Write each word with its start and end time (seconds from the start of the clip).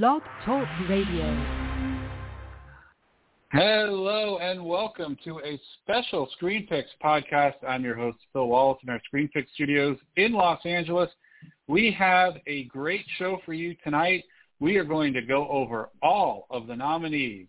Blog 0.00 0.22
Talk 0.46 0.66
Radio. 0.88 1.26
Hello 3.52 4.38
and 4.38 4.64
welcome 4.64 5.18
to 5.22 5.38
a 5.40 5.60
special 5.82 6.30
ScreenPicks 6.40 6.84
podcast. 7.04 7.56
I'm 7.68 7.84
your 7.84 7.96
host, 7.96 8.16
Phil 8.32 8.46
Wallace 8.46 8.78
in 8.82 8.88
our 8.88 9.02
ScreenPicks 9.12 9.52
studios 9.52 9.98
in 10.16 10.32
Los 10.32 10.64
Angeles. 10.64 11.10
We 11.68 11.94
have 11.98 12.36
a 12.46 12.64
great 12.68 13.04
show 13.18 13.40
for 13.44 13.52
you 13.52 13.76
tonight. 13.84 14.24
We 14.60 14.78
are 14.78 14.84
going 14.84 15.12
to 15.12 15.20
go 15.20 15.46
over 15.48 15.90
all 16.02 16.46
of 16.48 16.68
the 16.68 16.76
nominees 16.76 17.48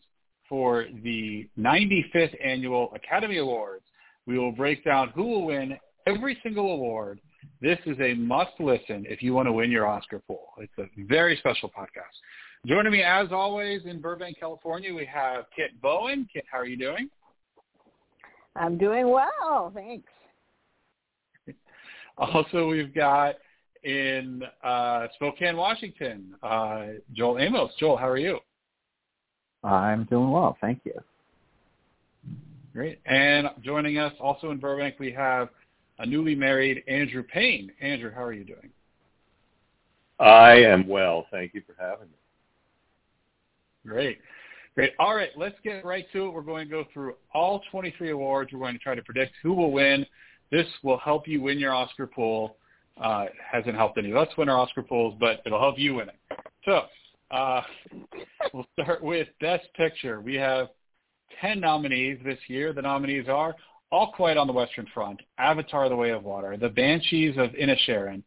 for 0.49 0.87
the 1.01 1.47
95th 1.57 2.35
Annual 2.43 2.91
Academy 2.93 3.37
Awards. 3.37 3.85
We 4.25 4.37
will 4.37 4.51
break 4.51 4.83
down 4.83 5.11
who 5.15 5.23
will 5.23 5.45
win 5.45 5.77
every 6.07 6.37
single 6.43 6.73
award. 6.73 7.21
This 7.61 7.79
is 7.85 7.97
a 7.99 8.13
must 8.13 8.51
listen 8.59 9.05
if 9.07 9.21
you 9.21 9.33
want 9.33 9.47
to 9.47 9.51
win 9.51 9.71
your 9.71 9.87
Oscar 9.87 10.19
pool. 10.19 10.47
It's 10.57 10.73
a 10.77 10.85
very 11.05 11.37
special 11.37 11.69
podcast. 11.69 12.13
Joining 12.65 12.91
me 12.91 13.03
as 13.03 13.27
always 13.31 13.81
in 13.85 13.99
Burbank, 13.99 14.39
California, 14.39 14.93
we 14.93 15.05
have 15.05 15.45
Kit 15.55 15.79
Bowen. 15.81 16.27
Kit, 16.31 16.45
how 16.51 16.59
are 16.59 16.65
you 16.65 16.77
doing? 16.77 17.09
I'm 18.55 18.77
doing 18.77 19.09
well, 19.09 19.71
thanks. 19.73 20.09
Also, 22.15 22.67
we've 22.67 22.93
got 22.93 23.37
in 23.83 24.43
uh, 24.63 25.07
Spokane, 25.15 25.57
Washington, 25.57 26.35
uh, 26.43 26.85
Joel 27.13 27.39
Amos. 27.39 27.71
Joel, 27.79 27.97
how 27.97 28.07
are 28.07 28.19
you? 28.19 28.37
I'm 29.63 30.03
doing 30.05 30.29
well, 30.29 30.55
thank 30.61 30.81
you. 30.83 30.93
Great. 32.71 32.99
And 33.05 33.47
joining 33.63 33.97
us 33.97 34.13
also 34.19 34.51
in 34.51 34.59
Burbank, 34.59 34.99
we 34.99 35.11
have 35.11 35.49
a 36.03 36.05
newly 36.05 36.35
married 36.35 36.83
Andrew 36.87 37.23
Payne. 37.23 37.71
Andrew, 37.81 38.11
how 38.13 38.23
are 38.23 38.33
you 38.33 38.43
doing? 38.43 38.69
I 40.19 40.51
am 40.51 40.87
well. 40.87 41.25
Thank 41.31 41.53
you 41.53 41.61
for 41.65 41.75
having 41.79 42.07
me. 42.07 42.13
Great. 43.87 44.19
Great. 44.75 44.91
All 44.99 45.15
right, 45.15 45.29
let's 45.37 45.55
get 45.63 45.85
right 45.85 46.05
to 46.11 46.25
it. 46.25 46.33
We're 46.33 46.41
going 46.41 46.67
to 46.67 46.71
go 46.71 46.83
through 46.93 47.15
all 47.33 47.61
23 47.71 48.11
awards. 48.11 48.51
We're 48.51 48.59
going 48.59 48.73
to 48.73 48.79
try 48.79 48.95
to 48.95 49.01
predict 49.01 49.33
who 49.41 49.53
will 49.53 49.71
win. 49.71 50.05
This 50.51 50.67
will 50.83 50.97
help 50.97 51.27
you 51.27 51.41
win 51.41 51.57
your 51.57 51.73
Oscar 51.73 52.05
pool. 52.05 52.57
Uh, 53.01 53.25
hasn't 53.49 53.75
helped 53.75 53.97
any 53.97 54.11
of 54.11 54.17
us 54.17 54.27
win 54.37 54.49
our 54.49 54.57
Oscar 54.57 54.83
pools, 54.83 55.15
but 55.19 55.41
it'll 55.45 55.59
help 55.59 55.79
you 55.79 55.95
win 55.95 56.09
it. 56.09 56.39
So 56.65 56.81
uh, 57.31 57.61
we'll 58.53 58.67
start 58.73 59.01
with 59.01 59.29
Best 59.39 59.67
Picture. 59.75 60.19
We 60.19 60.35
have 60.35 60.67
10 61.39 61.61
nominees 61.61 62.19
this 62.25 62.39
year. 62.47 62.73
The 62.73 62.81
nominees 62.81 63.29
are 63.29 63.55
All 63.93 64.11
Quiet 64.11 64.39
on 64.39 64.47
the 64.47 64.53
Western 64.53 64.87
Front, 64.91 65.21
Avatar 65.37 65.87
The 65.87 65.95
Way 65.95 66.09
of 66.09 66.23
Water, 66.23 66.57
The 66.57 66.67
Banshees 66.67 67.37
of 67.37 67.51
Inisherin, 67.51 68.23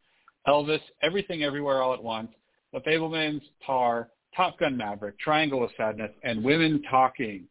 Elvis, 0.47 0.78
Everything 1.03 1.42
Everywhere 1.42 1.83
All 1.83 1.92
at 1.92 2.00
Once, 2.00 2.31
The 2.73 2.78
Fabelmans, 2.83 3.41
Tar, 3.67 4.08
Top 4.36 4.61
Gun 4.61 4.77
Maverick, 4.77 5.19
Triangle 5.19 5.64
of 5.64 5.70
Sadness, 5.77 6.12
and 6.23 6.45
Women 6.45 6.84
Talking. 6.89 7.48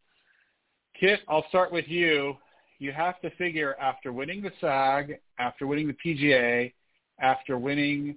Kit, 0.97 1.19
I'll 1.27 1.45
start 1.49 1.73
with 1.73 1.89
you. 1.89 2.37
You 2.79 2.93
have 2.93 3.19
to 3.19 3.29
figure 3.31 3.75
after 3.81 4.13
winning 4.13 4.41
the 4.41 4.51
SAG, 4.61 5.17
after 5.37 5.67
winning 5.67 5.87
the 5.87 5.97
PGA, 6.05 6.71
after 7.19 7.57
winning 7.57 8.15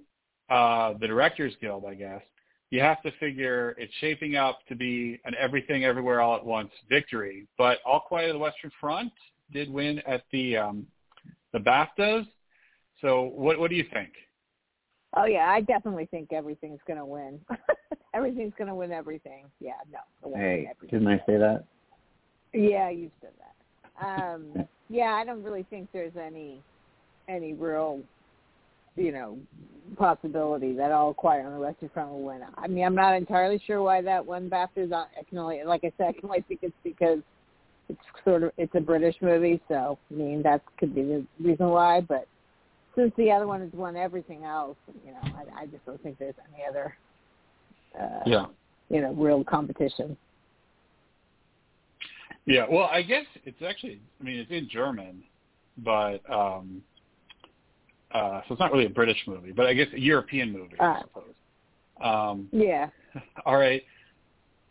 uh, 0.49 0.93
the 0.93 1.07
Directors 1.07 1.55
Guild, 1.59 1.83
I 1.85 1.95
guess, 1.95 2.21
you 2.69 2.79
have 2.79 3.01
to 3.01 3.11
figure 3.19 3.75
it's 3.77 3.93
shaping 3.99 4.37
up 4.37 4.59
to 4.69 4.77
be 4.77 5.19
an 5.25 5.33
everything 5.37 5.83
everywhere 5.83 6.21
all 6.21 6.37
at 6.37 6.45
once 6.45 6.71
victory. 6.87 7.47
But 7.57 7.79
All 7.85 7.99
Quiet 7.99 8.29
on 8.29 8.35
the 8.35 8.39
Western 8.39 8.71
Front 8.79 9.11
did 9.51 9.71
win 9.71 9.99
at 10.07 10.23
the 10.31 10.57
um, 10.57 10.87
the 11.53 11.59
BAFTAs. 11.59 12.27
So 13.01 13.31
what 13.35 13.59
what 13.59 13.69
do 13.69 13.75
you 13.75 13.85
think? 13.93 14.11
Oh 15.15 15.25
yeah, 15.25 15.49
I 15.49 15.61
definitely 15.61 16.05
think 16.05 16.31
everything's 16.31 16.79
going 16.85 16.99
to 16.99 17.05
win. 17.05 17.39
everything's 18.13 18.53
going 18.57 18.67
to 18.67 18.75
win 18.75 18.91
everything. 18.91 19.45
Yeah, 19.59 19.71
no. 19.91 20.35
Hey, 20.35 20.69
didn't 20.89 21.07
I 21.07 21.17
say 21.25 21.37
that? 21.37 21.63
Yeah, 22.53 22.89
you 22.89 23.09
said 23.21 23.31
that. 23.39 24.05
Um, 24.05 24.67
yeah, 24.89 25.13
I 25.13 25.25
don't 25.25 25.43
really 25.43 25.65
think 25.69 25.89
there's 25.93 26.15
any 26.15 26.61
any 27.27 27.53
real, 27.53 28.01
you 28.95 29.11
know, 29.11 29.37
possibility 29.97 30.73
that 30.73 30.91
All 30.91 31.13
Quiet 31.13 31.45
on 31.45 31.53
the 31.53 31.59
Western 31.59 31.89
Front 31.89 32.11
will 32.11 32.23
win. 32.23 32.41
I 32.57 32.67
mean, 32.67 32.83
I'm 32.83 32.95
not 32.95 33.15
entirely 33.15 33.61
sure 33.65 33.81
why 33.81 34.01
that 34.01 34.25
one 34.25 34.49
BAFTA 34.49 34.91
I 34.93 35.23
can 35.27 35.37
only, 35.37 35.63
like 35.63 35.83
I 35.83 35.91
said, 35.97 36.07
I 36.07 36.13
can 36.13 36.25
only 36.25 36.43
think 36.47 36.61
it's 36.63 36.73
because 36.83 37.19
it's 37.89 37.99
sort 38.23 38.43
of 38.43 38.51
it's 38.57 38.73
a 38.75 38.79
British 38.79 39.15
movie, 39.21 39.59
so 39.67 39.97
I 40.11 40.13
mean 40.13 40.41
that 40.43 40.61
could 40.77 40.95
be 40.95 41.01
the 41.01 41.25
reason 41.41 41.69
why. 41.69 42.01
But 42.01 42.27
since 42.95 43.11
the 43.17 43.31
other 43.31 43.47
one 43.47 43.61
has 43.61 43.71
won 43.73 43.95
everything 43.95 44.43
else, 44.43 44.77
you 45.05 45.11
know, 45.11 45.19
I, 45.35 45.63
I 45.63 45.65
just 45.65 45.85
don't 45.85 46.01
think 46.01 46.17
there's 46.19 46.35
any 46.53 46.63
other, 46.67 46.95
uh, 47.99 48.23
yeah, 48.25 48.45
you 48.89 49.01
know, 49.01 49.13
real 49.13 49.43
competition. 49.43 50.17
Yeah, 52.45 52.65
well, 52.69 52.89
I 52.91 53.01
guess 53.03 53.25
it's 53.45 53.61
actually, 53.61 53.99
I 54.19 54.23
mean, 54.23 54.39
it's 54.39 54.51
in 54.51 54.67
German, 54.69 55.23
but 55.77 56.17
um 56.31 56.81
uh 58.11 58.41
so 58.47 58.53
it's 58.53 58.59
not 58.59 58.71
really 58.71 58.85
a 58.85 58.89
British 58.89 59.19
movie, 59.27 59.51
but 59.51 59.65
I 59.65 59.73
guess 59.73 59.87
a 59.93 59.99
European 59.99 60.51
movie, 60.51 60.79
uh, 60.79 60.83
I 60.83 61.01
suppose. 61.01 61.33
Um 62.01 62.49
Yeah. 62.51 62.89
All 63.45 63.57
right. 63.57 63.83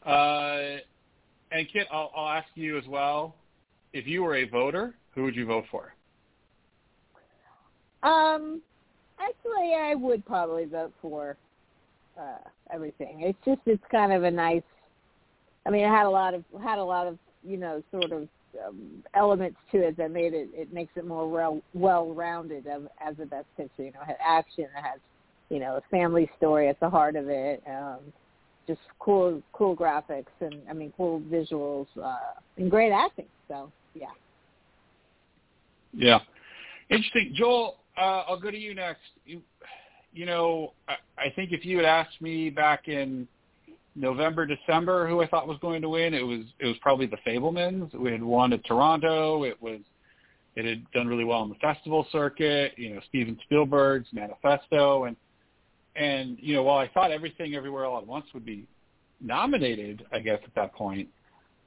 Uh 0.05 0.79
and 1.51 1.67
Kit, 1.73 1.87
I'll, 1.91 2.11
I'll 2.15 2.29
ask 2.29 2.49
you 2.55 2.79
as 2.79 2.87
well. 2.87 3.35
If 3.93 4.07
you 4.07 4.23
were 4.23 4.37
a 4.37 4.49
voter, 4.49 4.95
who 5.15 5.25
would 5.25 5.35
you 5.35 5.47
vote 5.47 5.65
for? 5.71 5.95
Um, 8.03 8.61
actually, 9.19 9.75
I 9.75 9.95
would 9.95 10.25
probably 10.27 10.67
vote 10.67 10.93
for 11.01 11.37
uh, 12.19 12.39
everything. 12.73 13.21
It's 13.23 13.39
just 13.45 13.61
it's 13.67 13.83
kind 13.91 14.13
of 14.13 14.25
a 14.25 14.31
nice. 14.31 14.63
I 15.67 15.71
mean, 15.71 15.85
it 15.85 15.89
had 15.89 16.07
a 16.07 16.11
lot 16.11 16.35
of 16.35 16.45
had 16.63 16.79
a 16.79 16.85
lot 16.85 17.07
of 17.07 17.19
you 17.43 17.57
know 17.57 17.83
sort 17.91 18.13
of 18.13 18.29
um, 18.67 19.03
elements 19.15 19.59
to 19.73 19.79
it 19.79 19.97
that 19.97 20.11
made 20.11 20.35
it 20.35 20.49
it 20.53 20.73
makes 20.73 20.93
it 20.97 21.07
more 21.07 21.29
well 21.29 21.61
well 21.75 22.13
rounded 22.15 22.67
as, 22.67 22.83
as 23.05 23.15
a 23.21 23.27
best 23.27 23.47
picture. 23.57 23.85
You 23.85 23.93
know, 23.93 24.01
it 24.03 24.09
had 24.09 24.17
action, 24.25 24.65
it 24.65 24.83
has 24.83 25.01
you 25.49 25.59
know 25.59 25.77
a 25.77 25.83
family 25.91 26.31
story 26.37 26.69
at 26.69 26.79
the 26.81 26.91
heart 26.91 27.17
of 27.17 27.29
it. 27.29 27.63
Um, 27.67 27.99
just 28.69 28.81
cool 29.01 29.43
cool 29.53 29.75
graphics 29.75 30.27
and 30.41 30.55
I 30.71 30.75
mean 30.75 30.93
cool 30.97 31.21
visuals 31.23 31.87
uh, 32.01 32.39
and 32.57 32.71
great 32.71 32.93
acting. 32.93 33.27
So 33.49 33.73
yeah. 33.95 34.07
Yeah. 35.93 36.21
Interesting, 36.91 37.33
Joel. 37.35 37.79
Uh, 37.97 38.23
I'll 38.29 38.39
go 38.39 38.51
to 38.51 38.57
you 38.57 38.75
next. 38.75 39.01
You, 39.27 39.41
you 40.13 40.27
know, 40.27 40.73
I, 40.89 40.95
I 41.19 41.31
think 41.35 41.53
if 41.53 41.65
you 41.65 41.77
had 41.79 41.87
asked 41.87 42.21
me 42.21 42.51
back 42.51 42.87
in 42.87 43.27
November, 43.97 44.47
December, 44.47 45.09
who 45.09 45.21
I 45.21 45.27
thought 45.27 45.49
was 45.49 45.59
going 45.61 45.83
to 45.83 45.89
win, 45.89 46.15
it 46.15 46.23
was 46.23 46.41
it 46.61 46.67
was 46.67 46.77
probably 46.81 47.07
the 47.07 47.19
Fabelmans. 47.27 47.93
We 47.95 48.13
had 48.13 48.23
won 48.23 48.53
at 48.53 48.65
Toronto. 48.65 49.45
It 49.45 49.61
was 49.61 49.81
it 50.55 50.65
had 50.65 50.91
done 50.93 51.09
really 51.09 51.25
well 51.25 51.41
on 51.41 51.49
the 51.49 51.57
festival 51.57 52.07
circuit. 52.13 52.73
You 52.77 52.95
know, 52.95 53.01
Steven 53.09 53.39
Spielberg's 53.45 54.09
Manifesto, 54.13 55.05
and 55.05 55.17
and 55.99 56.39
you 56.41 56.55
know, 56.55 56.63
while 56.63 56.79
I 56.79 56.89
thought 56.89 57.11
everything 57.11 57.55
everywhere 57.55 57.85
all 57.85 57.99
at 57.99 58.07
once 58.07 58.27
would 58.35 58.47
be 58.47 58.67
nominated, 59.21 60.05
I 60.13 60.21
guess 60.21 60.39
at 60.45 60.55
that 60.55 60.75
point, 60.75 61.09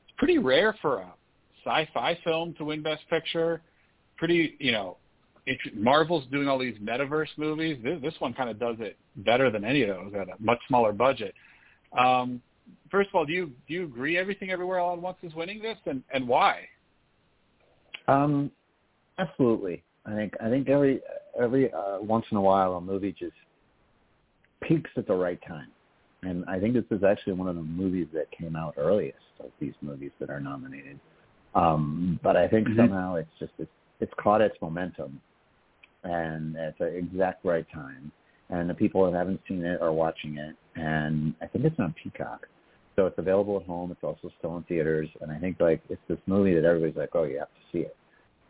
it's 0.06 0.14
pretty 0.18 0.38
rare 0.38 0.76
for 0.82 1.00
a 1.00 1.14
sci-fi 1.66 2.18
film 2.24 2.54
to 2.56 2.66
win 2.66 2.82
Best 2.82 3.04
Picture. 3.10 3.62
Pretty, 4.18 4.56
you 4.60 4.72
know, 4.72 4.98
Marvel's 5.74 6.26
doing 6.32 6.48
all 6.48 6.60
these 6.60 6.78
metaverse 6.78 7.28
movies. 7.38 7.78
This, 7.84 8.02
this 8.02 8.14
one 8.20 8.34
kind 8.34 8.50
of 8.50 8.60
does 8.60 8.78
it 8.80 8.98
better 9.18 9.50
than 9.50 9.66
any 9.66 9.82
of 9.84 9.90
those 9.90 10.14
at 10.14 10.30
a 10.30 10.36
much 10.40 10.60
smaller 10.68 10.94
budget. 10.94 11.34
Um, 11.98 12.42
first 12.90 13.10
of 13.10 13.16
all, 13.16 13.26
do 13.26 13.34
you 13.34 13.52
do 13.68 13.74
you 13.74 13.84
agree 13.84 14.18
everything 14.18 14.52
everywhere 14.52 14.80
all 14.80 14.94
at 14.94 15.02
once 15.02 15.18
is 15.24 15.34
winning 15.34 15.62
this, 15.62 15.78
and 15.86 16.04
and 16.14 16.28
why? 16.28 16.62
Um, 18.08 18.52
absolutely. 19.18 19.84
I 20.06 20.16
think 20.16 20.34
I 20.42 20.50
think 20.50 20.70
every 20.70 21.02
every 21.40 21.74
uh, 21.74 21.98
once 22.00 22.26
in 22.32 22.38
a 22.38 22.42
while 22.42 22.74
a 22.74 22.82
movie 22.82 23.14
just 23.18 23.34
peaks 24.62 24.90
at 24.98 25.08
the 25.08 25.14
right 25.14 25.40
time, 25.48 25.68
and 26.24 26.46
I 26.46 26.60
think 26.60 26.74
this 26.74 26.86
is 26.92 27.04
actually 27.04 27.34
one 27.34 27.48
of 27.48 27.56
the 27.56 27.64
movies 27.64 28.08
that 28.14 28.32
came 28.32 28.56
out 28.56 28.76
earliest 28.78 29.18
of 29.40 29.52
these 29.60 29.74
movies 29.82 30.12
that 30.20 30.30
are 30.30 30.40
nominated. 30.40 31.00
Um, 31.56 32.20
but 32.24 32.38
I 32.38 32.48
think 32.48 32.68
mm-hmm. 32.68 32.80
somehow 32.80 33.16
it's 33.16 33.30
just 33.40 33.52
it's, 33.58 33.72
it's 34.00 34.14
caught 34.22 34.42
its 34.42 34.56
momentum 34.62 35.20
and 36.04 36.56
at 36.58 36.78
the 36.78 36.86
exact 36.86 37.46
right 37.46 37.66
time. 37.74 38.12
And 38.50 38.70
the 38.70 38.74
people 38.74 39.10
that 39.10 39.18
haven't 39.18 39.40
seen 39.48 39.64
it 39.64 39.82
are 39.82 39.94
watching 39.94 40.38
it, 40.38 40.56
and 40.76 41.34
I 41.42 41.48
think 41.48 41.64
it's 41.64 41.80
on 41.80 41.96
Peacock, 42.04 42.48
so 42.98 43.06
it's 43.06 43.18
available 43.18 43.58
at 43.58 43.66
home. 43.66 43.92
It's 43.92 44.04
also 44.04 44.30
still 44.40 44.58
in 44.58 44.64
theaters, 44.64 45.08
and 45.22 45.32
I 45.32 45.40
think 45.40 45.62
like 45.62 45.82
it's 45.90 46.02
this 46.10 46.18
movie 46.26 46.54
that 46.56 46.66
everybody's 46.66 46.98
like, 46.98 47.12
oh, 47.14 47.24
you 47.24 47.40
have 47.40 47.48
to 47.48 47.62
see 47.72 47.80
it. 47.80 47.96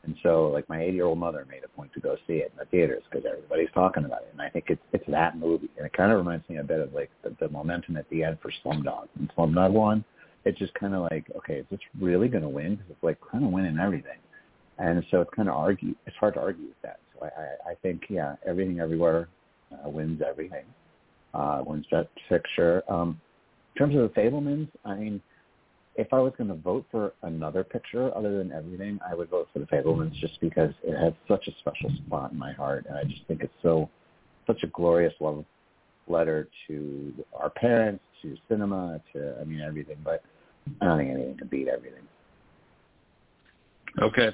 And 0.04 0.16
so, 0.24 0.48
like 0.48 0.68
my 0.70 0.80
80-year-old 0.80 1.20
mother 1.20 1.46
made 1.48 1.64
a 1.64 1.68
point 1.68 1.94
to 1.94 2.00
go 2.00 2.16
see 2.26 2.38
it 2.38 2.52
in 2.52 2.58
the 2.58 2.66
theaters 2.66 3.04
because 3.12 3.28
everybody's 3.30 3.70
talking 3.76 4.06
about 4.06 4.24
it, 4.24 4.30
and 4.32 4.41
think 4.52 4.66
it's 4.70 4.82
it's 4.94 5.04
that 5.08 5.38
movie, 5.38 5.70
and 5.78 5.86
it 5.86 5.94
kind 5.94 6.12
of 6.12 6.18
reminds 6.18 6.48
me 6.50 6.58
a 6.58 6.64
bit 6.64 6.80
of 6.80 6.94
like 6.94 7.10
the, 7.24 7.36
the 7.40 7.50
momentum 7.50 7.98
at 7.98 8.10
the 8.10 8.24
end 8.24 8.38
for 8.42 8.52
Slumdog. 8.64 9.08
And 9.18 9.32
Slumdog 9.36 9.72
won. 9.72 10.04
It's 10.46 10.58
just 10.58 10.74
kind 10.74 10.96
of 10.96 11.02
like, 11.12 11.26
okay, 11.38 11.56
is 11.56 11.66
this 11.70 11.80
really 12.00 12.28
going 12.28 12.44
to 12.44 12.50
win? 12.50 12.76
Because 12.76 12.92
it's 12.92 13.04
like 13.04 13.18
kind 13.32 13.44
of 13.46 13.52
winning 13.52 13.78
everything, 13.80 14.18
and 14.80 15.04
so 15.12 15.22
it's 15.22 15.32
kind 15.36 15.50
of 15.50 15.56
argue. 15.56 15.96
It's 16.06 16.16
hard 16.18 16.34
to 16.36 16.42
argue 16.42 16.66
with 16.66 16.82
that. 16.82 17.00
I, 17.22 17.26
I, 17.26 17.72
I 17.72 17.76
think, 17.82 18.04
yeah, 18.10 18.36
everything 18.46 18.80
everywhere 18.80 19.28
uh, 19.72 19.90
wins 19.90 20.22
everything. 20.28 20.66
Uh, 21.34 21.64
wins 21.66 21.86
Best 21.92 22.10
Picture. 22.28 22.84
Um, 22.90 23.20
in 23.76 23.80
terms 23.80 23.96
of 23.96 24.02
the 24.02 24.20
Fabelmans, 24.20 24.68
I 24.84 24.96
mean, 24.96 25.22
if 25.96 26.14
I 26.14 26.20
was 26.20 26.34
going 26.38 26.50
to 26.50 26.56
vote 26.56 26.86
for 26.92 27.14
another 27.24 27.64
picture 27.64 28.16
other 28.16 28.38
than 28.38 28.52
everything, 28.52 29.00
I 29.08 29.14
would 29.14 29.30
vote 29.30 29.50
for 29.54 29.60
the 29.60 29.66
Fabelmans 29.66 30.14
just 30.14 30.40
because 30.42 30.74
it 30.84 30.98
has 30.98 31.14
such 31.28 31.48
a 31.48 31.52
special 31.60 31.90
spot 32.06 32.32
in 32.32 32.38
my 32.38 32.54
heart, 32.54 32.86
and 32.88 32.98
I 32.98 33.04
just 33.04 33.22
think 33.28 33.42
it's 33.42 33.54
so 33.62 33.90
such 34.48 34.64
a 34.64 34.68
glorious 34.68 35.14
love 35.20 35.46
letter 36.08 36.50
to 36.68 37.14
our 37.36 37.50
parents, 37.50 38.04
to 38.22 38.36
cinema, 38.50 39.02
to 39.14 39.36
I 39.40 39.44
mean 39.44 39.62
everything. 39.62 39.98
But 40.04 40.24
I 40.82 40.86
don't 40.86 40.98
think 40.98 41.12
anything 41.12 41.38
can 41.38 41.48
beat 41.48 41.68
everything. 41.68 42.04
Okay, 44.02 44.30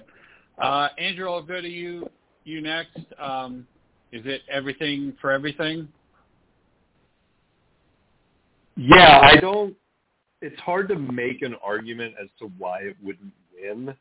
uh, 0.59 0.89
Andrew, 0.97 1.29
I'll 1.29 1.41
go 1.41 1.61
to 1.61 1.69
you. 1.69 2.09
You 2.43 2.61
next. 2.61 2.97
Um, 3.19 3.67
is 4.11 4.25
it 4.25 4.41
everything 4.49 5.13
for 5.19 5.31
everything? 5.31 5.87
Yeah, 8.75 9.19
I 9.21 9.37
don't. 9.37 9.75
It's 10.41 10.59
hard 10.59 10.87
to 10.89 10.95
make 10.95 11.41
an 11.41 11.55
argument 11.63 12.13
as 12.21 12.29
to 12.39 12.51
why 12.57 12.81
it 12.81 12.95
wouldn't 13.03 13.33
win, 13.59 13.93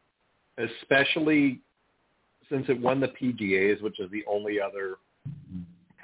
especially 0.59 1.61
since 2.51 2.67
it 2.69 2.79
won 2.79 3.01
the 3.01 3.09
PGAs, 3.09 3.83
which 3.83 3.99
is 3.99 4.11
the 4.11 4.25
only 4.31 4.61
other 4.61 4.97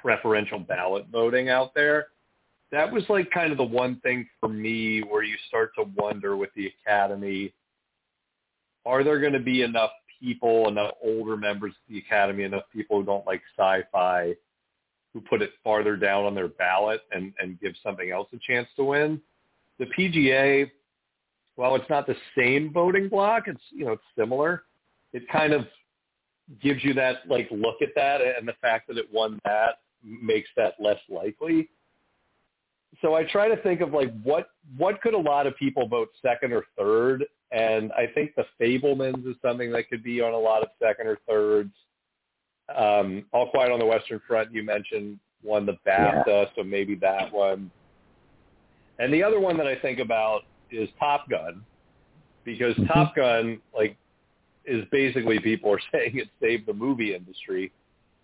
preferential 0.03 0.59
ballot 0.59 1.05
voting 1.11 1.49
out 1.49 1.73
there. 1.73 2.07
That 2.71 2.91
was 2.91 3.03
like 3.07 3.31
kind 3.31 3.51
of 3.51 3.57
the 3.57 3.63
one 3.63 3.99
thing 4.01 4.27
for 4.39 4.49
me 4.49 5.01
where 5.01 5.23
you 5.23 5.35
start 5.47 5.71
to 5.77 5.85
wonder 5.95 6.35
with 6.35 6.49
the 6.55 6.71
Academy, 6.81 7.53
are 8.85 9.03
there 9.03 9.19
going 9.19 9.33
to 9.33 9.39
be 9.39 9.61
enough 9.61 9.91
people, 10.19 10.67
enough 10.67 10.91
older 11.01 11.37
members 11.37 11.71
of 11.71 11.93
the 11.93 11.99
Academy, 11.99 12.43
enough 12.43 12.63
people 12.71 12.99
who 12.99 13.05
don't 13.05 13.25
like 13.25 13.41
sci-fi 13.57 14.35
who 15.13 15.21
put 15.21 15.41
it 15.41 15.51
farther 15.63 15.95
down 15.95 16.25
on 16.25 16.33
their 16.33 16.47
ballot 16.47 17.01
and, 17.11 17.33
and 17.39 17.59
give 17.59 17.73
something 17.83 18.09
else 18.09 18.27
a 18.33 18.37
chance 18.45 18.67
to 18.75 18.83
win. 18.83 19.21
The 19.77 19.85
PGA, 19.97 20.71
while 21.55 21.75
it's 21.75 21.89
not 21.89 22.07
the 22.07 22.15
same 22.35 22.73
voting 22.73 23.09
block, 23.09 23.43
it's 23.47 23.61
you 23.71 23.85
know 23.85 23.91
it's 23.93 24.03
similar. 24.17 24.63
It 25.13 25.23
kind 25.31 25.53
of 25.53 25.65
gives 26.61 26.83
you 26.83 26.95
that 26.95 27.17
like 27.29 27.47
look 27.51 27.81
at 27.81 27.89
that, 27.95 28.21
and 28.21 28.47
the 28.47 28.55
fact 28.59 28.87
that 28.87 28.97
it 28.97 29.05
won 29.13 29.39
that 29.45 29.79
makes 30.03 30.49
that 30.55 30.73
less 30.79 30.99
likely. 31.09 31.69
So 33.01 33.15
I 33.15 33.23
try 33.23 33.47
to 33.47 33.57
think 33.63 33.81
of 33.81 33.91
like 33.91 34.13
what 34.23 34.49
what 34.77 35.01
could 35.01 35.13
a 35.13 35.17
lot 35.17 35.47
of 35.47 35.55
people 35.57 35.87
vote 35.87 36.09
second 36.21 36.53
or 36.53 36.65
third, 36.77 37.25
and 37.51 37.91
I 37.93 38.07
think 38.07 38.33
the 38.35 38.45
Fabelmans 38.59 39.27
is 39.27 39.35
something 39.41 39.71
that 39.71 39.89
could 39.89 40.03
be 40.03 40.21
on 40.21 40.33
a 40.33 40.37
lot 40.37 40.61
of 40.61 40.69
second 40.81 41.07
or 41.07 41.17
thirds. 41.27 41.73
Um, 42.75 43.25
All 43.33 43.49
Quiet 43.49 43.71
on 43.71 43.79
the 43.79 43.85
Western 43.85 44.21
Front, 44.27 44.53
you 44.53 44.63
mentioned 44.63 45.19
won 45.43 45.65
the 45.65 45.77
BAFTA, 45.85 46.23
yeah. 46.27 46.45
so 46.55 46.63
maybe 46.63 46.95
that 46.95 47.31
one. 47.31 47.69
And 48.99 49.13
the 49.13 49.23
other 49.23 49.39
one 49.39 49.57
that 49.57 49.67
I 49.67 49.75
think 49.75 49.99
about 49.99 50.41
is 50.71 50.87
Top 50.99 51.29
Gun, 51.29 51.63
because 52.45 52.73
mm-hmm. 52.75 52.85
Top 52.85 53.15
Gun, 53.15 53.59
like, 53.75 53.97
is 54.65 54.85
basically 54.91 55.39
people 55.39 55.71
are 55.71 55.79
saying 55.91 56.17
it 56.17 56.29
saved 56.41 56.65
the 56.65 56.73
movie 56.73 57.13
industry. 57.13 57.71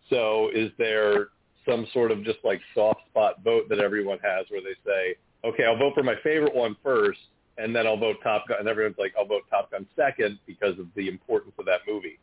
So 0.10 0.50
is 0.54 0.72
there 0.78 1.28
some 1.70 1.88
sort 1.94 2.12
of 2.12 2.24
just 2.24 2.40
like 2.44 2.60
soft 2.74 3.02
spot 3.10 3.44
vote 3.44 3.70
that 3.70 3.80
everyone 3.80 4.20
has 4.24 4.46
where 4.50 4.62
they 4.62 4.76
say, 4.86 5.16
okay, 5.46 5.66
I'll 5.66 5.78
vote 5.78 5.94
for 5.94 6.04
my 6.04 6.16
favorite 6.24 6.56
one 6.56 6.76
first, 6.84 7.20
and 7.58 7.76
then 7.76 7.86
I'll 7.86 7.98
vote 7.98 8.18
Top 8.24 8.48
Gun, 8.48 8.58
and 8.60 8.68
everyone's 8.68 8.98
like, 8.98 9.14
I'll 9.18 9.26
vote 9.26 9.44
Top 9.50 9.72
Gun 9.72 9.86
second 9.96 10.40
because 10.46 10.78
of 10.80 10.88
the 10.96 11.08
importance 11.08 11.54
of 11.60 11.66
that 11.66 11.82
movie. 11.88 12.20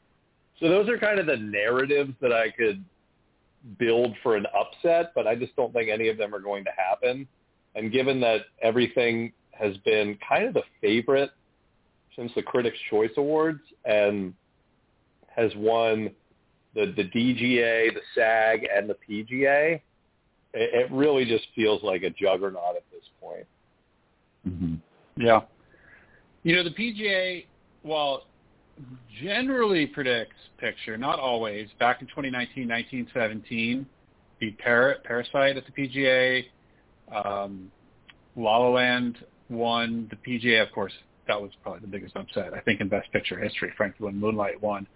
So 0.60 0.68
those 0.68 0.88
are 0.88 0.98
kind 0.98 1.18
of 1.18 1.26
the 1.26 1.36
narratives 1.36 2.14
that 2.20 2.32
I 2.32 2.50
could 2.50 2.84
build 3.78 4.14
for 4.22 4.36
an 4.36 4.46
upset, 4.58 5.12
but 5.14 5.26
I 5.26 5.34
just 5.34 5.54
don't 5.56 5.72
think 5.72 5.90
any 5.90 6.08
of 6.08 6.16
them 6.16 6.34
are 6.34 6.40
going 6.40 6.64
to 6.64 6.70
happen. 6.76 7.26
And 7.74 7.92
given 7.92 8.20
that 8.20 8.42
everything 8.62 9.32
has 9.52 9.76
been 9.78 10.18
kind 10.26 10.44
of 10.46 10.54
the 10.54 10.62
favorite 10.80 11.30
since 12.14 12.32
the 12.34 12.42
Critics' 12.42 12.78
Choice 12.88 13.10
Awards 13.16 13.60
and 13.84 14.32
has 15.28 15.50
won 15.56 16.10
the, 16.76 16.92
the 16.94 17.04
DGA, 17.04 17.92
the 17.94 18.02
SAG, 18.14 18.68
and 18.72 18.88
the 18.88 18.96
PGA, 19.08 19.74
it, 19.74 19.80
it 20.52 20.92
really 20.92 21.24
just 21.24 21.46
feels 21.56 21.82
like 21.82 22.02
a 22.02 22.10
juggernaut 22.10 22.76
at 22.76 22.84
this 22.92 23.02
point. 23.20 23.46
Mm-hmm. 24.46 24.74
Yeah. 25.16 25.40
You 26.42 26.54
know, 26.54 26.62
the 26.62 26.70
PGA, 26.70 27.46
while 27.82 28.24
generally 29.22 29.86
predicts 29.86 30.36
picture, 30.58 30.98
not 30.98 31.18
always. 31.18 31.68
Back 31.80 32.02
in 32.02 32.08
2019, 32.08 32.68
1917, 32.68 33.86
beat 34.38 34.58
Parrot, 34.58 35.02
Parasite 35.02 35.56
at 35.56 35.64
the 35.64 35.72
PGA. 35.72 36.44
Um, 37.10 37.72
La 38.36 38.58
La 38.58 38.68
Land 38.68 39.16
won 39.48 40.10
the 40.10 40.16
PGA, 40.16 40.62
of 40.62 40.70
course. 40.72 40.92
That 41.26 41.40
was 41.40 41.50
probably 41.62 41.80
the 41.80 41.86
biggest 41.86 42.14
upset, 42.16 42.52
I 42.54 42.60
think, 42.60 42.80
in 42.80 42.88
Best 42.88 43.10
Picture 43.12 43.38
history, 43.38 43.72
frankly, 43.76 44.04
when 44.04 44.20
Moonlight 44.20 44.62
won 44.62 44.86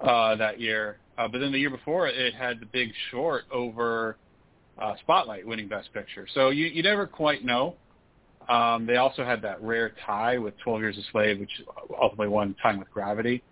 uh, 0.00 0.34
that 0.36 0.60
year. 0.60 0.98
Uh, 1.18 1.28
but 1.28 1.38
then 1.38 1.52
the 1.52 1.58
year 1.58 1.70
before, 1.70 2.08
it 2.08 2.34
had 2.34 2.60
the 2.60 2.66
Big 2.66 2.90
Short 3.10 3.44
over 3.52 4.16
uh, 4.78 4.94
Spotlight 5.00 5.46
winning 5.46 5.68
Best 5.68 5.92
Picture. 5.92 6.26
So 6.34 6.50
you, 6.50 6.66
you 6.66 6.82
never 6.82 7.06
quite 7.06 7.44
know. 7.44 7.76
Um, 8.48 8.86
they 8.86 8.96
also 8.96 9.24
had 9.24 9.42
that 9.42 9.62
rare 9.62 9.92
tie 10.04 10.38
with 10.38 10.54
12 10.64 10.80
Years 10.80 10.98
a 10.98 11.02
Slave, 11.12 11.38
which 11.38 11.50
ultimately 12.00 12.28
won 12.28 12.54
Time 12.62 12.78
with 12.78 12.90
Gravity. 12.90 13.42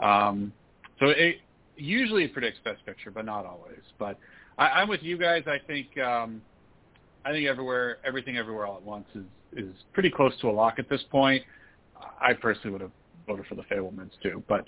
Um, 0.00 0.52
so 0.98 1.06
it 1.08 1.36
usually 1.76 2.26
predicts 2.26 2.58
Best 2.64 2.84
Picture, 2.86 3.10
but 3.10 3.24
not 3.24 3.46
always. 3.46 3.80
But 3.98 4.18
I, 4.58 4.68
I'm 4.68 4.88
with 4.88 5.02
you 5.02 5.18
guys. 5.18 5.44
I 5.46 5.58
think 5.66 5.96
um, 5.98 6.42
I 7.24 7.32
think 7.32 7.46
everywhere, 7.46 7.98
everything, 8.04 8.36
everywhere, 8.36 8.66
all 8.66 8.76
at 8.76 8.82
once 8.82 9.06
is 9.14 9.24
is 9.56 9.74
pretty 9.92 10.10
close 10.10 10.32
to 10.40 10.48
a 10.48 10.52
lock 10.52 10.78
at 10.78 10.88
this 10.88 11.02
point. 11.10 11.42
I 12.20 12.32
personally 12.32 12.72
would 12.72 12.80
have 12.80 12.90
voted 13.26 13.46
for 13.46 13.54
the 13.54 13.62
Fabelmans 13.62 14.10
too. 14.22 14.42
But 14.48 14.66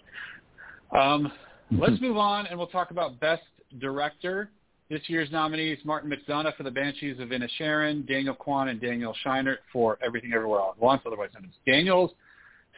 um, 0.97 1.33
let's 1.71 2.01
move 2.01 2.17
on, 2.17 2.47
and 2.47 2.59
we'll 2.59 2.69
talk 2.69 2.91
about 2.91 3.21
Best 3.21 3.43
Director. 3.79 4.51
This 4.89 5.03
year's 5.09 5.31
nominees, 5.33 5.79
Martin 5.85 6.11
McDonagh 6.11 6.57
for 6.57 6.63
The 6.63 6.71
Banshees 6.71 7.19
of 7.19 7.31
Inisherin, 7.31 8.07
Daniel 8.07 8.35
Kwan 8.35 8.69
and 8.69 8.81
Daniel 8.81 9.15
Scheinert 9.25 9.57
for 9.73 9.99
Everything 10.05 10.33
Everywhere 10.33 10.61
All 10.61 10.71
at 10.71 10.79
Once, 10.79 11.03
otherwise 11.05 11.31
known 11.35 11.45
as 11.45 11.57
Daniels, 11.67 12.13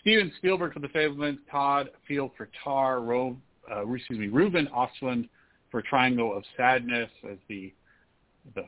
Steven 0.01 0.33
Spielberg 0.39 0.73
for 0.73 0.81
The 0.81 0.89
Fabelmans, 0.89 1.39
Todd 1.51 1.91
Field 2.07 2.31
for 2.37 2.49
Tar, 2.65 3.03
Ro, 3.03 3.37
uh, 3.71 3.87
excuse 3.93 4.19
me, 4.19 4.29
Ruben 4.29 4.69
Ostlund 4.69 5.29
for 5.71 5.83
Triangle 5.83 6.35
of 6.35 6.45
Sadness 6.57 7.11
as 7.31 7.37
the, 7.49 7.75
the 8.55 8.65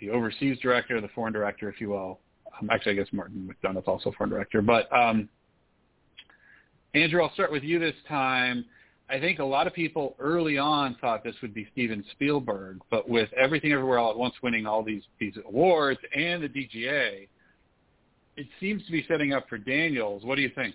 the 0.00 0.10
overseas 0.10 0.58
director, 0.60 1.00
the 1.00 1.08
foreign 1.08 1.32
director, 1.32 1.68
if 1.68 1.80
you 1.80 1.90
will. 1.90 2.20
Um, 2.60 2.70
actually, 2.70 2.92
I 2.92 2.94
guess 2.96 3.08
Martin 3.12 3.52
McDonagh 3.52 3.78
is 3.78 3.84
also 3.86 4.12
foreign 4.16 4.30
director. 4.30 4.62
But 4.62 4.90
um, 4.92 5.28
Andrew, 6.94 7.22
I'll 7.22 7.32
start 7.34 7.52
with 7.52 7.62
you 7.62 7.78
this 7.78 7.94
time. 8.08 8.64
I 9.10 9.18
think 9.18 9.38
a 9.38 9.44
lot 9.44 9.66
of 9.66 9.72
people 9.72 10.14
early 10.18 10.58
on 10.58 10.96
thought 11.00 11.24
this 11.24 11.34
would 11.40 11.54
be 11.54 11.66
Steven 11.72 12.04
Spielberg, 12.12 12.80
but 12.90 13.08
with 13.08 13.30
Everything 13.32 13.72
Everywhere 13.72 13.98
All 13.98 14.10
at 14.10 14.18
Once 14.18 14.34
winning 14.42 14.66
all 14.66 14.82
these 14.82 15.02
these 15.18 15.34
awards 15.46 16.00
and 16.14 16.42
the 16.42 16.48
DGA, 16.48 17.26
it 18.36 18.46
seems 18.60 18.84
to 18.84 18.92
be 18.92 19.04
setting 19.08 19.32
up 19.32 19.48
for 19.48 19.56
Daniels. 19.56 20.24
What 20.24 20.36
do 20.36 20.42
you 20.42 20.50
think? 20.54 20.74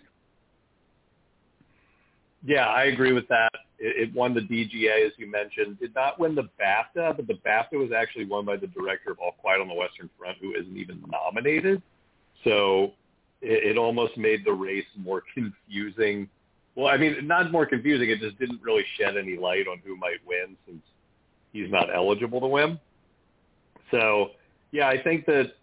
Yeah, 2.45 2.67
I 2.67 2.85
agree 2.85 3.13
with 3.13 3.27
that. 3.29 3.51
It, 3.77 4.09
it 4.09 4.15
won 4.15 4.33
the 4.33 4.41
DGA, 4.41 5.05
as 5.05 5.13
you 5.17 5.29
mentioned. 5.29 5.79
Did 5.79 5.93
not 5.93 6.19
win 6.19 6.33
the 6.33 6.49
BAFTA, 6.59 7.15
but 7.15 7.27
the 7.27 7.39
BAFTA 7.45 7.73
was 7.73 7.91
actually 7.95 8.25
won 8.25 8.45
by 8.45 8.57
the 8.57 8.67
director 8.67 9.11
of 9.11 9.19
All 9.19 9.33
Quiet 9.33 9.61
on 9.61 9.67
the 9.67 9.75
Western 9.75 10.09
Front, 10.17 10.39
who 10.41 10.53
isn't 10.55 10.75
even 10.75 11.03
nominated. 11.07 11.81
So 12.43 12.93
it, 13.41 13.71
it 13.71 13.77
almost 13.77 14.17
made 14.17 14.43
the 14.43 14.51
race 14.51 14.85
more 14.97 15.23
confusing 15.33 16.27
well, 16.75 16.87
I 16.87 16.97
mean, 16.97 17.27
not 17.27 17.51
more 17.51 17.65
confusing. 17.65 18.09
It 18.09 18.19
just 18.19 18.37
didn't 18.39 18.61
really 18.61 18.83
shed 18.97 19.15
any 19.17 19.37
light 19.37 19.67
on 19.67 19.79
who 19.85 19.95
might 19.95 20.25
win 20.25 20.57
since 20.65 20.81
he's 21.51 21.69
not 21.69 21.93
eligible 21.93 22.39
to 22.41 22.47
win. 22.47 22.79
So, 23.91 24.31
yeah, 24.71 24.87
I 24.87 25.01
think 25.01 25.25
that 25.27 25.53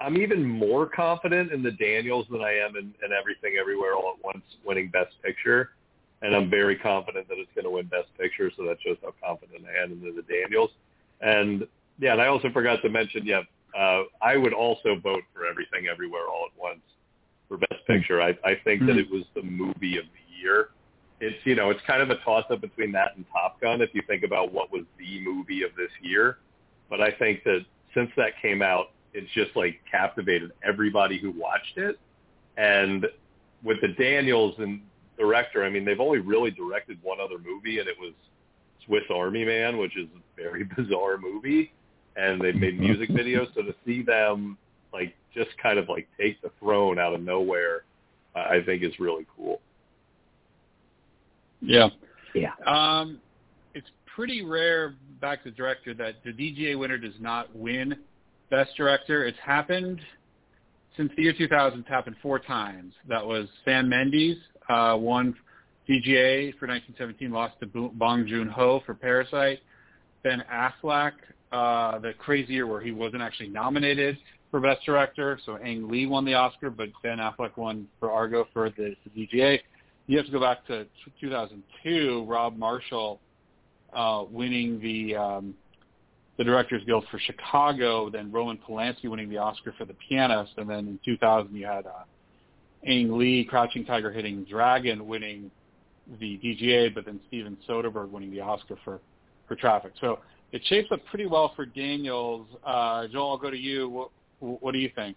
I'm 0.00 0.16
even 0.18 0.44
more 0.44 0.86
confident 0.86 1.52
in 1.52 1.62
the 1.62 1.70
Daniels 1.70 2.26
than 2.30 2.42
I 2.42 2.52
am 2.54 2.76
in, 2.76 2.92
in 3.04 3.12
Everything 3.12 3.54
Everywhere 3.60 3.94
All 3.94 4.14
at 4.18 4.24
Once 4.24 4.44
winning 4.64 4.88
Best 4.88 5.14
Picture. 5.22 5.70
And 6.22 6.34
I'm 6.34 6.50
very 6.50 6.76
confident 6.76 7.28
that 7.28 7.38
it's 7.38 7.50
going 7.54 7.64
to 7.64 7.70
win 7.70 7.86
Best 7.86 8.08
Picture, 8.18 8.50
so 8.56 8.64
that 8.64 8.78
shows 8.84 8.96
how 9.02 9.14
confident 9.24 9.64
I 9.66 9.82
am 9.82 9.92
in 9.92 10.00
the 10.00 10.22
Daniels. 10.22 10.70
And, 11.20 11.66
yeah, 12.00 12.12
and 12.12 12.20
I 12.20 12.26
also 12.26 12.50
forgot 12.50 12.82
to 12.82 12.88
mention, 12.88 13.24
yeah, 13.24 13.42
uh, 13.78 14.02
I 14.20 14.36
would 14.36 14.52
also 14.52 14.96
vote 14.96 15.22
for 15.32 15.46
Everything 15.46 15.86
Everywhere 15.86 16.26
All 16.28 16.46
at 16.52 16.60
Once 16.60 16.82
for 17.52 17.58
Best 17.58 17.86
Picture. 17.86 18.22
I, 18.22 18.30
I 18.44 18.54
think 18.64 18.80
mm-hmm. 18.80 18.86
that 18.86 18.96
it 18.96 19.10
was 19.10 19.24
the 19.34 19.42
movie 19.42 19.98
of 19.98 20.04
the 20.04 20.40
year. 20.40 20.70
It's 21.20 21.36
you 21.44 21.54
know 21.54 21.70
it's 21.70 21.80
kind 21.86 22.00
of 22.02 22.10
a 22.10 22.16
toss 22.24 22.44
up 22.50 22.62
between 22.62 22.92
that 22.92 23.16
and 23.16 23.26
Top 23.30 23.60
Gun 23.60 23.82
if 23.82 23.90
you 23.92 24.02
think 24.08 24.24
about 24.24 24.52
what 24.52 24.72
was 24.72 24.84
the 24.98 25.20
movie 25.22 25.62
of 25.62 25.70
this 25.76 25.90
year. 26.00 26.38
But 26.88 27.00
I 27.00 27.10
think 27.12 27.44
that 27.44 27.64
since 27.94 28.10
that 28.16 28.32
came 28.40 28.62
out, 28.62 28.86
it's 29.12 29.30
just 29.34 29.54
like 29.54 29.80
captivated 29.90 30.52
everybody 30.64 31.18
who 31.18 31.30
watched 31.30 31.76
it. 31.76 31.98
And 32.56 33.06
with 33.62 33.80
the 33.82 33.88
Daniels 33.88 34.54
and 34.58 34.80
director, 35.18 35.62
I 35.62 35.68
mean 35.68 35.84
they've 35.84 36.00
only 36.00 36.18
really 36.20 36.50
directed 36.50 36.98
one 37.02 37.18
other 37.20 37.38
movie, 37.38 37.78
and 37.80 37.88
it 37.88 37.96
was 38.00 38.14
Swiss 38.86 39.04
Army 39.14 39.44
Man, 39.44 39.76
which 39.76 39.96
is 39.96 40.08
a 40.16 40.42
very 40.42 40.64
bizarre 40.76 41.18
movie. 41.18 41.72
And 42.16 42.40
they've 42.40 42.56
made 42.56 42.80
music 42.80 43.10
videos, 43.10 43.54
so 43.54 43.62
to 43.62 43.74
see 43.86 44.02
them 44.02 44.58
like 44.92 45.14
just 45.34 45.50
kind 45.62 45.78
of 45.78 45.88
like 45.88 46.08
take 46.18 46.40
the 46.42 46.50
throne 46.60 46.98
out 46.98 47.14
of 47.14 47.22
nowhere, 47.22 47.84
uh, 48.34 48.40
I 48.40 48.62
think 48.64 48.82
is 48.82 48.98
really 48.98 49.26
cool. 49.36 49.60
Yeah. 51.60 51.88
Yeah. 52.34 52.52
Um, 52.66 53.20
it's 53.74 53.88
pretty 54.14 54.42
rare 54.42 54.94
back 55.20 55.42
to 55.44 55.50
director 55.50 55.94
that 55.94 56.16
the 56.24 56.32
DGA 56.32 56.78
winner 56.78 56.98
does 56.98 57.14
not 57.20 57.54
win 57.54 57.94
Best 58.50 58.76
Director. 58.76 59.24
It's 59.24 59.38
happened 59.44 60.00
since 60.96 61.10
the 61.16 61.22
year 61.22 61.34
2000. 61.36 61.80
It's 61.80 61.88
happened 61.88 62.16
four 62.20 62.38
times. 62.38 62.92
That 63.08 63.24
was 63.24 63.48
Sam 63.64 63.88
Mendes 63.88 64.36
uh, 64.68 64.96
won 64.98 65.34
DGA 65.88 66.52
for 66.58 66.66
1917, 66.66 67.30
lost 67.30 67.54
to 67.60 67.66
Bong 67.66 68.26
Joon-ho 68.26 68.82
for 68.84 68.94
Parasite. 68.94 69.60
Ben 70.22 70.42
Affleck, 70.52 71.12
uh, 71.50 71.98
the 71.98 72.12
crazy 72.18 72.54
year 72.54 72.66
where 72.66 72.80
he 72.80 72.92
wasn't 72.92 73.22
actually 73.22 73.48
nominated 73.48 74.16
for 74.52 74.60
Best 74.60 74.84
Director. 74.86 75.40
So 75.44 75.56
Ang 75.56 75.88
Lee 75.88 76.06
won 76.06 76.24
the 76.24 76.34
Oscar, 76.34 76.70
but 76.70 76.90
Ben 77.02 77.18
Affleck 77.18 77.56
won 77.56 77.88
for 77.98 78.12
Argo 78.12 78.46
for 78.52 78.70
the, 78.70 78.94
the 79.04 79.26
DGA. 79.26 79.58
You 80.06 80.16
have 80.18 80.26
to 80.26 80.32
go 80.32 80.40
back 80.40 80.64
to 80.66 80.86
2002, 81.20 82.26
Rob 82.28 82.56
Marshall 82.56 83.18
uh, 83.92 84.24
winning 84.30 84.78
the 84.80 85.16
um, 85.16 85.54
the 86.38 86.44
Directors 86.44 86.82
Guild 86.84 87.04
for 87.10 87.18
Chicago, 87.18 88.10
then 88.10 88.30
Roman 88.30 88.58
Polanski 88.58 89.08
winning 89.08 89.28
the 89.28 89.38
Oscar 89.38 89.74
for 89.76 89.84
The 89.84 89.94
Pianist, 90.08 90.52
and 90.56 90.68
then 90.68 90.78
in 90.80 90.98
2000 91.04 91.54
you 91.54 91.66
had 91.66 91.86
uh, 91.86 92.04
Ang 92.86 93.18
Lee, 93.18 93.44
Crouching 93.44 93.84
Tiger, 93.84 94.10
Hidden 94.10 94.46
Dragon 94.48 95.06
winning 95.06 95.50
the 96.20 96.38
DGA, 96.38 96.94
but 96.94 97.04
then 97.04 97.20
Steven 97.28 97.56
Soderbergh 97.68 98.10
winning 98.10 98.30
the 98.30 98.40
Oscar 98.40 98.76
for 98.84 99.00
for 99.48 99.56
Traffic. 99.56 99.92
So 100.00 100.18
it 100.52 100.62
shapes 100.66 100.88
up 100.92 101.00
pretty 101.06 101.26
well 101.26 101.52
for 101.56 101.64
Daniels. 101.64 102.46
Uh, 102.66 103.06
Joel, 103.08 103.30
I'll 103.30 103.38
go 103.38 103.50
to 103.50 103.56
you. 103.56 103.88
What, 103.88 104.10
what 104.42 104.72
do 104.72 104.78
you 104.78 104.90
think? 104.94 105.16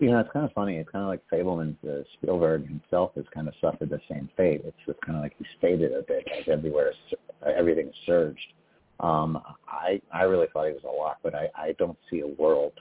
You 0.00 0.10
know, 0.10 0.20
it's 0.20 0.30
kind 0.32 0.46
of 0.46 0.52
funny. 0.52 0.76
It's 0.76 0.90
kind 0.90 1.02
of 1.02 1.08
like 1.08 1.20
Fabelman's 1.30 1.76
uh, 1.84 2.02
Spielberg 2.14 2.66
himself 2.66 3.12
has 3.16 3.24
kind 3.34 3.48
of 3.48 3.54
suffered 3.60 3.90
the 3.90 4.00
same 4.10 4.28
fate. 4.36 4.62
It's 4.64 4.76
just 4.86 5.00
kind 5.02 5.16
of 5.16 5.22
like 5.22 5.34
he 5.38 5.44
faded 5.60 5.92
a 5.92 6.02
bit 6.02 6.26
as 6.38 6.44
everywhere, 6.48 6.92
everything 7.44 7.90
surged. 8.06 8.52
Um, 9.00 9.42
I 9.66 10.00
I 10.12 10.22
really 10.22 10.46
thought 10.52 10.68
he 10.68 10.72
was 10.72 10.84
a 10.84 10.88
lock, 10.90 11.18
but 11.22 11.34
I 11.34 11.50
I 11.56 11.72
don't 11.78 11.98
see 12.10 12.20
a 12.20 12.26
world 12.26 12.72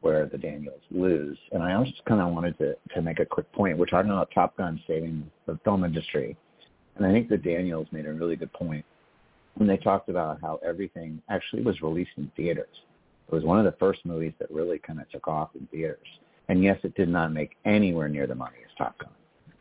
where 0.00 0.26
the 0.26 0.38
Daniels 0.38 0.82
lose. 0.90 1.38
And 1.52 1.62
I 1.62 1.74
also 1.74 1.90
just 1.90 2.04
kind 2.04 2.20
of 2.20 2.32
wanted 2.32 2.58
to 2.58 2.74
to 2.94 3.02
make 3.02 3.20
a 3.20 3.24
quick 3.24 3.50
point. 3.52 3.78
We're 3.78 3.86
talking 3.86 4.10
about 4.10 4.30
Top 4.34 4.56
Gun 4.56 4.80
saving 4.86 5.30
the 5.46 5.58
film 5.64 5.84
industry, 5.84 6.36
and 6.96 7.06
I 7.06 7.12
think 7.12 7.28
the 7.28 7.38
Daniels 7.38 7.86
made 7.92 8.06
a 8.06 8.12
really 8.12 8.36
good 8.36 8.52
point 8.52 8.84
when 9.54 9.68
they 9.68 9.76
talked 9.76 10.08
about 10.08 10.40
how 10.42 10.60
everything 10.66 11.22
actually 11.30 11.62
was 11.62 11.80
released 11.80 12.10
in 12.16 12.30
theaters. 12.36 12.68
It 13.28 13.34
was 13.34 13.44
one 13.44 13.58
of 13.58 13.64
the 13.64 13.78
first 13.78 14.04
movies 14.04 14.32
that 14.38 14.50
really 14.50 14.78
kind 14.78 15.00
of 15.00 15.10
took 15.10 15.28
off 15.28 15.50
in 15.54 15.66
theaters. 15.66 16.06
And 16.48 16.64
yes, 16.64 16.78
it 16.82 16.94
did 16.94 17.08
not 17.08 17.32
make 17.32 17.56
anywhere 17.64 18.08
near 18.08 18.26
the 18.26 18.34
money 18.34 18.56
as 18.64 18.74
Top 18.78 18.98
Gun. 18.98 19.10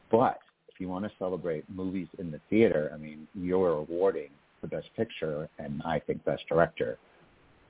But 0.10 0.40
if 0.70 0.80
you 0.80 0.88
want 0.88 1.04
to 1.06 1.12
celebrate 1.20 1.70
movies 1.70 2.08
in 2.18 2.32
the 2.32 2.40
theater, 2.50 2.92
I 2.94 2.98
mean, 2.98 3.28
you're 3.36 3.72
awarding 3.72 4.30
the 4.62 4.68
Best 4.68 4.88
Picture 4.96 5.50
and 5.60 5.82
I 5.84 6.00
think 6.00 6.24
Best 6.24 6.44
Director 6.48 6.98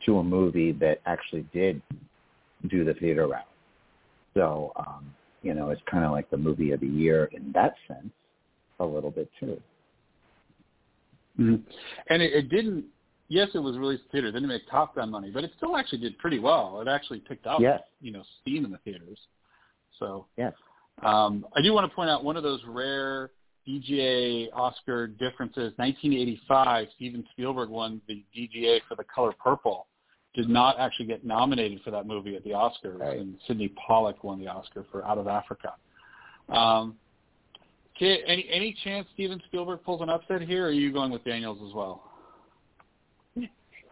to 0.06 0.20
a 0.20 0.24
movie 0.24 0.72
that 0.74 1.02
actually 1.06 1.48
did 1.52 1.82
do 2.70 2.84
the 2.84 2.94
theater 2.94 3.28
route. 3.28 3.48
So, 4.36 4.72
um, 4.76 5.12
you 5.42 5.54
know, 5.54 5.72
it's 5.72 5.82
kind 5.90 6.04
of 6.04 6.12
like 6.12 6.30
the 6.30 6.38
movie 6.38 6.72
of 6.72 6.80
the 6.80 6.88
year 6.88 7.26
in 7.32 7.52
that 7.54 7.74
sense, 7.88 8.12
a 8.80 8.86
little 8.86 9.12
bit 9.12 9.30
too. 9.40 9.60
Mm-hmm. 11.40 11.56
And 12.10 12.22
it, 12.22 12.34
it 12.34 12.50
didn't. 12.50 12.86
Yes, 13.30 13.50
it 13.54 13.60
was 13.60 13.78
released 13.78 14.04
in 14.06 14.10
theater. 14.12 14.28
It 14.28 14.32
didn't 14.32 14.48
make 14.48 14.70
Top 14.70 14.96
Gun 14.96 15.12
money, 15.12 15.32
but 15.32 15.44
it 15.44 15.52
still 15.58 15.76
actually 15.76 16.00
did 16.00 16.18
pretty 16.18 16.40
well. 16.40 16.82
It 16.82 16.88
actually 16.88 17.20
picked 17.20 17.46
up, 17.46 17.60
yes. 17.60 17.82
you 18.00 18.12
know, 18.12 18.24
steam 18.42 18.64
in 18.64 18.72
the 18.72 18.78
theaters. 18.80 19.20
So 20.00 20.28
yes, 20.38 20.54
um, 21.04 21.46
I 21.56 21.62
do 21.62 21.74
want 21.74 21.90
to 21.90 21.96
point 21.96 22.10
out 22.10 22.24
one 22.24 22.38
of 22.38 22.44
those 22.44 22.62
rare 22.66 23.32
DGA 23.68 24.48
Oscar 24.54 25.08
differences. 25.08 25.74
1985, 25.76 26.88
Steven 26.96 27.26
Spielberg 27.32 27.70
won 27.70 28.02
the 28.08 28.24
DGA 28.36 28.80
for 28.88 28.96
The 28.96 29.04
Color 29.04 29.34
Purple. 29.44 29.88
Did 30.34 30.50
not 30.50 30.80
actually 30.80 31.08
get 31.08 31.26
nominated 31.26 31.82
for 31.84 31.92
that 31.92 32.06
movie 32.06 32.36
at 32.36 32.44
the 32.44 32.52
Oscars, 32.52 33.00
right. 33.00 33.18
and 33.18 33.38
Sydney 33.48 33.74
Pollack 33.88 34.24
won 34.24 34.40
the 34.40 34.48
Oscar 34.48 34.86
for 34.92 35.06
Out 35.06 35.18
of 35.18 35.28
Africa. 35.28 35.74
Um, 36.50 36.96
any 38.00 38.48
any 38.52 38.78
chance 38.84 39.08
Steven 39.16 39.42
Spielberg 39.48 39.84
pulls 39.84 40.02
an 40.02 40.10
upset 40.10 40.42
here, 40.42 40.66
or 40.66 40.68
are 40.68 40.72
you 40.72 40.94
going 40.94 41.12
with 41.12 41.24
Daniels 41.24 41.58
as 41.68 41.74
well? 41.74 42.07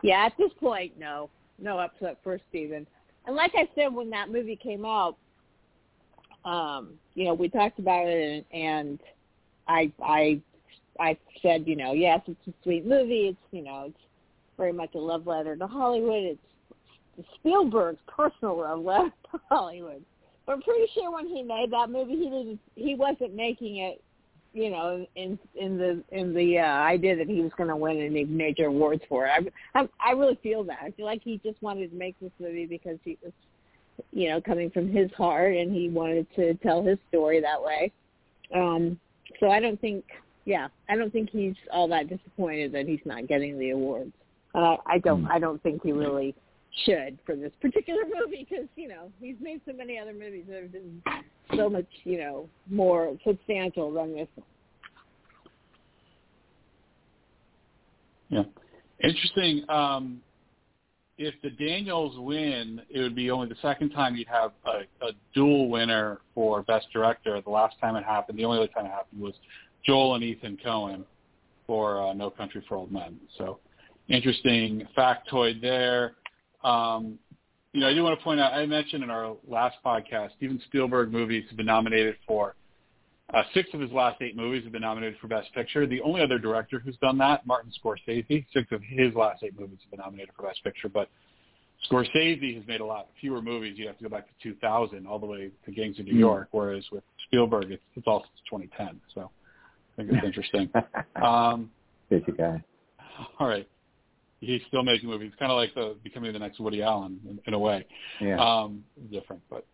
Yeah, 0.01 0.25
at 0.25 0.33
this 0.37 0.51
point, 0.59 0.97
no, 0.99 1.29
no 1.59 1.79
upset 1.79 2.17
for 2.23 2.39
Steven. 2.49 2.85
And 3.25 3.35
like 3.35 3.51
I 3.55 3.67
said 3.75 3.93
when 3.93 4.09
that 4.11 4.29
movie 4.29 4.55
came 4.55 4.85
out, 4.85 5.17
um, 6.43 6.93
you 7.15 7.25
know, 7.25 7.33
we 7.33 7.49
talked 7.49 7.79
about 7.79 8.07
it, 8.07 8.45
and, 8.51 8.63
and 8.63 8.99
I 9.67 9.91
I 10.03 10.41
I 10.99 11.17
said, 11.41 11.67
you 11.67 11.75
know, 11.75 11.93
yes, 11.93 12.21
it's 12.27 12.47
a 12.47 12.53
sweet 12.63 12.85
movie. 12.85 13.29
It's 13.29 13.37
you 13.51 13.63
know, 13.63 13.85
it's 13.87 13.97
very 14.57 14.73
much 14.73 14.93
a 14.95 14.99
love 14.99 15.25
letter 15.25 15.55
to 15.55 15.67
Hollywood. 15.67 16.37
It's 17.17 17.27
Spielberg's 17.35 17.99
personal 18.07 18.59
love 18.59 18.79
letter 18.79 19.13
to 19.31 19.39
Hollywood. 19.49 20.03
But 20.45 20.53
I'm 20.53 20.61
pretty 20.61 20.85
sure 20.93 21.11
when 21.11 21.27
he 21.27 21.41
made 21.41 21.71
that 21.71 21.89
movie, 21.89 22.15
he 22.15 22.25
didn't. 22.25 22.59
He 22.75 22.95
wasn't 22.95 23.33
making 23.33 23.77
it, 23.77 24.03
you 24.55 24.69
know, 24.69 25.05
in 25.15 25.37
in 25.53 25.77
the 25.77 26.01
in 26.17 26.33
the 26.33 26.59
uh, 26.59 26.63
idea 26.63 27.15
that 27.17 27.27
he 27.27 27.41
was 27.41 27.51
going 27.57 27.67
to 27.67 27.75
win 27.75 27.99
any 27.99 28.23
major 28.23 28.67
awards 28.67 29.03
for 29.09 29.27
it. 29.27 29.53
I, 29.75 29.81
I 29.81 29.89
I 29.99 30.11
really 30.11 30.39
feel 30.41 30.63
that. 30.63 30.79
I 30.81 30.91
feel 30.91 31.05
like 31.05 31.21
he 31.21 31.41
just 31.43 31.61
wanted 31.61 31.91
to 31.91 31.95
make 31.95 32.17
this 32.21 32.31
movie 32.39 32.65
because 32.65 32.97
he 33.03 33.17
was, 33.21 33.33
you 34.13 34.29
know, 34.29 34.39
coming 34.39 34.71
from 34.71 34.89
his 34.89 35.11
heart, 35.11 35.53
and 35.53 35.75
he 35.75 35.89
wanted 35.89 36.25
to 36.37 36.53
tell 36.55 36.81
his 36.81 36.97
story 37.09 37.41
that 37.41 37.61
way. 37.61 37.91
Um, 38.55 38.97
so 39.41 39.49
I 39.49 39.59
don't 39.59 39.79
think, 39.81 40.05
yeah, 40.45 40.69
I 40.87 40.95
don't 40.95 41.11
think 41.11 41.29
he's 41.29 41.55
all 41.73 41.89
that 41.89 42.07
disappointed 42.07 42.71
that 42.71 42.87
he's 42.87 43.01
not 43.03 43.27
getting 43.27 43.59
the 43.59 43.71
awards. 43.71 44.13
And 44.53 44.63
I 44.63 44.77
I 44.85 44.97
don't, 44.99 45.25
Mm. 45.25 45.31
I 45.31 45.39
don't 45.39 45.61
think 45.63 45.83
he 45.83 45.91
really 45.91 46.33
should 46.85 47.19
for 47.25 47.35
this 47.35 47.51
particular 47.61 48.03
movie 48.19 48.47
because 48.49 48.67
you 48.77 48.87
know 48.87 49.11
he's 49.19 49.35
made 49.41 49.59
so 49.65 49.73
many 49.73 49.99
other 49.99 50.13
movies 50.13 50.45
that 50.47 50.61
have 50.61 50.71
been 50.71 51.01
so 51.55 51.69
much, 51.69 51.87
you 52.03 52.19
know, 52.19 52.49
more 52.69 53.17
substantial 53.25 53.91
than 53.91 54.15
this. 54.15 54.27
Yeah, 58.29 58.43
interesting. 59.03 59.63
Um, 59.69 60.21
if 61.17 61.33
the 61.41 61.51
Daniels 61.51 62.17
win, 62.17 62.81
it 62.89 62.99
would 62.99 63.15
be 63.15 63.31
only 63.31 63.47
the 63.47 63.55
second 63.61 63.91
time 63.91 64.15
you'd 64.15 64.27
have 64.27 64.51
a, 64.65 65.05
a 65.05 65.11
dual 65.33 65.69
winner 65.69 66.19
for 66.33 66.63
Best 66.63 66.87
Director. 66.91 67.39
The 67.41 67.49
last 67.49 67.75
time 67.79 67.95
it 67.95 68.03
happened, 68.03 68.37
the 68.37 68.45
only 68.45 68.57
other 68.57 68.67
time 68.67 68.85
it 68.85 68.91
happened 68.91 69.21
was 69.21 69.33
Joel 69.85 70.15
and 70.15 70.23
Ethan 70.23 70.57
Coen 70.65 71.03
for 71.67 72.01
uh, 72.01 72.13
No 72.13 72.29
Country 72.29 72.63
for 72.67 72.75
Old 72.75 72.91
Men. 72.91 73.17
So 73.37 73.59
interesting 74.09 74.87
factoid 74.97 75.61
there. 75.61 76.15
Um, 76.63 77.17
you 77.75 77.81
know, 77.81 77.89
I 77.89 77.93
do 77.93 78.03
want 78.03 78.17
to 78.17 78.23
point 78.23 78.39
out, 78.39 78.53
I 78.53 78.65
mentioned 78.65 79.03
in 79.03 79.09
our 79.09 79.35
last 79.45 79.75
podcast, 79.85 80.29
Steven 80.37 80.61
Spielberg 80.67 81.11
movies 81.11 81.43
have 81.49 81.57
been 81.57 81.65
nominated 81.65 82.15
for 82.25 82.55
uh, 83.33 83.43
six 83.53 83.67
of 83.73 83.81
his 83.81 83.91
last 83.91 84.21
eight 84.21 84.33
movies 84.37 84.63
have 84.63 84.71
been 84.71 84.83
nominated 84.83 85.19
for 85.19 85.27
Best 85.27 85.53
Picture. 85.53 85.85
The 85.85 85.99
only 85.99 86.21
other 86.21 86.39
director 86.39 86.79
who's 86.79 86.95
done 87.01 87.17
that, 87.17 87.45
Martin 87.45 87.73
Scorsese, 87.83 88.45
six 88.53 88.71
of 88.71 88.81
his 88.81 89.13
last 89.13 89.43
eight 89.43 89.59
movies 89.59 89.79
have 89.81 89.91
been 89.91 89.99
nominated 89.99 90.29
for 90.37 90.43
Best 90.43 90.63
Picture. 90.63 90.87
But 90.87 91.09
Scorsese 91.91 92.55
has 92.55 92.65
made 92.65 92.79
a 92.79 92.85
lot 92.85 93.09
fewer 93.19 93.41
movies. 93.41 93.77
You 93.77 93.87
have 93.87 93.97
to 93.97 94.03
go 94.03 94.09
back 94.09 94.27
to 94.27 94.33
2000 94.41 95.05
all 95.05 95.19
the 95.19 95.25
way 95.25 95.51
to 95.65 95.71
Gangs 95.71 95.99
of 95.99 96.05
New 96.05 96.17
York, 96.17 96.47
whereas 96.51 96.85
with 96.93 97.03
Spielberg, 97.25 97.71
it's, 97.71 97.83
it's 97.95 98.07
all 98.07 98.21
since 98.21 98.63
2010. 98.69 99.01
So 99.13 99.29
I 99.97 100.01
think 100.01 100.13
it's 100.13 100.25
interesting. 100.25 100.69
um, 101.21 101.69
Busy 102.09 102.31
guy. 102.37 102.63
all 103.37 103.47
right. 103.49 103.67
He's 104.45 104.61
still 104.67 104.83
making 104.83 105.09
movies, 105.09 105.31
kind 105.39 105.51
of 105.51 105.57
like 105.57 105.73
the 105.73 105.95
becoming 106.03 106.31
the 106.33 106.39
next 106.39 106.59
Woody 106.59 106.81
Allen 106.81 107.19
in, 107.27 107.39
in 107.47 107.53
a 107.53 107.59
way. 107.59 107.85
Yeah. 108.21 108.39
Um, 108.39 108.83
different, 109.11 109.41
but 109.49 109.65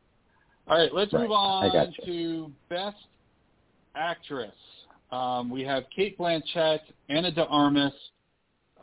all 0.68 0.78
right. 0.78 0.94
Let's 0.94 1.12
Right. 1.12 1.24
move 1.24 1.32
on 1.32 1.72
gotcha. 1.72 2.06
to 2.06 2.52
best 2.70 2.98
actress. 3.96 4.56
Um, 5.12 5.50
we 5.50 5.64
have 5.64 5.84
Cate 5.94 6.18
Blanchett, 6.18 6.80
Ana 7.10 7.32
de 7.32 7.46
Armas 7.46 7.94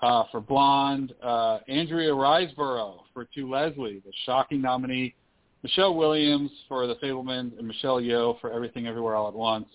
uh, 0.02 0.24
for 0.30 0.40
Blonde, 0.40 1.14
uh, 1.22 1.60
Andrea 1.68 2.10
Riseborough 2.12 3.00
for 3.14 3.24
To 3.34 3.48
Leslie, 3.50 4.02
the 4.04 4.12
shocking 4.26 4.60
nominee, 4.60 5.14
Michelle 5.62 5.94
Williams 5.94 6.50
for 6.68 6.86
The 6.86 6.96
Fabelmans, 6.96 7.58
and 7.58 7.66
Michelle 7.66 8.00
Yeoh 8.00 8.38
for 8.40 8.52
Everything 8.52 8.86
Everywhere 8.86 9.16
All 9.16 9.28
at 9.28 9.34
Once. 9.34 9.66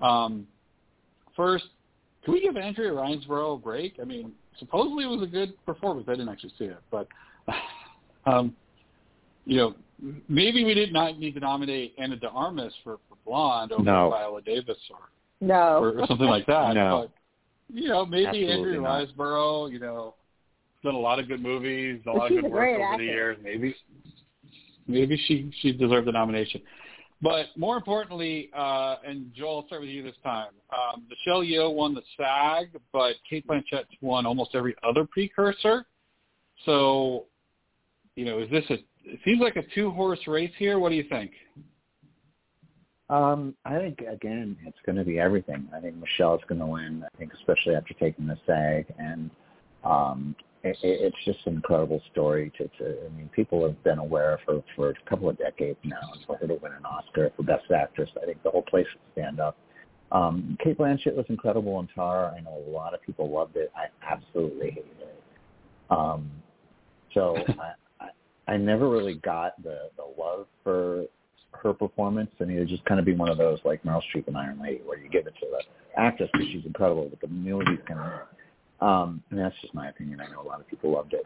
Um, 0.00 0.46
first, 1.36 1.64
can 2.24 2.34
we 2.34 2.40
give 2.40 2.56
Andrea 2.56 2.90
Riseborough 2.90 3.54
a 3.54 3.58
break? 3.58 3.94
I 4.00 4.04
mean, 4.04 4.32
supposedly 4.58 5.04
it 5.04 5.08
was 5.08 5.22
a 5.22 5.26
good 5.26 5.52
performance. 5.64 6.06
I 6.08 6.12
didn't 6.12 6.28
actually 6.28 6.52
see 6.58 6.64
it, 6.64 6.80
but 6.90 7.08
um, 8.26 8.54
you 9.44 9.56
know, 9.56 9.74
maybe 10.28 10.64
we 10.64 10.74
did 10.74 10.92
not 10.92 11.18
need 11.18 11.34
to 11.34 11.40
nominate 11.40 11.94
Ana 11.98 12.16
de 12.16 12.28
Armas 12.28 12.72
for, 12.84 12.98
for 13.08 13.16
Blonde 13.24 13.72
over 13.72 13.82
No. 13.82 14.10
Viola 14.10 14.42
Davis 14.42 14.78
or 14.90 14.98
No, 15.40 15.82
or, 15.82 16.00
or 16.00 16.06
something 16.06 16.28
like 16.28 16.46
that. 16.46 16.74
No. 16.74 17.08
But 17.08 17.74
you 17.74 17.88
know, 17.88 18.04
maybe 18.04 18.26
Absolutely 18.26 18.52
Andrea 18.52 18.80
not. 18.80 19.08
Riseborough, 19.08 19.72
you 19.72 19.78
know, 19.78 20.14
done 20.84 20.94
a 20.94 20.98
lot 20.98 21.18
of 21.18 21.28
good 21.28 21.42
movies, 21.42 22.00
a 22.06 22.10
lot 22.10 22.30
of 22.30 22.42
good 22.42 22.50
work 22.50 22.68
over 22.68 22.82
actor. 22.82 22.98
the 22.98 23.04
years. 23.04 23.38
Maybe 23.42 23.74
maybe 24.86 25.20
she 25.26 25.50
she 25.60 25.72
deserved 25.72 26.06
the 26.06 26.12
nomination. 26.12 26.60
But 27.22 27.46
more 27.56 27.76
importantly, 27.76 28.50
uh, 28.52 28.96
and 29.06 29.32
Joel, 29.32 29.60
I'll 29.60 29.66
start 29.68 29.82
with 29.82 29.90
you 29.90 30.02
this 30.02 30.16
time. 30.24 30.50
Um, 30.72 31.04
Michelle 31.08 31.42
Yeoh 31.42 31.72
won 31.72 31.94
the 31.94 32.02
SAG, 32.16 32.70
but 32.92 33.14
Cate 33.28 33.46
Blanchett 33.46 33.84
won 34.00 34.26
almost 34.26 34.50
every 34.54 34.74
other 34.82 35.04
precursor. 35.04 35.86
So, 36.66 37.26
you 38.16 38.24
know, 38.24 38.40
is 38.40 38.50
this 38.50 38.64
a? 38.70 38.74
It 39.04 39.20
seems 39.24 39.40
like 39.40 39.56
a 39.56 39.62
two-horse 39.74 40.26
race 40.26 40.52
here. 40.58 40.80
What 40.80 40.90
do 40.90 40.96
you 40.96 41.04
think? 41.08 41.30
Um, 43.08 43.54
I 43.64 43.78
think 43.78 44.00
again, 44.00 44.56
it's 44.64 44.78
going 44.84 44.96
to 44.96 45.04
be 45.04 45.20
everything. 45.20 45.68
I 45.74 45.80
think 45.80 45.96
Michelle's 45.96 46.40
going 46.48 46.60
to 46.60 46.66
win. 46.66 47.04
I 47.04 47.18
think 47.18 47.32
especially 47.34 47.76
after 47.76 47.94
taking 47.94 48.26
the 48.26 48.38
SAG, 48.46 48.86
and 48.98 49.30
um, 49.84 50.34
it, 50.64 50.76
it's 50.82 51.16
just 51.24 51.38
an 51.46 51.56
incredible 51.56 52.00
story. 52.12 52.52
To, 52.58 52.68
to, 52.78 52.98
I 53.06 53.16
mean, 53.16 53.28
people 53.34 53.64
have 53.66 53.82
been 53.84 53.98
aware 53.98 54.38
for 54.44 54.62
for 54.76 54.90
a 54.90 54.94
couple 55.08 55.28
of 55.28 55.38
decades 55.38 55.78
now. 55.84 56.12
And 56.12 56.24
for 56.26 56.36
her 56.36 56.46
to 56.46 56.54
win 56.54 56.72
an 56.72 56.84
Oscar 56.84 57.30
for 57.36 57.42
Best 57.42 57.70
Actress, 57.70 58.10
I 58.20 58.26
think 58.26 58.42
the 58.42 58.50
whole 58.50 58.62
place 58.62 58.86
would 58.92 59.12
stand 59.12 59.40
up. 59.40 59.56
Um, 60.12 60.58
Cate 60.62 60.78
Blanchett 60.78 61.16
was 61.16 61.24
incredible 61.28 61.80
in 61.80 61.88
Tar. 61.94 62.34
I 62.36 62.40
know 62.40 62.62
a 62.66 62.70
lot 62.70 62.94
of 62.94 63.02
people 63.02 63.30
loved 63.30 63.56
it. 63.56 63.72
I 63.74 63.86
absolutely 64.06 64.70
hated 64.70 64.96
it. 65.00 65.22
Um, 65.90 66.30
so 67.14 67.36
I, 67.48 68.04
I 68.04 68.52
I 68.52 68.56
never 68.56 68.88
really 68.88 69.14
got 69.14 69.60
the 69.62 69.90
the 69.96 70.22
love 70.22 70.46
for 70.62 71.06
her 71.52 71.72
performance. 71.72 72.30
I 72.40 72.44
mean, 72.44 72.56
it 72.56 72.60
would 72.60 72.68
just 72.68 72.84
kind 72.84 73.00
of 73.00 73.06
be 73.06 73.14
one 73.14 73.28
of 73.28 73.38
those 73.38 73.58
like 73.64 73.82
Meryl 73.84 74.02
Streep 74.14 74.26
and 74.28 74.36
Iron 74.36 74.60
Lady, 74.60 74.80
where 74.84 74.98
you 74.98 75.08
give 75.08 75.26
it 75.26 75.34
to 75.40 75.46
the 75.50 76.00
actress 76.00 76.30
because 76.32 76.48
she's 76.48 76.64
incredible, 76.64 77.08
but 77.08 77.20
the 77.20 77.28
movie's 77.28 77.78
kind 77.86 78.00
of 78.00 78.20
um, 78.82 79.22
and 79.30 79.38
that's 79.38 79.54
just 79.60 79.72
my 79.74 79.88
opinion. 79.88 80.20
I 80.20 80.30
know 80.30 80.42
a 80.42 80.48
lot 80.48 80.60
of 80.60 80.66
people 80.66 80.90
loved 80.90 81.14
it. 81.14 81.24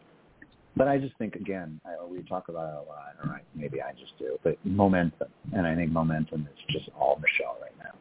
But 0.76 0.88
I 0.88 0.98
just 0.98 1.16
think, 1.16 1.36
again, 1.36 1.80
I, 1.86 2.04
we 2.04 2.22
talk 2.22 2.50
about 2.50 2.68
it 2.68 2.86
a 2.86 2.88
lot, 2.88 3.14
or 3.24 3.30
I, 3.30 3.40
maybe 3.54 3.80
I 3.80 3.92
just 3.92 4.18
do, 4.18 4.38
but 4.44 4.58
momentum. 4.62 5.28
And 5.54 5.66
I 5.66 5.74
think 5.74 5.90
momentum 5.90 6.46
is 6.52 6.74
just 6.74 6.90
all 6.98 7.18
Michelle 7.18 7.56
right 7.62 7.72
now. 7.78 7.98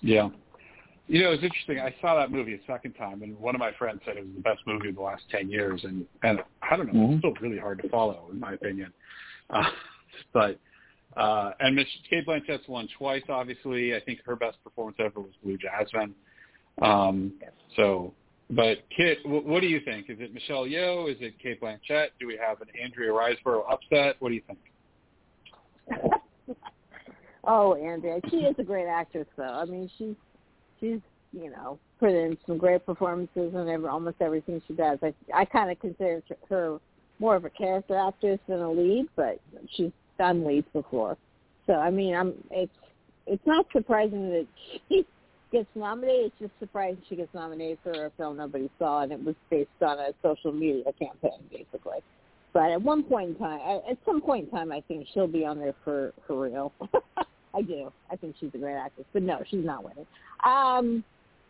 Yeah. 0.00 0.30
You 1.06 1.22
know, 1.22 1.32
it's 1.32 1.42
interesting. 1.42 1.78
I 1.78 1.94
saw 2.00 2.14
that 2.14 2.32
movie 2.32 2.54
a 2.54 2.66
second 2.66 2.94
time, 2.94 3.22
and 3.22 3.38
one 3.38 3.54
of 3.54 3.58
my 3.58 3.72
friends 3.72 4.00
said 4.06 4.16
it 4.16 4.24
was 4.24 4.34
the 4.34 4.40
best 4.40 4.60
movie 4.66 4.88
of 4.88 4.94
the 4.94 5.02
last 5.02 5.24
10 5.30 5.50
years. 5.50 5.82
And, 5.84 6.06
and 6.22 6.38
I 6.62 6.78
don't 6.78 6.86
know, 6.86 6.98
mm-hmm. 6.98 7.12
it's 7.12 7.18
still 7.20 7.34
really 7.42 7.58
hard 7.58 7.82
to 7.82 7.88
follow, 7.90 8.28
in 8.32 8.40
my 8.40 8.54
opinion. 8.54 8.90
Uh, 9.50 9.64
but 10.32 10.58
uh, 11.18 11.50
and 11.60 11.76
Miss 11.76 11.86
Cate 12.08 12.24
Blanchett's 12.24 12.66
won 12.66 12.88
twice. 12.96 13.22
Obviously, 13.28 13.94
I 13.94 14.00
think 14.00 14.20
her 14.24 14.36
best 14.36 14.56
performance 14.64 14.96
ever 14.98 15.20
was 15.20 15.32
Blue 15.42 15.58
Jasmine. 15.58 16.14
Um, 16.82 17.32
so, 17.76 18.12
but 18.50 18.78
Kit, 18.94 19.18
what 19.24 19.60
do 19.60 19.66
you 19.66 19.80
think? 19.80 20.10
Is 20.10 20.18
it 20.20 20.34
Michelle 20.34 20.64
Yeoh? 20.64 21.10
Is 21.10 21.16
it 21.20 21.34
Cate 21.42 21.60
Blanchett? 21.60 22.08
Do 22.20 22.26
we 22.26 22.36
have 22.36 22.60
an 22.60 22.68
Andrea 22.82 23.10
Riseborough 23.10 23.70
upset? 23.70 24.16
What 24.18 24.28
do 24.28 24.34
you 24.34 24.42
think? 24.46 24.58
oh, 27.44 27.74
Andrea, 27.74 28.20
she 28.30 28.38
is 28.38 28.54
a 28.58 28.64
great 28.64 28.86
actress, 28.86 29.26
though. 29.36 29.44
I 29.44 29.64
mean, 29.64 29.90
she's 29.98 30.14
she's 30.80 31.00
you 31.32 31.50
know 31.50 31.78
put 31.98 32.10
in 32.10 32.36
some 32.46 32.58
great 32.58 32.84
performances 32.86 33.54
in 33.54 33.68
every, 33.68 33.88
almost 33.88 34.16
everything 34.20 34.60
she 34.66 34.74
does. 34.74 34.98
I 35.02 35.14
I 35.34 35.44
kind 35.44 35.70
of 35.70 35.78
consider 35.80 36.22
her 36.48 36.78
more 37.18 37.36
of 37.36 37.44
a 37.44 37.50
character 37.50 37.96
actress 37.96 38.40
than 38.48 38.60
a 38.60 38.70
lead, 38.70 39.06
but 39.16 39.40
she's 39.74 39.92
done 40.18 40.44
leads 40.44 40.66
before. 40.72 41.16
So 41.66 41.74
I 41.74 41.90
mean, 41.90 42.14
I'm 42.14 42.34
it's 42.50 42.72
it's 43.26 43.46
not 43.46 43.66
surprising 43.72 44.30
that 44.30 44.46
she 44.88 45.06
gets 45.54 45.68
nominated. 45.76 46.26
It's 46.26 46.34
just 46.40 46.52
surprising 46.58 47.00
she 47.08 47.16
gets 47.16 47.32
nominated 47.32 47.78
for 47.82 48.06
a 48.06 48.10
film 48.16 48.36
nobody 48.36 48.68
saw, 48.78 49.02
and 49.02 49.12
it 49.12 49.24
was 49.24 49.36
based 49.50 49.70
on 49.80 49.98
a 50.00 50.08
social 50.22 50.52
media 50.52 50.84
campaign, 50.98 51.40
basically. 51.50 51.98
But 52.52 52.72
at 52.72 52.82
one 52.82 53.04
point 53.04 53.30
in 53.30 53.36
time, 53.36 53.60
at 53.88 53.96
some 54.04 54.20
point 54.20 54.46
in 54.46 54.50
time, 54.50 54.72
I 54.72 54.82
think 54.86 55.06
she'll 55.14 55.28
be 55.28 55.44
on 55.44 55.58
there 55.58 55.74
for 55.84 56.12
for 56.26 56.40
real. 56.40 56.72
I 57.54 57.62
do. 57.62 57.92
I 58.10 58.16
think 58.16 58.34
she's 58.40 58.50
a 58.54 58.58
great 58.58 58.74
actress, 58.74 59.06
but 59.12 59.22
no, 59.22 59.42
she's 59.48 59.64
not 59.64 59.84
winning. 59.84 60.06
Um, 60.44 61.04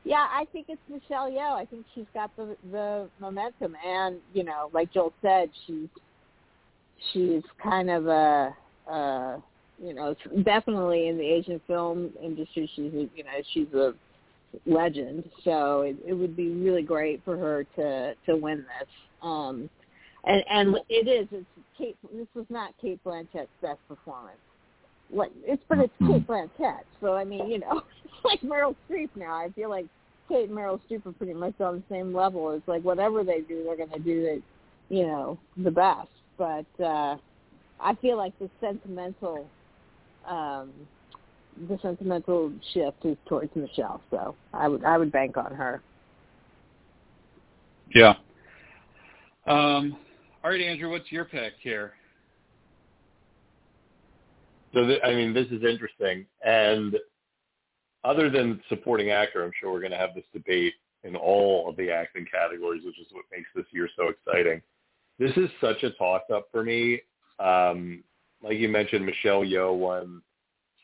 yeah, 0.04 0.28
I 0.30 0.46
think 0.52 0.66
it's 0.68 0.80
Michelle 0.88 1.30
Yeoh. 1.30 1.54
I 1.54 1.64
think 1.64 1.86
she's 1.94 2.04
got 2.12 2.30
the 2.36 2.56
the 2.70 3.08
momentum, 3.20 3.74
and 3.86 4.16
you 4.34 4.44
know, 4.44 4.70
like 4.74 4.92
Joel 4.92 5.14
said, 5.22 5.48
she's 5.66 5.88
she's 7.12 7.42
kind 7.62 7.90
of 7.90 8.06
a, 8.06 8.54
a 8.90 9.42
you 9.82 9.94
know, 9.94 10.14
definitely 10.44 11.08
in 11.08 11.18
the 11.18 11.24
Asian 11.24 11.60
film 11.66 12.10
industry, 12.22 12.70
she's 12.74 12.92
a, 12.92 13.08
you 13.16 13.24
know 13.24 13.42
she's 13.52 13.72
a 13.74 13.94
legend. 14.66 15.28
So 15.44 15.82
it, 15.82 15.96
it 16.06 16.14
would 16.14 16.36
be 16.36 16.48
really 16.48 16.82
great 16.82 17.22
for 17.24 17.36
her 17.36 17.64
to 17.76 18.14
to 18.26 18.36
win 18.36 18.58
this. 18.58 18.88
Um, 19.22 19.68
and 20.24 20.44
and 20.50 20.76
it 20.88 21.08
is. 21.08 21.28
It's 21.32 21.46
Cate. 21.76 21.96
This 22.12 22.28
was 22.34 22.46
not 22.50 22.72
Cate 22.80 23.02
Blanchett's 23.04 23.48
best 23.60 23.80
performance. 23.88 24.38
Like 25.12 25.32
it's, 25.44 25.62
but 25.68 25.78
it's 25.78 25.92
mm-hmm. 26.00 26.30
Blanchett. 26.30 26.84
So 27.00 27.14
I 27.14 27.24
mean, 27.24 27.48
you 27.48 27.58
know, 27.58 27.82
it's 28.04 28.24
like 28.24 28.40
Meryl 28.40 28.74
Streep 28.88 29.10
now. 29.16 29.34
I 29.34 29.50
feel 29.54 29.70
like 29.70 29.86
Cate 30.28 30.48
and 30.48 30.56
Meryl 30.56 30.80
Streep 30.88 31.04
are 31.06 31.12
pretty 31.12 31.34
much 31.34 31.60
on 31.60 31.76
the 31.76 31.94
same 31.94 32.14
level. 32.14 32.52
It's 32.52 32.66
like 32.66 32.82
whatever 32.82 33.24
they 33.24 33.40
do, 33.40 33.64
they're 33.64 33.76
going 33.76 33.90
to 33.90 33.98
do 33.98 34.24
it, 34.24 34.42
you 34.88 35.06
know, 35.06 35.38
the 35.56 35.70
best. 35.70 36.08
But 36.38 36.66
uh, 36.82 37.16
I 37.80 37.94
feel 38.00 38.16
like 38.16 38.36
the 38.38 38.48
sentimental, 38.60 39.46
um, 40.28 40.72
the 41.68 41.78
sentimental 41.82 42.52
shift 42.72 43.04
is 43.04 43.16
towards 43.26 43.54
Michelle. 43.54 44.00
So 44.10 44.34
I 44.52 44.68
would 44.68 44.84
I 44.84 44.98
would 44.98 45.12
bank 45.12 45.36
on 45.36 45.54
her. 45.54 45.82
Yeah. 47.94 48.14
Um, 49.46 49.96
all 50.42 50.50
right, 50.50 50.60
Andrew, 50.60 50.90
what's 50.90 51.12
your 51.12 51.24
pick 51.24 51.54
here? 51.60 51.92
So, 54.72 54.86
th- 54.86 55.00
I 55.04 55.14
mean, 55.14 55.32
this 55.32 55.46
is 55.46 55.62
interesting. 55.62 56.26
And 56.44 56.96
other 58.02 58.28
than 58.28 58.60
supporting 58.68 59.10
actor, 59.10 59.44
I'm 59.44 59.52
sure 59.60 59.72
we're 59.72 59.80
going 59.80 59.92
to 59.92 59.98
have 59.98 60.14
this 60.14 60.24
debate 60.32 60.74
in 61.04 61.14
all 61.14 61.68
of 61.68 61.76
the 61.76 61.90
acting 61.90 62.26
categories, 62.30 62.82
which 62.84 62.98
is 62.98 63.06
what 63.12 63.24
makes 63.30 63.48
this 63.54 63.66
year 63.72 63.88
so 63.96 64.08
exciting. 64.08 64.60
This 65.18 65.36
is 65.36 65.48
such 65.60 65.82
a 65.84 65.90
toss-up 65.90 66.48
for 66.50 66.64
me. 66.64 67.00
Um, 67.38 68.02
like 68.44 68.58
you 68.58 68.68
mentioned, 68.68 69.04
Michelle 69.04 69.40
Yeoh 69.40 69.76
won 69.76 70.22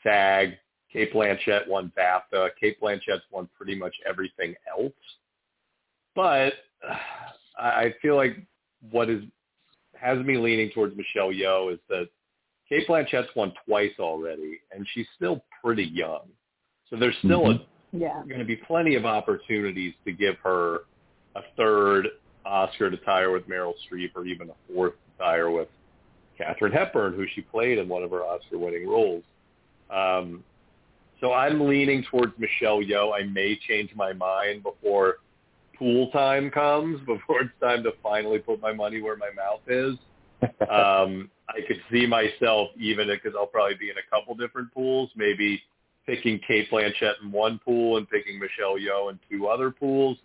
SAG. 0.02 0.54
Cate 0.92 1.12
Blanchett 1.12 1.68
won 1.68 1.92
BAFTA. 1.96 2.48
Cate 2.60 2.80
Blanchett's 2.80 3.22
won 3.30 3.48
pretty 3.56 3.76
much 3.76 3.94
everything 4.08 4.54
else. 4.68 4.92
But 6.16 6.54
uh, 6.88 6.94
I 7.62 7.94
feel 8.02 8.16
like 8.16 8.36
what 8.90 9.10
is 9.10 9.22
has 9.94 10.18
me 10.24 10.38
leaning 10.38 10.70
towards 10.70 10.96
Michelle 10.96 11.30
Yeoh 11.30 11.74
is 11.74 11.78
that 11.90 12.08
Cate 12.68 12.88
Blanchett's 12.88 13.28
won 13.36 13.52
twice 13.66 13.92
already, 14.00 14.60
and 14.72 14.86
she's 14.94 15.06
still 15.14 15.44
pretty 15.62 15.84
young. 15.84 16.22
So 16.88 16.96
there's 16.96 17.16
still 17.18 17.42
mm-hmm. 17.42 17.96
a, 17.96 18.00
yeah. 18.00 18.22
going 18.26 18.38
to 18.38 18.46
be 18.46 18.56
plenty 18.56 18.94
of 18.94 19.04
opportunities 19.04 19.92
to 20.06 20.12
give 20.12 20.36
her 20.42 20.80
a 21.36 21.42
third 21.56 22.08
Oscar 22.46 22.90
to 22.90 22.96
tie 22.98 23.20
her 23.22 23.30
with 23.30 23.46
Meryl 23.46 23.74
Streep, 23.86 24.10
or 24.14 24.24
even 24.24 24.48
a 24.48 24.72
fourth 24.72 24.94
to 24.94 25.22
tie 25.22 25.36
her 25.36 25.50
with 25.50 25.68
Katharine 26.40 26.72
Hepburn, 26.72 27.14
who 27.14 27.26
she 27.34 27.42
played 27.42 27.78
in 27.78 27.88
one 27.88 28.02
of 28.02 28.10
her 28.10 28.22
Oscar-winning 28.22 28.88
roles. 28.88 29.22
Um, 29.90 30.42
so 31.20 31.32
I'm 31.32 31.68
leaning 31.68 32.04
towards 32.10 32.32
Michelle 32.38 32.78
Yeoh. 32.78 33.12
I 33.14 33.24
may 33.24 33.58
change 33.68 33.90
my 33.94 34.12
mind 34.12 34.62
before 34.62 35.16
pool 35.78 36.10
time 36.10 36.50
comes, 36.50 37.00
before 37.06 37.42
it's 37.42 37.52
time 37.60 37.82
to 37.82 37.92
finally 38.02 38.38
put 38.38 38.60
my 38.60 38.72
money 38.72 39.02
where 39.02 39.16
my 39.16 39.30
mouth 39.36 39.60
is. 39.66 39.96
um, 40.70 41.30
I 41.50 41.60
could 41.66 41.80
see 41.92 42.06
myself 42.06 42.70
even 42.78 43.08
because 43.08 43.32
I'll 43.36 43.46
probably 43.46 43.74
be 43.74 43.90
in 43.90 43.96
a 43.98 44.10
couple 44.10 44.34
different 44.34 44.72
pools, 44.72 45.10
maybe 45.14 45.60
picking 46.06 46.40
Cate 46.46 46.70
Blanchett 46.70 47.14
in 47.22 47.30
one 47.30 47.60
pool 47.62 47.98
and 47.98 48.08
picking 48.08 48.38
Michelle 48.38 48.76
Yeoh 48.76 49.10
in 49.10 49.18
two 49.30 49.48
other 49.48 49.70
pools. 49.70 50.16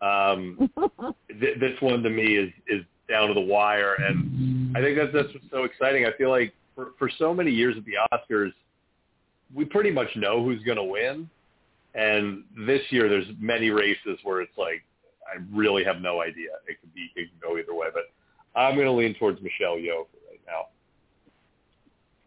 Um, 0.00 0.70
th- 1.40 1.58
this 1.60 1.78
one 1.80 2.02
to 2.02 2.08
me 2.08 2.36
is 2.36 2.50
is 2.68 2.84
down 3.08 3.28
to 3.28 3.34
the 3.34 3.40
wire, 3.40 3.94
and 3.94 4.76
I 4.76 4.80
think 4.80 4.98
that's 4.98 5.12
that's 5.12 5.32
what's 5.34 5.50
so 5.50 5.64
exciting. 5.64 6.06
I 6.06 6.12
feel 6.16 6.30
like 6.30 6.52
for 6.74 6.88
for 6.98 7.10
so 7.18 7.34
many 7.34 7.50
years 7.50 7.76
at 7.76 7.84
the 7.84 7.94
Oscars, 8.12 8.52
we 9.54 9.64
pretty 9.64 9.90
much 9.90 10.08
know 10.16 10.44
who's 10.44 10.62
going 10.62 10.76
to 10.76 10.84
win, 10.84 11.28
and 11.94 12.44
this 12.66 12.82
year 12.90 13.08
there's 13.08 13.26
many 13.38 13.70
races 13.70 14.18
where 14.22 14.40
it's 14.40 14.56
like 14.56 14.84
I 15.26 15.40
really 15.52 15.84
have 15.84 16.00
no 16.00 16.20
idea. 16.20 16.50
It 16.66 16.80
could 16.80 16.94
be 16.94 17.10
it 17.16 17.28
could 17.30 17.40
go 17.40 17.58
either 17.58 17.74
way, 17.74 17.88
but 17.92 18.04
I'm 18.58 18.74
going 18.74 18.86
to 18.86 18.92
lean 18.92 19.14
towards 19.14 19.40
Michelle 19.40 19.76
Yeoh 19.76 20.06
right 20.28 20.40
now. 20.46 20.66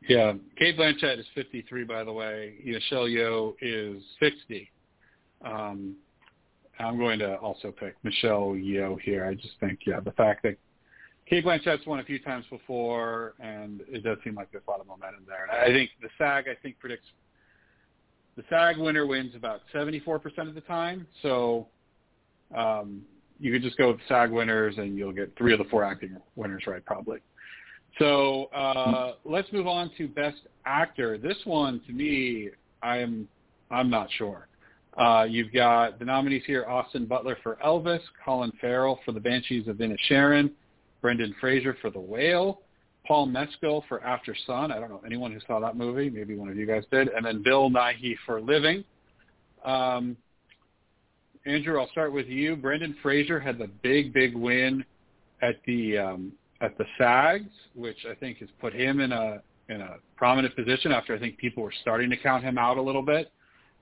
Yeah, 0.07 0.33
Cate 0.57 0.77
Blanchett 0.77 1.19
is 1.19 1.25
53, 1.35 1.83
by 1.83 2.03
the 2.03 2.11
way. 2.11 2.55
Michelle 2.65 3.05
Yeoh 3.05 3.53
is 3.61 4.01
60. 4.19 4.69
Um, 5.45 5.95
I'm 6.79 6.97
going 6.97 7.19
to 7.19 7.35
also 7.35 7.71
pick 7.71 7.95
Michelle 8.03 8.53
Yeoh 8.53 8.99
here. 8.99 9.25
I 9.25 9.35
just 9.35 9.53
think, 9.59 9.79
yeah, 9.85 9.99
the 9.99 10.11
fact 10.11 10.43
that 10.43 10.55
Cate 11.31 11.45
Blanchett's 11.45 11.87
won 11.87 11.99
a 11.99 12.03
few 12.03 12.19
times 12.19 12.43
before, 12.49 13.35
and 13.39 13.79
it 13.87 14.03
does 14.03 14.17
seem 14.21 14.35
like 14.35 14.51
there's 14.51 14.65
a 14.67 14.69
lot 14.69 14.81
of 14.81 14.87
momentum 14.87 15.23
there. 15.25 15.47
And 15.49 15.51
I 15.51 15.67
think 15.67 15.91
the 16.01 16.09
SAG, 16.17 16.49
I 16.49 16.55
think, 16.61 16.77
predicts 16.77 17.07
the 18.35 18.43
SAG 18.49 18.77
winner 18.77 19.07
wins 19.07 19.33
about 19.33 19.61
74% 19.73 20.49
of 20.49 20.55
the 20.55 20.61
time. 20.61 21.07
So 21.21 21.67
um, 22.53 23.03
you 23.39 23.53
could 23.53 23.61
just 23.61 23.77
go 23.77 23.93
with 23.93 24.01
SAG 24.09 24.29
winners, 24.29 24.75
and 24.77 24.97
you'll 24.97 25.13
get 25.13 25.31
three 25.37 25.53
of 25.53 25.59
the 25.59 25.65
four 25.71 25.85
acting 25.85 26.17
winners 26.35 26.63
right, 26.67 26.85
probably. 26.85 27.19
So 27.97 28.45
uh, 28.53 29.13
let's 29.23 29.49
move 29.53 29.67
on 29.67 29.89
to 29.99 30.09
Best 30.09 30.41
Actor. 30.65 31.17
This 31.17 31.37
one, 31.45 31.79
to 31.87 31.93
me, 31.93 32.49
I'm 32.83 33.25
I'm 33.69 33.89
not 33.89 34.09
sure. 34.17 34.49
Uh, 34.97 35.25
you've 35.29 35.53
got 35.53 35.97
the 35.97 36.03
nominees 36.03 36.43
here: 36.45 36.65
Austin 36.65 37.05
Butler 37.05 37.37
for 37.41 37.57
Elvis, 37.65 38.01
Colin 38.25 38.51
Farrell 38.59 38.99
for 39.05 39.13
The 39.13 39.19
Banshees 39.21 39.69
of 39.69 39.77
Inisherin, 39.77 40.51
Brendan 41.01 41.35
Fraser 41.39 41.75
for 41.81 41.89
The 41.89 41.99
Whale, 41.99 42.61
Paul 43.05 43.25
Mescal 43.25 43.83
for 43.87 44.03
After 44.03 44.35
Sun. 44.45 44.71
I 44.71 44.79
don't 44.79 44.89
know 44.89 45.01
anyone 45.05 45.31
who 45.31 45.39
saw 45.47 45.59
that 45.59 45.75
movie. 45.75 46.09
Maybe 46.09 46.35
one 46.35 46.49
of 46.49 46.55
you 46.55 46.65
guys 46.65 46.83
did. 46.91 47.09
And 47.09 47.25
then 47.25 47.41
Bill 47.41 47.69
Nighy 47.69 48.15
for 48.25 48.39
Living. 48.39 48.83
Um, 49.65 50.15
Andrew, 51.45 51.79
I'll 51.79 51.89
start 51.89 52.13
with 52.13 52.27
you. 52.27 52.55
Brendan 52.55 52.95
Fraser 53.01 53.39
had 53.39 53.57
the 53.57 53.67
big, 53.81 54.13
big 54.13 54.35
win 54.35 54.85
at 55.41 55.55
the 55.65 55.97
um, 55.97 56.33
at 56.61 56.77
the 56.77 56.85
SAGs, 56.99 57.49
which 57.73 58.05
I 58.09 58.13
think 58.13 58.37
has 58.37 58.49
put 58.59 58.73
him 58.73 58.99
in 58.99 59.11
a 59.11 59.41
in 59.69 59.81
a 59.81 59.95
prominent 60.15 60.55
position 60.55 60.91
after 60.91 61.15
I 61.15 61.19
think 61.19 61.37
people 61.37 61.63
were 61.63 61.73
starting 61.81 62.09
to 62.11 62.17
count 62.17 62.43
him 62.43 62.57
out 62.57 62.77
a 62.77 62.81
little 62.81 63.01
bit. 63.01 63.31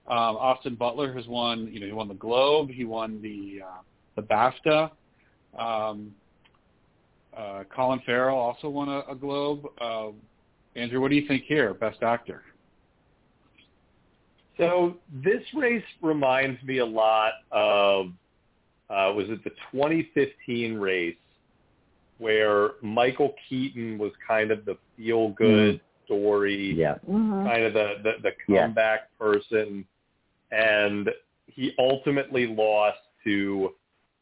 Um, 0.08 0.38
Austin 0.38 0.76
Butler 0.76 1.14
has 1.14 1.28
won, 1.28 1.70
you 1.72 1.80
know, 1.80 1.86
he 1.86 1.92
won 1.92 2.08
the 2.08 2.14
Globe, 2.14 2.70
he 2.70 2.86
won 2.86 3.22
the 3.22 3.62
uh, 3.66 3.82
the 4.16 4.22
BAFTA. 4.22 4.92
Um, 5.58 6.14
uh, 7.38 7.64
Colin 7.74 8.02
Farrell 8.06 8.38
also 8.38 8.70
won 8.70 8.90
a, 8.90 9.04
a 9.10 9.16
Globe. 9.16 9.66
Uh, 9.80 10.10
Andrew, 10.76 11.02
what 11.02 11.10
do 11.10 11.16
you 11.16 11.28
think 11.28 11.44
here, 11.44 11.74
Best 11.74 12.02
Actor? 12.04 12.44
So 14.58 14.98
this 15.24 15.42
race 15.56 15.84
reminds 16.02 16.62
me 16.64 16.80
a 16.80 16.86
lot 16.86 17.32
of 17.52 18.08
uh, 18.90 19.14
was 19.16 19.28
it 19.30 19.44
the 19.44 19.52
2015 19.72 20.76
race 20.76 21.16
where 22.18 22.72
Michael 22.82 23.34
Keaton 23.48 23.98
was 23.98 24.12
kind 24.28 24.52
of 24.52 24.66
the 24.66 24.78
feel 24.98 25.30
good 25.30 25.76
mm. 25.76 26.06
story, 26.06 26.74
yeah. 26.76 26.96
Mm-hmm. 27.10 27.46
kind 27.48 27.64
of 27.64 27.74
the 27.74 27.94
the, 28.04 28.12
the 28.22 28.32
comeback 28.46 29.10
yeah. 29.10 29.26
person, 29.26 29.86
and 30.52 31.10
he 31.48 31.74
ultimately 31.80 32.48
lost 32.48 33.00
to 33.24 33.74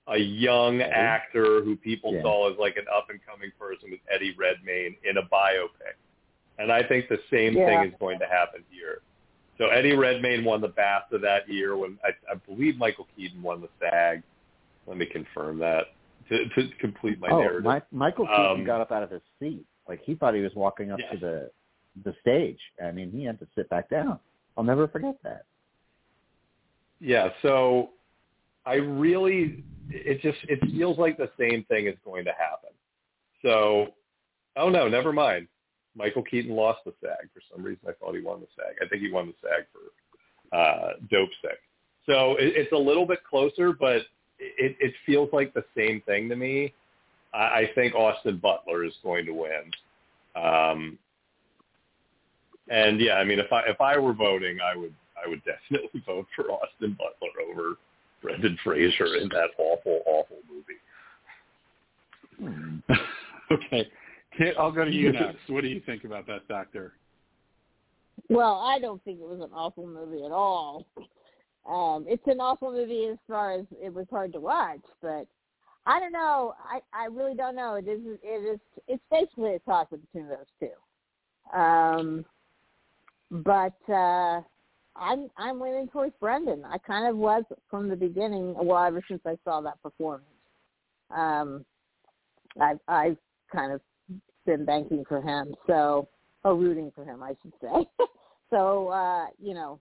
a 0.08 0.18
young 0.18 0.82
actor 0.82 1.62
who 1.64 1.76
people 1.76 2.14
yeah. 2.14 2.22
saw 2.22 2.52
as 2.52 2.58
like 2.58 2.78
an 2.78 2.86
up 2.96 3.08
and 3.10 3.20
coming 3.26 3.52
person 3.60 3.92
with 3.92 4.00
Eddie 4.14 4.36
Redmayne 4.38 4.96
in 5.04 5.18
a 5.18 5.24
biopic. 5.24 5.96
And 6.60 6.72
I 6.72 6.84
think 6.84 7.10
the 7.10 7.20
same 7.32 7.56
yeah. 7.56 7.66
thing 7.66 7.90
is 7.90 7.94
going 8.00 8.20
to 8.20 8.26
happen 8.26 8.64
here. 8.70 9.02
So 9.58 9.68
Eddie 9.68 9.96
Redmayne 9.96 10.46
won 10.46 10.62
the 10.62 10.70
BAFTA 10.70 11.22
that 11.22 11.50
year 11.50 11.76
when 11.76 11.98
I, 12.04 12.10
I 12.32 12.36
believe 12.36 12.78
Michael 12.78 13.08
Keaton 13.16 13.42
won 13.42 13.62
the 13.62 13.70
SAG. 13.80 14.24
Let 14.86 14.98
me 14.98 15.06
confirm 15.06 15.60
that 15.60 15.88
to, 16.30 16.48
to 16.50 16.70
complete 16.80 17.20
my 17.20 17.30
oh, 17.30 17.40
narrative. 17.40 17.64
My, 17.64 17.82
Michael 17.92 18.28
Keaton 18.28 18.46
Um, 18.46 18.66
got 18.66 18.82
up 18.82 18.92
out 18.92 19.04
of 19.04 19.12
his 19.12 19.22
seat. 19.40 19.66
Like 19.88 20.02
he 20.04 20.16
thought 20.16 20.34
he 20.34 20.42
was 20.42 20.54
walking 20.56 20.92
up 20.92 21.00
to 21.12 21.18
the 21.18 21.52
the 22.04 22.14
stage. 22.22 22.60
I 22.84 22.92
mean, 22.92 23.12
he 23.12 23.24
had 23.24 23.40
to 23.40 23.48
sit 23.56 23.70
back 23.70 23.90
down. 23.90 24.20
I'll 24.56 24.64
never 24.64 24.88
forget 24.88 25.16
that. 25.24 25.46
Yeah, 27.00 27.30
so 27.42 27.92
I 28.68 28.76
really, 28.76 29.64
it 29.90 30.22
just, 30.22 30.40
it 30.50 30.60
feels 30.72 30.98
like 30.98 31.18
the 31.18 31.30
same 31.40 31.64
thing 31.70 31.88
is 31.88 31.96
going 32.04 32.26
to 32.26 32.32
happen. 32.32 32.72
So, 33.42 33.94
oh 34.58 34.70
no, 34.70 34.90
never 34.90 35.14
mind. 35.14 35.48
Michael 35.96 36.24
Keaton 36.24 36.52
lost 36.56 36.80
the 36.86 36.94
SAG 37.02 37.30
for 37.34 37.42
some 37.52 37.64
reason. 37.64 37.88
I 37.88 37.94
thought 37.94 38.14
he 38.14 38.22
won 38.22 38.42
the 38.42 38.48
SAG. 38.56 38.76
I 38.86 38.88
think 38.88 39.02
he 39.02 39.10
won 39.10 39.28
the 39.28 39.34
SAG 39.42 39.66
for 39.72 40.58
uh, 40.58 40.94
Dope 41.10 41.30
Sick. 41.42 41.60
So 42.06 42.36
it, 42.36 42.54
it's 42.56 42.72
a 42.74 42.78
little 42.78 43.06
bit 43.06 43.20
closer, 43.24 43.72
but 43.72 44.02
it, 44.40 44.76
it 44.80 44.94
feels 45.06 45.30
like 45.32 45.54
the 45.54 45.64
same 45.76 46.02
thing 46.02 46.30
to 46.30 46.36
me. 46.36 46.74
I, 47.34 47.38
I 47.38 47.72
think 47.74 47.96
Austin 47.96 48.38
Butler 48.38 48.84
is 48.84 48.94
going 49.02 49.26
to 49.26 49.32
win. 49.32 49.72
Um, 50.36 51.00
and 52.70 53.00
yeah, 53.00 53.16
I 53.16 53.24
mean, 53.24 53.40
if 53.40 53.52
I 53.52 53.62
if 53.62 53.80
I 53.80 53.98
were 53.98 54.14
voting, 54.14 54.60
I 54.62 54.76
would 54.76 54.94
I 55.24 55.28
would 55.28 55.42
definitely 55.72 56.04
vote 56.06 56.28
for 56.36 56.52
Austin 56.52 56.98
Butler 56.98 57.30
over 57.50 57.78
Brendan 58.22 58.58
Fraser 58.64 59.16
in 59.16 59.30
that 59.30 59.50
awful, 59.58 60.02
awful 60.06 60.38
movie. 60.50 60.78
okay. 63.52 63.90
Kit, 64.38 64.56
I'll 64.60 64.72
go 64.72 64.86
to 64.86 64.92
you 64.92 65.12
next. 65.12 65.50
What 65.50 65.62
do 65.62 65.68
you 65.68 65.82
think 65.86 66.04
about 66.04 66.28
Best 66.28 66.52
Actor? 66.54 66.94
Well, 68.30 68.60
I 68.60 68.80
don't 68.80 69.04
think 69.04 69.20
it 69.20 69.28
was 69.28 69.40
an 69.42 69.52
awful 69.54 69.88
movie 69.88 70.24
at 70.26 70.32
all. 70.32 70.86
Um, 71.70 72.06
it's 72.08 72.26
an 72.28 72.40
awful 72.40 72.72
movie 72.72 73.08
as 73.12 73.18
far 73.28 73.54
as 73.54 73.66
it 73.82 73.94
was 73.94 74.06
hard 74.10 74.32
to 74.34 74.40
watch, 74.40 74.80
but 75.02 75.28
I 75.86 76.00
don't 76.00 76.12
know. 76.12 76.54
I 76.64 76.80
I 76.94 77.06
really 77.06 77.36
don't 77.36 77.56
know. 77.56 77.76
It 77.76 77.88
is 77.88 78.00
it 78.24 78.54
is 78.54 78.60
it's 78.88 79.04
basically 79.12 79.56
a 79.56 79.60
toss 79.60 79.88
up 79.94 80.00
between 80.02 80.28
those 80.30 80.46
two. 80.60 81.58
Um, 81.58 82.26
but 83.32 83.78
uh, 83.92 84.42
I'm 85.00 85.30
I'm 85.38 85.60
leaning 85.60 85.88
towards 85.90 86.14
Brendan. 86.20 86.64
I 86.66 86.78
kind 86.80 87.08
of 87.08 87.18
was 87.18 87.44
from 87.70 87.90
the 87.90 87.96
beginning. 87.96 88.56
Well, 88.56 88.84
ever 88.84 89.02
since 89.08 89.22
I 89.26 89.38
saw 89.44 89.62
that 89.62 89.82
performance, 89.82 90.26
um, 91.16 91.66
I've 92.60 92.80
I've 92.88 93.18
kind 93.52 93.74
of 93.74 93.82
been 94.46 94.66
banking 94.66 95.04
for 95.08 95.22
him. 95.22 95.54
So 95.68 96.08
or 96.44 96.56
rooting 96.56 96.92
for 96.96 97.04
him, 97.04 97.22
I 97.22 97.36
should 97.42 97.54
say. 97.62 97.88
so 98.50 98.90
uh, 98.90 99.28
you 99.42 99.54
know, 99.54 99.80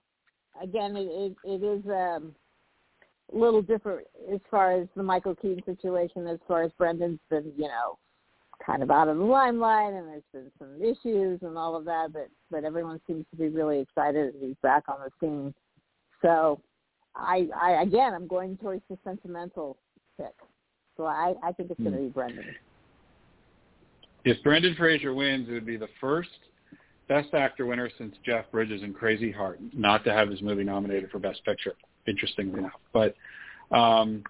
again, 0.61 0.95
it 0.95 1.07
it, 1.07 1.35
it 1.43 1.63
is 1.63 1.85
um, 1.85 2.35
a 3.33 3.37
little 3.37 3.61
different 3.61 4.07
as 4.31 4.39
far 4.49 4.73
as 4.73 4.87
the 4.95 5.03
Michael 5.03 5.35
Keaton 5.35 5.63
situation. 5.65 6.27
As 6.27 6.39
far 6.47 6.63
as 6.63 6.71
Brendan's 6.77 7.19
been, 7.29 7.51
you 7.55 7.67
know, 7.67 7.97
kind 8.65 8.83
of 8.83 8.91
out 8.91 9.07
of 9.07 9.17
the 9.17 9.23
limelight, 9.23 9.93
and 9.93 10.07
there's 10.07 10.23
been 10.33 10.51
some 10.59 10.81
issues 10.81 11.39
and 11.41 11.57
all 11.57 11.75
of 11.75 11.85
that. 11.85 12.13
But 12.13 12.29
but 12.51 12.63
everyone 12.63 12.99
seems 13.07 13.25
to 13.31 13.37
be 13.37 13.49
really 13.49 13.79
excited 13.79 14.33
that 14.33 14.45
he's 14.45 14.55
back 14.61 14.83
on 14.87 14.97
the 15.03 15.11
scene. 15.19 15.53
So 16.21 16.59
I 17.15 17.47
I 17.59 17.81
again, 17.83 18.13
I'm 18.13 18.27
going 18.27 18.57
towards 18.57 18.81
the 18.89 18.97
sentimental 19.03 19.77
pick. 20.17 20.33
So 20.95 21.05
I 21.05 21.33
I 21.43 21.51
think 21.51 21.71
it's 21.71 21.79
going 21.79 21.93
to 21.93 21.99
be 21.99 22.09
Brendan. 22.09 22.55
If 24.25 24.43
Brendan 24.43 24.75
Fraser 24.75 25.13
wins, 25.13 25.47
it 25.47 25.53
would 25.53 25.65
be 25.65 25.77
the 25.77 25.89
first 26.01 26.29
Best 27.07 27.33
Actor 27.33 27.65
winner 27.65 27.89
since 27.97 28.15
Jeff 28.25 28.51
Bridges 28.51 28.83
in 28.83 28.93
Crazy 28.93 29.31
Heart 29.31 29.59
not 29.73 30.03
to 30.03 30.11
have 30.11 30.29
his 30.29 30.41
movie 30.41 30.63
nominated 30.63 31.09
for 31.09 31.19
Best 31.19 31.43
Picture. 31.45 31.75
Interestingly 32.07 32.59
enough, 32.59 32.79
but 32.93 33.15
um, 33.71 34.23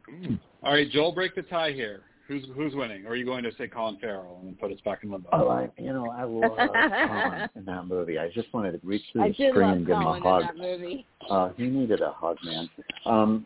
all 0.64 0.74
right, 0.74 0.90
Joel, 0.90 1.12
break 1.12 1.36
the 1.36 1.44
tie 1.44 1.72
here. 1.72 2.02
Who's 2.28 2.46
who's 2.56 2.76
winning? 2.76 3.06
Or 3.06 3.12
are 3.12 3.16
you 3.16 3.26
going 3.26 3.44
to 3.44 3.52
say 3.58 3.68
Colin 3.68 3.98
Farrell 4.02 4.40
and 4.44 4.60
put 4.60 4.72
us 4.72 4.80
back 4.84 5.04
in 5.04 5.12
limbo? 5.12 5.30
Oh, 5.32 5.48
I, 5.48 5.70
you 5.78 5.94
know, 5.94 6.10
I 6.10 6.24
love 6.24 6.58
Colin 6.58 7.50
in 7.56 7.66
that 7.66 7.88
movie. 7.88 8.20
I 8.20 8.30
just 8.30 8.54
wanted 8.54 8.74
to 8.74 8.86
reach 8.86 9.04
through 9.14 9.24
I 9.24 9.30
the 9.30 9.34
screen 9.34 9.70
and 9.70 9.88
give 9.88 9.96
him 9.96 10.02
a 10.08 10.22
Colin 10.22 10.24
hug. 10.24 10.42
in 10.42 10.48
that 10.48 10.58
movie. 10.58 11.06
Uh, 11.30 11.50
he 11.56 11.68
needed 11.68 12.02
a 12.02 12.12
hug, 12.12 12.38
man. 12.44 12.70
Um, 13.06 13.46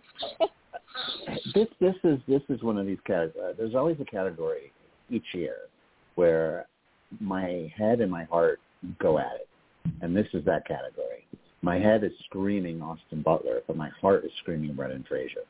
this 1.53 1.67
this 1.79 1.95
is 2.03 2.19
this 2.27 2.41
is 2.49 2.63
one 2.63 2.77
of 2.77 2.87
these 2.87 2.97
categories. 3.05 3.51
Uh, 3.51 3.53
there's 3.55 3.75
always 3.75 3.97
a 3.99 4.05
category 4.05 4.71
each 5.11 5.25
year 5.33 5.57
where 6.15 6.65
my 7.19 7.71
head 7.77 8.01
and 8.01 8.11
my 8.11 8.23
heart 8.23 8.59
go 8.99 9.19
at 9.19 9.33
it, 9.35 9.47
and 10.01 10.15
this 10.15 10.27
is 10.33 10.43
that 10.45 10.65
category. 10.67 11.27
My 11.61 11.77
head 11.77 12.03
is 12.03 12.11
screaming 12.25 12.81
Austin 12.81 13.21
Butler, 13.21 13.61
but 13.67 13.77
my 13.77 13.89
heart 14.01 14.25
is 14.25 14.31
screaming 14.41 14.73
Brendan 14.73 15.05
Fraser. 15.07 15.41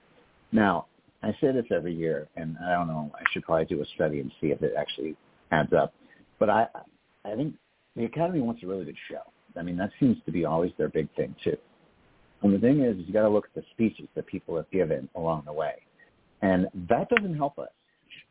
Now, 0.52 0.88
I 1.24 1.36
say 1.40 1.52
this 1.52 1.66
every 1.72 1.94
year, 1.94 2.28
and 2.36 2.58
I 2.66 2.74
don't 2.74 2.88
know. 2.88 3.12
I 3.16 3.24
should 3.32 3.44
probably 3.44 3.66
do 3.66 3.82
a 3.82 3.86
study 3.96 4.20
and 4.20 4.32
see 4.42 4.48
if 4.48 4.62
it 4.62 4.74
actually 4.78 5.16
adds 5.52 5.72
up. 5.74 5.94
But 6.40 6.50
I, 6.50 6.68
I 7.26 7.36
think 7.36 7.56
the 7.96 8.06
Academy 8.06 8.42
wants 8.42 8.64
a 8.64 8.68
really 8.68 8.86
good 8.86 8.98
show. 9.10 9.22
I 9.58 9.62
mean, 9.62 9.78
that 9.78 9.92
seems 10.00 10.18
to 10.26 10.32
be 10.32 10.46
always 10.46 10.72
their 10.78 10.90
big 10.90 11.08
thing 11.16 11.36
too. 11.44 11.58
And 12.42 12.54
the 12.54 12.60
thing 12.60 12.82
is, 12.82 12.96
you 13.06 13.14
got 13.14 13.22
to 13.24 13.30
look 13.30 13.46
at 13.46 13.62
the 13.62 13.68
speeches 13.72 14.08
that 14.16 14.26
people 14.26 14.56
have 14.56 14.70
given 14.72 15.08
along 15.16 15.44
the 15.46 15.54
way, 15.54 15.76
and 16.42 16.68
that 16.90 17.10
doesn't 17.10 17.36
help 17.36 17.60
us 17.60 17.70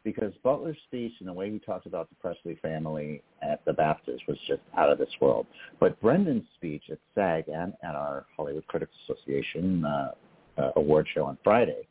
because 0.03 0.33
Butler's 0.43 0.77
speech 0.87 1.13
and 1.21 1.29
the 1.29 1.33
way 1.33 1.51
he 1.51 1.59
talked 1.59 1.87
about 1.87 2.09
the 2.09 2.17
Presley 2.17 2.59
family 2.63 3.23
at 3.43 3.65
the 3.65 3.73
BAFTAs 3.73 4.27
was 4.27 4.39
just 4.47 4.63
out 4.77 4.91
of 4.91 4.99
this 4.99 5.11
world. 5.21 5.47
But 5.79 6.01
Brendan's 6.01 6.45
speech 6.57 6.85
at 6.91 6.99
SAG 7.15 7.49
and 7.49 7.75
at 7.83 7.95
our 7.95 8.27
Hollywood 8.37 8.67
Critics 8.67 8.93
Association 9.05 9.85
uh, 9.85 10.11
uh, 10.59 10.71
award 10.77 11.07
show 11.15 11.25
on 11.25 11.39
Friday, 11.45 11.87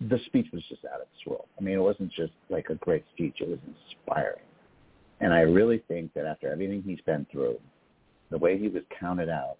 the 0.00 0.18
speech 0.26 0.46
was 0.52 0.62
just 0.68 0.84
out 0.84 1.00
of 1.00 1.06
this 1.12 1.26
world. 1.26 1.46
I 1.58 1.62
mean, 1.62 1.74
it 1.74 1.82
wasn't 1.82 2.12
just 2.12 2.32
like 2.50 2.70
a 2.70 2.74
great 2.76 3.04
speech; 3.14 3.36
it 3.40 3.48
was 3.48 3.58
inspiring. 3.66 4.42
And 5.20 5.32
I 5.32 5.40
really 5.40 5.82
think 5.88 6.14
that 6.14 6.26
after 6.26 6.50
everything 6.50 6.82
he's 6.82 7.00
been 7.00 7.26
through, 7.32 7.58
the 8.30 8.38
way 8.38 8.58
he 8.58 8.68
was 8.68 8.82
counted 9.00 9.28
out, 9.28 9.56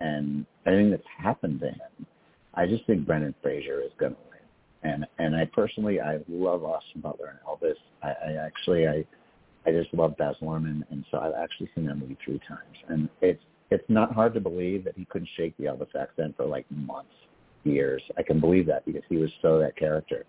and 0.00 0.46
everything 0.66 0.90
that's 0.90 1.02
happened 1.18 1.60
to 1.60 1.68
him, 1.68 2.06
I 2.54 2.66
just 2.66 2.86
think 2.86 3.06
Brendan 3.06 3.34
Fraser 3.42 3.80
is 3.80 3.90
going 3.98 4.12
to 4.12 4.18
win. 4.30 4.92
And 4.92 5.06
and 5.18 5.36
I 5.36 5.44
personally, 5.46 6.00
I 6.00 6.18
love 6.28 6.64
Austin 6.64 7.00
Butler 7.00 7.30
and 7.30 7.38
Elvis. 7.48 7.74
I, 8.02 8.30
I 8.30 8.46
actually, 8.46 8.86
I 8.86 9.04
I 9.66 9.70
just 9.70 9.92
love 9.94 10.16
Baz 10.16 10.36
Luhrmann, 10.42 10.82
and 10.90 11.04
so 11.10 11.18
I've 11.18 11.34
actually 11.34 11.70
seen 11.74 11.86
that 11.86 11.96
movie 11.96 12.18
three 12.24 12.40
times, 12.48 12.76
and 12.88 13.08
it's 13.20 13.42
it's 13.70 13.88
not 13.88 14.12
hard 14.12 14.34
to 14.34 14.40
believe 14.40 14.84
that 14.84 14.94
he 14.96 15.04
couldn't 15.06 15.28
shake 15.36 15.56
the 15.56 15.64
Elvis 15.64 15.94
accent 15.98 16.36
for 16.36 16.44
like 16.46 16.66
months, 16.70 17.14
years. 17.64 18.02
I 18.18 18.22
can 18.22 18.40
believe 18.40 18.66
that 18.66 18.84
because 18.84 19.02
he 19.08 19.16
was 19.16 19.30
so 19.40 19.58
that 19.58 19.76
character. 19.76 20.24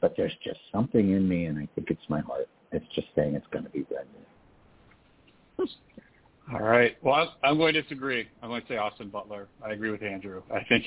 But 0.00 0.14
there's 0.16 0.32
just 0.44 0.58
something 0.72 1.10
in 1.12 1.28
me, 1.28 1.46
and 1.46 1.58
I 1.58 1.68
think 1.74 1.90
it's 1.90 2.02
my 2.08 2.20
heart. 2.20 2.48
It's 2.72 2.84
just 2.94 3.08
saying 3.14 3.34
it's 3.34 3.46
going 3.52 3.64
to 3.64 3.70
be 3.70 3.80
Brendan. 3.82 4.08
All 6.52 6.60
right. 6.60 6.96
Well, 7.02 7.14
I'm, 7.14 7.28
I'm 7.44 7.56
going 7.56 7.74
to 7.74 7.82
disagree. 7.82 8.28
I'm 8.42 8.48
going 8.48 8.62
to 8.62 8.68
say 8.68 8.76
Austin 8.76 9.08
Butler. 9.08 9.46
I 9.64 9.72
agree 9.72 9.90
with 9.90 10.02
Andrew. 10.02 10.42
I 10.52 10.64
think 10.64 10.84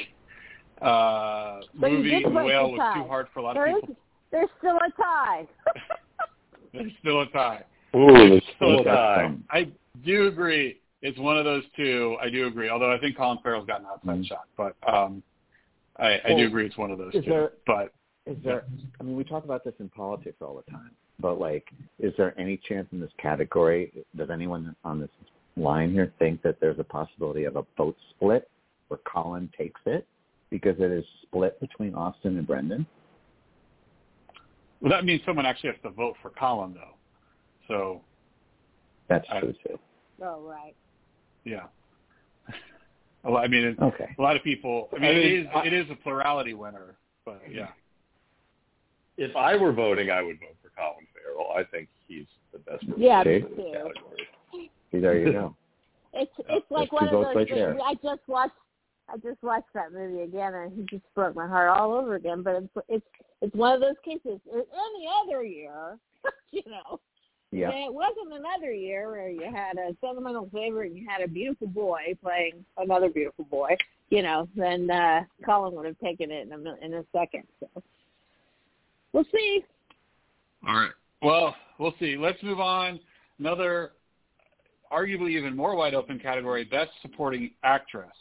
uh, 0.82 1.62
But 1.80 1.92
movie 1.92 2.10
did 2.10 2.26
The 2.26 2.30
break 2.30 2.46
Whale 2.48 2.72
was 2.72 2.94
too 2.96 3.04
hard 3.08 3.28
for 3.34 3.40
a 3.40 3.44
lot 3.44 3.54
There 3.54 3.70
of 3.70 3.76
is, 3.78 3.82
people. 3.82 3.96
there's 4.32 4.50
still 4.60 4.76
a 4.78 5.02
tie. 5.02 5.48
There's 6.74 6.92
still 7.00 7.22
a 7.22 7.28
tie. 7.28 7.64
Ooh, 7.96 8.08
there's 8.12 8.44
Still 8.58 8.80
still 8.80 8.80
a 8.80 8.82
a 8.82 8.84
tie. 8.84 9.16
tie. 9.16 9.36
I 9.50 9.68
do 10.04 10.28
agree. 10.28 10.82
It's 11.02 11.18
one 11.18 11.38
of 11.38 11.46
those 11.46 11.64
two. 11.78 12.18
I 12.22 12.30
do 12.30 12.48
agree. 12.48 12.68
Although 12.68 12.92
I 12.92 12.98
think 13.00 13.16
Colin 13.16 13.38
Farrell's 13.42 13.66
got 13.66 13.80
an 13.80 13.86
outside 13.86 14.18
Mhm. 14.20 14.28
shot, 14.28 14.44
but 14.58 14.76
um, 14.94 15.24
I, 15.98 16.20
I 16.26 16.34
do 16.36 16.46
agree 16.48 16.66
it's 16.66 16.78
one 16.78 16.92
of 16.92 16.98
those 16.98 17.14
is 17.14 17.24
two. 17.24 17.30
there- 17.30 17.52
but 17.66 17.94
Is 18.26 18.38
there? 18.44 18.66
I 19.00 19.04
mean, 19.04 19.16
we 19.16 19.24
talk 19.24 19.44
about 19.46 19.64
this 19.64 19.74
in 19.80 19.90
politics 19.90 20.38
all 20.42 20.56
the 20.56 20.70
time, 20.72 20.92
but 21.20 21.40
like, 21.40 21.68
is 22.00 22.14
there 22.18 22.38
any 22.40 22.58
chance 22.68 22.88
in 22.92 23.00
this 23.00 23.12
category? 23.18 23.92
Does 24.18 24.30
anyone 24.30 24.76
on 24.84 25.00
this 25.00 25.10
line 25.58 25.92
here 25.94 26.12
think 26.20 26.42
that 26.42 26.60
there's 26.60 26.80
a 26.80 26.84
possibility 26.84 27.46
of 27.46 27.56
a 27.56 27.66
vote 27.78 27.96
split 28.12 28.50
where 28.90 29.00
Colin 29.06 29.50
takes 29.58 29.80
it 29.86 30.06
because 30.50 30.76
it 30.80 30.92
is 30.92 31.06
split 31.24 31.60
between 31.62 31.96
Austin 31.96 32.38
and 32.38 32.46
Brendan? 32.48 32.86
well, 34.82 34.92
that 34.92 35.06
means 35.06 35.22
someone 35.26 35.46
actually 35.46 35.70
has 35.72 35.80
to 35.84 35.90
vote 35.90 36.16
for 36.22 36.30
Colin, 36.32 36.74
though. 36.74 36.96
So 37.68 38.02
That's 39.08 39.26
I- 39.32 39.40
true 39.40 39.54
too. 39.66 39.80
oh, 40.22 40.42
right. 40.42 40.76
yeah. 41.46 41.64
Well, 43.26 43.38
I 43.38 43.48
mean, 43.48 43.64
it, 43.66 43.80
Okay. 43.82 44.16
a 44.18 44.22
lot 44.22 44.36
of 44.36 44.44
people. 44.44 44.90
I 44.94 45.00
mean, 45.00 45.04
I 45.06 45.08
it 45.14 45.16
mean, 45.24 45.40
is 45.42 45.48
I- 45.54 45.66
it 45.66 45.74
is 45.74 45.90
a 45.90 45.96
plurality 45.96 46.54
winner, 46.54 46.96
but 47.26 47.42
yeah. 47.52 47.70
If 49.18 49.36
I 49.36 49.56
were 49.56 49.72
voting, 49.72 50.12
I 50.12 50.22
would 50.22 50.40
vote 50.40 50.56
for 50.62 50.70
Colin 50.78 51.08
Farrell. 51.14 51.52
I 51.56 51.64
think 51.64 51.88
he's 52.08 52.28
the 52.52 52.60
best 52.60 52.84
Yeah, 52.98 53.24
me 53.24 53.40
performer 53.40 53.48
in 53.48 53.56
this 53.58 53.66
too. 53.66 53.72
category. 53.72 54.28
See, 54.92 55.00
there 55.00 55.18
you 55.18 55.32
go. 55.32 55.56
It's 56.18 56.32
it's 56.48 56.72
like 56.72 56.90
There's 56.92 57.02
one 57.02 57.06
of 57.08 57.12
those 57.12 57.36
right 57.36 57.50
things. 57.50 57.82
I 57.84 57.94
just 57.96 58.22
watched 58.30 58.54
I 59.10 59.18
just 59.18 59.44
watched 59.44 59.68
that 59.74 59.92
movie 59.92 60.22
again, 60.22 60.54
and 60.54 60.72
he 60.74 60.84
just 60.84 61.04
broke 61.14 61.36
my 61.36 61.46
heart 61.46 61.70
all 61.70 61.94
over 61.94 62.16
again. 62.16 62.42
But 62.42 62.56
it's 62.64 62.86
it's 62.88 63.06
it's 63.42 63.54
one 63.56 63.74
of 63.74 63.82
those 63.82 63.98
cases. 64.04 64.40
Any 64.50 65.10
other 65.22 65.44
year, 65.44 65.98
you 66.52 66.62
know, 66.68 67.02
Yeah. 67.56 67.70
and 67.70 67.86
it 67.86 67.94
wasn't 67.94 68.34
another 68.34 68.74
year 68.74 69.10
where 69.10 69.30
you 69.30 69.44
had 69.44 69.78
a 69.78 69.96
sentimental 70.02 70.50
favorite 70.54 70.92
and 70.92 70.98
you 70.98 71.08
had 71.08 71.22
a 71.22 71.28
beautiful 71.28 71.68
boy 71.68 72.18
playing 72.22 72.66
another 72.78 73.10
beautiful 73.10 73.46
boy. 73.46 73.78
You 74.10 74.24
know, 74.24 74.50
then 74.56 74.92
uh, 74.92 75.22
Colin 75.46 75.74
would 75.76 75.86
have 75.86 75.98
taken 76.00 76.32
it 76.32 76.48
in 76.48 76.52
a 76.52 76.86
in 76.86 76.94
a 76.96 77.06
second. 77.14 77.44
So 77.60 77.68
we'll 79.14 79.26
see. 79.34 79.64
All 80.68 80.76
right. 80.76 80.92
Well, 81.22 81.56
we'll 81.80 81.96
see. 82.00 82.18
Let's 82.18 82.42
move 82.44 82.60
on. 82.60 83.00
Another, 83.40 83.94
arguably 84.92 85.32
even 85.32 85.56
more 85.56 85.76
wide 85.76 85.96
open 85.96 86.20
category: 86.20 86.66
Best 86.66 86.92
Supporting 87.02 87.52
Actress. 87.64 88.12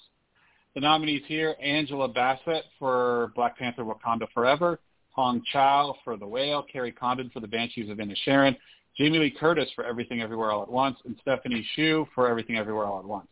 The 0.75 0.81
nominees 0.81 1.23
here: 1.27 1.57
Angela 1.61 2.09
Bassett 2.09 2.64
for 2.79 3.33
Black 3.35 3.59
Panther: 3.59 3.85
Wakanda 3.85 4.27
Forever, 4.33 4.79
Hong 5.11 5.42
Chau 5.53 5.97
for 6.03 6.16
The 6.16 6.27
Whale, 6.27 6.64
Kerry 6.73 6.92
Condon 6.92 7.31
for 7.31 7.40
The 7.40 7.49
Banshees 7.49 7.90
of 7.90 7.99
Inisherin, 7.99 8.57
Jamie 8.97 9.19
Lee 9.19 9.31
Curtis 9.31 9.69
for 9.75 9.85
Everything 9.85 10.21
Everywhere 10.21 10.53
All 10.53 10.63
at 10.63 10.71
Once, 10.71 10.99
and 11.05 11.17
Stephanie 11.21 11.67
Hsu 11.75 12.07
for 12.15 12.29
Everything 12.29 12.57
Everywhere 12.57 12.87
All 12.87 13.01
at 13.01 13.05
Once. 13.05 13.29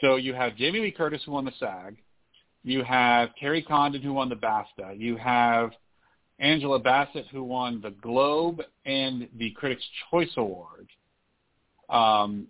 So 0.00 0.16
you 0.16 0.34
have 0.34 0.56
Jamie 0.56 0.80
Lee 0.80 0.90
Curtis 0.90 1.22
who 1.24 1.32
won 1.32 1.44
the 1.44 1.52
SAG. 1.58 1.96
You 2.64 2.82
have 2.84 3.30
Kerry 3.38 3.62
Condon 3.62 4.02
who 4.02 4.12
won 4.12 4.28
the 4.28 4.36
BAFTA. 4.36 4.98
You 4.98 5.16
have 5.16 5.70
Angela 6.38 6.78
Bassett, 6.78 7.26
who 7.32 7.42
won 7.42 7.80
the 7.80 7.90
Globe 7.90 8.62
and 8.84 9.28
the 9.38 9.50
Critics' 9.52 9.84
Choice 10.10 10.30
Award. 10.36 10.88
Um, 11.88 12.46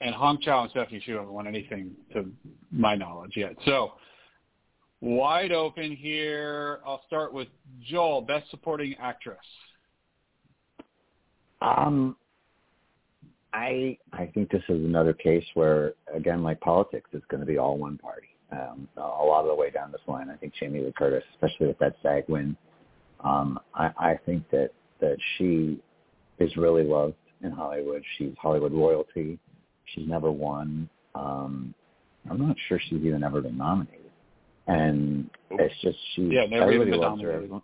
and 0.00 0.14
Hong 0.14 0.40
Chau 0.40 0.62
and 0.62 0.70
Stephanie 0.70 1.00
Hsu 1.04 1.12
haven't 1.12 1.32
won 1.32 1.46
anything 1.46 1.92
to 2.12 2.30
my 2.70 2.94
knowledge 2.94 3.32
yet. 3.36 3.54
So 3.64 3.92
wide 5.00 5.52
open 5.52 5.92
here. 5.92 6.80
I'll 6.84 7.02
start 7.06 7.32
with 7.32 7.48
Joel, 7.82 8.20
Best 8.20 8.50
Supporting 8.50 8.94
Actress. 9.00 9.38
Um, 11.60 12.16
I 13.52 13.96
I 14.12 14.26
think 14.26 14.50
this 14.50 14.62
is 14.68 14.84
another 14.84 15.12
case 15.12 15.44
where, 15.54 15.94
again, 16.14 16.42
like 16.42 16.60
politics, 16.60 17.08
it's 17.12 17.24
going 17.26 17.40
to 17.40 17.46
be 17.46 17.58
all 17.58 17.78
one 17.78 17.98
party. 17.98 18.28
Um, 18.52 18.86
a 18.96 19.00
lot 19.00 19.40
of 19.40 19.46
the 19.48 19.54
way 19.54 19.70
down 19.70 19.90
this 19.90 20.00
line, 20.06 20.30
I 20.30 20.36
think 20.36 20.52
Jamie 20.60 20.80
Lee 20.80 20.92
Curtis, 20.96 21.24
especially 21.34 21.66
with 21.66 21.78
that 21.78 21.96
SAG 22.02 22.24
win, 22.28 22.56
um, 23.24 23.58
I, 23.74 23.90
I 23.98 24.18
think 24.24 24.48
that 24.50 24.70
that 25.00 25.16
she 25.36 25.80
is 26.38 26.54
really 26.56 26.84
loved 26.84 27.14
in 27.42 27.50
Hollywood. 27.50 28.02
She's 28.18 28.32
Hollywood 28.40 28.72
royalty. 28.72 29.38
She's 29.86 30.06
never 30.06 30.30
won. 30.30 30.88
Um, 31.14 31.74
I'm 32.30 32.46
not 32.46 32.56
sure 32.68 32.78
she's 32.88 33.02
even 33.02 33.22
ever 33.24 33.40
been 33.40 33.56
nominated. 33.56 34.10
And 34.66 35.30
it's 35.50 35.74
just 35.80 35.96
she. 36.14 36.22
Yeah, 36.22 36.46
never 36.46 36.64
everybody 36.64 36.90
loves 36.92 37.22
her. 37.22 37.32
Everyone- 37.32 37.62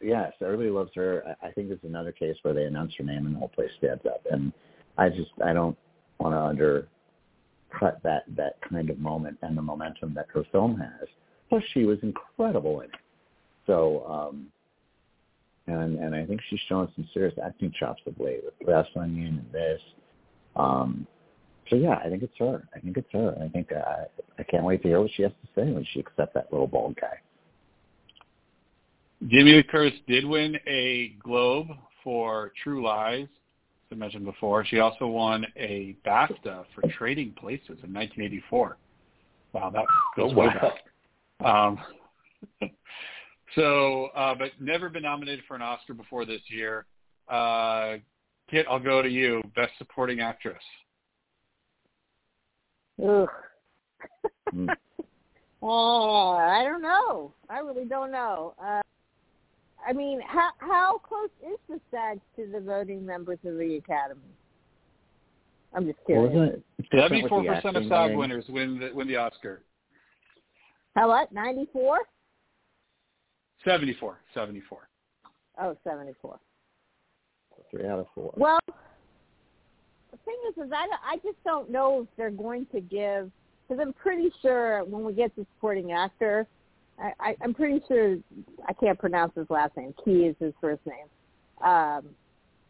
Yes, 0.00 0.32
everybody 0.42 0.70
loves 0.70 0.90
her. 0.94 1.22
I 1.42 1.48
I 1.48 1.52
think 1.52 1.70
it's 1.70 1.84
another 1.84 2.12
case 2.12 2.36
where 2.42 2.54
they 2.54 2.64
announce 2.64 2.94
her 2.98 3.04
name 3.04 3.26
and 3.26 3.34
the 3.34 3.38
whole 3.38 3.48
place 3.48 3.70
stands 3.78 4.04
up. 4.06 4.24
And 4.30 4.52
I 4.98 5.08
just 5.08 5.30
I 5.44 5.52
don't 5.52 5.76
want 6.20 6.34
to 6.34 6.42
undercut 6.42 8.02
that 8.02 8.24
that 8.36 8.58
kind 8.68 8.90
of 8.90 8.98
moment 8.98 9.38
and 9.42 9.56
the 9.56 9.62
momentum 9.62 10.14
that 10.14 10.26
her 10.34 10.44
film 10.52 10.78
has. 10.78 11.08
Plus, 11.48 11.62
she 11.72 11.84
was 11.84 11.98
incredible 12.02 12.80
in 12.80 12.86
it. 12.86 13.00
So, 13.66 14.04
um, 14.06 14.46
and 15.66 15.98
and 15.98 16.14
I 16.14 16.24
think 16.26 16.40
she's 16.48 16.60
showing 16.68 16.88
some 16.94 17.08
serious 17.12 17.34
acting 17.42 17.72
chops 17.78 18.02
of 18.06 18.18
late 18.20 18.42
with 18.44 18.54
Glass 18.64 18.86
Onion 18.96 19.38
and 19.44 19.52
this. 19.52 19.80
Um, 20.56 21.06
so 21.68 21.76
yeah, 21.76 21.98
I 22.04 22.08
think 22.08 22.22
it's 22.22 22.36
her. 22.38 22.68
I 22.74 22.80
think 22.80 22.96
it's 22.96 23.10
her. 23.12 23.36
I 23.42 23.48
think 23.48 23.72
uh, 23.72 24.04
I 24.38 24.42
can't 24.44 24.64
wait 24.64 24.82
to 24.82 24.88
hear 24.88 25.00
what 25.00 25.10
she 25.16 25.22
has 25.22 25.32
to 25.32 25.48
say 25.60 25.70
when 25.70 25.86
she 25.92 26.00
accepts 26.00 26.34
that 26.34 26.52
little 26.52 26.66
bald 26.68 26.96
guy. 27.00 27.18
Jamie 29.28 29.52
Lee 29.52 29.62
Curtis 29.62 29.98
did 30.06 30.24
win 30.24 30.56
a 30.66 31.14
Globe 31.22 31.68
for 32.04 32.52
True 32.62 32.84
Lies, 32.84 33.22
as 33.22 33.92
I 33.92 33.94
mentioned 33.94 34.26
before. 34.26 34.64
She 34.64 34.78
also 34.78 35.06
won 35.06 35.46
a 35.56 35.96
BAFTA 36.06 36.64
for 36.74 36.82
Trading 36.96 37.32
Places 37.32 37.78
in 37.82 37.92
1984. 37.92 38.76
Wow, 39.52 39.70
that 39.70 39.86
goes 40.16 40.32
Oh, 40.32 40.36
way 40.36 40.46
back. 40.48 41.46
Um, 41.46 41.78
so, 43.54 44.06
uh, 44.14 44.34
but 44.34 44.50
never 44.60 44.90
been 44.90 45.02
nominated 45.02 45.44
for 45.48 45.56
an 45.56 45.62
Oscar 45.62 45.94
before 45.94 46.26
this 46.26 46.42
year. 46.48 46.84
Uh, 47.28 47.96
Kit, 48.50 48.66
I'll 48.70 48.78
go 48.78 49.02
to 49.02 49.08
you. 49.08 49.42
Best 49.56 49.72
Supporting 49.78 50.20
Actress. 50.20 50.62
Ugh. 53.02 53.28
Mm. 54.54 54.68
Oh, 55.62 56.30
I 56.36 56.62
don't 56.64 56.82
know. 56.82 57.32
I 57.48 57.58
really 57.58 57.86
don't 57.86 58.12
know. 58.12 58.54
Uh, 58.62 58.82
I 59.86 59.92
mean, 59.92 60.20
how 60.26 60.50
how 60.58 60.98
close 60.98 61.30
is 61.46 61.58
the 61.68 61.80
SAG 61.90 62.20
to 62.36 62.50
the 62.50 62.60
voting 62.60 63.06
members 63.06 63.38
of 63.44 63.56
the 63.56 63.76
Academy? 63.76 64.20
I'm 65.74 65.86
just 65.86 65.98
curious. 66.06 66.32
Wasn't 66.32 66.54
it 66.78 66.86
Seventy-four 66.90 67.44
percent 67.44 67.76
of 67.76 67.84
SAG 67.88 68.10
thing? 68.10 68.18
winners 68.18 68.44
win 68.48 68.80
the, 68.80 68.90
win 68.92 69.06
the 69.06 69.16
Oscar. 69.16 69.62
How 70.94 71.08
what? 71.08 71.30
94? 71.32 71.98
Seventy-four. 73.64 74.18
Seventy-four. 74.32 74.88
Oh, 75.60 75.76
74. 75.84 76.38
Three 77.70 77.86
out 77.86 77.98
of 77.98 78.06
four. 78.14 78.32
Well, 78.36 78.60
the 78.66 80.18
thing 80.24 80.36
is, 80.48 80.66
is 80.66 80.72
I, 80.72 80.86
I 81.04 81.16
just 81.16 81.42
don't 81.44 81.70
know 81.70 82.02
if 82.02 82.08
they're 82.16 82.30
going 82.30 82.66
to 82.72 82.80
give, 82.80 83.30
because 83.68 83.82
I'm 83.82 83.92
pretty 83.92 84.30
sure 84.40 84.84
when 84.84 85.04
we 85.04 85.12
get 85.12 85.34
to 85.36 85.46
supporting 85.56 85.92
actor, 85.92 86.46
I, 86.98 87.12
I, 87.20 87.36
I'm 87.42 87.54
pretty 87.54 87.80
sure, 87.86 88.16
I 88.66 88.72
can't 88.72 88.98
pronounce 88.98 89.32
his 89.36 89.48
last 89.50 89.76
name, 89.76 89.94
Key 90.04 90.24
is 90.24 90.36
his 90.40 90.54
first 90.60 90.80
name, 90.86 91.06
um, 91.68 92.04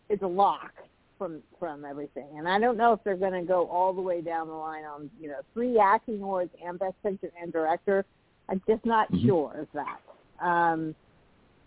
it's 0.08 0.22
a 0.22 0.26
lock 0.26 0.72
from 1.18 1.42
from 1.58 1.84
everything. 1.84 2.28
And 2.36 2.48
I 2.48 2.58
don't 2.58 2.76
know 2.76 2.92
if 2.92 3.00
they're 3.02 3.16
going 3.16 3.32
to 3.32 3.46
go 3.46 3.66
all 3.68 3.92
the 3.92 4.02
way 4.02 4.20
down 4.20 4.48
the 4.48 4.54
line 4.54 4.84
on, 4.84 5.10
you 5.20 5.28
know, 5.28 5.40
three 5.54 5.78
acting 5.78 6.20
awards 6.20 6.50
and 6.64 6.78
best 6.78 6.94
picture 7.02 7.30
and 7.40 7.52
director. 7.52 8.04
I'm 8.48 8.62
just 8.68 8.84
not 8.84 9.10
Mhm. 9.10 9.26
sure 9.26 9.52
of 9.54 9.68
that. 9.72 10.00
Um, 10.40 10.94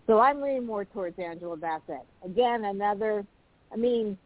so 0.08 0.19
I'm 0.19 0.41
leaning 0.41 0.65
more 0.65 0.86
towards 0.86 1.17
Angela 1.19 1.58
Bassett. 1.58 2.06
Again, 2.24 2.65
another. 2.65 3.26
I 3.72 3.76
mean, 3.76 4.17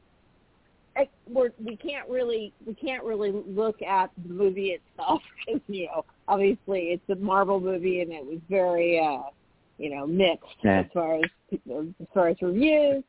we're, 1.27 1.49
we 1.63 1.75
can't 1.75 2.07
really 2.09 2.53
we 2.65 2.73
can't 2.73 3.03
really 3.03 3.31
look 3.47 3.81
at 3.81 4.11
the 4.25 4.33
movie 4.33 4.77
itself 4.77 5.21
because 5.45 5.61
you 5.67 5.87
know 5.87 6.05
obviously 6.27 6.89
it's 6.91 7.09
a 7.09 7.15
Marvel 7.15 7.59
movie 7.59 8.01
and 8.01 8.11
it 8.11 8.25
was 8.25 8.39
very 8.49 8.99
uh, 8.99 9.29
you 9.77 9.89
know 9.89 10.05
mixed 10.05 10.45
Yeah. 10.63 10.81
as 10.81 10.85
far 10.93 11.15
as 11.15 11.23
as 11.51 12.07
far 12.13 12.29
as 12.29 12.37
reviews, 12.41 13.03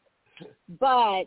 but 0.80 1.24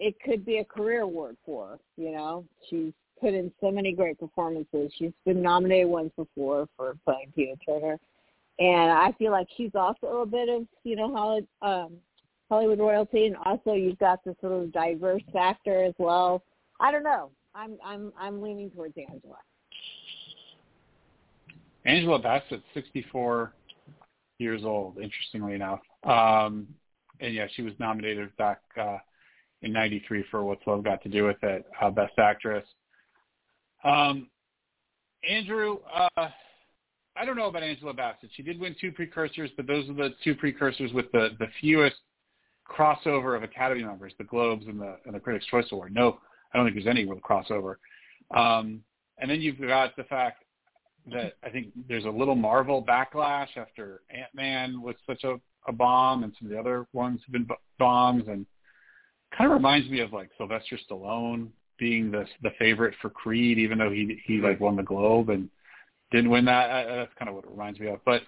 it 0.00 0.14
could 0.24 0.44
be 0.44 0.58
a 0.58 0.64
career 0.64 1.02
award 1.02 1.36
for 1.44 1.68
her. 1.68 1.78
You 1.96 2.12
know, 2.12 2.44
she's 2.68 2.92
put 3.20 3.34
in 3.34 3.52
so 3.60 3.70
many 3.70 3.92
great 3.92 4.18
performances. 4.18 4.92
She's 4.96 5.12
been 5.24 5.42
nominated 5.42 5.88
once 5.88 6.12
before 6.16 6.68
for 6.76 6.96
playing 7.04 7.32
Tina 7.34 7.54
Turner 7.66 7.98
and 8.58 8.90
I 8.90 9.12
feel 9.18 9.30
like 9.30 9.46
she's 9.56 9.70
also 9.74 10.22
a 10.22 10.26
bit 10.26 10.48
of 10.48 10.66
you 10.84 10.96
know 10.96 11.12
Hollywood 11.12 11.46
um, 11.62 11.92
Hollywood 12.48 12.78
royalty, 12.78 13.26
and 13.26 13.36
also 13.44 13.74
you've 13.74 13.98
got 13.98 14.24
this 14.24 14.34
sort 14.40 14.52
of 14.52 14.72
diverse 14.72 15.22
factor 15.32 15.84
as 15.84 15.94
well. 15.98 16.42
I 16.80 16.90
don't 16.90 17.04
know. 17.04 17.30
I'm 17.54 17.76
I'm 17.84 18.12
I'm 18.18 18.42
leaning 18.42 18.70
towards 18.70 18.94
Angela. 18.96 19.38
Angela 21.84 22.18
Bassett, 22.18 22.62
64 22.74 23.52
years 24.38 24.62
old, 24.64 24.98
interestingly 24.98 25.54
enough. 25.54 25.80
Um, 26.04 26.68
and 27.20 27.34
yeah, 27.34 27.46
she 27.54 27.62
was 27.62 27.72
nominated 27.78 28.34
back 28.36 28.60
uh, 28.80 28.98
in 29.62 29.72
'93 29.72 30.24
for 30.30 30.44
What's 30.44 30.66
Love 30.66 30.84
Got 30.84 31.02
to 31.02 31.08
Do 31.08 31.24
with 31.24 31.42
It, 31.42 31.66
uh, 31.80 31.90
Best 31.90 32.18
Actress. 32.18 32.66
Um, 33.84 34.28
Andrew, 35.28 35.78
uh, 35.92 36.28
I 37.16 37.24
don't 37.24 37.36
know 37.36 37.48
about 37.48 37.62
Angela 37.62 37.92
Bassett. 37.92 38.30
She 38.34 38.42
did 38.42 38.60
win 38.60 38.76
two 38.80 38.92
precursors, 38.92 39.50
but 39.56 39.66
those 39.66 39.88
are 39.88 39.94
the 39.94 40.14
two 40.22 40.34
precursors 40.34 40.92
with 40.92 41.10
the 41.12 41.30
the 41.38 41.48
fewest 41.60 41.96
crossover 42.68 43.36
of 43.36 43.42
Academy 43.42 43.82
members, 43.82 44.12
the 44.18 44.24
Globes 44.24 44.66
and 44.66 44.80
the 44.80 44.96
and 45.06 45.14
the 45.14 45.20
Critics' 45.20 45.46
Choice 45.46 45.66
Award. 45.72 45.94
No, 45.94 46.18
I 46.52 46.56
don't 46.56 46.66
think 46.66 46.76
there's 46.76 46.86
any 46.86 47.04
real 47.04 47.20
crossover. 47.20 47.76
Um, 48.36 48.82
and 49.18 49.30
then 49.30 49.40
you've 49.40 49.58
got 49.58 49.96
the 49.96 50.04
fact 50.04 50.44
that 51.12 51.34
I 51.42 51.50
think 51.50 51.68
there's 51.88 52.04
a 52.04 52.10
little 52.10 52.34
Marvel 52.34 52.84
backlash 52.84 53.56
after 53.56 54.02
Ant 54.10 54.34
Man 54.34 54.82
was 54.82 54.94
such 55.06 55.24
a, 55.24 55.40
a 55.66 55.72
bomb, 55.72 56.24
and 56.24 56.32
some 56.38 56.46
of 56.46 56.52
the 56.52 56.58
other 56.58 56.86
ones 56.92 57.20
have 57.24 57.32
been 57.32 57.44
b- 57.44 57.54
bombs, 57.78 58.24
and 58.28 58.46
kind 59.36 59.50
of 59.50 59.54
reminds 59.54 59.88
me 59.88 60.00
of 60.00 60.12
like 60.12 60.30
Sylvester 60.36 60.78
Stallone 60.88 61.48
being 61.78 62.10
the 62.10 62.26
the 62.42 62.50
favorite 62.58 62.94
for 63.00 63.10
Creed, 63.10 63.58
even 63.58 63.78
though 63.78 63.90
he 63.90 64.20
he 64.24 64.38
like 64.38 64.60
won 64.60 64.76
the 64.76 64.82
Globe 64.82 65.30
and 65.30 65.48
didn't 66.10 66.30
win 66.30 66.44
that. 66.46 66.70
I, 66.70 66.84
that's 66.96 67.12
kind 67.18 67.28
of 67.28 67.34
what 67.34 67.44
it 67.44 67.50
reminds 67.50 67.80
me 67.80 67.88
of. 67.88 68.00
But 68.04 68.22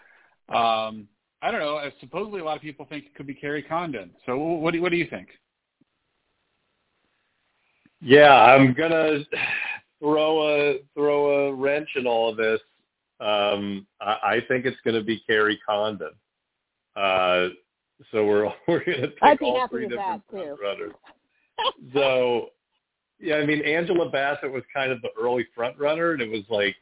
um, 0.55 1.09
I 1.43 1.51
don't 1.51 1.61
know. 1.61 1.77
Uh, 1.77 1.91
supposedly, 2.01 2.41
a 2.41 2.45
lot 2.45 2.57
of 2.57 2.63
people 2.63 2.87
think 2.87 3.07
it 3.07 3.15
could 3.15 3.27
be 3.27 3.35
Kerry 3.35 3.63
Condon. 3.63 4.11
So 4.27 4.37
what 4.37 4.73
do 4.73 4.83
what 4.83 4.91
do 4.91 4.97
you 4.97 5.07
think? 5.09 5.29
Yeah, 8.01 8.35
I'm 8.35 8.73
gonna 8.75 9.21
throw 9.99 10.49
a 10.49 10.79
throw 10.95 11.49
a 11.49 11.55
wrench 11.55 11.89
in 11.97 12.07
all 12.07 12.31
of 12.31 12.37
this. 12.37 12.61
Um, 13.21 13.87
I, 14.01 14.13
I 14.23 14.41
think 14.49 14.65
it's 14.65 14.81
going 14.83 14.97
to 14.97 15.03
be 15.05 15.23
Kerry 15.27 15.61
Condon. 15.67 16.13
Uh, 16.97 17.49
so 18.11 18.25
we're 18.27 18.45
we're 18.69 18.85
going 18.85 19.03
to 19.03 19.13
I'd 19.23 19.33
pick 19.33 19.41
be 19.41 19.47
all 19.47 19.69
three 19.69 19.89
different 19.89 20.23
that, 20.33 20.39
too. 20.39 20.57
runners. 20.63 20.93
so 21.93 22.47
yeah, 23.19 23.37
I 23.37 23.47
mean 23.47 23.63
Angela 23.63 24.11
Bassett 24.11 24.51
was 24.51 24.63
kind 24.75 24.91
of 24.91 25.03
the 25.03 25.11
early 25.21 25.47
front 25.55 25.79
runner, 25.79 26.13
and 26.13 26.23
it 26.23 26.31
was 26.31 26.45
like 26.49 26.75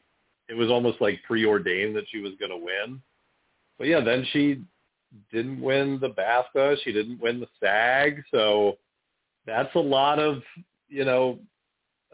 it 0.47 0.53
was 0.55 0.69
almost 0.69 1.01
like 1.01 1.19
preordained 1.27 1.95
that 1.95 2.05
she 2.09 2.19
was 2.19 2.33
going 2.39 2.51
to 2.51 2.57
win. 2.57 3.01
But 3.79 3.87
yeah, 3.87 4.01
then 4.01 4.25
she 4.31 4.61
didn't 5.31 5.59
win 5.59 5.99
the 5.99 6.09
BAFTA. 6.09 6.77
She 6.83 6.91
didn't 6.91 7.19
win 7.19 7.39
the 7.39 7.47
SAG. 7.59 8.21
So 8.29 8.77
that's 9.47 9.73
a 9.75 9.79
lot 9.79 10.19
of 10.19 10.43
you 10.87 11.05
know 11.05 11.39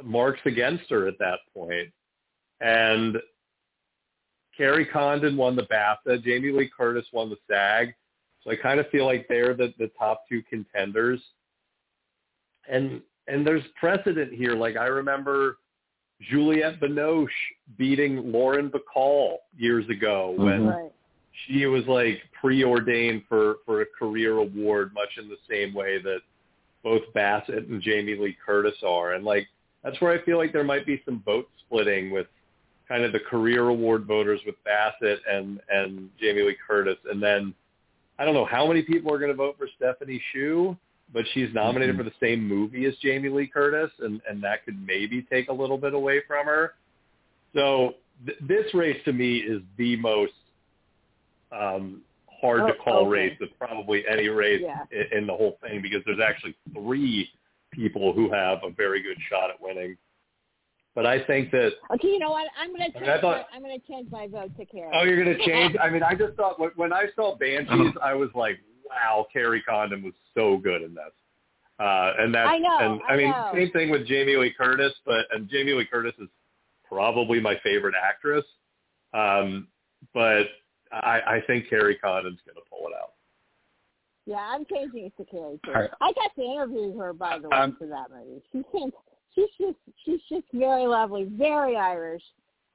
marks 0.03 0.41
against 0.45 0.89
her 0.91 1.07
at 1.07 1.19
that 1.19 1.39
point. 1.53 1.89
And 2.61 3.17
Kerry 4.55 4.85
Condon 4.85 5.35
won 5.35 5.55
the 5.55 5.63
BAFTA. 5.63 6.23
Jamie 6.23 6.51
Lee 6.51 6.69
Curtis 6.75 7.05
won 7.11 7.29
the 7.29 7.37
SAG. 7.49 7.93
So 8.43 8.51
I 8.51 8.55
kind 8.55 8.79
of 8.79 8.87
feel 8.89 9.05
like 9.05 9.25
they're 9.27 9.55
the, 9.55 9.73
the 9.79 9.91
top 9.97 10.21
two 10.29 10.41
contenders. 10.43 11.19
And 12.69 13.01
and 13.27 13.45
there's 13.45 13.63
precedent 13.79 14.33
here. 14.33 14.53
Like 14.53 14.77
I 14.77 14.85
remember 14.85 15.57
Juliette 16.21 16.79
Binoche 16.79 17.27
beating 17.77 18.31
Lauren 18.31 18.71
Bacall 18.71 19.37
years 19.57 19.87
ago 19.89 20.31
when 20.37 20.61
Mhm. 20.61 20.73
Right. 20.73 20.94
She 21.47 21.65
was 21.65 21.85
like 21.85 22.21
preordained 22.39 23.23
for 23.27 23.57
for 23.65 23.81
a 23.81 23.85
career 23.85 24.37
award, 24.37 24.93
much 24.93 25.09
in 25.17 25.27
the 25.27 25.37
same 25.49 25.73
way 25.73 26.01
that 26.01 26.19
both 26.83 27.01
Bassett 27.13 27.67
and 27.67 27.81
Jamie 27.81 28.15
Lee 28.15 28.37
Curtis 28.45 28.75
are. 28.85 29.13
And 29.13 29.25
like 29.25 29.47
that's 29.83 29.99
where 30.01 30.11
I 30.11 30.23
feel 30.23 30.37
like 30.37 30.53
there 30.53 30.63
might 30.63 30.85
be 30.85 31.01
some 31.05 31.21
vote 31.25 31.49
splitting 31.65 32.11
with 32.11 32.27
kind 32.87 33.03
of 33.03 33.11
the 33.11 33.19
career 33.19 33.69
award 33.69 34.05
voters 34.05 34.39
with 34.45 34.55
Bassett 34.63 35.19
and 35.29 35.59
and 35.69 36.09
Jamie 36.19 36.43
Lee 36.43 36.57
Curtis, 36.67 36.97
and 37.09 37.21
then 37.21 37.53
I 38.17 38.23
don't 38.25 38.33
know 38.33 38.45
how 38.45 38.65
many 38.67 38.81
people 38.81 39.11
are 39.13 39.19
going 39.19 39.31
to 39.31 39.35
vote 39.35 39.57
for 39.57 39.67
Stephanie 39.75 40.21
Hsu, 40.31 40.77
but 41.13 41.25
she's 41.33 41.53
nominated 41.53 41.95
Mhm. 41.95 41.97
for 41.97 42.03
the 42.03 42.13
same 42.19 42.47
movie 42.47 42.85
as 42.85 42.95
Jamie 42.97 43.29
Lee 43.29 43.47
Curtis, 43.47 43.91
and 43.99 44.21
and 44.29 44.41
that 44.43 44.63
could 44.63 44.79
maybe 44.85 45.21
take 45.23 45.49
a 45.49 45.53
little 45.53 45.77
bit 45.77 45.93
away 45.93 46.21
from 46.21 46.45
her. 46.45 46.75
So 47.53 47.95
th- 48.25 48.37
this 48.41 48.73
race 48.73 49.03
to 49.05 49.11
me 49.13 49.37
is 49.39 49.61
the 49.77 49.95
most 49.97 50.33
um, 51.51 52.01
hard 52.41 52.67
to 52.67 52.73
Oh, 52.73 52.83
call 52.83 52.99
okay. 53.01 53.09
race 53.09 53.37
of 53.41 53.49
probably 53.57 54.03
any 54.07 54.27
race 54.29 54.61
Yeah. 54.63 54.83
in, 54.91 55.19
in 55.19 55.27
the 55.27 55.33
whole 55.33 55.57
thing 55.61 55.81
because 55.81 56.01
there's 56.05 56.19
actually 56.19 56.55
three 56.73 57.29
people 57.71 58.13
who 58.13 58.31
have 58.31 58.59
a 58.63 58.69
very 58.69 59.01
good 59.01 59.17
shot 59.29 59.49
at 59.49 59.59
winning. 59.61 59.97
But 60.95 61.05
I 61.05 61.21
think 61.25 61.51
that 61.51 61.71
Okay, 61.93 62.07
you 62.07 62.19
know 62.19 62.29
what? 62.31 62.47
I'm 62.57 62.71
gonna 62.71 62.85
I 62.85 62.89
change. 62.89 63.01
mean, 63.01 63.09
I 63.09 63.21
thought- 63.21 63.47
my, 63.51 63.55
I'm 63.57 63.61
gonna 63.61 63.79
change 63.87 64.09
my 64.11 64.27
vote 64.27 64.51
to 64.57 64.65
Kerry. 64.65 64.89
Oh, 64.93 65.03
you're 65.03 65.21
going 65.23 65.37
to 65.37 65.45
change? 65.45 65.75
I 65.81 65.89
mean, 65.89 66.03
I 66.03 66.15
just 66.15 66.35
thought 66.35 66.59
when- 66.59 66.71
when 66.75 66.93
I 66.93 67.07
saw 67.15 67.35
Banshees, 67.35 67.93
I 68.01 68.13
was 68.13 68.29
like, 68.33 68.59
wow, 68.89 69.27
Kerry 69.33 69.61
Condon 69.63 70.03
was 70.03 70.13
so 70.33 70.57
good 70.57 70.81
in 70.83 70.93
this. 70.93 71.11
Uh, 71.77 72.13
and 72.19 72.33
that's, 72.33 72.49
I 72.49 72.57
know, 72.59 72.77
and 72.79 73.01
I 73.09 73.13
I 73.13 73.17
mean, 73.17 73.29
know. 73.31 73.51
same 73.53 73.69
thing 73.71 73.89
with 73.89 74.07
Jamie 74.07 74.37
Lee 74.37 74.53
Curtis, 74.57 74.93
but, 75.05 75.25
and 75.33 75.49
Jamie 75.49 75.73
Lee 75.73 75.85
Curtis 75.85 76.13
is 76.21 76.29
probably 76.87 77.41
my 77.41 77.59
favorite 77.61 77.95
actress. 78.01 78.45
Um, 79.13 79.67
but 80.13 80.47
I, 81.03 81.19
I 81.27 81.41
think 81.47 81.69
Kerry 81.69 81.95
Condon's 81.95 82.39
going 82.45 82.55
to 82.55 82.69
pull 82.69 82.87
it 82.87 82.93
out. 82.95 83.13
Yeah, 84.25 84.37
I'm 84.37 84.65
changing 84.65 85.05
it 85.05 85.13
to 85.17 85.25
Kerry 85.25 85.59
too. 85.63 85.71
All 85.71 85.81
right. 85.81 85.89
I 86.01 86.11
got 86.13 86.33
to 86.35 86.41
interview 86.41 86.97
her 86.97 87.13
by 87.13 87.37
the 87.37 87.49
way 87.49 87.57
Um, 87.57 87.75
for 87.77 87.87
that 87.87 88.09
movie. 88.09 88.41
She 88.51 88.63
seems 88.71 88.93
she's 89.35 89.49
just 89.59 89.77
she's 90.03 90.21
just 90.29 90.45
very 90.53 90.87
lovely, 90.87 91.25
very 91.25 91.75
Irish, 91.75 92.23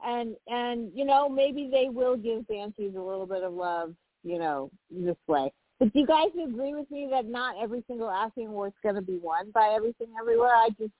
and 0.05 0.37
and 0.47 0.93
you 0.95 1.05
know 1.05 1.29
maybe 1.29 1.69
they 1.71 1.89
will 1.89 2.17
give 2.17 2.47
Banshees 2.47 2.95
a 2.97 3.01
little 3.01 3.27
bit 3.27 3.43
of 3.43 3.53
love, 3.53 3.95
you 4.23 4.39
know, 4.39 4.71
this 4.91 5.17
way. 5.27 5.53
But 5.81 5.93
do 5.93 6.01
you 6.01 6.07
guys 6.07 6.29
agree 6.41 6.75
with 6.75 6.91
me 6.91 7.09
that 7.11 7.27
not 7.27 7.57
every 7.61 7.83
single 7.89 8.11
acting 8.11 8.49
award's 8.49 8.77
going 8.83 8.97
to 8.97 9.03
be 9.03 9.19
won 9.19 9.51
by 9.51 9.73
everything 9.75 10.09
everywhere? 10.21 10.55
I 10.55 10.69
just 10.79 10.93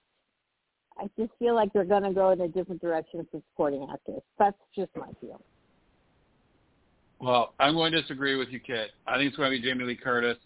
I 0.99 1.09
just 1.17 1.31
feel 1.39 1.55
like 1.55 1.73
they're 1.73 1.85
going 1.85 2.03
to 2.03 2.13
go 2.13 2.31
in 2.31 2.41
a 2.41 2.49
different 2.49 2.81
direction 2.81 3.27
for 3.31 3.41
supporting 3.53 3.87
actors. 3.93 4.23
That's 4.39 4.59
just 4.75 4.91
my 4.97 5.09
feeling. 5.21 5.39
Well, 7.21 7.55
I'm 7.61 7.75
going 7.75 7.93
to 7.93 8.01
disagree 8.01 8.37
with 8.37 8.49
you, 8.49 8.61
Kit. 8.61 8.91
I 9.07 9.17
think 9.17 9.29
it's 9.29 9.37
going 9.37 9.51
to 9.53 9.57
be 9.59 9.63
Jamie 9.63 9.85
Lee 9.85 9.97
Curtis. 9.97 10.39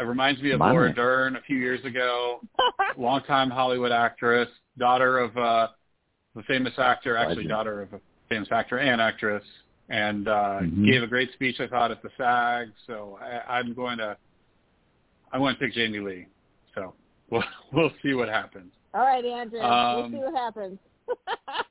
It 0.00 0.04
reminds 0.04 0.40
me 0.40 0.52
of 0.52 0.60
My 0.60 0.70
Laura 0.70 0.86
man. 0.86 0.94
Dern 0.96 1.36
a 1.36 1.40
few 1.42 1.56
years 1.58 1.84
ago, 1.84 2.40
longtime 2.96 3.50
Hollywood 3.50 3.92
actress, 3.92 4.48
daughter 4.78 5.18
of 5.18 5.36
uh, 5.36 5.68
a 6.36 6.42
famous 6.46 6.72
actor, 6.78 7.16
actually 7.16 7.36
Legend. 7.36 7.48
daughter 7.50 7.82
of 7.82 7.92
a 7.94 8.00
famous 8.28 8.48
actor 8.52 8.78
and 8.78 9.00
actress, 9.00 9.44
and 9.88 10.28
uh, 10.28 10.60
Mhm. 10.62 10.86
gave 10.86 11.02
a 11.02 11.06
great 11.06 11.32
speech, 11.32 11.56
I 11.60 11.66
thought, 11.66 11.90
at 11.90 12.00
the 12.02 12.10
SAG. 12.16 12.68
So 12.86 13.18
I, 13.20 13.58
I'm 13.58 13.74
going 13.74 13.98
to, 13.98 14.16
I'm 15.32 15.40
going 15.40 15.54
to 15.54 15.60
pick 15.60 15.74
Jamie 15.74 15.98
Lee. 16.00 16.26
So 16.74 16.94
we'll 17.30 17.42
we'll 17.72 17.90
see 18.02 18.14
what 18.14 18.28
happens. 18.28 18.72
All 18.94 19.02
right, 19.02 19.24
Andrew, 19.24 19.60
Um, 19.60 20.12
we'll 20.12 20.20
see 20.22 20.24
what 20.26 20.34
happens. 20.34 20.78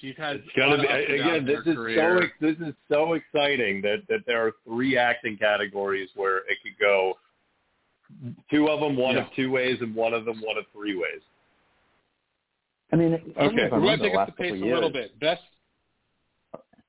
She's 0.00 0.14
had 0.16 0.36
It's 0.36 0.46
gonna 0.56 0.76
be 0.78 0.84
of 0.84 0.90
ups 0.90 1.04
and 1.08 1.20
again. 1.20 1.44
This 1.46 1.58
is 1.60 1.64
so 1.66 1.74
career. 1.74 2.22
ex- 2.22 2.32
this 2.40 2.56
is 2.58 2.74
so 2.90 3.14
exciting 3.14 3.82
that 3.82 4.02
that 4.08 4.20
there 4.26 4.46
are 4.46 4.52
three 4.64 4.96
acting 4.96 5.36
categories 5.36 6.08
where 6.14 6.38
it 6.38 6.58
could 6.62 6.78
go. 6.80 7.14
Two 8.50 8.68
of 8.68 8.80
them 8.80 8.96
one 8.96 9.16
Yeah. 9.16 9.26
of 9.26 9.32
two 9.34 9.50
ways, 9.50 9.78
and 9.80 9.94
one 9.94 10.14
of 10.14 10.24
them 10.24 10.40
one 10.40 10.56
of 10.56 10.66
three 10.72 10.96
ways. 10.96 11.20
I 12.92 12.96
mean, 12.96 13.14
Okay, 13.14 13.32
correct 13.34 13.54
me 13.54 13.62
we're 13.70 13.76
I'm 13.76 13.82
going 13.82 13.98
to 13.98 14.04
take 14.08 14.14
up 14.16 14.26
the 14.28 14.32
pace 14.32 14.50
couple 14.52 14.62
a 14.62 14.66
years, 14.66 14.74
little 14.74 14.90
bit. 14.90 15.18
Best 15.20 15.42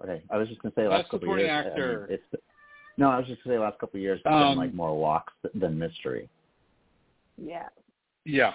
Okay, 0.02 0.22
I 0.30 0.38
was 0.38 0.48
just 0.48 0.62
gonna 0.62 0.74
say 0.76 0.84
the 0.84 0.90
last 0.90 1.00
Best 1.00 1.12
couple 1.12 1.20
supporting 1.26 1.46
years. 1.48 1.58
I 1.60 1.64
mean, 1.64 1.72
actor. 1.72 2.08
it's 2.10 2.24
no, 2.98 3.10
I 3.10 3.18
was 3.18 3.28
just 3.28 3.44
gonna 3.44 3.56
say 3.56 3.58
the 3.58 3.64
last 3.64 3.80
couple 3.80 3.98
of 3.98 4.02
years 4.02 4.22
have 4.24 4.34
Um, 4.34 4.52
been 4.52 4.58
like 4.60 4.74
more 4.74 4.98
walks 4.98 5.34
than 5.54 5.78
mystery. 5.78 6.30
yeah. 7.38 7.68
Yeah. 8.26 8.54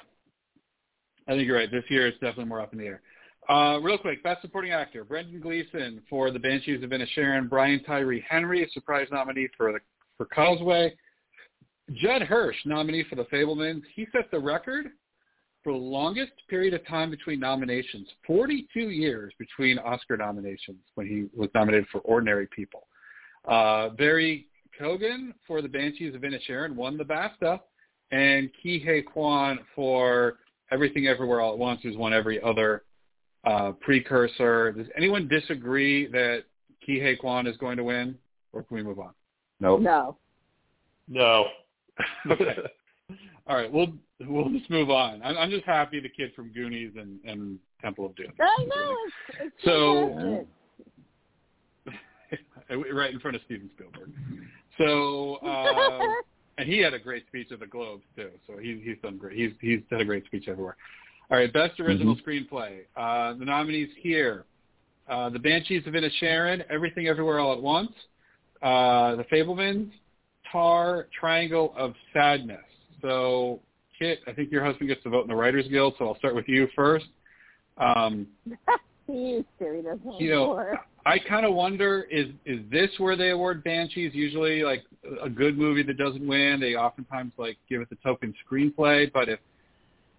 I 1.27 1.33
think 1.33 1.47
you're 1.47 1.57
right. 1.57 1.71
This 1.71 1.85
year 1.91 2.07
it's 2.07 2.19
definitely 2.19 2.45
more 2.47 2.61
up 2.61 2.73
in 2.73 2.79
the 2.79 2.87
air. 2.87 3.03
Uh, 3.49 3.79
real 3.83 3.99
quick, 3.99 4.23
Best 4.23 4.41
Supporting 4.41 4.73
Actor, 4.73 5.05
Brendan 5.05 5.41
Gleeson 5.41 6.01
for 6.09 6.31
The 6.31 6.39
Banshees 6.39 6.83
of 6.83 6.91
Inisherin, 6.91 7.49
Brian 7.49 7.83
Tyree 7.85 8.25
Henry, 8.29 8.65
a 8.65 8.71
surprise 8.71 9.07
nominee 9.13 9.49
for 9.57 9.73
the 9.73 9.81
for 10.17 10.27
Causeway, 10.27 10.95
Judd 11.93 12.23
Hirsch, 12.23 12.57
nominee 12.65 13.05
for 13.09 13.17
The 13.17 13.25
Fabelmans. 13.25 13.83
He 13.95 14.07
set 14.13 14.31
the 14.31 14.39
record 14.39 14.87
for 15.63 15.73
the 15.73 15.79
longest 15.79 16.33
period 16.49 16.73
of 16.73 16.87
time 16.87 17.11
between 17.11 17.41
nominations, 17.41 18.09
42 18.27 18.91
years 18.91 19.35
between 19.39 19.79
Oscar 19.79 20.17
nominations 20.17 20.79
when 20.95 21.07
he 21.07 21.27
was 21.39 21.51
nominated 21.55 21.87
for 21.91 22.01
Ordinary 22.03 22.47
People. 22.47 22.87
Uh, 23.47 23.91
Barry 23.91 24.47
Keoghan 24.81 25.35
for 25.47 25.61
The 25.61 25.69
Banshees 25.69 26.15
of 26.15 26.23
Inisherin 26.23 26.75
won 26.75 26.97
the 26.97 27.05
BAFTA, 27.05 27.61
and 28.11 28.51
Ke 28.53 28.81
Huy 28.83 29.03
Quan 29.03 29.59
for 29.75 30.39
Everything 30.71 31.09
Everywhere 31.09 31.41
All 31.41 31.53
at 31.53 31.59
Once, 31.59 31.81
who's 31.83 31.97
won 31.97 32.15
every 32.15 32.43
other 32.43 32.85
uh, 33.47 33.73
precursor. 33.81 34.73
Does 34.73 34.87
anyone 34.97 35.29
disagree 35.29 36.07
that 36.09 36.45
Ke 36.83 37.01
Huy 37.01 37.17
Quan 37.17 37.47
is 37.47 37.57
going 37.57 37.77
to 37.77 37.85
win, 37.85 38.17
or 38.53 38.63
can 38.63 38.77
we 38.77 38.83
move 38.83 38.99
on? 38.99 39.13
Nope. 39.61 39.81
No. 39.81 40.17
No. 41.09 41.47
okay. 42.31 42.57
All 43.47 43.57
right, 43.57 43.71
we'll 43.71 43.93
we'll 44.27 44.49
just 44.49 44.71
move 44.71 44.91
on. 44.91 45.23
I'm, 45.23 45.37
I'm 45.37 45.51
just 45.51 45.65
happy 45.65 46.01
the 46.01 46.09
kid 46.09 46.33
from 46.35 46.51
Goonies 46.53 46.93
and, 46.97 47.21
and 47.25 47.59
Temple 47.83 48.07
of 48.07 48.17
Doom. 48.17 48.33
I 48.41 48.65
know. 48.65 48.97
It's, 49.07 49.39
it's 49.41 49.65
So- 49.65 50.47
right 52.95 53.13
in 53.13 53.21
front 53.21 53.37
of 53.37 53.43
Steven 53.45 53.71
Spielberg. 53.75 54.11
So, 54.79 55.37
uh, 55.47 56.01
and 56.59 56.69
he 56.69 56.79
had 56.79 56.95
a 56.95 56.99
great 56.99 57.27
speech 57.27 57.53
at 57.53 57.61
the 57.61 57.67
Globes 57.67 58.05
too. 58.17 58.31
So 58.47 58.57
he, 58.57 58.81
he's 58.83 58.97
done 59.03 59.19
great. 59.19 59.37
He's 59.37 59.53
he's 59.61 59.81
done 59.91 60.01
a 60.01 60.05
great 60.05 60.25
speech 60.27 60.49
everywhere. 60.49 60.77
All 61.31 61.39
right, 61.39 61.53
best 61.53 61.81
original 61.81 62.17
screenplay. 62.17 62.81
Uh, 62.97 63.35
the 63.39 63.45
nominees 63.45 63.89
here: 63.99 64.45
uh, 65.09 65.31
The 65.31 65.39
Banshees 65.39 65.87
of 65.87 65.95
Inisherin, 65.95 66.63
Everything 66.71 67.09
Everywhere 67.09 67.39
All 67.39 67.53
at 67.55 67.63
Once, 67.63 67.93
uh, 68.63 69.17
The 69.17 69.25
Fabelmans, 69.33 69.91
Tar, 70.51 71.09
Triangle 71.19 71.75
of 71.77 71.95
Sadness. 72.13 72.59
So, 73.01 73.61
Kit, 73.99 74.21
I 74.27 74.33
think 74.33 74.51
your 74.53 74.65
husband 74.65 74.89
gets 74.89 75.03
to 75.05 75.11
vote 75.11 75.23
in 75.23 75.29
the 75.29 75.35
Writers 75.35 75.67
Guild. 75.69 75.95
So 75.99 76.09
I'll 76.09 76.19
start 76.19 76.35
with 76.35 76.49
you 76.49 76.69
first. 76.77 77.07
Um, 77.79 78.27
he 79.07 79.13
used 79.13 79.47
to. 79.59 79.75
He 79.77 79.83
doesn't 79.83 80.21
You 80.21 80.31
know. 80.31 80.77
I 81.07 81.19
kind 81.19 81.45
of 81.45 81.55
wonder 81.55 82.07
is 82.11 82.29
is 82.47 82.61
this 82.71 82.91
where 82.99 83.15
they 83.17 83.31
award 83.31 83.63
Banshees? 83.63 84.15
Usually, 84.15 84.63
like 84.63 84.85
a 85.23 85.29
good 85.29 85.59
movie 85.59 85.83
that 85.83 85.99
doesn't 85.99 86.27
win, 86.27 86.61
they 86.61 86.77
oftentimes 86.77 87.33
like 87.37 87.59
give 87.69 87.83
it 87.83 87.91
the 87.91 87.97
token 87.97 88.33
screenplay. 88.51 89.13
But 89.13 89.29
if 89.29 89.39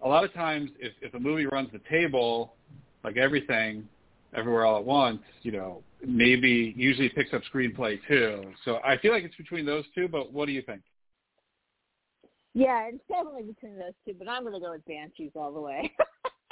a 0.02 0.08
lot 0.08 0.24
of 0.24 0.32
times, 0.34 0.70
if 0.78 0.92
if 1.00 1.14
a 1.14 1.18
movie 1.18 1.46
runs 1.46 1.70
the 1.72 1.80
table, 1.90 2.54
like 3.04 3.16
everything, 3.16 3.88
everywhere 4.34 4.64
all 4.64 4.78
at 4.78 4.84
once, 4.84 5.22
you 5.42 5.52
know, 5.52 5.82
maybe 6.06 6.74
usually 6.76 7.08
picks 7.08 7.32
up 7.32 7.42
screenplay 7.52 7.98
too. 8.06 8.52
So 8.64 8.78
I 8.84 8.98
feel 8.98 9.12
like 9.12 9.24
it's 9.24 9.36
between 9.36 9.64
those 9.64 9.84
two. 9.94 10.08
But 10.08 10.32
what 10.32 10.46
do 10.46 10.52
you 10.52 10.62
think? 10.62 10.82
Yeah, 12.54 12.88
it's 12.88 13.04
definitely 13.08 13.42
between 13.42 13.78
those 13.78 13.92
two, 14.06 14.14
but 14.18 14.28
I'm 14.28 14.42
going 14.42 14.54
to 14.54 14.60
go 14.60 14.72
with 14.72 14.84
Banshees 14.86 15.32
all 15.36 15.52
the 15.52 15.60
way. 15.60 15.92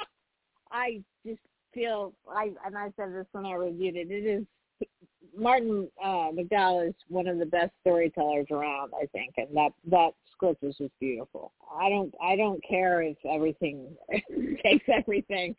I 0.71 1.01
just 1.25 1.39
feel 1.73 2.13
I 2.29 2.51
and 2.65 2.77
I 2.77 2.91
said 2.95 3.13
this 3.13 3.25
when 3.31 3.45
I 3.45 3.53
reviewed 3.53 3.95
it. 3.95 4.11
It 4.11 4.25
is 4.25 4.45
Martin 5.37 5.89
uh, 6.03 6.31
McDowell 6.31 6.89
is 6.89 6.95
one 7.07 7.27
of 7.27 7.39
the 7.39 7.45
best 7.45 7.71
storytellers 7.81 8.47
around. 8.51 8.91
I 8.99 9.05
think, 9.07 9.33
and 9.37 9.55
that 9.55 9.71
that 9.89 10.11
script 10.31 10.63
is 10.63 10.75
just 10.77 10.93
beautiful. 10.99 11.51
I 11.73 11.89
don't 11.89 12.13
I 12.21 12.35
don't 12.35 12.63
care 12.67 13.01
if 13.01 13.17
everything 13.29 13.95
takes 14.63 14.85
everything. 14.93 15.55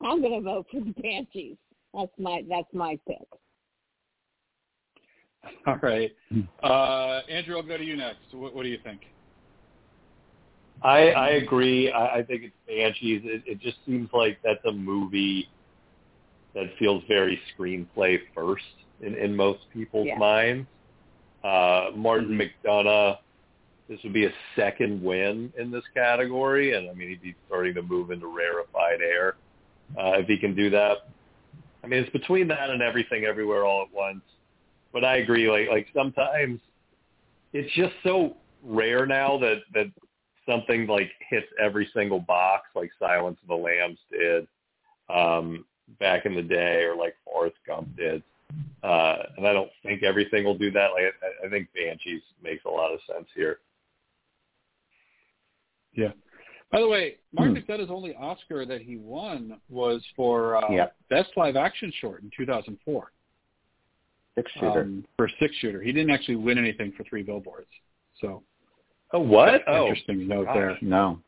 I'm 0.00 0.20
going 0.20 0.34
to 0.34 0.40
vote 0.40 0.66
for 0.70 0.80
the 0.80 0.94
Banshees. 1.00 1.56
That's 1.94 2.12
my 2.18 2.42
that's 2.48 2.72
my 2.72 2.98
pick. 3.06 3.18
All 5.66 5.78
right, 5.82 6.12
uh, 6.62 7.20
Andrew, 7.28 7.56
I'll 7.56 7.62
go 7.64 7.76
to 7.76 7.84
you 7.84 7.96
next. 7.96 8.32
What, 8.32 8.54
what 8.54 8.62
do 8.62 8.68
you 8.68 8.78
think? 8.84 9.00
I, 10.82 11.10
I 11.10 11.28
agree. 11.30 11.90
I, 11.90 12.18
I 12.18 12.22
think 12.22 12.44
it's 12.44 12.54
Banshees. 12.66 13.22
It, 13.24 13.42
it 13.46 13.60
just 13.60 13.76
seems 13.86 14.08
like 14.12 14.38
that's 14.44 14.64
a 14.64 14.72
movie 14.72 15.48
that 16.54 16.66
feels 16.78 17.02
very 17.08 17.40
screenplay 17.56 18.18
first 18.34 18.62
in, 19.02 19.14
in 19.14 19.36
most 19.36 19.60
people's 19.72 20.06
Yeah. 20.06 20.16
minds. 20.18 20.66
Uh, 21.44 21.90
Martin 21.94 22.38
McDonagh, 22.38 23.18
this 23.88 24.00
would 24.04 24.12
be 24.12 24.26
a 24.26 24.32
second 24.56 25.02
win 25.02 25.52
in 25.58 25.70
this 25.70 25.84
category, 25.92 26.74
and 26.74 26.88
I 26.88 26.94
mean 26.94 27.08
he'd 27.08 27.22
be 27.22 27.34
starting 27.46 27.74
to 27.74 27.82
move 27.82 28.10
into 28.10 28.26
rarefied 28.28 29.00
air 29.02 29.34
uh, 29.98 30.12
if 30.18 30.26
he 30.26 30.38
can 30.38 30.54
do 30.54 30.70
that. 30.70 31.08
I 31.82 31.88
mean 31.88 32.00
it's 32.00 32.12
between 32.12 32.46
that 32.48 32.70
and 32.70 32.80
everything 32.80 33.24
everywhere 33.24 33.64
all 33.64 33.82
at 33.82 33.92
once. 33.92 34.22
But 34.92 35.04
I 35.04 35.16
agree. 35.16 35.50
Like 35.50 35.68
like 35.68 35.88
sometimes 35.94 36.60
it's 37.52 37.72
just 37.74 37.92
so 38.04 38.36
rare 38.62 39.04
now 39.04 39.36
that 39.38 39.62
that 39.74 39.86
something 40.48 40.86
like 40.86 41.10
hits 41.28 41.46
every 41.60 41.88
single 41.94 42.20
box 42.20 42.68
like 42.74 42.90
Silence 42.98 43.38
of 43.42 43.48
the 43.48 43.54
Lambs 43.54 43.98
did 44.10 44.46
um, 45.08 45.64
back 45.98 46.24
in 46.24 46.34
the 46.34 46.42
day, 46.42 46.84
or 46.84 46.96
like 46.96 47.16
Forrest 47.24 47.56
Gump 47.66 47.96
did. 47.96 48.22
Uh, 48.82 49.16
and 49.36 49.46
I 49.46 49.52
don't 49.52 49.70
think 49.84 50.02
everything 50.02 50.44
will 50.44 50.58
do 50.58 50.70
that. 50.72 50.88
Like 50.92 51.04
I, 51.22 51.46
I 51.46 51.50
think 51.50 51.68
Banshees 51.74 52.22
makes 52.42 52.64
a 52.64 52.68
lot 52.68 52.92
of 52.92 53.00
sense 53.06 53.26
here. 53.34 53.58
Yeah. 55.94 56.12
By 56.70 56.80
the 56.80 56.88
way, 56.88 57.16
Martin 57.32 57.54
Hmm. 57.56 57.70
McDonagh's 57.70 57.90
only 57.90 58.14
Oscar 58.14 58.64
that 58.64 58.80
he 58.80 58.96
won 58.96 59.60
was 59.68 60.02
for 60.16 60.56
uh, 60.56 60.70
Yep. 60.72 60.96
Best 61.10 61.30
Live 61.36 61.56
Action 61.56 61.92
Short 62.00 62.22
in 62.22 62.30
2004 62.36 63.12
Six 64.34 64.50
shooter. 64.52 64.80
um, 64.80 65.04
for 65.16 65.28
Six 65.38 65.54
Shooter. 65.56 65.82
He 65.82 65.92
didn't 65.92 66.10
actually 66.10 66.36
win 66.36 66.56
anything 66.56 66.92
for 66.96 67.04
Three 67.04 67.22
Billboards. 67.22 67.68
So 68.20 68.42
Oh, 69.12 69.20
what? 69.20 69.62
Oh, 69.66 69.82
interesting 69.88 70.26
note 70.26 70.46
gosh. 70.46 70.54
there. 70.56 70.78
no. 70.80 71.20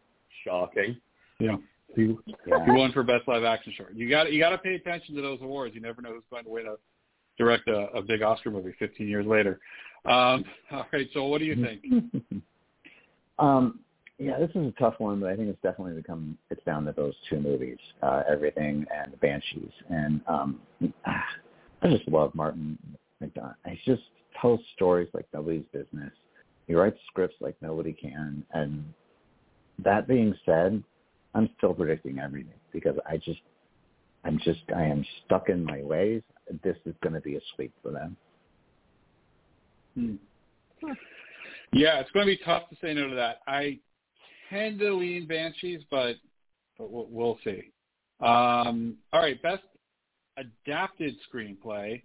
shocking. 0.44 0.96
Yeah. 1.38 1.56
He, 1.94 2.16
Yeah. 2.46 2.64
he 2.64 2.70
won 2.72 2.92
for 2.92 3.02
Best 3.02 3.28
Live 3.28 3.44
Action 3.44 3.72
Short. 3.76 3.92
You 3.94 4.08
got 4.08 4.32
you 4.32 4.38
got 4.40 4.50
to 4.50 4.58
pay 4.58 4.74
attention 4.74 5.14
to 5.16 5.20
those 5.22 5.40
awards. 5.42 5.74
You 5.74 5.82
never 5.82 6.00
know 6.00 6.12
who's 6.14 6.24
going 6.30 6.44
to 6.44 6.50
win 6.50 6.66
a 6.66 6.76
direct 7.38 7.68
a, 7.68 7.88
a 7.94 8.02
big 8.02 8.22
Oscar 8.22 8.50
movie 8.50 8.74
15 8.78 9.08
years 9.08 9.26
later. 9.26 9.60
Um, 10.04 10.44
all 10.70 10.86
right. 10.92 11.08
So 11.12 11.24
what 11.26 11.38
do 11.38 11.44
you 11.44 11.56
think? 11.56 12.42
um, 13.38 13.80
yeah, 14.18 14.38
this 14.38 14.50
is 14.50 14.68
a 14.68 14.74
tough 14.78 14.94
one, 14.98 15.20
but 15.20 15.30
I 15.30 15.36
think 15.36 15.48
it's 15.48 15.62
definitely 15.62 15.94
become 15.94 16.38
it's 16.50 16.62
down 16.64 16.84
to 16.84 16.92
those 16.92 17.14
two 17.28 17.40
movies, 17.40 17.78
uh, 18.02 18.22
Everything 18.30 18.86
and 18.94 19.12
The 19.12 19.16
Banshees. 19.16 19.72
And 19.88 20.20
um, 20.28 20.60
I 21.06 21.88
just 21.88 22.06
love 22.08 22.34
Martin 22.34 22.78
McDonagh. 23.22 23.54
He 23.66 23.90
just 23.90 24.02
tells 24.40 24.60
stories 24.76 25.08
like 25.14 25.26
nobody's 25.32 25.64
business. 25.72 26.12
He 26.66 26.74
writes 26.74 26.96
scripts 27.08 27.36
like 27.40 27.56
nobody 27.60 27.92
can. 27.92 28.44
And 28.52 28.84
that 29.82 30.06
being 30.06 30.34
said, 30.46 30.82
I'm 31.34 31.50
still 31.58 31.74
predicting 31.74 32.20
everything 32.20 32.54
because 32.72 32.96
I 33.08 33.16
just, 33.16 33.40
I'm 34.24 34.38
just, 34.44 34.60
I 34.74 34.84
am 34.84 35.04
stuck 35.24 35.48
in 35.48 35.64
my 35.64 35.82
ways. 35.82 36.22
This 36.62 36.76
is 36.84 36.94
going 37.02 37.14
to 37.14 37.20
be 37.20 37.36
a 37.36 37.40
sweep 37.54 37.72
for 37.82 37.90
them. 37.90 38.16
Hmm. 39.94 40.14
Yeah, 41.72 42.00
it's 42.00 42.10
going 42.12 42.26
to 42.26 42.32
be 42.32 42.40
tough 42.44 42.68
to 42.70 42.76
say 42.80 42.94
no 42.94 43.08
to 43.08 43.14
that. 43.16 43.40
I 43.46 43.78
tend 44.50 44.78
to 44.80 44.94
lean 44.94 45.26
Banshees, 45.26 45.80
but 45.90 46.16
but 46.78 46.90
we'll, 46.90 47.06
we'll 47.08 47.38
see. 47.44 47.70
Um, 48.20 48.96
all 49.12 49.20
right, 49.20 49.40
best 49.42 49.62
adapted 50.36 51.14
screenplay. 51.32 52.02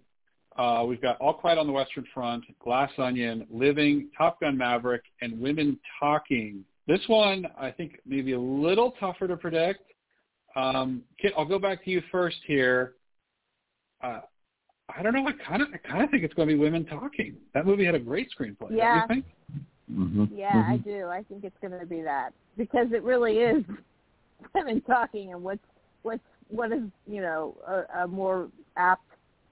Uh, 0.56 0.84
we've 0.86 1.00
got 1.00 1.16
All 1.20 1.32
Quiet 1.32 1.58
on 1.58 1.66
the 1.66 1.72
Western 1.72 2.04
Front, 2.12 2.44
Glass 2.58 2.90
Onion, 2.98 3.46
Living, 3.50 4.10
Top 4.16 4.40
Gun 4.40 4.56
Maverick, 4.56 5.04
and 5.22 5.40
Women 5.40 5.78
Talking. 5.98 6.64
This 6.86 7.00
one, 7.06 7.46
I 7.58 7.70
think, 7.70 8.00
maybe 8.04 8.32
a 8.32 8.40
little 8.40 8.92
tougher 8.98 9.28
to 9.28 9.36
predict. 9.36 9.82
Um, 10.56 11.02
Kit, 11.20 11.32
I'll 11.38 11.44
go 11.44 11.58
back 11.58 11.84
to 11.84 11.90
you 11.90 12.02
first 12.10 12.38
here. 12.46 12.94
Uh, 14.02 14.20
I 14.96 15.02
don't 15.02 15.12
know. 15.12 15.26
I 15.26 15.32
kind 15.46 15.62
of, 15.62 15.68
I 15.72 15.78
kind 15.78 16.04
of 16.04 16.10
think 16.10 16.24
it's 16.24 16.34
going 16.34 16.48
to 16.48 16.54
be 16.54 16.58
Women 16.58 16.84
Talking. 16.84 17.36
That 17.54 17.66
movie 17.66 17.84
had 17.84 17.94
a 17.94 17.98
great 17.98 18.28
screenplay. 18.38 18.68
Yeah. 18.70 19.06
Don't 19.06 19.16
you 19.16 19.22
think? 19.22 19.24
Mm-hmm. 19.92 20.38
Yeah, 20.38 20.64
I 20.68 20.76
do. 20.76 21.06
I 21.06 21.22
think 21.24 21.44
it's 21.44 21.56
going 21.60 21.78
to 21.78 21.86
be 21.86 22.00
that 22.02 22.30
because 22.56 22.88
it 22.92 23.02
really 23.02 23.38
is 23.38 23.64
women 24.54 24.80
talking, 24.82 25.32
and 25.32 25.42
what's 25.42 25.60
what's 26.02 26.22
what 26.48 26.72
is 26.72 26.82
you 27.08 27.20
know 27.20 27.56
a, 27.66 28.02
a 28.02 28.06
more 28.06 28.48
apt 28.76 29.02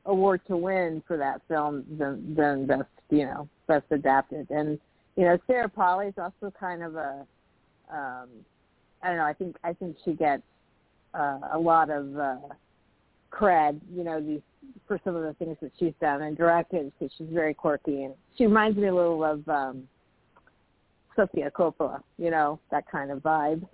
award 0.07 0.41
to 0.47 0.57
win 0.57 1.03
for 1.09 1.17
that 1.17 1.41
film 1.49 1.85
than 1.99 2.35
than 2.37 2.67
best 2.67 2.89
you 3.11 3.25
know 3.25 3.49
best 3.67 3.85
adapted, 3.91 4.49
and 4.51 4.79
you 5.17 5.25
know 5.25 5.37
Sarah 5.49 5.69
Polley's 5.69 6.15
also 6.17 6.53
kind 6.59 6.85
of 6.85 6.95
a 6.95 7.27
um 7.91 8.29
I 9.03 9.09
don't 9.09 9.17
know. 9.17 9.25
I 9.25 9.33
think 9.33 9.57
I 9.65 9.73
think 9.73 9.97
she 10.05 10.13
gets 10.13 10.43
uh, 11.15 11.41
a 11.53 11.59
lot 11.59 11.91
of 11.91 12.17
uh, 12.17 12.37
cred, 13.33 13.81
you 13.93 14.05
know, 14.05 14.21
these 14.21 14.41
for 14.87 15.01
some 15.05 15.15
of 15.17 15.23
the 15.23 15.33
things 15.35 15.57
that 15.61 15.73
she's 15.79 15.95
done 16.01 16.23
and 16.23 16.37
directed 16.37 16.93
because 16.99 17.15
she's 17.17 17.29
very 17.31 17.55
quirky 17.55 18.05
and 18.05 18.15
she 18.37 18.47
reminds 18.47 18.77
me 18.77 18.89
a 18.89 18.95
little 18.95 19.25
of 19.25 19.49
um 19.49 19.89
Sophia 21.19 21.51
Coppola, 21.51 22.01
you 22.17 22.31
know, 22.31 22.61
that 22.71 22.89
kind 22.91 23.11
of 23.11 23.19
vibe. 23.19 23.67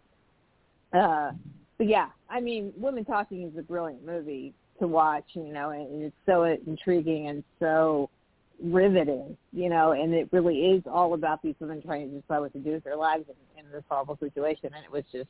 Uh, 0.95 1.32
but 1.76 1.87
yeah, 1.87 2.09
I 2.30 2.41
mean, 2.41 2.72
Women 2.76 3.05
Talking 3.05 3.43
is 3.43 3.59
a 3.59 3.62
brilliant 3.62 4.05
movie 4.05 4.55
to 4.80 4.89
watch, 4.89 5.24
you 5.35 5.53
know, 5.53 5.70
and 5.70 6.03
it's 6.03 6.16
so 6.24 6.45
intriguing 6.45 7.28
and 7.28 7.45
so 7.61 8.09
riveting, 8.62 9.37
you 9.53 9.68
know, 9.68 9.93
and 9.93 10.14
it 10.14 10.28
really 10.32 10.66
is 10.66 10.82
all 10.91 11.14
about 11.14 11.43
these 11.43 11.55
women 11.61 11.82
trying 11.82 12.11
to 12.11 12.20
decide 12.20 12.39
what 12.39 12.53
to 12.55 12.59
do 12.59 12.72
with 12.72 12.85
their 12.85 12.97
lives 12.97 13.24
in, 13.28 13.64
in 13.64 13.70
this 13.70 13.82
horrible 13.91 14.16
situation. 14.18 14.70
And 14.74 14.85
it 14.85 14.91
was 14.91 15.05
just, 15.12 15.28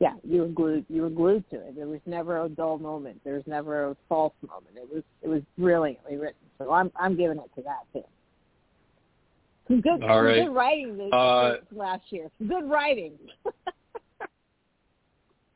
yeah, 0.00 0.14
you 0.22 0.42
were 0.42 0.48
glued, 0.48 0.86
you 0.88 1.02
were 1.02 1.10
glued 1.10 1.48
to 1.50 1.56
it. 1.56 1.76
There 1.76 1.86
was 1.86 2.00
never 2.06 2.44
a 2.44 2.48
dull 2.48 2.78
moment. 2.78 3.20
There 3.24 3.34
was 3.34 3.46
never 3.46 3.90
a 3.90 3.96
false 4.08 4.34
moment. 4.42 4.76
It 4.76 4.88
was, 4.92 5.02
it 5.22 5.28
was 5.28 5.42
brilliantly 5.58 6.16
written. 6.16 6.40
So 6.58 6.72
I'm, 6.72 6.90
I'm 6.96 7.16
giving 7.16 7.38
it 7.38 7.50
to 7.56 7.62
that 7.62 7.84
too. 7.92 8.04
Some 9.66 9.80
good, 9.80 10.02
All 10.02 10.18
some 10.18 10.24
right. 10.24 10.44
good 10.46 10.54
writing 10.54 10.96
this, 10.96 11.12
Uh, 11.12 11.50
this 11.52 11.78
last 11.78 12.04
year. 12.10 12.30
Some 12.38 12.48
good 12.48 12.70
writing. 12.70 13.12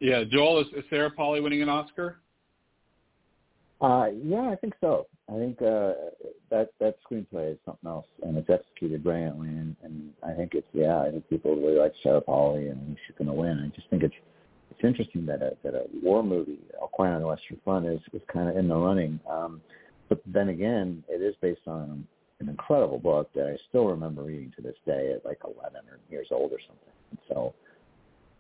Yeah, 0.03 0.24
Joel 0.28 0.62
is, 0.62 0.66
is 0.76 0.82
Sarah 0.90 1.12
Polley 1.12 1.40
winning 1.40 1.62
an 1.62 1.68
Oscar? 1.68 2.18
Uh, 3.80 4.09
yeah, 4.24 4.51
I 4.51 4.57
think 4.57 4.74
so. 4.80 5.07
I 5.32 5.34
think 5.34 5.62
uh, 5.62 5.93
that 6.51 6.70
that 6.80 6.97
screenplay 7.09 7.53
is 7.53 7.59
something 7.64 7.88
else, 7.88 8.07
and 8.24 8.36
it's 8.36 8.51
executed 8.51 9.05
brilliantly. 9.05 9.47
And, 9.47 9.76
and 9.84 10.11
I 10.24 10.32
think 10.32 10.55
it's 10.55 10.66
yeah, 10.72 11.01
I 11.01 11.12
think 11.12 11.28
people 11.30 11.55
really 11.55 11.78
like 11.78 11.93
Sarah 12.03 12.20
Polley, 12.20 12.66
and 12.66 12.80
I 12.80 12.84
think 12.84 12.99
she's 13.07 13.16
going 13.16 13.28
to 13.28 13.32
win. 13.32 13.61
I 13.61 13.68
just 13.76 13.88
think 13.90 14.03
it's 14.03 14.14
it's 14.73 14.85
interesting 14.85 15.27
that 15.27 15.43
a 15.43 15.57
that 15.62 15.75
a 15.75 15.85
war 16.03 16.23
movie, 16.23 16.59
All 16.81 16.89
Quiet 16.89 17.14
on 17.14 17.20
the 17.20 17.27
Western 17.27 17.59
Front, 17.64 17.87
is 17.87 18.01
is 18.12 18.23
kind 18.33 18.49
of 18.49 18.57
in 18.57 18.68
the 18.68 18.77
running. 18.77 19.20
Um, 19.31 19.61
but 20.09 20.20
then 20.27 20.49
again, 20.49 21.05
it 21.09 21.23
is 21.23 21.35
based 21.41 21.66
on 21.66 22.07
an 22.41 22.49
incredible 22.49 22.99
book 22.99 23.31
that 23.35 23.47
I 23.47 23.57
still 23.68 23.87
remember 23.87 24.23
reading 24.23 24.53
to 24.57 24.62
this 24.62 24.75
day 24.87 25.12
at 25.14 25.25
like 25.25 25.39
11 25.45 25.81
or 25.89 25.99
years 26.11 26.27
old 26.31 26.53
or 26.53 26.59
something. 26.66 26.93
And 27.11 27.18
so 27.29 27.55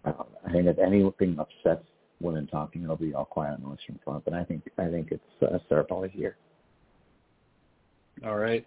um, 0.04 0.26
I 0.46 0.52
think 0.52 0.66
if 0.66 0.78
anything 0.78 1.38
upsets 1.38 1.84
women 2.20 2.46
talking, 2.46 2.82
it'll 2.82 2.96
be 2.96 3.14
All 3.14 3.24
Quiet 3.24 3.54
on 3.54 3.62
the 3.62 3.68
Western 3.68 3.98
Front. 4.04 4.24
But 4.24 4.34
I 4.34 4.44
think 4.44 4.62
I 4.78 4.88
think 4.88 5.12
it's 5.12 5.42
uh, 5.42 5.58
Sarah 5.68 5.84
Polley's 5.84 6.14
year. 6.14 6.36
All 8.24 8.36
right. 8.36 8.64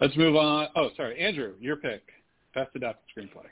Let's 0.00 0.16
move 0.16 0.36
on. 0.36 0.68
Oh, 0.76 0.90
sorry. 0.96 1.18
Andrew, 1.18 1.54
your 1.60 1.76
pick. 1.76 2.02
Best 2.54 2.70
adapted 2.74 3.04
screenplay. 3.16 3.46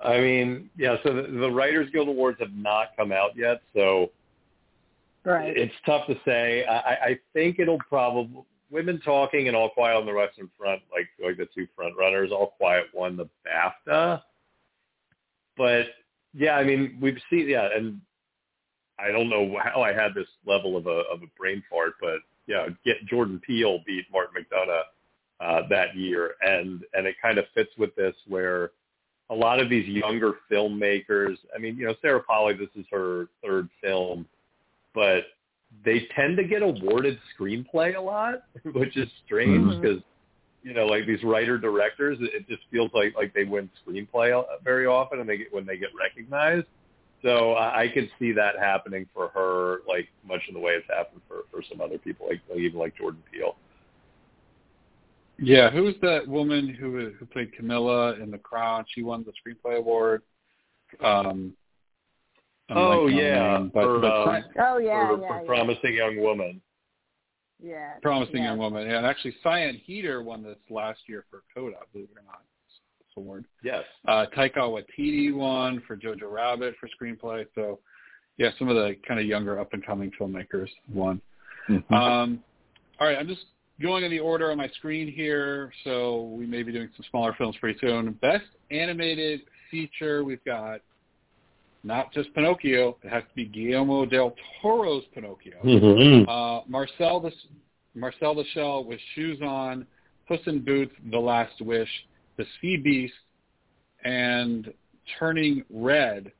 I 0.00 0.18
mean, 0.18 0.70
yeah, 0.76 0.96
so 1.02 1.12
the, 1.14 1.22
the 1.22 1.50
Writers 1.50 1.90
Guild 1.92 2.08
Awards 2.08 2.38
have 2.40 2.52
not 2.54 2.88
come 2.96 3.12
out 3.12 3.30
yet, 3.36 3.60
so 3.74 4.10
Right. 5.24 5.54
it's 5.56 5.74
tough 5.84 6.06
to 6.06 6.16
say. 6.24 6.64
I, 6.64 6.78
I- 7.10 7.18
think 7.34 7.58
it'll 7.58 7.78
probably 7.88 8.42
Women 8.70 9.00
Talking 9.04 9.48
and 9.48 9.56
All 9.56 9.68
Quiet 9.70 9.96
on 9.96 10.06
the 10.06 10.14
Western 10.14 10.48
Front, 10.56 10.80
like 10.92 11.08
like 11.22 11.36
the 11.36 11.46
two 11.54 11.66
front 11.76 11.94
runners. 11.98 12.30
All 12.32 12.54
Quiet 12.56 12.86
won 12.94 13.16
the 13.16 13.28
BAFTA, 13.46 14.22
but 15.56 15.86
yeah, 16.32 16.54
I 16.56 16.64
mean 16.64 16.96
we've 17.00 17.18
seen 17.28 17.48
yeah, 17.48 17.68
and 17.74 18.00
I 18.98 19.10
don't 19.10 19.28
know 19.28 19.58
how 19.62 19.82
I 19.82 19.92
had 19.92 20.14
this 20.14 20.28
level 20.46 20.76
of 20.76 20.86
a 20.86 21.02
of 21.12 21.22
a 21.22 21.26
brain 21.38 21.62
fart, 21.68 21.94
but 22.00 22.18
yeah, 22.46 22.68
get 22.84 23.04
Jordan 23.06 23.40
Peele 23.46 23.80
beat 23.86 24.04
Martin 24.12 24.42
McDonagh 24.42 24.82
uh, 25.40 25.68
that 25.68 25.96
year, 25.96 26.34
and 26.40 26.82
and 26.94 27.06
it 27.06 27.16
kind 27.20 27.38
of 27.38 27.44
fits 27.54 27.70
with 27.76 27.94
this 27.96 28.14
where 28.28 28.70
a 29.30 29.34
lot 29.34 29.60
of 29.60 29.70
these 29.70 29.86
younger 29.86 30.34
filmmakers. 30.50 31.36
I 31.54 31.58
mean, 31.58 31.76
you 31.76 31.86
know, 31.86 31.94
Sarah 32.02 32.22
Polley, 32.22 32.54
this 32.54 32.68
is 32.74 32.84
her 32.90 33.28
third 33.42 33.68
film, 33.82 34.26
but 34.94 35.22
they 35.84 36.08
tend 36.16 36.36
to 36.36 36.44
get 36.44 36.62
awarded 36.62 37.18
screenplay 37.38 37.96
a 37.96 38.00
lot, 38.00 38.42
which 38.72 38.96
is 38.96 39.08
strange 39.24 39.80
because 39.80 40.02
you 40.62 40.74
know, 40.74 40.84
like 40.84 41.06
these 41.06 41.22
writer 41.22 41.56
directors, 41.58 42.18
it 42.20 42.34
it 42.34 42.48
just 42.48 42.62
feels 42.70 42.90
like 42.92 43.14
like 43.16 43.32
they 43.32 43.44
win 43.44 43.70
screenplay 43.86 44.38
uh, 44.38 44.44
very 44.62 44.86
often, 44.86 45.20
and 45.20 45.28
they 45.28 45.38
get 45.38 45.52
when 45.52 45.64
they 45.64 45.78
get 45.78 45.88
recognized. 45.98 46.66
So 47.22 47.52
I 47.52 47.82
I 47.82 47.88
could 47.88 48.10
see 48.18 48.32
that 48.32 48.58
happening 48.58 49.06
for 49.14 49.28
her, 49.28 49.78
like 49.88 50.08
much 50.26 50.42
in 50.48 50.54
the 50.54 50.60
way 50.60 50.72
it's 50.72 50.86
happened 50.88 51.22
for 51.28 51.44
for 51.50 51.62
some 51.70 51.80
other 51.80 51.98
people, 51.98 52.26
like, 52.28 52.40
like 52.50 52.58
even 52.58 52.78
like 52.78 52.96
Jordan 52.96 53.22
Peele. 53.32 53.56
Yeah, 55.40 55.70
who's 55.70 55.94
that 56.02 56.26
woman 56.26 56.68
who 56.68 57.10
who 57.18 57.26
played 57.26 57.52
Camilla 57.54 58.14
in 58.14 58.30
The 58.30 58.38
Crown? 58.38 58.84
She 58.94 59.02
won 59.02 59.24
the 59.24 59.32
screenplay 59.32 59.78
award. 59.78 60.22
Um, 61.02 61.54
Oh, 62.72 63.06
blanking 63.08 63.18
yeah, 63.18 63.58
name, 63.58 63.70
but, 63.74 63.82
for, 63.82 63.98
but 63.98 64.28
um, 64.28 64.44
Oh 64.60 64.78
yeah, 64.78 65.08
for, 65.08 65.20
yeah, 65.20 65.28
for 65.28 65.40
yeah. 65.40 65.46
promising 65.46 65.94
young 65.94 66.20
woman. 66.20 66.60
Yeah. 67.62 67.94
promising 68.00 68.36
yeah. 68.36 68.44
young 68.44 68.58
woman. 68.58 68.88
Yeah, 68.88 68.98
and 68.98 69.06
actually, 69.06 69.34
Sian 69.42 69.80
Heder 69.84 70.22
won 70.22 70.42
this 70.42 70.56
last 70.70 71.00
year 71.08 71.24
for 71.30 71.42
Coda, 71.54 71.76
believe 71.92 72.08
it 72.14 72.18
or 72.18 72.24
not. 72.24 72.42
This 73.00 73.08
award. 73.16 73.44
Yes. 73.64 73.84
Uh, 74.06 74.26
Taika 74.36 74.58
Waititi 74.58 75.34
won 75.34 75.82
for 75.86 75.96
Jojo 75.96 76.30
Rabbit 76.30 76.74
for 76.78 76.88
screenplay. 76.88 77.44
So, 77.54 77.80
yeah, 78.38 78.50
some 78.58 78.68
of 78.68 78.76
the 78.76 78.94
kind 79.06 79.18
of 79.18 79.26
younger 79.26 79.58
up 79.58 79.72
and 79.72 79.84
coming 79.84 80.12
filmmakers 80.18 80.68
won. 80.92 81.20
Mhm. 81.68 81.92
Um, 81.92 82.42
all 83.00 83.06
right, 83.08 83.18
I'm 83.18 83.28
just 83.28 83.46
going 83.80 84.04
in 84.04 84.10
the 84.10 84.18
order 84.18 84.50
on 84.50 84.58
my 84.58 84.68
screen 84.68 85.10
here, 85.10 85.72
so 85.84 86.34
we 86.36 86.46
may 86.46 86.62
be 86.62 86.72
doing 86.72 86.88
some 86.96 87.04
smaller 87.10 87.34
films 87.38 87.56
pretty 87.60 87.78
soon. 87.80 88.12
Best 88.20 88.44
animated 88.70 89.42
feature, 89.70 90.24
we've 90.24 90.44
got 90.44 90.80
not 91.82 92.12
just 92.12 92.32
Pinocchio. 92.34 92.96
It 93.02 93.08
has 93.08 93.22
to 93.22 93.34
be 93.34 93.46
Guillermo 93.46 94.04
del 94.04 94.34
Toro's 94.60 95.04
Pinocchio. 95.14 95.56
Mm-hmm. 95.64 96.28
Uh, 96.28 96.60
Marcel 96.68 97.20
the 97.20 97.32
Marcel 97.94 98.34
the 98.34 98.44
Shell 98.52 98.84
with 98.84 99.00
Shoes 99.14 99.40
On, 99.42 99.86
Puss 100.28 100.40
in 100.46 100.64
Boots, 100.64 100.92
The 101.10 101.18
Last 101.18 101.60
Wish, 101.60 101.88
The 102.36 102.44
Sea 102.60 102.76
Beast, 102.76 103.14
and 104.04 104.72
Turning 105.18 105.64
Red, 105.70 106.30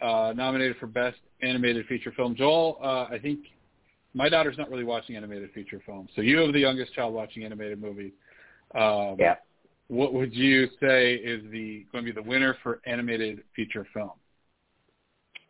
uh, 0.00 0.32
nominated 0.34 0.76
for 0.78 0.86
Best 0.86 1.18
Animated 1.42 1.86
Feature 1.86 2.12
Film. 2.12 2.34
Joel, 2.34 2.78
uh, 2.82 3.12
I 3.14 3.18
think 3.20 3.40
my 4.14 4.28
daughter's 4.28 4.56
not 4.56 4.70
really 4.70 4.84
watching 4.84 5.16
animated 5.16 5.50
feature 5.52 5.82
films, 5.84 6.10
so 6.14 6.22
you 6.22 6.38
have 6.38 6.52
the 6.52 6.60
youngest 6.60 6.94
child 6.94 7.12
watching 7.12 7.44
animated 7.44 7.80
movies. 7.80 8.12
Um, 8.74 9.16
Yeah. 9.18 9.36
What 9.88 10.14
would 10.14 10.34
you 10.34 10.68
say 10.80 11.14
is 11.14 11.42
the 11.50 11.84
going 11.92 12.04
to 12.06 12.12
be 12.12 12.12
the 12.12 12.26
winner 12.26 12.56
for 12.62 12.80
animated 12.86 13.42
feature 13.54 13.86
film? 13.92 14.12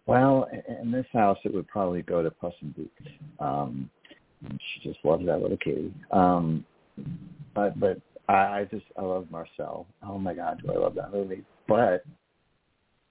Well, 0.07 0.49
in 0.83 0.91
this 0.91 1.07
house, 1.13 1.39
it 1.45 1.55
would 1.55 1.69
probably 1.69 2.03
go 2.03 2.23
to 2.23 2.31
Puss 2.31 2.53
in 2.61 2.73
Boots. 2.73 2.91
Um, 3.39 3.89
she 4.43 4.81
just 4.89 4.99
loves 5.05 5.25
that 5.27 5.41
little 5.41 5.57
kitty. 5.57 5.95
Um, 6.11 6.65
but 7.55 7.79
but 7.79 8.01
I, 8.29 8.33
I 8.33 8.69
just 8.71 8.85
I 8.99 9.03
love 9.03 9.31
Marcel. 9.31 9.87
Oh 10.03 10.19
my 10.19 10.35
God, 10.35 10.61
do 10.63 10.73
I 10.73 10.79
love 10.79 10.95
that 10.97 11.13
movie? 11.13 11.45
But 11.69 12.05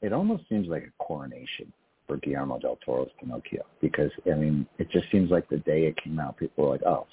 it 0.01 0.13
almost 0.13 0.43
seems 0.49 0.67
like 0.67 0.83
a 0.83 1.03
coronation 1.03 1.71
for 2.13 2.17
Guillermo 2.17 2.59
del 2.59 2.77
Toro's 2.85 3.09
Pinocchio 3.19 3.63
because 3.81 4.11
I 4.31 4.35
mean 4.35 4.67
it 4.77 4.89
just 4.91 5.09
seems 5.11 5.31
like 5.31 5.49
the 5.49 5.57
day 5.57 5.85
it 5.85 5.97
came 6.03 6.19
out, 6.19 6.37
people 6.37 6.63
were 6.65 6.69
like, 6.69 6.83
oh, 6.83 7.07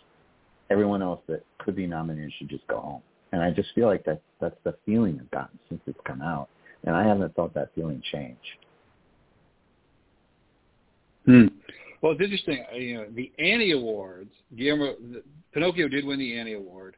everyone 0.71 1.03
else 1.03 1.21
that 1.27 1.43
could 1.59 1.75
be 1.75 1.87
nominated 1.87 2.33
should 2.39 2.51
just 2.51 2.67
go 2.67 2.81
home. 2.81 3.03
And 3.33 3.41
I 3.41 3.51
just 3.51 3.71
feel 3.75 3.87
like 3.87 4.05
that 4.05 4.21
that's 4.41 4.57
the 4.65 4.75
feeling 4.85 5.19
I've 5.21 5.31
gotten 5.31 5.59
since 5.69 5.81
it's 5.87 5.99
come 6.05 6.21
out, 6.21 6.49
and 6.85 6.95
I 6.95 7.07
haven't 7.07 7.35
felt 7.35 7.55
that 7.55 7.71
feeling 7.75 8.03
change. 8.13 8.37
Hmm. 11.25 11.47
Well, 12.03 12.13
it's 12.13 12.21
interesting. 12.21 12.65
uh, 12.73 12.77
You 12.77 12.95
know, 12.97 13.07
the 13.15 13.31
Annie 13.39 13.73
Awards. 13.73 14.33
Guillermo 14.57 14.97
Pinocchio 15.53 15.89
did 15.89 16.05
win 16.05 16.19
the 16.19 16.39
Annie 16.39 16.55
Award 16.55 16.97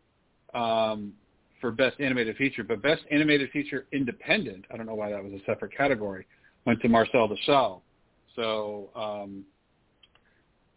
um, 0.55 1.13
for 1.61 1.71
Best 1.71 2.01
Animated 2.01 2.37
Feature, 2.37 2.65
but 2.65 2.83
Best 2.83 3.03
Animated 3.11 3.51
Feature 3.51 3.87
Independent. 3.93 4.65
I 4.73 4.77
don't 4.77 4.87
know 4.87 4.95
why 4.95 5.11
that 5.11 5.23
was 5.23 5.35
a 5.35 5.45
separate 5.45 5.77
category. 5.77 6.27
Went 6.65 6.81
to 6.81 6.89
Marcel 6.89 7.29
Shell. 7.45 7.83
So 8.37 8.91
um, 8.95 9.45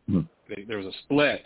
Hmm. 0.08 0.22
they, 0.48 0.64
there 0.64 0.78
was 0.78 0.88
a 0.88 0.98
split. 1.04 1.44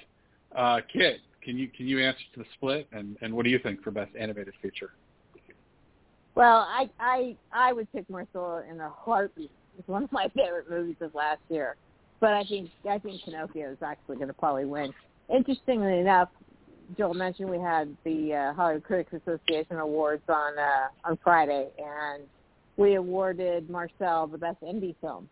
Uh, 0.56 0.80
Kit, 0.92 1.20
can 1.42 1.58
you 1.58 1.70
can 1.70 1.88
you 1.88 2.00
answer 2.00 2.22
to 2.34 2.40
the 2.40 2.46
split? 2.56 2.88
And 2.92 3.18
and 3.22 3.34
what 3.34 3.44
do 3.46 3.50
you 3.50 3.60
think 3.60 3.82
for 3.84 3.92
Best 3.92 4.12
Animated 4.18 4.54
Feature? 4.62 4.92
Well, 6.36 6.66
I 6.68 6.90
I 7.00 7.36
I 7.52 7.74
would 7.74 7.92
pick 7.92 8.10
Marcel 8.10 8.64
in 8.70 8.80
a 8.80 8.90
heartbeat. 8.90 9.52
It's 9.78 9.88
one 9.88 10.04
of 10.04 10.12
my 10.12 10.28
favorite 10.36 10.70
movies 10.70 10.98
of 11.02 11.16
last 11.16 11.42
year. 11.50 11.76
But 12.20 12.34
I 12.34 12.44
think 12.44 12.70
I 12.90 13.00
think 13.00 13.24
Pinocchio 13.24 13.72
is 13.72 13.78
actually 13.82 14.18
going 14.18 14.28
to 14.28 14.34
probably 14.34 14.66
win. 14.66 14.94
Interestingly 15.34 16.00
enough, 16.00 16.30
Joel 16.98 17.14
mentioned 17.14 17.50
we 17.50 17.60
had 17.60 17.96
the 18.04 18.34
uh, 18.34 18.54
Hollywood 18.54 18.84
Critics 18.84 19.14
Association 19.14 19.78
Awards 19.78 20.24
on 20.28 20.58
uh, 20.58 20.88
on 21.06 21.18
Friday, 21.24 21.70
and 21.78 22.24
we 22.76 22.96
awarded 22.96 23.70
Marcel 23.70 24.28
the 24.28 24.38
best 24.38 24.60
indie 24.62 24.96
film. 25.00 25.30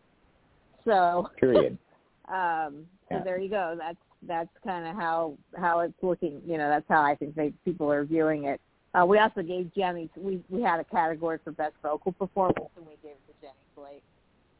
So 0.87 1.29
Period. 1.39 1.77
um, 2.29 2.87
so 3.09 3.15
Yeah. 3.17 3.23
there 3.23 3.37
you 3.37 3.49
go. 3.49 3.75
That's 3.77 3.97
that's 4.23 4.49
kind 4.63 4.87
of 4.87 4.95
how 4.95 5.37
how 5.55 5.81
it's 5.81 5.93
looking. 6.01 6.41
You 6.45 6.57
know, 6.57 6.69
that's 6.69 6.87
how 6.89 7.03
I 7.03 7.13
think 7.15 7.35
they, 7.35 7.53
people 7.65 7.91
are 7.91 8.03
viewing 8.03 8.45
it. 8.45 8.59
Uh, 8.95 9.05
we 9.05 9.19
also 9.19 9.43
gave 9.43 9.71
Jenny. 9.75 10.09
We 10.17 10.41
we 10.49 10.61
had 10.61 10.79
a 10.79 10.83
category 10.85 11.37
for 11.43 11.51
best 11.51 11.75
vocal 11.83 12.13
performance, 12.13 12.69
and 12.77 12.85
we 12.85 12.93
gave 13.03 13.11
it 13.11 13.27
to 13.27 13.33
Jenny 13.41 13.53
Slate 13.75 14.03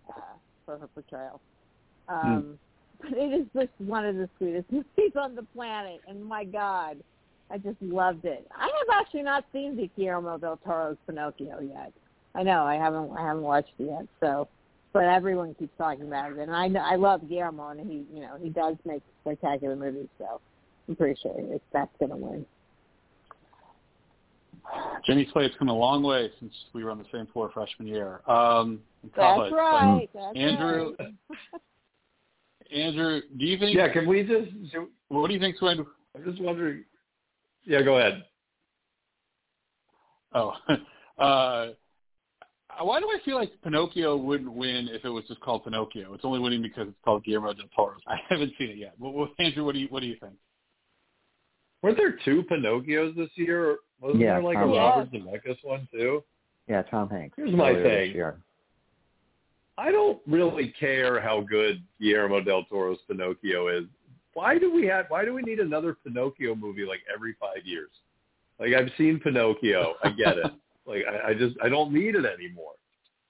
uh, 0.09 0.35
for 0.65 0.77
her 0.77 0.87
portrayal. 0.87 1.39
Um, 2.07 2.59
But 3.01 3.13
it 3.13 3.31
is 3.31 3.45
just 3.55 3.69
one 3.79 4.05
of 4.05 4.15
the 4.15 4.29
sweetest 4.37 4.65
movies 4.71 5.13
on 5.15 5.35
the 5.35 5.43
planet, 5.55 6.01
and 6.07 6.23
my 6.23 6.43
God, 6.43 6.97
I 7.51 7.57
just 7.57 7.81
loved 7.81 8.25
it. 8.25 8.47
I 8.55 8.63
have 8.63 8.99
actually 8.99 9.23
not 9.23 9.45
seen 9.53 9.75
the 9.75 9.89
Guillermo 9.95 10.37
del 10.37 10.57
Toro's 10.65 10.97
Pinocchio 11.07 11.61
yet. 11.61 11.93
I 12.35 12.43
know 12.43 12.63
I 12.63 12.75
haven't 12.75 13.11
I 13.17 13.21
haven't 13.21 13.43
watched 13.43 13.73
it 13.79 13.85
yet, 13.85 14.07
so 14.19 14.47
but 14.93 15.03
everyone 15.03 15.53
keeps 15.55 15.77
talking 15.77 16.07
about 16.07 16.31
it, 16.31 16.37
and 16.39 16.55
I 16.55 16.67
know 16.67 16.79
I 16.79 16.95
love 16.95 17.27
Guillermo, 17.27 17.69
and 17.69 17.79
he 17.79 18.05
you 18.13 18.21
know 18.21 18.37
he 18.41 18.49
does 18.49 18.75
make 18.85 19.01
spectacular 19.21 19.75
movies, 19.75 20.07
so 20.17 20.39
I'm 20.87 20.95
pretty 20.95 21.19
sure 21.21 21.33
it's, 21.37 21.63
that's 21.73 21.91
gonna 21.99 22.17
win. 22.17 22.45
Jenny 25.05 25.27
Slate's 25.31 25.55
come 25.57 25.69
a 25.69 25.73
long 25.73 26.03
way 26.03 26.29
since 26.39 26.53
we 26.73 26.83
were 26.83 26.91
on 26.91 26.97
the 26.97 27.05
same 27.11 27.27
floor 27.27 27.49
freshman 27.53 27.87
year. 27.87 28.21
Um, 28.27 28.81
in 29.03 29.11
That's 29.15 29.37
college. 29.37 29.51
But 29.51 29.57
right. 29.57 30.09
That's 30.13 30.37
Andrew, 30.37 30.95
right. 30.99 31.13
Andrew, 32.73 33.21
do 33.37 33.45
you 33.45 33.57
think? 33.57 33.75
Yeah, 33.75 33.91
can 33.91 34.07
we 34.07 34.23
just? 34.23 34.71
do- 34.71 34.89
What 35.07 35.27
do 35.27 35.33
you 35.33 35.39
think's 35.39 35.59
going 35.59 35.77
to? 35.77 35.87
I'm 36.15 36.23
just 36.23 36.41
wondering. 36.41 36.83
Yeah, 37.63 37.81
go 37.81 37.97
ahead. 37.97 38.23
Oh, 40.33 40.53
uh, 41.17 41.67
why 42.85 42.99
do 42.99 43.07
I 43.07 43.19
feel 43.23 43.35
like 43.35 43.51
Pinocchio 43.63 44.15
wouldn't 44.17 44.51
win 44.51 44.87
if 44.91 45.05
it 45.05 45.09
was 45.09 45.23
just 45.27 45.39
called 45.41 45.63
Pinocchio? 45.63 46.13
It's 46.13 46.25
only 46.25 46.39
winning 46.39 46.61
because 46.61 46.87
it's 46.87 46.97
called 47.03 47.23
Guillermo 47.23 47.53
del 47.53 47.67
Toro's. 47.75 48.01
I 48.07 48.17
haven't 48.29 48.53
seen 48.57 48.69
it 48.69 48.77
yet. 48.77 48.93
Well, 48.99 49.11
well, 49.13 49.29
Andrew, 49.39 49.63
what 49.65 49.73
do 49.73 49.79
you 49.79 49.87
what 49.89 50.01
do 50.01 50.07
you 50.07 50.17
think? 50.19 50.33
Weren't 51.81 51.97
there 51.97 52.17
two 52.25 52.43
Pinocchios 52.49 53.15
this 53.15 53.29
year? 53.35 53.77
Wasn't 54.01 54.19
Yeah, 54.19 54.33
there 54.35 54.43
like 54.43 54.57
Tom 54.57 54.71
a 54.71 54.79
Hanks. 54.79 55.13
Robert 55.13 55.45
Zemeckis 55.45 55.57
one 55.63 55.87
too? 55.91 56.23
Yeah, 56.67 56.81
Tom 56.83 57.09
Hanks. 57.09 57.35
Here's 57.37 57.51
my 57.51 57.69
earlier 57.71 57.83
this 57.83 58.13
thing. 58.13 58.31
I 59.77 59.91
don't 59.91 60.19
really 60.27 60.73
care 60.79 61.21
how 61.21 61.41
good 61.41 61.83
Guillermo 62.01 62.41
del 62.41 62.63
Toro's 62.65 62.97
Pinocchio 63.07 63.67
is. 63.67 63.83
Why 64.33 64.57
do 64.57 64.73
we 64.73 64.85
have? 64.87 65.05
Why 65.09 65.23
do 65.25 65.33
we 65.33 65.41
need 65.43 65.59
another 65.59 65.95
Pinocchio 66.03 66.55
movie 66.55 66.85
like 66.85 67.01
every 67.13 67.35
five 67.39 67.65
years? 67.65 67.89
Like 68.59 68.73
I've 68.73 68.89
seen 68.97 69.19
Pinocchio, 69.19 69.95
I 70.03 70.09
get 70.09 70.37
it. 70.37 70.51
like 70.87 71.03
I, 71.05 71.29
I 71.29 71.33
just 71.33 71.55
I 71.61 71.69
don't 71.69 71.91
need 71.91 72.15
it 72.15 72.25
anymore. 72.25 72.73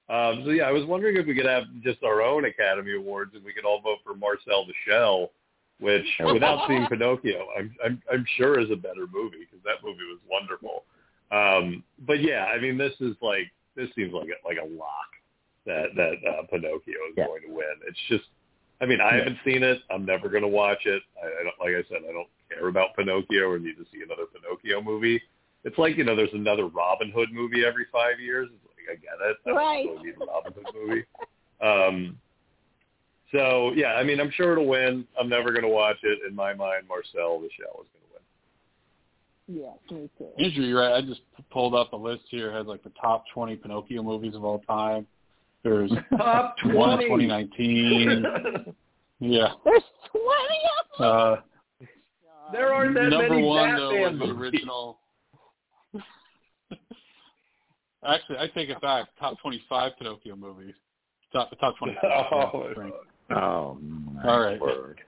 Um, 0.10 0.44
so 0.46 0.52
yeah, 0.52 0.64
I 0.64 0.72
was 0.72 0.86
wondering 0.86 1.18
if 1.18 1.26
we 1.28 1.36
could 1.36 1.46
have 1.46 1.64
just 1.84 2.02
our 2.04 2.22
own 2.22 2.46
Academy 2.46 2.96
Awards 2.96 3.36
and 3.36 3.44
we 3.44 3.52
could 3.52 3.66
all 3.66 3.82
vote 3.82 3.98
for 4.06 4.16
Marcel 4.16 4.66
the 4.66 4.74
Shell, 4.88 5.32
which 5.80 6.06
without 6.32 6.66
seeing 6.68 6.86
Pinocchio, 6.90 7.48
I'm 7.58 7.76
I'm, 7.84 8.02
I'm 8.12 8.26
sure 8.38 8.60
is 8.60 8.72
a 8.72 8.76
better 8.76 9.06
movie 9.12 9.40
because 9.50 9.64
that 9.66 9.84
movie 9.84 10.06
was 10.08 10.20
wonderful. 10.30 10.84
Um, 11.30 11.84
but 12.06 12.22
yeah, 12.22 12.46
I 12.46 12.60
mean 12.60 12.78
this 12.78 12.94
is 13.02 13.16
like 13.22 13.52
this 13.76 13.90
seems 13.96 14.14
like 14.14 14.30
a, 14.30 14.48
like 14.48 14.58
a 14.58 14.66
lock 14.66 15.12
that 15.66 15.88
that 15.96 16.16
uh, 16.28 16.44
Pinocchio 16.50 16.96
is 17.10 17.16
Yeah. 17.18 17.26
going 17.28 17.42
to 17.44 17.50
win. 17.54 17.76
It's 17.88 18.00
just, 18.08 18.24
I 18.82 18.86
mean, 18.86 19.02
I 19.02 19.16
haven't 19.16 19.38
seen 19.46 19.62
it. 19.64 19.80
I'm 19.92 20.06
never 20.06 20.30
going 20.30 20.44
to 20.44 20.48
watch 20.48 20.86
it. 20.86 21.04
I, 21.22 21.28
I 21.28 21.44
don't, 21.44 21.56
like 21.60 21.76
I 21.76 21.88
said, 21.90 22.02
I 22.08 22.14
don't 22.14 22.28
care 22.50 22.68
about 22.70 22.96
Pinocchio 22.96 23.50
or 23.50 23.60
need 23.60 23.76
to 23.76 23.86
see 23.92 24.02
another 24.02 24.24
Pinocchio 24.26 24.82
movie. 24.82 25.22
It's 25.64 25.78
like 25.78 25.98
you 25.98 26.04
know, 26.04 26.16
there's 26.16 26.34
another 26.34 26.68
Robin 26.68 27.12
Hood 27.12 27.30
movie 27.32 27.66
every 27.66 27.86
five 27.92 28.20
years. 28.20 28.48
It's 28.54 28.64
like 28.66 28.88
I 28.90 28.96
get 28.96 29.30
it. 29.30 29.38
I 29.46 29.50
don't 29.50 29.58
Right. 29.58 29.86
really 29.86 30.04
need 30.04 30.16
a 30.22 30.26
Robin 30.26 30.54
Hood 30.54 30.66
movie. 30.76 31.04
Um, 31.62 32.18
so 33.32 33.72
yeah, 33.76 33.94
I 33.96 34.04
mean, 34.04 34.20
I'm 34.22 34.32
sure 34.32 34.54
it'll 34.54 34.68
win. 34.68 35.06
I'm 35.20 35.28
never 35.30 35.50
going 35.52 35.64
to 35.64 35.68
watch 35.70 35.98
it. 36.04 36.20
In 36.28 36.34
my 36.36 36.54
mind, 36.54 36.88
Marcel 36.88 37.40
the 37.40 37.50
Shell 37.58 37.82
is 37.84 37.88
going 37.92 38.04
to 38.06 38.14
win. 38.14 39.64
Yeah, 39.90 39.98
me 39.98 40.10
too. 40.18 40.28
Usually, 40.38 40.68
you're 40.68 40.80
right. 40.82 40.94
I 40.94 41.02
just 41.02 41.22
pulled 41.52 41.74
up 41.76 41.92
a 41.94 41.98
list 41.98 42.24
here. 42.30 42.52
It 42.52 42.54
has 42.54 42.68
like 42.68 42.84
the 42.84 42.92
top 43.02 43.26
20 43.34 43.56
Pinocchio 43.58 44.02
movies 44.04 44.36
of 44.36 44.44
all 44.46 44.60
time. 44.60 45.06
There's 45.64 45.92
Top 46.18 46.56
one 46.66 47.02
in 47.02 47.08
20. 47.10 47.26
2019. 47.26 48.76
Yeah. 49.20 49.48
There's 49.66 49.82
twenty 50.12 50.62
of 50.78 51.00
them. 51.00 51.42
Uh, 51.82 51.88
there 52.52 52.72
aren't 52.72 52.94
that 52.94 53.10
number 53.10 53.30
many 53.30 53.42
one 53.42 53.76
though 53.76 53.90
Batman 53.90 54.20
was 54.20 54.30
the 54.30 54.36
original. 54.36 55.00
Actually, 58.08 58.38
I 58.38 58.48
take 58.48 58.70
it 58.70 58.82
back. 58.82 59.08
Top 59.20 59.40
25 59.42 59.92
Pinocchio 59.98 60.36
movies. 60.36 60.74
Top 61.34 61.50
top 61.60 61.78
25. 61.78 62.04
Oh, 62.32 62.72
Frank. 62.74 62.94
Oh, 63.30 63.78
All 64.26 64.40
right. 64.40 64.62
word. 64.62 65.02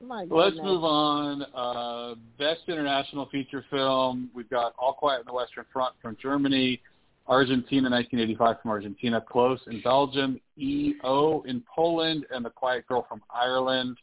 My 0.00 0.26
Let's 0.30 0.56
move 0.56 0.84
on. 0.84 1.42
Uh, 1.54 2.14
best 2.38 2.60
international 2.68 3.28
feature 3.32 3.64
film. 3.70 4.30
We've 4.34 4.48
got 4.50 4.74
All 4.78 4.92
Quiet 4.92 5.20
on 5.20 5.24
the 5.26 5.32
Western 5.32 5.64
Front 5.72 5.94
from 6.00 6.16
Germany, 6.22 6.80
Argentina 7.26 7.90
1985 7.90 8.56
from 8.62 8.70
Argentina, 8.70 9.20
Close 9.20 9.60
in 9.66 9.80
Belgium, 9.80 10.40
EO 10.58 11.42
in 11.46 11.64
Poland, 11.74 12.26
and 12.30 12.44
The 12.44 12.50
Quiet 12.50 12.86
Girl 12.86 13.04
from 13.08 13.22
Ireland. 13.34 13.96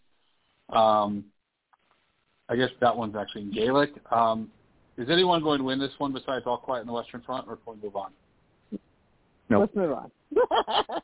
Um, 0.70 1.26
I 2.50 2.56
guess 2.56 2.70
that 2.82 2.96
one's 2.96 3.16
actually 3.16 3.44
in 3.44 3.52
Gaelic. 3.52 3.92
Um, 4.12 4.52
is 4.98 5.10
anyone 5.10 5.42
going 5.42 5.60
to 5.60 5.64
win 5.64 5.80
this 5.80 5.92
one 6.00 6.12
besides 6.12 6.44
All 6.46 6.58
Quiet 6.58 6.82
on 6.82 6.88
the 6.88 6.94
Western 6.94 7.22
Front, 7.22 7.48
or 7.48 7.58
can 7.58 7.76
we 7.76 7.82
move 7.84 7.96
on? 7.96 8.12
Nope. 9.52 9.70
Let's 9.74 9.76
move 9.76 9.92
on. 9.92 10.12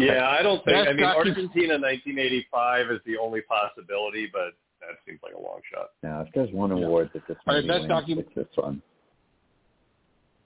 Yeah, 0.00 0.28
I 0.30 0.42
don't 0.42 0.64
think. 0.64 0.76
That's 0.76 0.88
I 0.88 0.92
mean, 0.92 1.00
not- 1.02 1.16
Argentina 1.16 1.74
1985 1.74 2.90
is 2.92 3.00
the 3.04 3.18
only 3.18 3.40
possibility, 3.42 4.28
but 4.32 4.52
that 4.80 4.96
seems 5.06 5.18
like 5.22 5.34
a 5.34 5.40
long 5.40 5.60
shot. 5.72 5.90
Now, 6.04 6.20
if 6.22 6.28
there's 6.34 6.50
one 6.52 6.74
Yeah. 6.76 6.84
award 6.84 7.10
that 7.14 7.26
this 7.26 7.36
All 7.46 7.54
right, 7.54 7.64
movie 7.64 7.88
best 7.88 8.06
wins, 8.08 8.18
docu- 8.18 8.18
it's 8.20 8.34
this 8.34 8.46
one. 8.56 8.80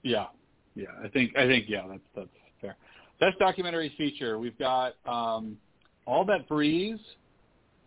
Yeah, 0.03 0.25
yeah. 0.75 0.87
I 1.03 1.07
think 1.09 1.35
I 1.37 1.45
think 1.47 1.65
yeah, 1.67 1.83
that's 1.87 2.01
that's 2.15 2.27
fair. 2.61 2.75
Best 3.19 3.37
documentary 3.39 3.93
feature. 3.97 4.39
We've 4.39 4.57
got 4.57 4.93
um, 5.05 5.57
All 6.05 6.25
That 6.25 6.47
Breathes, 6.47 6.99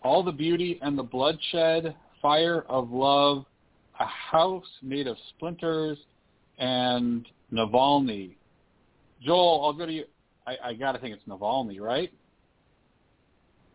All 0.03 0.22
the 0.22 0.32
Beauty 0.32 0.78
and 0.82 0.96
the 0.96 1.03
Bloodshed, 1.03 1.94
Fire 2.22 2.64
of 2.68 2.90
Love, 2.90 3.44
A 3.98 4.07
House 4.07 4.64
Made 4.82 5.07
of 5.09 5.16
Splinters, 5.30 5.98
and 6.59 7.26
Navalny. 7.53 8.34
Joel, 9.23 9.64
I'll 9.64 9.73
go 9.73 9.87
to 9.87 9.93
you. 9.93 10.05
I, 10.47 10.57
I 10.64 10.75
got 10.75 10.93
to 10.93 10.99
think 10.99 11.14
it's 11.14 11.29
Navalny, 11.29 11.81
right? 11.81 12.12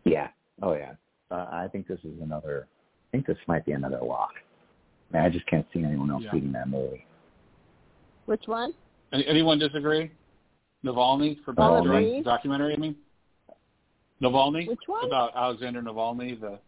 Yeah. 0.04 0.28
Oh, 0.62 0.74
yeah. 0.74 0.92
Uh, 1.30 1.46
I 1.50 1.68
think 1.70 1.86
this 1.86 1.98
is 2.04 2.20
another. 2.20 2.66
I 2.68 3.08
think 3.12 3.26
this 3.26 3.38
might 3.46 3.64
be 3.64 3.72
another 3.72 4.00
lock. 4.02 4.32
Man, 5.12 5.24
I 5.24 5.28
just 5.28 5.46
can't 5.46 5.66
see 5.72 5.82
anyone 5.82 6.10
else 6.10 6.22
Yeah. 6.24 6.32
beating 6.32 6.52
that 6.52 6.68
movie. 6.68 7.06
Which 8.26 8.42
one? 8.46 8.72
Any, 9.12 9.26
anyone 9.26 9.58
disagree? 9.58 10.10
Navalny 10.84 11.36
for 11.44 11.54
All 11.58 11.82
best 11.82 11.92
the 11.92 12.22
documentary. 12.24 12.74
I 12.74 12.76
mean, 12.76 12.96
Navalny 14.22 14.66
Which 14.68 14.80
one? 14.86 15.04
about 15.04 15.32
Alexander 15.36 15.82
Navalny, 15.82 16.40
the 16.40 16.58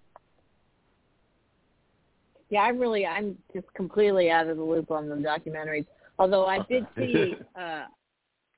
Yeah, 2.50 2.60
I'm 2.60 2.78
really, 2.78 3.06
I'm 3.06 3.36
just 3.52 3.66
completely 3.74 4.30
out 4.30 4.48
of 4.48 4.56
the 4.56 4.62
loop 4.62 4.90
on 4.90 5.08
the 5.08 5.16
documentaries. 5.16 5.86
Although 6.18 6.46
I 6.46 6.60
did 6.68 6.86
see, 6.96 7.34
uh, 7.58 7.84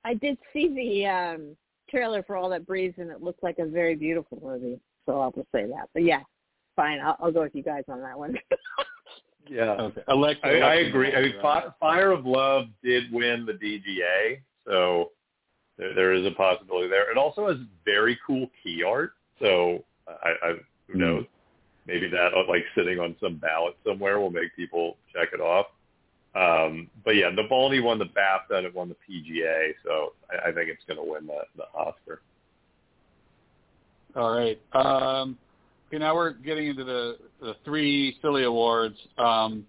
I 0.05 0.15
did 0.15 0.39
see 0.53 0.69
the 0.75 1.07
um, 1.07 1.57
trailer 1.91 2.23
for 2.23 2.37
All 2.37 2.49
That 2.51 2.67
Breathes, 2.67 2.95
and 2.99 3.11
it 3.11 3.23
looked 3.23 3.43
like 3.43 3.59
a 3.59 3.67
very 3.67 3.95
beautiful 3.95 4.39
movie. 4.43 4.81
So 5.07 5.21
I'll 5.21 5.33
just 5.33 5.49
say 5.53 5.67
that. 5.67 5.89
But 5.93 6.05
yeah, 6.05 6.21
fine. 6.77 7.01
I'll, 7.01 7.17
I'll 7.21 7.33
go 7.33 7.43
with 7.43 7.55
you 7.55 7.63
guys 7.63 7.85
on 7.89 8.01
that 8.03 8.19
one. 8.19 8.37
Yeah, 9.49 9.73
okay. 9.73 10.03
Alexa, 10.07 10.47
I, 10.47 10.59
I 10.59 10.75
agree. 10.75 11.13
I 11.13 11.23
mean, 11.23 11.33
Navalny, 11.43 11.75
Fire 11.81 12.13
of 12.13 12.25
Love 12.25 12.67
did 12.85 13.13
win 13.13 13.45
the 13.45 13.55
DGA, 13.55 14.41
so 14.65 15.11
there, 15.77 15.93
there 15.95 16.13
is 16.13 16.25
a 16.25 16.31
possibility 16.31 16.89
there. 16.89 17.11
It 17.11 17.17
also 17.17 17.49
has 17.49 17.57
very 17.85 18.17
cool 18.25 18.49
key 18.63 18.85
art, 18.87 19.15
so 19.41 19.85
I, 20.07 20.35
I 20.43 20.53
who 20.87 20.93
Hmm. 20.93 21.01
knows? 21.01 21.25
Maybe 21.87 22.09
that 22.11 22.31
like 22.49 22.63
sitting 22.77 23.01
on 23.01 23.17
some 23.21 23.37
ballot 23.39 23.77
somewhere 23.85 24.21
will 24.21 24.31
make 24.31 24.55
people 24.55 24.99
check 25.13 25.31
it 25.33 25.41
off. 25.41 25.67
Um, 26.35 26.89
but 27.05 27.13
yeah, 27.13 27.31
Navalny 27.31 27.83
won 27.83 27.99
the 27.99 28.05
BAFTA 28.05 28.59
and 28.59 28.67
it 28.67 28.75
won 28.75 28.89
the 28.89 28.95
PGA, 28.95 29.73
so 29.85 30.13
I, 30.31 30.49
I 30.49 30.53
think 30.53 30.69
it's 30.71 30.85
going 30.87 31.05
to 31.05 31.13
win 31.13 31.27
the, 31.27 31.41
the 31.57 31.65
Oscar. 31.75 32.21
All 34.15 34.37
right. 34.37 34.61
Um, 34.73 35.37
okay, 35.89 35.99
now 35.99 36.15
we're 36.15 36.33
getting 36.33 36.69
into 36.69 36.85
the, 36.85 37.17
the 37.41 37.55
three 37.65 38.17
silly 38.23 38.45
awards, 38.45 38.97
um, 39.19 39.67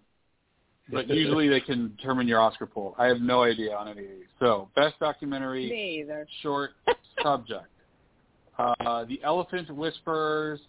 but 0.92 1.08
usually 1.10 1.50
they 1.50 1.62
can 1.62 1.96
determine 1.98 2.28
your 2.28 2.40
Oscar 2.40 2.68
pool. 2.68 2.96
I 3.00 3.08
have 3.08 3.22
no 3.22 3.44
idea 3.44 3.76
on 3.76 3.88
any 3.88 4.04
of 4.04 4.10
these. 4.10 4.26
So, 4.40 4.70
best 4.76 5.00
documentary, 5.00 5.70
Me 5.70 6.02
either. 6.02 6.28
short 6.44 6.72
subject. 7.24 7.66
Uh, 8.60 9.06
the 9.06 9.20
Elephant 9.24 9.76
Whisperers, 9.76 10.60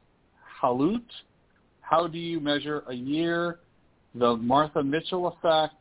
Haulout, 0.62 1.02
How 1.82 2.06
Do 2.06 2.18
You 2.18 2.40
Measure 2.40 2.82
a 2.88 2.94
Year, 2.94 3.60
The 4.14 4.36
Martha 4.36 4.82
Mitchell 4.82 5.28
Effect, 5.28 5.74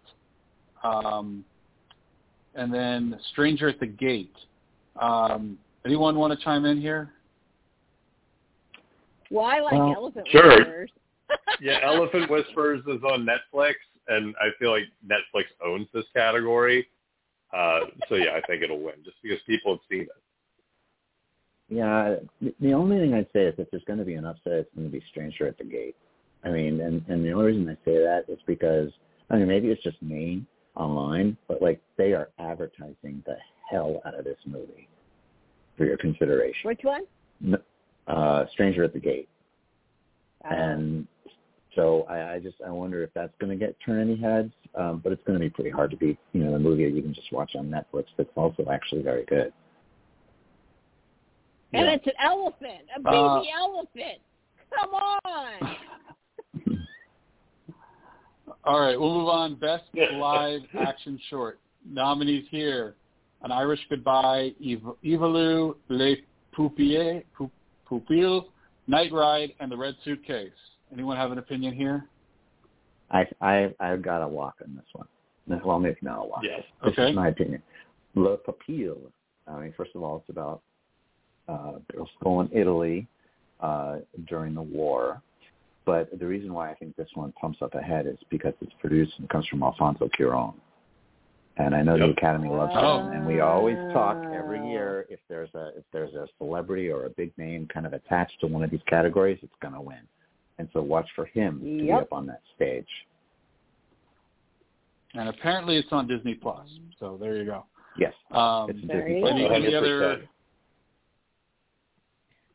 um, 0.83 1.43
and 2.55 2.73
then 2.73 3.19
Stranger 3.31 3.67
at 3.69 3.79
the 3.79 3.87
Gate. 3.87 4.33
Um, 4.99 5.57
anyone 5.85 6.15
want 6.15 6.37
to 6.37 6.43
chime 6.43 6.65
in 6.65 6.79
here? 6.79 7.11
Well, 9.29 9.45
I 9.45 9.59
like 9.59 9.73
Well, 9.73 9.93
Elephant 9.95 10.27
sure. 10.31 10.49
Whisperers. 10.57 10.89
Yeah, 11.61 11.79
Elephant 11.83 12.29
Whispers 12.29 12.81
is 12.87 13.01
on 13.03 13.25
Netflix, 13.25 13.75
and 14.09 14.35
I 14.41 14.49
feel 14.59 14.71
like 14.71 14.83
Netflix 15.05 15.45
owns 15.65 15.87
this 15.93 16.03
category. 16.13 16.87
Uh, 17.53 17.81
so 18.09 18.15
yeah, 18.15 18.31
I 18.35 18.41
think 18.47 18.63
it'll 18.63 18.79
win 18.81 18.95
just 19.05 19.17
because 19.23 19.37
people 19.45 19.73
have 19.73 19.79
seen 19.89 20.01
it. 20.01 20.09
Yeah, 21.69 22.15
the- 22.41 22.53
the 22.59 22.73
only 22.73 22.97
thing 22.97 23.13
I'd 23.13 23.31
say 23.31 23.45
is 23.45 23.55
if 23.57 23.69
there's 23.71 23.83
going 23.85 23.99
to 23.99 24.05
be 24.05 24.15
an 24.15 24.25
upset, 24.25 24.53
it's 24.53 24.75
going 24.75 24.87
to 24.87 24.91
be 24.91 25.01
Stranger 25.09 25.47
at 25.47 25.57
the 25.57 25.63
Gate. 25.63 25.95
I 26.43 26.49
mean, 26.49 26.81
and 26.81 27.03
and 27.07 27.23
the 27.23 27.31
only 27.31 27.45
reason 27.47 27.69
I 27.69 27.75
say 27.85 27.97
that 27.97 28.25
is 28.27 28.39
because 28.47 28.91
I 29.29 29.35
mean 29.37 29.47
maybe 29.47 29.69
it's 29.69 29.83
just 29.83 30.01
me 30.01 30.43
online, 30.75 31.37
but 31.47 31.61
like 31.61 31.79
they 31.97 32.13
are 32.13 32.29
advertising 32.39 33.21
the 33.25 33.37
hell 33.69 34.01
out 34.05 34.15
of 34.17 34.25
this 34.25 34.37
movie 34.45 34.87
for 35.77 35.85
your 35.85 35.97
consideration. 35.97 36.67
Which 36.67 36.81
one? 36.83 37.03
Uh, 38.07 38.45
Stranger 38.53 38.83
at 38.83 38.93
the 38.93 38.99
Gate, 38.99 39.29
Uh, 40.43 40.53
and 40.53 41.07
so 41.75 42.03
I, 42.09 42.33
I 42.33 42.39
just 42.39 42.57
I 42.65 42.71
wonder 42.71 43.03
if 43.03 43.11
that's 43.13 43.33
going 43.39 43.57
to 43.57 43.65
get 43.65 43.75
turn 43.85 44.01
any 44.01 44.19
heads. 44.19 44.51
Um, 44.75 44.99
but 45.03 45.11
it's 45.11 45.23
going 45.25 45.37
to 45.37 45.43
be 45.43 45.49
pretty 45.49 45.69
hard 45.69 45.91
to 45.91 45.97
beat. 45.97 46.17
You 46.33 46.43
know, 46.43 46.51
the 46.53 46.59
movie 46.59 46.85
that 46.85 46.95
you 46.95 47.01
can 47.01 47.13
just 47.13 47.31
watch 47.31 47.55
on 47.55 47.67
Netflix 47.69 48.05
that's 48.17 48.29
also 48.35 48.65
actually 48.71 49.01
very 49.03 49.25
good. 49.25 49.53
and 51.73 51.85
Yeah. 51.85 51.91
it's 51.93 52.07
an 52.07 52.13
elephant, 52.23 52.89
a 52.95 52.99
baby 52.99 53.15
Uh, 53.15 53.43
elephant. 53.59 54.21
Come 54.75 54.93
on. 54.93 55.77
All 58.63 58.79
right, 58.79 58.99
we'll 58.99 59.13
move 59.17 59.27
on. 59.27 59.55
Best 59.55 59.83
live 60.13 60.61
action 60.79 61.19
short. 61.29 61.59
Nominees 61.89 62.45
here. 62.51 62.95
An 63.43 63.51
Irish 63.51 63.79
Goodbye, 63.89 64.51
Ev- 64.63 64.95
Ivalu, 65.03 65.75
Les 65.89 66.17
Poupiers, 66.55 67.23
Pou- 67.35 67.49
Pupil, 67.89 68.49
Night 68.87 69.11
Ride, 69.11 69.53
and 69.59 69.71
The 69.71 69.75
Red 69.77 69.95
Suitcase. 70.05 70.51
Anyone 70.93 71.17
have 71.17 71.31
an 71.31 71.39
opinion 71.39 71.73
here? 71.73 72.05
I 73.09 73.25
I 73.41 73.73
I've 73.79 74.03
got 74.03 74.21
a 74.21 74.27
walk 74.27 74.55
on 74.63 74.75
this 74.75 74.85
one. 74.93 75.07
Well, 75.65 75.79
maybe 75.79 75.97
not 76.03 76.19
a 76.19 76.27
walk. 76.27 76.41
Yes. 76.43 76.61
This 76.83 76.93
Okay. 76.93 77.09
is 77.09 77.15
my 77.15 77.29
opinion. 77.29 77.63
Le 78.15 78.37
Pupille. 78.37 79.11
I 79.47 79.59
mean, 79.59 79.73
first 79.75 79.91
of 79.95 80.03
all, 80.03 80.17
it's 80.17 80.29
about 80.29 80.61
uh, 81.49 81.79
girls 81.91 82.09
going 82.23 82.47
Italy 82.53 83.07
uh, 83.59 83.97
during 84.27 84.53
the 84.53 84.61
war. 84.61 85.21
But 85.85 86.17
the 86.19 86.25
reason 86.25 86.53
why 86.53 86.69
I 86.69 86.75
think 86.75 86.95
this 86.95 87.09
one 87.15 87.31
pumps 87.33 87.59
up 87.61 87.73
ahead 87.73 88.05
is 88.05 88.17
because 88.29 88.53
it's 88.61 88.73
produced 88.79 89.13
and 89.17 89.27
comes 89.29 89.47
from 89.47 89.63
Alfonso 89.63 90.09
Cuarón. 90.17 90.53
And 91.57 91.75
I 91.75 91.81
know 91.81 91.97
the 91.97 92.09
Academy 92.11 92.49
loves 92.49 92.73
Oh. 92.75 92.99
him, 92.99 93.13
and 93.13 93.25
we 93.25 93.41
always 93.41 93.77
talk 93.91 94.17
every 94.31 94.65
year 94.69 95.05
if 95.09 95.19
there's 95.27 95.53
a 95.53 95.73
if 95.77 95.83
there's 95.91 96.13
a 96.13 96.27
celebrity 96.37 96.89
or 96.89 97.05
a 97.05 97.09
big 97.09 97.37
name 97.37 97.67
kind 97.67 97.85
of 97.85 97.93
attached 97.93 98.39
to 98.39 98.47
one 98.47 98.63
of 98.63 98.71
these 98.71 98.81
categories, 98.87 99.37
it's 99.41 99.53
going 99.61 99.73
to 99.73 99.81
win. 99.81 100.07
And 100.59 100.69
so 100.71 100.81
watch 100.81 101.07
for 101.15 101.25
him 101.25 101.59
to 101.59 101.83
be 101.83 101.91
up 101.91 102.13
on 102.13 102.25
that 102.27 102.41
stage. 102.55 102.87
And 105.13 105.27
apparently 105.27 105.75
it's 105.75 105.91
on 105.91 106.07
Disney 106.07 106.35
Plus. 106.35 106.67
So 106.99 107.17
there 107.19 107.35
you 107.35 107.45
go. 107.45 107.65
Yes, 107.97 108.13
Um, 108.31 108.69
it's 108.69 108.79
Disney 108.79 109.19
Plus. 109.19 109.33
any, 109.33 109.49
any 109.49 109.75
other? 109.75 110.21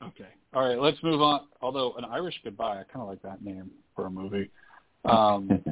Okay. 0.03 0.29
All 0.57 0.67
right. 0.67 0.81
Let's 0.81 0.97
move 1.03 1.21
on. 1.21 1.43
Although 1.61 1.93
an 1.99 2.07
Irish 2.07 2.41
Goodbye, 2.43 2.81
I 2.81 2.85
kind 2.91 3.03
of 3.03 3.09
like 3.09 3.21
that 3.21 3.45
name 3.45 3.71
for 3.95 4.07
a 4.07 4.11
movie. 4.11 4.51
Um, 5.05 5.63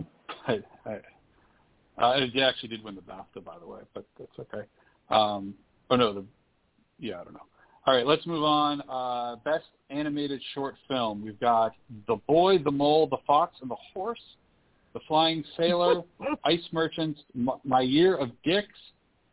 I, 0.47 0.61
I, 0.87 0.93
uh, 2.01 2.19
it 2.19 2.41
actually 2.41 2.69
did 2.69 2.85
win 2.85 2.95
the 2.95 3.01
BAFTA, 3.01 3.45
by 3.45 3.59
the 3.59 3.67
way, 3.67 3.81
but 3.93 4.05
that's 4.17 4.31
okay. 4.39 4.65
Um, 5.11 5.55
oh 5.91 5.97
no, 5.97 6.13
the 6.13 6.25
yeah, 7.01 7.21
I 7.21 7.25
don't 7.25 7.33
know. 7.33 7.41
All 7.85 7.97
right, 7.97 8.07
let's 8.07 8.25
move 8.29 8.45
on. 8.45 8.81
Uh, 8.89 9.35
best 9.45 9.65
animated 9.91 10.41
short 10.55 10.77
film. 10.87 11.21
We've 11.21 11.41
got 11.41 11.73
The 12.07 12.15
Boy, 12.29 12.59
the 12.59 12.71
Mole, 12.71 13.09
the 13.09 13.17
Fox, 13.27 13.57
and 13.61 13.69
the 13.69 13.77
Horse, 13.93 14.23
The 14.93 15.01
Flying 15.09 15.43
Sailor, 15.57 16.05
Ice 16.45 16.69
Merchants, 16.71 17.19
M- 17.35 17.51
My 17.65 17.81
Year 17.81 18.15
of 18.15 18.31
Dicks, 18.45 18.69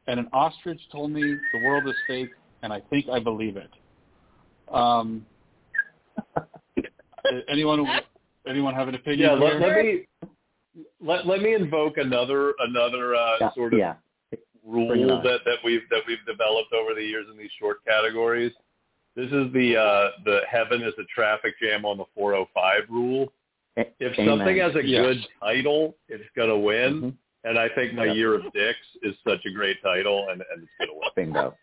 and 0.08 0.20
an 0.20 0.30
ostrich 0.34 0.82
told 0.92 1.12
me 1.12 1.36
the 1.54 1.60
world 1.60 1.88
is 1.88 1.96
fake, 2.08 2.32
and 2.64 2.74
I 2.74 2.80
think 2.90 3.08
I 3.08 3.20
believe 3.20 3.56
it. 3.56 3.70
Um, 4.74 5.28
anyone 7.50 7.86
anyone 8.48 8.74
have 8.74 8.88
an 8.88 8.96
opinion 8.96 9.20
Yeah, 9.32 9.34
let, 9.34 9.60
let 9.62 9.84
me 9.84 10.08
let, 11.04 11.28
let 11.28 11.42
me 11.42 11.54
invoke 11.54 11.98
another 11.98 12.54
another 12.60 13.16
uh, 13.16 13.38
yeah, 13.42 13.54
sort 13.54 13.74
of 13.74 13.80
yeah. 13.80 13.96
rule 14.66 14.88
Bring 14.90 15.02
it 15.02 15.12
on. 15.12 15.24
that, 15.24 15.40
that 15.46 15.58
we've 15.64 15.82
that 15.90 16.02
we've 16.08 16.24
developed 16.26 16.74
over 16.74 16.94
the 16.94 17.04
years 17.04 17.26
in 17.32 17.38
these 17.38 17.52
short 17.60 17.84
categories. 17.86 18.52
This 19.16 19.28
is 19.28 19.52
the 19.54 19.76
uh, 19.78 20.12
the 20.26 20.42
heaven 20.50 20.82
is 20.82 20.94
a 20.98 21.04
traffic 21.14 21.56
jam 21.62 21.86
on 21.86 21.98
the 21.98 22.06
405 22.16 22.84
rule. 22.90 23.32
If 23.78 24.18
Amen. 24.20 24.38
something 24.38 24.58
has 24.58 24.76
a 24.76 24.86
Yes. 24.86 25.02
good 25.06 25.18
title, 25.40 25.96
it's 26.10 26.24
gonna 26.36 26.58
win. 26.58 27.02
Mhm. 27.02 27.14
And 27.44 27.58
I 27.58 27.70
think 27.70 27.94
My 27.94 28.06
Yeah. 28.06 28.14
Year 28.14 28.36
of 28.36 28.44
Dicks 28.54 28.78
is 29.02 29.16
such 29.28 29.44
a 29.46 29.52
great 29.52 29.82
title, 29.82 30.28
and, 30.30 30.42
and 30.54 30.64
it's 30.64 30.72
gonna 30.80 30.94
win. 30.94 31.10
Bingo. 31.16 31.56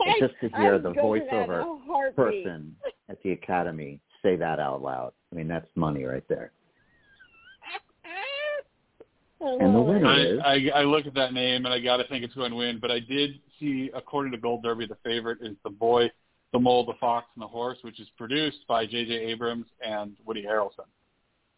I- 0.00 0.18
Just 0.18 0.34
to 0.40 0.48
hear 0.56 0.72
would 0.72 0.82
the 0.84 0.92
go 0.92 1.14
to 1.14 1.20
that 1.20 1.42
in 1.44 1.48
voiceover 1.50 2.14
person 2.16 2.76
at 3.12 3.22
the 3.22 3.30
Academy 3.32 4.00
say 4.22 4.36
that 4.36 4.58
out 4.58 4.82
loud. 4.82 5.12
I 5.30 5.36
mean, 5.36 5.46
that's 5.48 5.66
money 5.76 6.04
right 6.04 6.24
there. 6.28 6.52
And 9.40 9.74
the 9.74 9.80
winner 9.80 10.06
I, 10.06 10.20
is 10.60 10.70
I, 10.74 10.80
I 10.80 10.82
look 10.84 11.04
at 11.06 11.14
that 11.14 11.32
name 11.32 11.64
and 11.64 11.74
I 11.74 11.80
got 11.80 11.96
to 11.96 12.04
think 12.06 12.22
it's 12.24 12.34
going 12.34 12.52
to 12.52 12.56
win. 12.56 12.78
But 12.80 12.92
I 12.92 13.00
did 13.00 13.40
see, 13.58 13.90
according 13.92 14.30
to 14.32 14.38
Gold 14.38 14.62
Derby, 14.62 14.86
the 14.86 14.96
favorite 15.02 15.38
is 15.42 15.56
the 15.64 15.70
boy, 15.70 16.08
the 16.52 16.60
mole, 16.60 16.86
the 16.86 16.94
fox, 17.00 17.26
and 17.34 17.42
the 17.42 17.48
horse, 17.48 17.78
which 17.82 17.98
is 17.98 18.06
produced 18.16 18.58
by 18.68 18.86
J.J. 18.86 19.12
Abrams 19.12 19.66
and 19.84 20.16
Woody 20.24 20.44
Harrelson. 20.44 20.86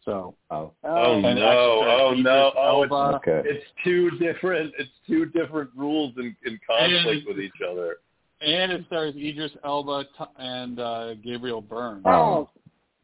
So 0.03 0.35
oh 0.51 0.71
Oh 0.83 1.13
And 1.15 1.39
no! 1.39 1.81
Oh 1.83 2.13
no! 2.15 2.51
Oh, 2.57 2.83
it's, 2.83 2.91
Elba. 2.91 3.15
okay. 3.17 3.41
it's 3.49 3.65
two 3.83 4.09
different. 4.19 4.73
It's 4.79 4.89
two 5.07 5.25
different 5.27 5.69
rules 5.75 6.13
in, 6.17 6.35
in 6.45 6.59
conflict 6.67 7.05
And- 7.07 7.25
with 7.27 7.39
each 7.39 7.61
other. 7.67 7.97
And 8.41 8.71
it 8.71 8.85
stars 8.87 9.15
Idris 9.15 9.51
Elba 9.63 10.03
t- 10.17 10.23
and 10.37 10.79
uh, 10.79 11.13
Gabriel 11.15 11.61
Byrne. 11.61 12.01
Oh, 12.05 12.49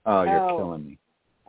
oh, 0.05 0.23
you're 0.23 0.49
Oh. 0.49 0.57
killing 0.57 0.85
me. 0.85 0.97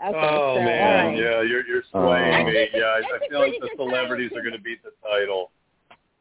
Okay, 0.05 0.17
Oh 0.19 0.57
so, 0.57 0.63
man, 0.65 1.05
all 1.07 1.11
right. 1.13 1.17
yeah, 1.19 1.43
you're 1.43 1.65
you're 1.67 1.83
Oh. 1.95 2.07
swaying 2.09 2.35
I 2.35 2.45
me. 2.45 2.69
Yeah, 2.75 2.81
I, 2.85 2.99
I 2.99 3.29
feel 3.29 3.39
like 3.41 3.55
the 3.61 3.71
celebrities 3.77 4.33
are 4.35 4.41
going 4.43 4.53
to 4.55 4.61
beat 4.61 4.83
the 4.83 4.91
title. 5.07 5.51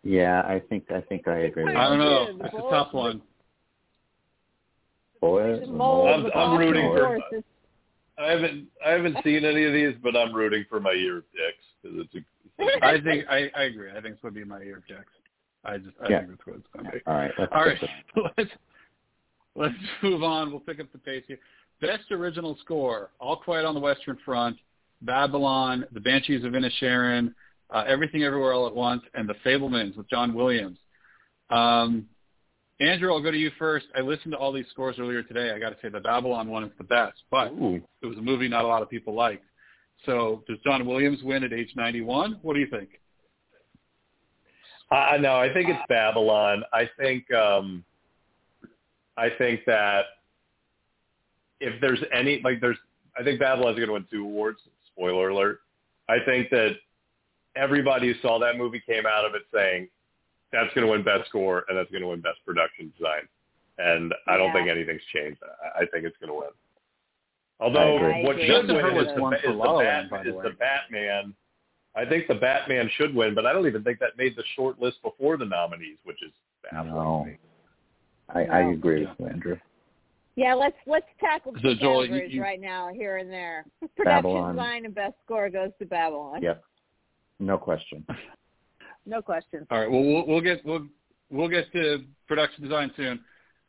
Yeah, 0.03 0.41
I 0.41 0.59
think 0.69 0.91
I 0.91 1.01
think 1.01 1.27
I 1.27 1.39
agree. 1.39 1.63
with 1.65 1.75
I 1.75 1.89
don't 1.89 1.97
know. 1.99 2.37
The 2.37 2.45
It's 2.45 2.53
a 2.53 2.69
tough 2.69 2.93
one. 2.93 3.21
Boy, 5.19 5.59
The 5.59 5.65
the 5.67 5.71
mole, 5.71 6.07
I'm- 6.07 6.31
I'm 6.33 6.57
rooting 6.57 6.91
for- 6.91 7.19
I 8.17 8.27
haven't 8.31 8.67
I 8.85 8.89
haven't 8.91 9.17
seen 9.23 9.45
any 9.45 9.63
of 9.65 9.73
these, 9.73 9.95
but 10.03 10.15
I'm 10.15 10.33
rooting 10.33 10.65
for 10.69 10.79
my 10.79 10.91
year 10.91 11.17
of 11.19 11.23
dicks 11.31 11.65
because 11.81 12.05
it's 12.05 12.15
a. 12.15 12.85
I 12.85 13.01
think 13.01 13.25
I, 13.29 13.49
I 13.55 13.63
agree. 13.63 13.89
I 13.89 13.95
think 13.95 14.13
it's 14.13 14.21
going 14.21 14.33
to 14.35 14.39
be 14.39 14.43
my 14.45 14.61
year 14.61 14.77
of 14.77 14.87
Jacks. 14.87 15.11
I 15.63 15.77
just 15.77 15.95
I 16.03 16.09
Yeah. 16.09 16.19
think 16.19 16.31
that's 16.31 16.47
what 16.47 16.55
it's 16.57 16.67
going 16.73 16.85
to 16.85 16.91
be. 16.91 16.99
All 17.07 17.13
right, 17.15 17.31
let's 17.37 17.51
All 17.53 17.65
right, 17.65 17.77
let's 18.37 18.51
let's 19.55 19.75
move 20.01 20.23
on. 20.23 20.51
We'll 20.51 20.59
pick 20.61 20.79
up 20.79 20.91
the 20.91 20.97
pace 20.97 21.23
here. 21.27 21.39
Best 21.81 22.11
original 22.11 22.57
score: 22.63 23.11
All 23.19 23.37
Quiet 23.37 23.65
on 23.65 23.73
the 23.73 23.79
Western 23.79 24.17
Front, 24.23 24.57
Babylon, 25.01 25.85
The 25.91 25.99
Banshees 25.99 26.43
of 26.43 26.53
Inisherin, 26.53 27.33
uh, 27.69 27.83
Everything 27.87 28.23
Everywhere 28.23 28.53
All 28.53 28.67
at 28.67 28.75
Once, 28.75 29.03
and 29.13 29.27
The 29.27 29.35
Fabelmans 29.45 29.95
with 29.97 30.09
John 30.09 30.33
Williams. 30.33 30.77
Um, 31.49 32.07
Andrew, 32.79 33.13
I'll 33.13 33.21
go 33.21 33.29
to 33.29 33.37
you 33.37 33.51
first. 33.59 33.85
I 33.95 34.01
listened 34.01 34.31
to 34.31 34.37
all 34.37 34.51
these 34.51 34.65
scores 34.71 34.95
earlier 34.97 35.21
today. 35.21 35.51
I 35.51 35.59
got 35.59 35.69
to 35.69 35.75
say 35.81 35.89
the 35.89 35.99
Babylon 35.99 36.47
one 36.49 36.63
is 36.63 36.71
the 36.79 36.83
best, 36.83 37.21
but 37.29 37.51
Ooh. 37.51 37.79
it 38.01 38.07
was 38.07 38.17
a 38.17 38.21
movie 38.21 38.47
not 38.47 38.65
a 38.65 38.67
lot 38.67 38.81
of 38.81 38.89
people 38.89 39.13
liked. 39.13 39.43
So 40.05 40.43
does 40.47 40.57
John 40.63 40.83
Williams 40.87 41.21
win 41.21 41.43
at 41.43 41.53
age 41.53 41.71
91? 41.75 42.39
What 42.41 42.55
do 42.55 42.59
you 42.59 42.67
think? 42.67 43.00
I 44.91 45.17
no, 45.17 45.35
I 45.35 45.51
think 45.53 45.69
it's 45.69 45.79
Babylon. 45.87 46.63
I 46.73 46.89
think 46.99 47.31
um 47.33 47.83
I 49.17 49.29
think 49.37 49.61
that 49.65 50.05
if 51.59 51.79
there's 51.81 51.99
any 52.13 52.41
like 52.43 52.59
there's 52.59 52.77
I 53.17 53.23
think 53.23 53.39
Babylon's 53.39 53.77
going 53.77 53.87
to 53.87 53.93
win 53.93 54.07
two 54.11 54.23
awards. 54.23 54.59
Spoiler 54.93 55.29
alert. 55.29 55.61
I 56.09 56.17
think 56.25 56.49
that 56.49 56.75
everybody 57.55 58.07
who 58.07 58.19
saw 58.21 58.39
that 58.39 58.57
movie 58.57 58.81
came 58.85 59.05
out 59.05 59.25
of 59.25 59.35
it 59.35 59.43
saying 59.53 59.87
that's 60.51 60.73
going 60.73 60.85
to 60.85 60.91
win 60.91 61.03
best 61.03 61.29
score 61.29 61.65
and 61.69 61.77
that's 61.77 61.89
going 61.91 62.01
to 62.01 62.07
win 62.09 62.21
best 62.21 62.39
production 62.45 62.91
design. 62.97 63.27
And 63.77 64.13
I 64.27 64.37
don't 64.37 64.47
Yeah. 64.47 64.53
think 64.53 64.69
anything's 64.69 65.01
changed. 65.13 65.41
I, 65.43 65.81
I 65.83 65.85
think 65.87 66.05
it's 66.05 66.17
going 66.17 66.29
to 66.29 66.33
win. 66.35 66.49
Although 67.59 67.95
agree. 67.97 68.23
what 68.23 68.35
I 68.37 68.45
should 68.45 68.67
win 68.67 68.97
is 68.97 69.13
the, 69.15 69.21
won 69.21 69.33
is 69.35 69.41
the, 69.43 69.51
La 69.51 69.71
La 69.71 69.79
Bat, 69.83 70.09
by 70.09 70.23
the 70.23 70.29
is 70.29 70.35
way. 70.35 70.43
the 70.43 70.49
Batman. 70.51 71.33
I 71.95 72.05
think 72.05 72.27
the 72.27 72.35
Batman 72.35 72.89
should 72.97 73.13
win, 73.13 73.35
but 73.35 73.45
I 73.45 73.51
don't 73.53 73.67
even 73.67 73.83
think 73.83 73.99
that 73.99 74.17
made 74.17 74.35
the 74.35 74.43
short 74.55 74.79
list 74.79 75.01
before 75.03 75.37
the 75.37 75.45
nominees, 75.45 75.97
which 76.03 76.21
is 76.23 76.31
baffling 76.63 76.93
No. 76.93 77.23
to 77.25 77.31
me. 77.31 77.37
I, 78.33 78.45
I 78.45 78.59
agree 78.71 79.01
with 79.05 79.09
you, 79.19 79.25
Andrew. 79.27 79.57
Yeah, 80.37 80.53
let's 80.53 80.77
let's 80.87 81.05
tackle 81.19 81.51
So, 81.55 81.61
two 81.61 81.75
categories 81.75 82.33
you- 82.33 82.41
right 82.41 82.61
now, 82.61 82.87
here 82.87 83.17
and 83.17 83.29
there. 83.29 83.65
Production 83.97 84.47
design 84.55 84.85
and 84.85 84.95
best 84.95 85.15
score 85.25 85.49
goes 85.49 85.71
to 85.79 85.85
Babylon. 85.85 86.41
Yep, 86.41 86.63
no 87.39 87.57
question. 87.57 88.05
No 89.03 89.19
question. 89.19 89.65
All 89.71 89.79
right. 89.79 89.89
Well, 89.89 90.03
we'll, 90.03 90.27
we'll 90.27 90.41
get 90.41 90.63
we'll 90.63 90.85
we'll 91.31 91.47
get 91.49 91.71
to 91.73 92.05
production 92.27 92.61
design 92.63 92.91
soon. 92.95 93.19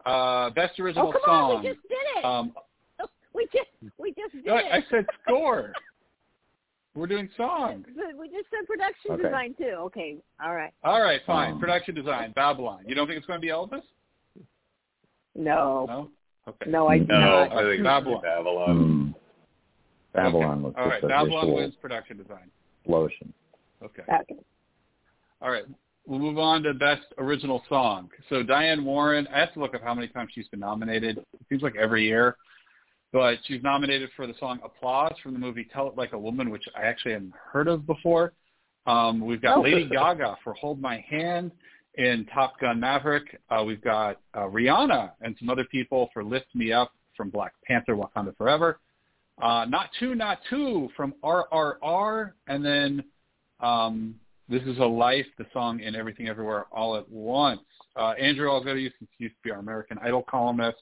Uh, 0.04 0.50
best 0.50 0.78
original 0.78 1.08
Oh, 1.08 1.12
come 1.12 1.20
song. 1.24 1.50
on, 1.56 1.62
we 1.62 1.68
just 1.70 1.80
did 1.88 1.96
it. 2.18 2.22
um, 2.26 2.52
we 3.34 3.46
just 3.46 3.70
we 3.98 4.10
just 4.12 4.34
did 4.44 4.48
I, 4.52 4.58
it. 4.60 4.64
I 4.72 4.84
said 4.90 5.06
score. 5.26 5.72
We're 6.94 7.06
doing 7.06 7.28
song. 7.36 7.84
We 8.18 8.28
just 8.28 8.50
said 8.50 8.66
production 8.66 9.12
Okay. 9.12 9.22
design 9.22 9.54
too. 9.56 9.74
Okay, 9.86 10.18
all 10.42 10.54
right. 10.54 10.72
All 10.84 11.00
right, 11.00 11.20
fine. 11.26 11.52
Um, 11.52 11.58
production 11.60 11.94
design. 11.94 12.32
Babylon. 12.32 12.84
You 12.86 12.94
don't 12.94 13.06
think 13.06 13.16
it's 13.16 13.26
going 13.26 13.40
to 13.40 13.40
be 13.40 13.48
Elvis? 13.50 13.82
No, 15.34 15.86
No. 15.88 16.10
Okay. 16.48 16.70
no, 16.70 16.88
I 16.88 16.98
do 16.98 17.06
No, 17.06 17.20
not. 17.20 17.52
I 17.52 17.62
think 17.62 17.74
it's 17.74 17.82
Babylon. 17.84 18.22
Babylon. 18.22 18.68
Mm. 18.68 19.14
Babylon 20.12 20.52
Okay. 20.58 20.64
was 20.64 20.74
All 20.76 20.88
right. 20.88 21.02
Babylon 21.02 21.26
visual 21.46 21.54
wins 21.56 21.74
production 21.76 22.16
design. 22.18 22.50
Lotion. 22.86 23.32
Okay. 23.82 24.02
Okay. 24.02 24.36
All 25.40 25.50
right. 25.50 25.64
We'll 26.04 26.18
move 26.18 26.38
on 26.38 26.62
to 26.64 26.74
best 26.74 27.02
original 27.16 27.62
song. 27.68 28.10
So 28.28 28.42
Diane 28.42 28.84
Warren, 28.84 29.26
I 29.32 29.38
have 29.38 29.54
to 29.54 29.60
look 29.60 29.74
up 29.74 29.82
how 29.82 29.94
many 29.94 30.08
times 30.08 30.30
she's 30.34 30.48
been 30.48 30.60
nominated. 30.60 31.18
It 31.18 31.26
seems 31.48 31.62
like 31.62 31.76
every 31.76 32.04
year. 32.04 32.36
But 33.12 33.38
she's 33.46 33.62
nominated 33.62 34.10
for 34.16 34.26
the 34.26 34.34
song 34.40 34.58
Applause 34.64 35.12
from 35.22 35.34
the 35.34 35.38
movie 35.38 35.68
Tell 35.72 35.86
It 35.88 35.96
Like 35.96 36.12
a 36.12 36.18
Woman, 36.18 36.48
which 36.50 36.64
I 36.74 36.82
actually 36.82 37.12
hadn't 37.12 37.34
heard 37.52 37.68
of 37.68 37.86
before. 37.86 38.32
Um, 38.86 39.20
we've 39.20 39.42
got 39.42 39.58
Oh. 39.58 39.60
Lady 39.62 39.86
Gaga 39.88 40.38
for 40.42 40.54
Hold 40.54 40.80
My 40.80 41.04
Hand 41.08 41.52
in 41.94 42.26
Top 42.32 42.58
Gun 42.58 42.80
Maverick. 42.80 43.38
Uh, 43.50 43.62
we've 43.64 43.82
got 43.82 44.18
uh, 44.34 44.40
Rihanna 44.40 45.12
and 45.20 45.36
some 45.38 45.50
other 45.50 45.64
people 45.64 46.08
for 46.14 46.24
Lift 46.24 46.46
Me 46.54 46.72
Up 46.72 46.92
from 47.16 47.28
Black 47.28 47.52
Panther 47.66 47.94
Wakanda 47.94 48.34
Forever. 48.36 48.80
Uh, 49.40 49.66
not 49.68 49.90
Two, 50.00 50.14
Not 50.14 50.38
Two 50.48 50.88
from 50.96 51.14
RRR. 51.22 52.32
And 52.46 52.64
then 52.64 53.04
um, 53.60 54.14
This 54.48 54.62
is 54.62 54.78
a 54.78 54.84
life. 54.84 55.26
The 55.36 55.46
song 55.52 55.80
in 55.80 55.94
Everything 55.94 56.28
Everywhere 56.28 56.64
All 56.72 56.96
at 56.96 57.08
Once. 57.10 57.60
Uh, 57.94 58.12
Andrew, 58.18 58.50
I'll 58.50 58.64
go 58.64 58.72
to 58.72 58.80
you 58.80 58.90
since 58.98 59.10
you 59.18 59.24
used 59.24 59.36
to 59.36 59.42
be 59.44 59.50
our 59.50 59.58
American 59.60 59.98
Idol 60.02 60.24
columnist. 60.28 60.78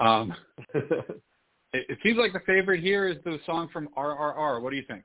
Um, 0.00 0.34
it, 1.72 1.86
it 1.88 1.98
seems 2.02 2.18
like 2.18 2.32
the 2.32 2.40
favorite 2.40 2.80
here 2.80 3.08
is 3.08 3.16
the 3.24 3.38
song 3.46 3.68
from 3.72 3.88
RRR. 3.96 4.60
What 4.60 4.70
do 4.70 4.76
you 4.76 4.84
think? 4.86 5.04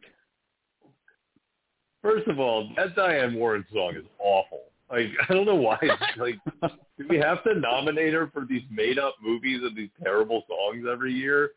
First 2.02 2.28
of 2.28 2.40
all, 2.40 2.70
that 2.76 2.96
Diane 2.96 3.36
Warren 3.36 3.66
song 3.74 3.96
is 3.96 4.06
awful. 4.20 4.62
Like 4.90 5.08
I 5.28 5.34
don't 5.34 5.46
know 5.46 5.56
why. 5.56 5.78
Like, 6.18 6.36
do 6.98 7.06
we 7.10 7.18
have 7.18 7.44
to 7.44 7.56
nominate 7.56 8.14
her 8.14 8.30
for 8.34 8.46
these 8.46 8.64
made-up 8.72 9.16
movies 9.22 9.62
and 9.64 9.76
these 9.76 9.90
terrible 10.04 10.44
songs 10.48 10.86
every 10.90 11.14
year? 11.14 11.52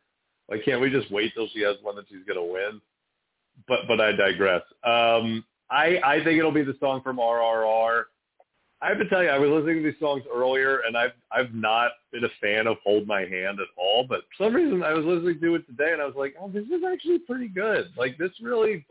Like, 0.48 0.64
can't 0.64 0.80
we 0.80 0.90
just 0.90 1.10
wait 1.12 1.32
till 1.34 1.48
she 1.52 1.60
has 1.62 1.76
one 1.82 1.96
that 1.96 2.06
she's 2.08 2.24
gonna 2.26 2.44
win? 2.44 2.80
But 3.68 3.80
but 3.86 4.00
I 4.00 4.12
digress. 4.12 4.62
Um, 4.84 5.44
I 5.70 6.00
I 6.04 6.24
think 6.24 6.38
it'll 6.38 6.50
be 6.50 6.64
the 6.64 6.76
song 6.80 7.02
from 7.02 7.18
RRR. 7.18 8.04
I 8.82 8.88
have 8.88 8.98
to 8.98 9.08
tell 9.08 9.22
you, 9.22 9.28
I 9.28 9.38
was 9.38 9.50
listening 9.50 9.82
to 9.82 9.90
these 9.90 10.00
songs 10.00 10.22
earlier, 10.34 10.78
and 10.86 10.96
I've 10.96 11.12
I've 11.30 11.52
not 11.52 11.92
been 12.12 12.24
a 12.24 12.30
fan 12.40 12.66
of 12.66 12.78
Hold 12.82 13.06
My 13.06 13.20
Hand 13.20 13.60
at 13.60 13.68
all. 13.76 14.06
But 14.08 14.20
for 14.20 14.44
some 14.44 14.54
reason, 14.54 14.82
I 14.82 14.94
was 14.94 15.04
listening 15.04 15.38
to 15.40 15.54
it 15.56 15.66
today, 15.66 15.92
and 15.92 16.00
I 16.00 16.06
was 16.06 16.14
like, 16.16 16.34
oh, 16.40 16.48
this 16.48 16.64
is 16.64 16.82
actually 16.90 17.18
pretty 17.18 17.48
good. 17.48 17.90
Like 17.98 18.16
this 18.16 18.30
really 18.40 18.86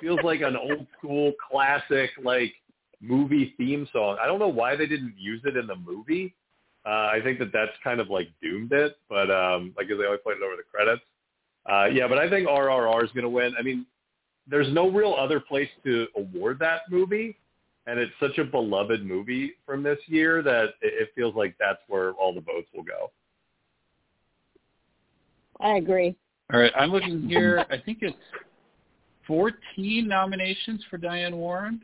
feels 0.00 0.20
like 0.22 0.42
an 0.42 0.56
old 0.56 0.86
school 0.96 1.32
classic, 1.50 2.10
like 2.22 2.52
movie 3.00 3.54
theme 3.58 3.88
song. 3.92 4.16
I 4.22 4.26
don't 4.26 4.38
know 4.38 4.48
why 4.48 4.76
they 4.76 4.86
didn't 4.86 5.14
use 5.18 5.42
it 5.44 5.56
in 5.56 5.66
the 5.66 5.76
movie. 5.76 6.34
Uh, 6.86 7.10
I 7.12 7.20
think 7.22 7.40
that 7.40 7.52
that's 7.52 7.72
kind 7.82 8.00
of 8.00 8.10
like 8.10 8.28
doomed 8.40 8.72
it, 8.72 8.96
but 9.08 9.28
um, 9.30 9.74
like 9.76 9.90
as 9.90 9.98
they 9.98 10.04
always 10.04 10.20
played 10.22 10.36
it 10.36 10.42
over 10.44 10.56
the 10.56 10.62
credits. 10.70 11.02
Uh, 11.68 11.86
yeah, 11.86 12.06
but 12.06 12.18
I 12.18 12.30
think 12.30 12.48
RRR 12.48 13.04
is 13.04 13.10
going 13.10 13.22
to 13.22 13.28
win. 13.28 13.54
I 13.58 13.62
mean, 13.62 13.86
there's 14.46 14.72
no 14.72 14.88
real 14.88 15.14
other 15.18 15.40
place 15.40 15.68
to 15.84 16.06
award 16.16 16.58
that 16.60 16.82
movie 16.90 17.36
and 17.86 17.98
it's 17.98 18.12
such 18.20 18.38
a 18.38 18.44
beloved 18.44 19.04
movie 19.04 19.54
from 19.66 19.82
this 19.82 19.98
year 20.06 20.42
that 20.42 20.70
it, 20.82 21.10
feels 21.14 21.34
like 21.34 21.54
that's 21.58 21.80
where 21.88 22.12
all 22.12 22.32
the 22.32 22.40
votes 22.40 22.68
will 22.74 22.84
go. 22.84 23.10
I 25.60 25.76
agree. 25.76 26.16
All 26.52 26.60
right, 26.60 26.72
I'm 26.76 26.90
looking 26.90 27.28
here. 27.28 27.64
I 27.70 27.78
think 27.78 27.98
it's 28.02 28.16
14 29.26 30.06
nominations 30.06 30.82
for 30.90 30.98
Diane 30.98 31.36
Warren. 31.36 31.80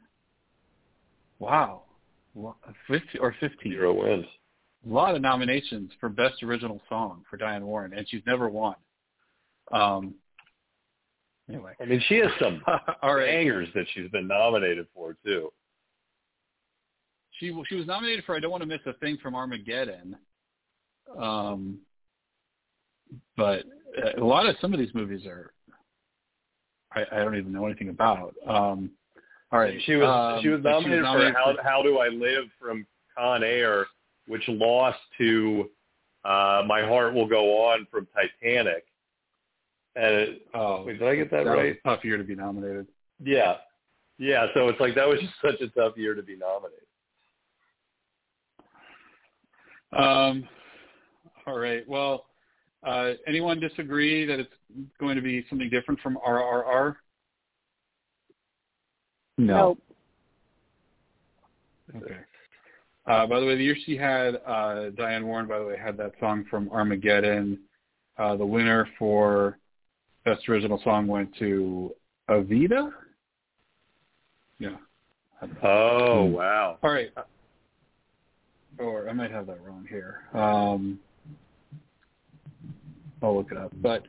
Wow, 1.39 1.83
50 2.87 3.19
or 3.19 3.35
15. 3.41 3.73
Zero 3.73 3.95
wins. 3.95 4.27
A 4.89 4.93
lot 4.93 5.15
of 5.15 5.23
nominations 5.23 5.91
for 5.99 6.09
Best 6.09 6.43
Original 6.43 6.81
Song 6.89 7.25
for 7.29 7.37
Diane 7.37 7.65
Warren, 7.65 7.93
and 7.93 8.09
she's 8.09 8.23
never 8.27 8.49
won. 8.49 8.75
Um, 9.73 10.15
anyway, 11.49 11.73
I 11.81 11.85
mean, 11.85 12.03
she 12.09 12.17
has 12.17 12.31
some 12.41 12.63
All 13.03 13.17
right. 13.17 13.27
bangers 13.27 13.69
that 13.75 13.87
she's 13.95 14.11
been 14.11 14.29
nominated 14.29 14.87
for 14.95 15.17
too 15.25 15.51
she 17.39 17.55
she 17.69 17.77
was 17.77 17.87
nominated 17.87 18.25
for 18.25 18.37
I 18.37 18.41
Don't 18.41 18.51
Want 18.51 18.63
to 18.63 18.67
Miss 18.67 18.81
a 18.87 18.93
Thing 18.95 19.19
from 19.23 19.35
Armageddon. 19.35 20.17
Um, 21.19 21.79
but 23.37 23.65
a 24.17 24.25
lot 24.25 24.47
of 24.47 24.57
some 24.61 24.73
of 24.73 24.79
these 24.79 24.95
movies 24.95 25.25
are 25.27 25.53
I, 26.93 27.05
I 27.13 27.25
don't 27.25 27.37
even 27.37 27.53
know 27.53 27.67
anything 27.67 27.89
about. 27.89 28.35
Um, 28.47 28.91
all 29.51 29.59
right, 29.61 29.79
she 29.87 29.97
was 29.97 30.09
um, 30.09 30.43
she 30.43 30.49
was 30.49 30.63
nominated, 30.63 30.99
she 30.99 31.01
was 31.01 31.05
nominated 31.05 31.35
for, 31.35 31.55
for 31.55 31.63
How 31.63 31.71
How 31.71 31.83
Do 31.83 31.99
I 31.99 32.09
Live 32.09 32.45
from 32.61 32.87
Con 33.17 33.43
Air, 33.43 33.87
which 34.27 34.43
lost 34.49 34.99
to 35.19 35.71
uh, 36.25 36.63
My 36.67 36.83
Heart 36.83 37.15
Will 37.15 37.27
Go 37.27 37.67
On 37.67 37.87
from 37.91 38.07
Titanic. 38.15 38.85
And 39.97 40.15
it, 40.15 40.43
oh, 40.55 40.85
wait, 40.85 40.99
did 40.99 41.09
I 41.09 41.17
get 41.17 41.31
that, 41.31 41.45
that 41.45 41.51
right? 41.51 41.77
tough 41.85 42.05
year 42.05 42.17
to 42.19 42.25
be 42.25 42.35
nominated. 42.35 42.87
Yeah, 43.23 43.57
yeah. 44.19 44.47
So 44.55 44.69
it's 44.69 44.79
like 44.81 44.95
that 44.95 45.09
was 45.09 45.19
just 45.21 45.33
such 45.43 45.61
a 45.61 45.69
tough 45.69 45.97
year 45.97 46.15
to 46.15 46.23
be 46.23 46.37
nominated. 46.37 46.88
Um, 49.93 50.49
all 51.47 51.59
right. 51.59 51.87
Well, 51.89 52.27
uh, 52.85 53.13
anyone 53.27 53.61
disagree 53.61 54.25
that 54.27 54.39
it's 54.39 54.53
going 55.01 55.17
to 55.17 55.23
be 55.23 55.45
something 55.49 55.71
different 55.71 56.01
from 56.01 56.19
RRR? 56.27 56.97
No. 59.39 59.79
Okay. 61.97 62.17
Uh, 63.07 63.27
by 63.27 63.41
the 63.41 63.47
way, 63.47 63.57
the 63.57 63.65
year 63.65 63.77
she 63.87 63.97
had 63.97 64.37
uh, 64.47 64.91
Diane 64.91 65.27
Warren, 65.27 65.47
by 65.47 65.59
the 65.59 65.65
way, 65.65 65.79
had 65.83 65.97
that 65.97 66.13
song 66.21 66.45
from 66.51 66.69
Armageddon. 66.71 67.59
Uh, 68.19 68.37
the 68.37 68.45
winner 68.45 68.87
for 68.99 69.59
best 70.25 70.47
original 70.49 70.81
song 70.85 71.07
went 71.07 71.35
to 71.39 71.95
Evita. 72.29 72.91
Yeah. 74.59 74.77
Oh 75.63 76.25
wow! 76.25 76.79
All 76.83 76.91
right 76.91 77.13
or 78.79 79.09
I 79.09 79.13
might 79.13 79.31
have 79.31 79.47
that 79.47 79.63
wrong 79.65 79.87
here. 79.89 80.23
Um, 80.35 80.99
I'll 83.23 83.37
look 83.37 83.51
it 83.51 83.59
up. 83.59 83.73
But 83.83 84.05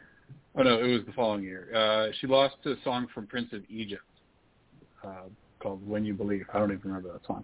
oh 0.55 0.63
no, 0.63 0.79
it 0.79 0.87
was 0.87 1.01
the 1.05 1.13
following 1.13 1.43
year. 1.43 1.67
Uh, 1.75 2.11
she 2.19 2.27
lost 2.27 2.55
to 2.63 2.71
a 2.71 2.75
song 2.83 3.07
from 3.13 3.27
Prince 3.27 3.53
of 3.53 3.63
Egypt 3.69 4.03
uh, 5.03 5.23
called 5.59 5.87
"When 5.87 6.05
You 6.05 6.13
Believe." 6.13 6.45
I 6.53 6.59
don't 6.59 6.71
even 6.71 6.81
remember 6.83 7.11
that 7.13 7.25
song. 7.25 7.43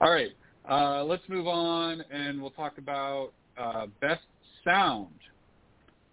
All 0.00 0.10
right, 0.10 0.30
uh, 0.68 1.04
let's 1.04 1.22
move 1.28 1.46
on, 1.46 2.02
and 2.10 2.40
we'll 2.40 2.50
talk 2.50 2.78
about 2.78 3.32
uh, 3.58 3.86
best 4.00 4.22
sound. 4.64 5.08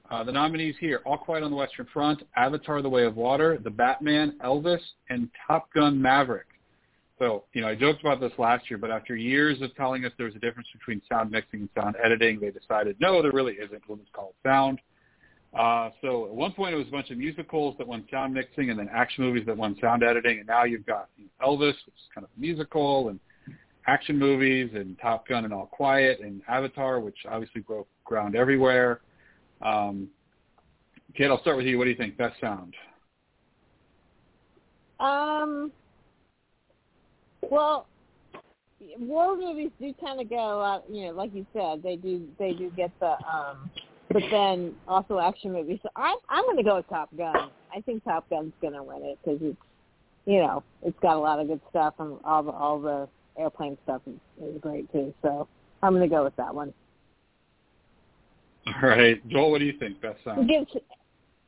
Uh, 0.10 0.24
the 0.24 0.32
nominees 0.32 0.76
here: 0.80 1.01
All 1.05 1.18
Quiet 1.18 1.43
on 1.43 1.51
the 1.51 1.58
Western 1.58 1.88
Front, 1.93 2.24
Avatar: 2.36 2.82
The 2.82 2.89
Way 2.89 3.03
of 3.03 3.16
Water, 3.16 3.60
The 3.64 3.70
Batman, 3.70 4.38
Elvis, 4.43 4.82
and 5.10 5.30
Top 5.47 5.72
Gun: 5.74 6.01
Maverick. 6.01 6.47
So, 7.20 7.45
you 7.53 7.61
know, 7.61 7.70
I 7.70 7.76
joked 7.76 8.01
about 8.01 8.20
this 8.20 8.32
last 8.38 8.70
year, 8.70 8.78
but 8.78 8.91
after 8.91 9.15
years 9.15 9.61
of 9.61 9.76
telling 9.76 10.05
us 10.05 10.11
there 10.18 10.28
was 10.28 10.36
a 10.36 10.39
difference 10.39 10.68
between 10.72 11.01
sound 11.09 11.32
mixing 11.32 11.61
and 11.61 11.70
sound 11.76 11.95
editing, 12.03 12.39
they 12.39 12.51
decided, 12.51 12.95
no, 12.99 13.22
there 13.24 13.32
really 13.32 13.53
isn't. 13.53 13.82
We'll 13.88 13.97
just 13.97 14.13
call 14.13 14.30
it 14.30 14.47
sound. 14.47 14.80
Uh, 15.57 15.89
so 16.01 16.26
at 16.26 16.34
one 16.34 16.51
point 16.51 16.76
it 16.76 16.78
was 16.78 16.88
a 16.88 16.91
bunch 16.91 17.09
of 17.09 17.18
musicals 17.18 17.76
that 17.80 17.88
won 17.88 18.05
sound 18.11 18.34
mixing 18.34 18.70
and 18.70 18.78
then 18.78 18.89
action 18.93 19.24
movies 19.24 19.45
that 19.47 19.57
won 19.57 19.76
sound 19.82 20.03
editing. 20.03 20.38
And 20.39 20.47
now 20.47 20.65
you've 20.65 20.86
got 20.86 21.09
you 21.18 21.26
know, 21.26 21.47
Elvis, 21.47 21.74
which 21.86 21.95
is 21.95 22.07
kind 22.13 22.24
of 22.24 22.30
a 22.38 22.39
musical, 22.39 23.09
and 23.09 23.20
action 23.88 24.20
movies, 24.20 24.70
and 24.76 24.99
Top 24.99 25.28
Gun 25.28 25.45
and 25.45 25.53
All 25.53 25.65
Quiet, 25.65 26.20
and 26.20 26.41
Avatar, 26.47 26.99
which 26.99 27.18
obviously 27.28 27.61
broke 27.61 27.88
ground 28.03 28.36
everywhere. 28.36 28.99
Um, 29.61 30.09
Kate, 31.15 31.32
I'll 31.32 31.41
start 31.41 31.57
with 31.57 31.65
you. 31.65 31.78
What 31.80 31.86
do 31.86 31.89
you 31.89 31.95
think? 31.95 32.18
Best 32.18 32.39
sound? 32.39 32.76
Um, 34.99 35.72
well, 37.42 37.88
war 39.00 39.38
movies 39.38 39.72
do 39.80 39.94
kind 40.02 40.20
of 40.20 40.30
go, 40.30 40.62
uh, 40.62 40.82
you 40.92 41.06
know, 41.06 41.12
like 41.12 41.34
you 41.34 41.46
said, 41.54 41.82
they 41.84 41.96
do 41.96 42.28
they 42.40 42.54
do 42.54 42.72
get 42.76 42.92
the, 43.00 43.16
um, 43.28 43.70
but 44.12 44.24
then 44.32 44.74
also 44.88 45.20
action 45.20 45.54
movies. 45.54 45.80
So 45.84 45.90
I'm 45.96 46.18
I'm 46.30 46.44
going 46.46 46.58
to 46.58 46.64
go 46.64 46.78
with 46.78 46.90
Top 46.90 47.10
Gun. 47.18 47.50
I 47.76 47.82
think 47.82 48.04
Top 48.04 48.30
Gun's 48.30 48.54
going 48.62 48.74
to 48.74 48.84
win 48.84 49.04
it 49.04 49.20
because 49.24 49.40
it's, 49.42 49.58
you 50.26 50.40
know, 50.40 50.64
it's 50.84 50.98
got 51.02 51.16
a 51.16 51.20
lot 51.20 51.40
of 51.40 51.48
good 51.48 51.62
stuff 51.70 51.96
and 52.00 52.18
all 52.24 52.44
the 52.44 52.52
all 52.52 52.80
the 52.80 53.08
airplane 53.40 53.78
stuff 53.84 54.02
is, 54.08 54.16
is 54.44 54.62
great 54.62 54.92
too. 54.92 55.14
So 55.22 55.48
I'm 55.84 55.94
going 55.94 56.08
to 56.08 56.14
go 56.14 56.24
with 56.24 56.36
that 56.38 56.54
one. 56.54 56.74
All 58.68 58.90
right, 58.90 59.26
Joel, 59.30 59.52
what 59.52 59.60
do 59.60 59.66
you 59.66 59.78
think? 59.78 60.02
Best 60.02 60.24
sound? 60.24 60.50
It 60.50 60.68
gives 60.68 60.84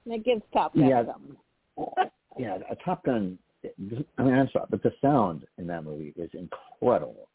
it 0.06 0.26
gives 0.26 0.42
Top 0.54 0.74
Gun 0.74 0.88
yeah. 0.88 1.04
something. 1.06 2.10
yeah, 2.38 2.58
a 2.70 2.76
Top 2.84 3.04
Gun 3.04 3.38
I 3.66 4.24
mean, 4.24 4.34
I'm 4.34 4.50
sorry, 4.52 4.66
but 4.70 4.84
the 4.84 4.94
sound 5.02 5.46
in 5.58 5.68
that 5.68 5.84
movie 5.84 6.14
is 6.16 6.30
incredible. 6.34 7.28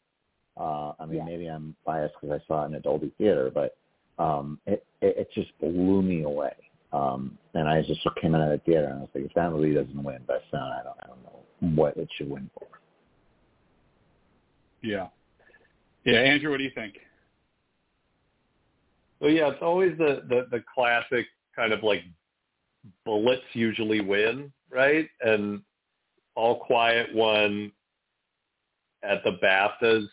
Uh, 0.57 0.93
I 0.99 1.05
mean, 1.05 1.17
yeah. 1.17 1.25
maybe 1.25 1.47
I'm 1.47 1.75
biased 1.85 2.15
because 2.19 2.39
I 2.41 2.47
saw 2.47 2.63
it 2.63 2.67
in 2.67 2.75
a 2.75 2.79
Dolby 2.79 3.11
theater, 3.17 3.51
but 3.53 3.77
um, 4.17 4.59
it, 4.65 4.85
it 5.01 5.17
it 5.17 5.29
just 5.33 5.51
blew 5.59 6.01
me 6.01 6.23
away. 6.23 6.53
Um, 6.93 7.37
and 7.53 7.67
I 7.67 7.81
just 7.81 8.01
came 8.21 8.33
out 8.35 8.41
of 8.41 8.49
the 8.49 8.63
theater 8.65 8.87
and 8.87 8.99
I 8.99 9.01
was 9.01 9.09
like, 9.13 9.25
if 9.25 9.33
that 9.33 9.51
movie 9.51 9.73
doesn't 9.73 10.01
win 10.01 10.21
best 10.27 10.45
sound, 10.49 10.73
I 10.73 10.83
don't 10.83 10.97
I 11.03 11.07
don't 11.07 11.23
know 11.23 11.75
what 11.75 11.97
it 11.97 12.07
should 12.15 12.29
win 12.29 12.49
for. 12.53 12.67
Yeah, 14.81 15.07
yeah. 16.05 16.19
Andrew, 16.19 16.51
what 16.51 16.57
do 16.57 16.63
you 16.63 16.71
think? 16.73 16.95
Well, 19.19 19.31
yeah, 19.31 19.49
it's 19.49 19.61
always 19.61 19.97
the 19.97 20.23
the, 20.29 20.47
the 20.51 20.63
classic 20.73 21.25
kind 21.55 21.73
of 21.73 21.83
like 21.83 22.03
bullets 23.03 23.43
usually 23.53 23.99
win, 23.99 24.51
right? 24.69 25.09
And 25.21 25.61
all 26.35 26.59
Quiet 26.59 27.13
won 27.13 27.71
at 29.03 29.23
the 29.23 29.31
BAFTAs. 29.43 30.07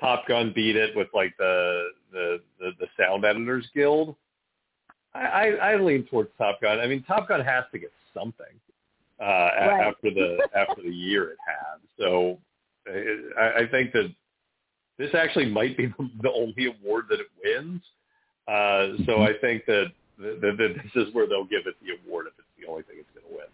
Top 0.00 0.26
Gun 0.26 0.52
beat 0.54 0.76
it 0.76 0.96
with 0.96 1.08
like 1.14 1.34
the 1.38 1.90
the 2.12 2.40
the, 2.58 2.70
the 2.80 2.86
Sound 2.98 3.24
Editors 3.24 3.68
Guild. 3.74 4.16
I, 5.14 5.20
I, 5.20 5.46
I 5.72 5.76
lean 5.76 6.04
towards 6.06 6.30
Top 6.36 6.60
Gun. 6.60 6.80
I 6.80 6.86
mean, 6.86 7.04
Top 7.04 7.28
Gun 7.28 7.40
has 7.40 7.64
to 7.72 7.78
get 7.78 7.92
something 8.12 8.46
uh, 9.20 9.24
right. 9.24 9.86
after 9.86 10.10
the 10.10 10.48
after 10.56 10.82
the 10.82 10.90
year 10.90 11.30
it 11.30 11.38
had. 11.46 11.80
So 11.98 12.38
I, 13.38 13.62
I 13.62 13.68
think 13.70 13.92
that 13.92 14.12
this 14.98 15.10
actually 15.14 15.46
might 15.46 15.76
be 15.76 15.86
the 16.22 16.32
only 16.32 16.66
award 16.66 17.06
that 17.10 17.20
it 17.20 17.26
wins. 17.42 17.82
Uh, 18.46 19.02
so 19.06 19.22
I 19.22 19.32
think 19.40 19.64
that, 19.66 19.86
that, 20.18 20.40
that 20.42 20.74
this 20.82 21.06
is 21.06 21.14
where 21.14 21.26
they'll 21.26 21.44
give 21.44 21.66
it 21.66 21.74
the 21.80 21.96
award 22.06 22.26
if 22.26 22.34
it's 22.38 22.48
the 22.60 22.70
only 22.70 22.82
thing 22.82 22.96
it's 22.98 23.08
going 23.14 23.26
to 23.26 23.34
win. 23.34 23.46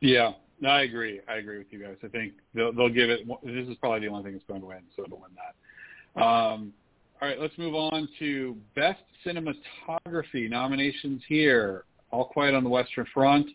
Yeah, 0.00 0.32
No, 0.60 0.70
I 0.70 0.82
agree. 0.82 1.20
I 1.28 1.36
agree 1.36 1.58
with 1.58 1.68
you 1.70 1.82
guys. 1.82 1.96
I 2.02 2.08
think 2.08 2.34
they'll, 2.54 2.72
they'll 2.72 2.88
give 2.88 3.10
it. 3.10 3.26
This 3.44 3.68
is 3.68 3.76
probably 3.76 4.00
the 4.00 4.12
only 4.12 4.24
thing 4.24 4.32
that's 4.32 4.44
going 4.46 4.60
to 4.60 4.66
win, 4.66 4.82
so 4.96 5.04
it'll 5.04 5.18
win 5.18 5.30
that. 5.36 6.22
Um, 6.22 6.72
all 7.20 7.28
right, 7.28 7.38
let's 7.38 7.56
move 7.58 7.74
on 7.74 8.08
to 8.18 8.56
best 8.74 9.00
cinematography 9.24 10.48
nominations 10.48 11.22
here. 11.28 11.84
All 12.10 12.24
Quiet 12.24 12.54
on 12.54 12.64
the 12.64 12.70
Western 12.70 13.06
Front, 13.14 13.46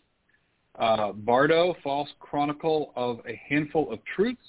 uh, 0.78 1.12
Bardo, 1.12 1.76
False 1.82 2.08
Chronicle 2.20 2.92
of 2.96 3.20
a 3.28 3.40
Handful 3.48 3.92
of 3.92 3.98
Truths, 4.14 4.40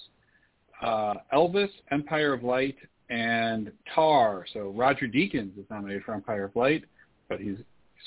uh, 0.82 1.16
Elvis, 1.34 1.70
Empire 1.91 2.34
of 2.34 2.43
Light, 2.43 2.78
and 3.10 3.72
Tar. 3.93 4.45
So 4.54 4.70
Roger 4.76 5.08
Deakins 5.08 5.58
is 5.58 5.66
nominated 5.70 6.04
for 6.04 6.14
Empire 6.14 6.45
of 6.45 6.56
Light, 6.56 6.86
but 7.28 7.39
he's 7.39 7.58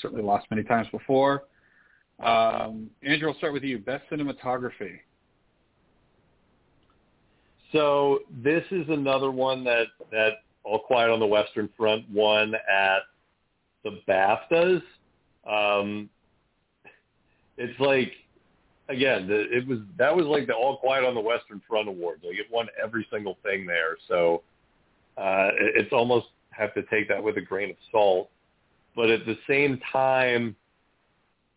certainly 0.01 0.23
lost 0.23 0.47
many 0.49 0.63
times 0.63 0.87
before. 0.91 1.43
Um, 2.21 2.89
Andrew, 3.03 3.29
I'll 3.29 3.37
start 3.37 3.53
with 3.53 3.63
you. 3.63 3.79
Best 3.79 4.03
cinematography. 4.11 4.99
So 7.71 8.19
this 8.43 8.63
is 8.71 8.85
another 8.89 9.31
one 9.31 9.63
that 9.63 9.87
that 10.11 10.43
All 10.63 10.79
Quiet 10.79 11.09
on 11.09 11.19
the 11.19 11.25
Western 11.25 11.69
Front 11.77 12.05
won 12.11 12.53
at 12.53 12.99
the 13.83 13.99
BAFTAs. 14.07 14.81
Um, 15.49 16.09
it's 17.57 17.79
like 17.79 18.11
again, 18.89 19.27
the, 19.27 19.41
it 19.55 19.67
was 19.67 19.79
that 19.97 20.15
was 20.15 20.25
like 20.25 20.47
the 20.47 20.53
All 20.53 20.77
Quiet 20.77 21.05
on 21.05 21.15
the 21.15 21.21
Western 21.21 21.61
Front 21.67 21.87
awards. 21.87 22.23
Like 22.23 22.37
it 22.37 22.47
won 22.51 22.67
every 22.81 23.07
single 23.11 23.37
thing 23.43 23.65
there. 23.65 23.97
So 24.07 24.43
uh, 25.17 25.49
it, 25.53 25.83
it's 25.83 25.93
almost 25.93 26.27
have 26.51 26.73
to 26.73 26.83
take 26.83 27.07
that 27.07 27.23
with 27.23 27.37
a 27.37 27.41
grain 27.41 27.69
of 27.69 27.77
salt. 27.91 28.29
But 28.95 29.09
at 29.09 29.25
the 29.25 29.37
same 29.47 29.79
time, 29.91 30.55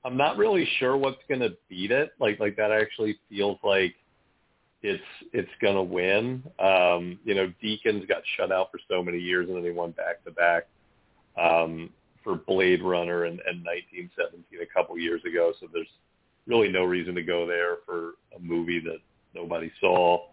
I'm 0.05 0.16
not 0.16 0.36
really 0.36 0.68
sure 0.78 0.96
what's 0.96 1.22
to 1.40 1.57
beat 1.68 1.90
it. 1.90 2.12
Like 2.20 2.38
like 2.38 2.57
that 2.57 2.70
actually 2.70 3.18
feels 3.28 3.59
like 3.64 3.94
it's 4.82 5.02
it's 5.32 5.50
to 5.74 5.82
win. 5.82 6.42
Um, 6.59 7.18
you 7.24 7.34
know, 7.34 7.52
Deakins 7.62 8.07
got 8.07 8.22
shut 8.36 8.52
out 8.52 8.70
for 8.70 8.78
so 8.88 9.02
many 9.02 9.18
years, 9.18 9.48
and 9.48 9.57
then 9.57 9.64
they 9.64 9.70
won 9.70 9.92
back 9.92 10.22
to 10.24 10.30
back 10.30 10.66
um, 11.40 11.90
for 12.22 12.36
Blade 12.36 12.82
Runner 12.82 13.24
and, 13.24 13.40
and 13.46 13.64
1917 13.64 14.61
a 14.61 14.66
couple 14.66 14.98
years 14.98 15.22
ago. 15.24 15.52
So 15.59 15.68
there's 15.72 15.88
really 16.46 16.68
no 16.68 16.84
reason 16.84 17.14
to 17.14 17.22
go 17.22 17.46
there 17.46 17.76
for 17.86 18.12
a 18.36 18.40
movie 18.40 18.80
that 18.80 18.98
nobody 19.34 19.72
saw. 19.80 20.26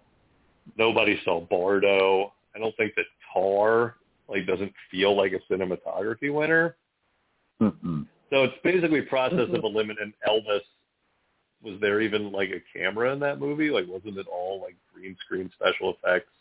Nobody 0.77 1.19
saw 1.23 1.39
Bardo. 1.39 2.33
I 2.53 2.59
don't 2.59 2.75
think 2.75 2.93
that 2.95 3.05
Tar 3.33 3.95
like 4.27 4.45
doesn't 4.45 4.73
feel 4.89 5.15
like 5.15 5.31
a 5.31 5.53
cinematography 5.53 6.33
winner. 6.33 6.75
Mm-mm. 7.61 8.05
So 8.31 8.43
it's 8.45 8.55
basically 8.63 9.01
process 9.01 9.49
of 9.53 9.63
eliminating 9.63 10.13
Elvis. 10.27 10.61
Was 11.61 11.79
there 11.79 12.01
even 12.01 12.31
like 12.31 12.49
a 12.49 12.77
camera 12.77 13.13
in 13.13 13.19
that 13.19 13.39
movie? 13.39 13.69
Like 13.69 13.87
wasn't 13.87 14.17
it 14.17 14.27
all 14.27 14.61
like 14.61 14.75
green 14.93 15.15
screen 15.23 15.51
special 15.53 15.95
effects, 15.95 16.31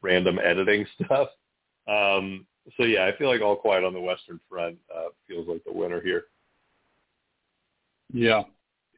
random 0.00 0.38
editing 0.38 0.86
stuff? 1.04 1.28
Um, 1.88 2.46
so 2.76 2.84
yeah, 2.84 3.04
I 3.06 3.16
feel 3.18 3.28
like 3.28 3.42
All 3.42 3.56
Quiet 3.56 3.84
on 3.84 3.92
the 3.92 4.00
Western 4.00 4.38
Front 4.48 4.78
uh, 4.94 5.08
feels 5.26 5.48
like 5.48 5.64
the 5.64 5.72
winner 5.72 6.00
here. 6.00 6.24
Yeah. 8.12 8.44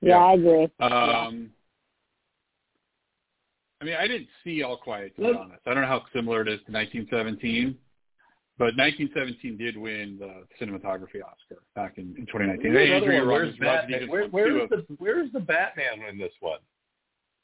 Yeah, 0.02 0.18
I 0.18 0.34
agree. 0.34 0.64
Um, 0.80 1.50
I 3.80 3.84
mean, 3.84 3.94
I 3.98 4.06
didn't 4.06 4.28
see 4.44 4.62
All 4.62 4.76
Quiet 4.76 5.16
to 5.16 5.22
be 5.22 5.28
honest. 5.28 5.62
I 5.66 5.72
don't 5.72 5.82
know 5.82 5.88
how 5.88 6.04
similar 6.14 6.42
it 6.42 6.48
is 6.48 6.60
to 6.66 6.72
1917, 6.72 7.76
but 8.58 8.76
1917 8.76 9.56
did 9.56 9.76
win 9.76 10.16
the 10.18 10.44
cinematography 10.64 11.22
Oscar 11.24 11.62
back 11.74 11.98
in, 11.98 12.14
in 12.16 12.26
2019. 12.26 12.72
Hey, 12.72 12.90
Another 12.92 13.12
Andrew, 13.12 13.28
where's 13.32 13.60
wrong. 13.60 13.68
Roger 13.68 13.86
Batman? 13.88 14.00
Deakins 14.00 14.08
Where, 14.08 14.20
won 14.22 14.30
two 14.30 14.36
where's 14.36 14.62
of- 14.62 14.70
the 14.70 14.94
where's 14.98 15.32
the 15.32 15.40
Batman 15.40 16.02
in 16.08 16.18
this 16.18 16.32
one? 16.40 16.58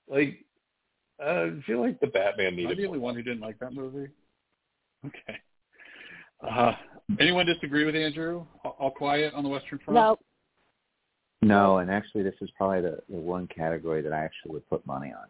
Like, 0.08 0.44
uh, 1.24 1.46
I 1.58 1.62
feel 1.66 1.80
like 1.80 2.00
the 2.00 2.06
Batman 2.08 2.46
Am 2.48 2.52
I 2.54 2.56
needed 2.56 2.78
the 2.78 2.86
only 2.86 2.98
one 2.98 3.14
who 3.14 3.22
didn't 3.22 3.40
like 3.40 3.58
that 3.58 3.72
movie? 3.74 4.08
Okay. 5.06 5.38
Uh, 6.48 6.72
anyone 7.20 7.44
disagree 7.46 7.84
with 7.84 7.94
Andrew? 7.94 8.44
All, 8.64 8.76
All 8.78 8.90
Quiet 8.90 9.34
on 9.34 9.42
the 9.42 9.48
Western 9.48 9.78
Front? 9.84 9.94
No, 9.94 10.18
No, 11.42 11.78
and 11.78 11.90
actually, 11.90 12.22
this 12.22 12.34
is 12.40 12.50
probably 12.56 12.80
the, 12.82 12.98
the 13.08 13.16
one 13.16 13.46
category 13.48 14.00
that 14.02 14.12
I 14.12 14.24
actually 14.24 14.52
would 14.52 14.68
put 14.70 14.86
money 14.86 15.12
on. 15.12 15.26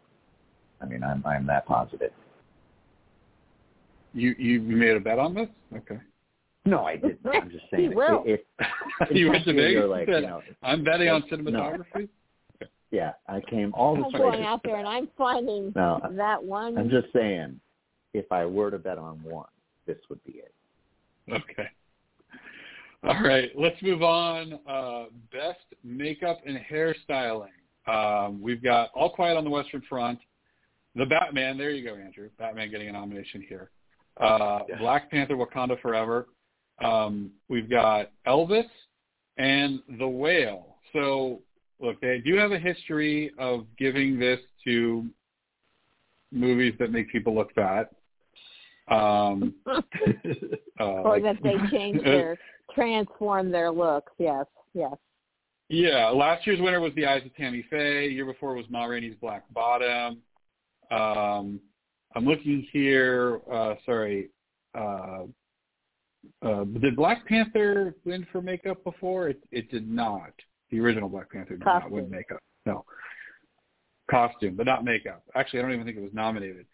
I 0.81 0.85
mean, 0.85 1.03
I'm 1.03 1.23
I'm 1.25 1.45
that 1.47 1.65
positive. 1.65 2.11
You 4.13 4.35
you 4.37 4.59
made 4.59 4.95
a 4.95 4.99
bet 4.99 5.19
on 5.19 5.33
this? 5.33 5.47
Okay. 5.75 5.99
No, 6.65 6.85
I 6.85 6.95
didn't. 6.95 7.19
I'm 7.33 7.49
just 7.49 7.65
saying. 7.71 7.89
He 7.89 7.95
will. 7.95 8.23
If, 8.25 8.41
if, 8.59 9.11
you 9.11 9.29
went 9.29 9.45
to 9.45 9.53
you're 9.53 9.87
Vegas. 9.87 9.89
like, 9.89 10.07
you 10.07 10.27
know, 10.27 10.41
I'm 10.61 10.83
betting 10.83 11.09
on 11.09 11.23
no. 11.29 11.37
cinematography. 11.37 12.09
yeah, 12.91 13.13
I 13.27 13.41
came 13.49 13.73
all 13.73 13.95
the 13.95 14.03
I'm 14.03 14.11
way 14.11 14.19
going 14.19 14.43
out 14.45 14.61
there 14.63 14.77
and 14.77 14.87
I'm 14.87 15.07
finding 15.17 15.73
No, 15.75 15.99
that 16.11 16.43
one. 16.43 16.77
I'm 16.77 16.89
just 16.89 17.07
saying, 17.13 17.59
if 18.13 18.31
I 18.31 18.45
were 18.45 18.69
to 18.69 18.77
bet 18.77 18.97
on 18.97 19.23
one, 19.23 19.47
this 19.87 19.97
would 20.09 20.23
be 20.23 20.33
it. 20.33 20.53
Okay. 21.31 21.67
All 23.03 23.19
right, 23.23 23.49
let's 23.55 23.81
move 23.81 24.03
on. 24.03 24.59
Uh, 24.67 25.05
best 25.31 25.59
makeup 25.83 26.39
and 26.45 26.59
hairstyling. 26.71 27.47
Um, 27.87 28.39
we've 28.39 28.61
got 28.61 28.89
All 28.93 29.09
Quiet 29.09 29.37
on 29.37 29.43
the 29.43 29.49
Western 29.49 29.81
Front, 29.89 30.19
The 30.95 31.07
Batman. 31.07 31.57
There 31.57 31.71
you 31.71 31.83
go, 31.83 31.95
Andrew. 31.95 32.29
Batman 32.37 32.69
getting 32.69 32.89
a 32.89 32.91
nomination 32.91 33.43
here. 33.47 33.71
Uh, 34.19 34.59
Yes. 34.67 34.79
Black 34.79 35.09
Panther: 35.11 35.35
Wakanda 35.35 35.79
Forever. 35.81 36.27
Um, 36.83 37.31
we've 37.47 37.69
got 37.69 38.11
Elvis 38.27 38.65
and 39.37 39.81
The 39.99 40.07
Whale. 40.07 40.75
So, 40.93 41.41
look, 41.79 41.99
they 42.01 42.19
do 42.19 42.35
have 42.35 42.51
a 42.51 42.59
history 42.59 43.31
of 43.37 43.65
giving 43.77 44.19
this 44.19 44.39
to 44.65 45.05
movies 46.31 46.73
that 46.79 46.91
make 46.91 47.09
people 47.11 47.33
look 47.35 47.53
fat. 47.53 47.91
Um, 48.89 49.53
uh, 49.67 50.83
or 50.83 51.19
like- 51.19 51.23
that 51.23 51.37
they 51.43 51.55
change 51.71 52.03
their, 52.03 52.37
transform 52.73 53.51
their 53.51 53.71
looks. 53.71 54.11
Yes, 54.17 54.45
yes. 54.73 54.93
Yeah, 55.69 56.07
last 56.09 56.45
year's 56.45 56.59
winner 56.59 56.81
was 56.81 56.93
The 56.95 57.05
Eyes 57.05 57.21
of 57.25 57.33
Tammy 57.35 57.63
Faye. 57.69 58.09
Year 58.09 58.25
before 58.25 58.55
was 58.55 58.65
Ma 58.69 58.83
Rainey's 58.85 59.15
Black 59.21 59.45
Bottom. 59.53 60.17
Um, 60.91 61.61
I'm 62.15 62.25
looking 62.25 62.67
here. 62.71 63.41
Uh, 63.51 63.75
sorry, 63.85 64.29
uh, 64.75 65.23
uh, 66.41 66.63
did 66.65 66.95
Black 66.95 67.25
Panther 67.27 67.95
win 68.05 68.25
for 68.31 68.41
makeup 68.41 68.83
before? 68.83 69.29
It, 69.29 69.43
it 69.51 69.71
did 69.71 69.89
not. 69.89 70.31
The 70.69 70.79
original 70.79 71.09
Black 71.09 71.31
Panther 71.31 71.55
did 71.55 71.65
not 71.65 71.89
win 71.89 72.03
Costume. 72.03 72.11
makeup. 72.11 72.39
No, 72.65 72.85
costume, 74.09 74.55
but 74.55 74.65
not 74.65 74.83
makeup. 74.83 75.23
Actually, 75.35 75.59
I 75.59 75.61
don't 75.63 75.73
even 75.73 75.85
think 75.85 75.97
it 75.97 76.03
was 76.03 76.13
nominated. 76.13 76.65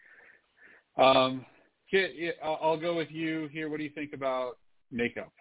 Um, 0.96 1.46
Kit, 1.90 2.36
I'll, 2.42 2.58
I'll 2.60 2.80
go 2.80 2.94
with 2.94 3.10
you 3.10 3.48
here. 3.50 3.70
What 3.70 3.78
do 3.78 3.84
you 3.84 3.90
think 3.90 4.12
about 4.12 4.58
makeup? 4.90 5.32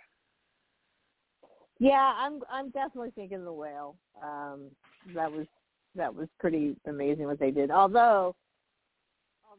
Yeah, 1.80 2.14
I'm 2.18 2.42
I'm 2.52 2.70
definitely 2.70 3.12
thinking 3.16 3.44
the 3.44 3.54
whale. 3.54 3.98
Um, 4.24 4.72
that 5.14 5.32
was 5.32 5.46
that 5.96 6.14
was 6.14 6.28
pretty 6.40 6.76
amazing 6.88 7.26
what 7.26 7.40
they 7.40 7.52
did. 7.52 7.70
Although, 7.70 8.36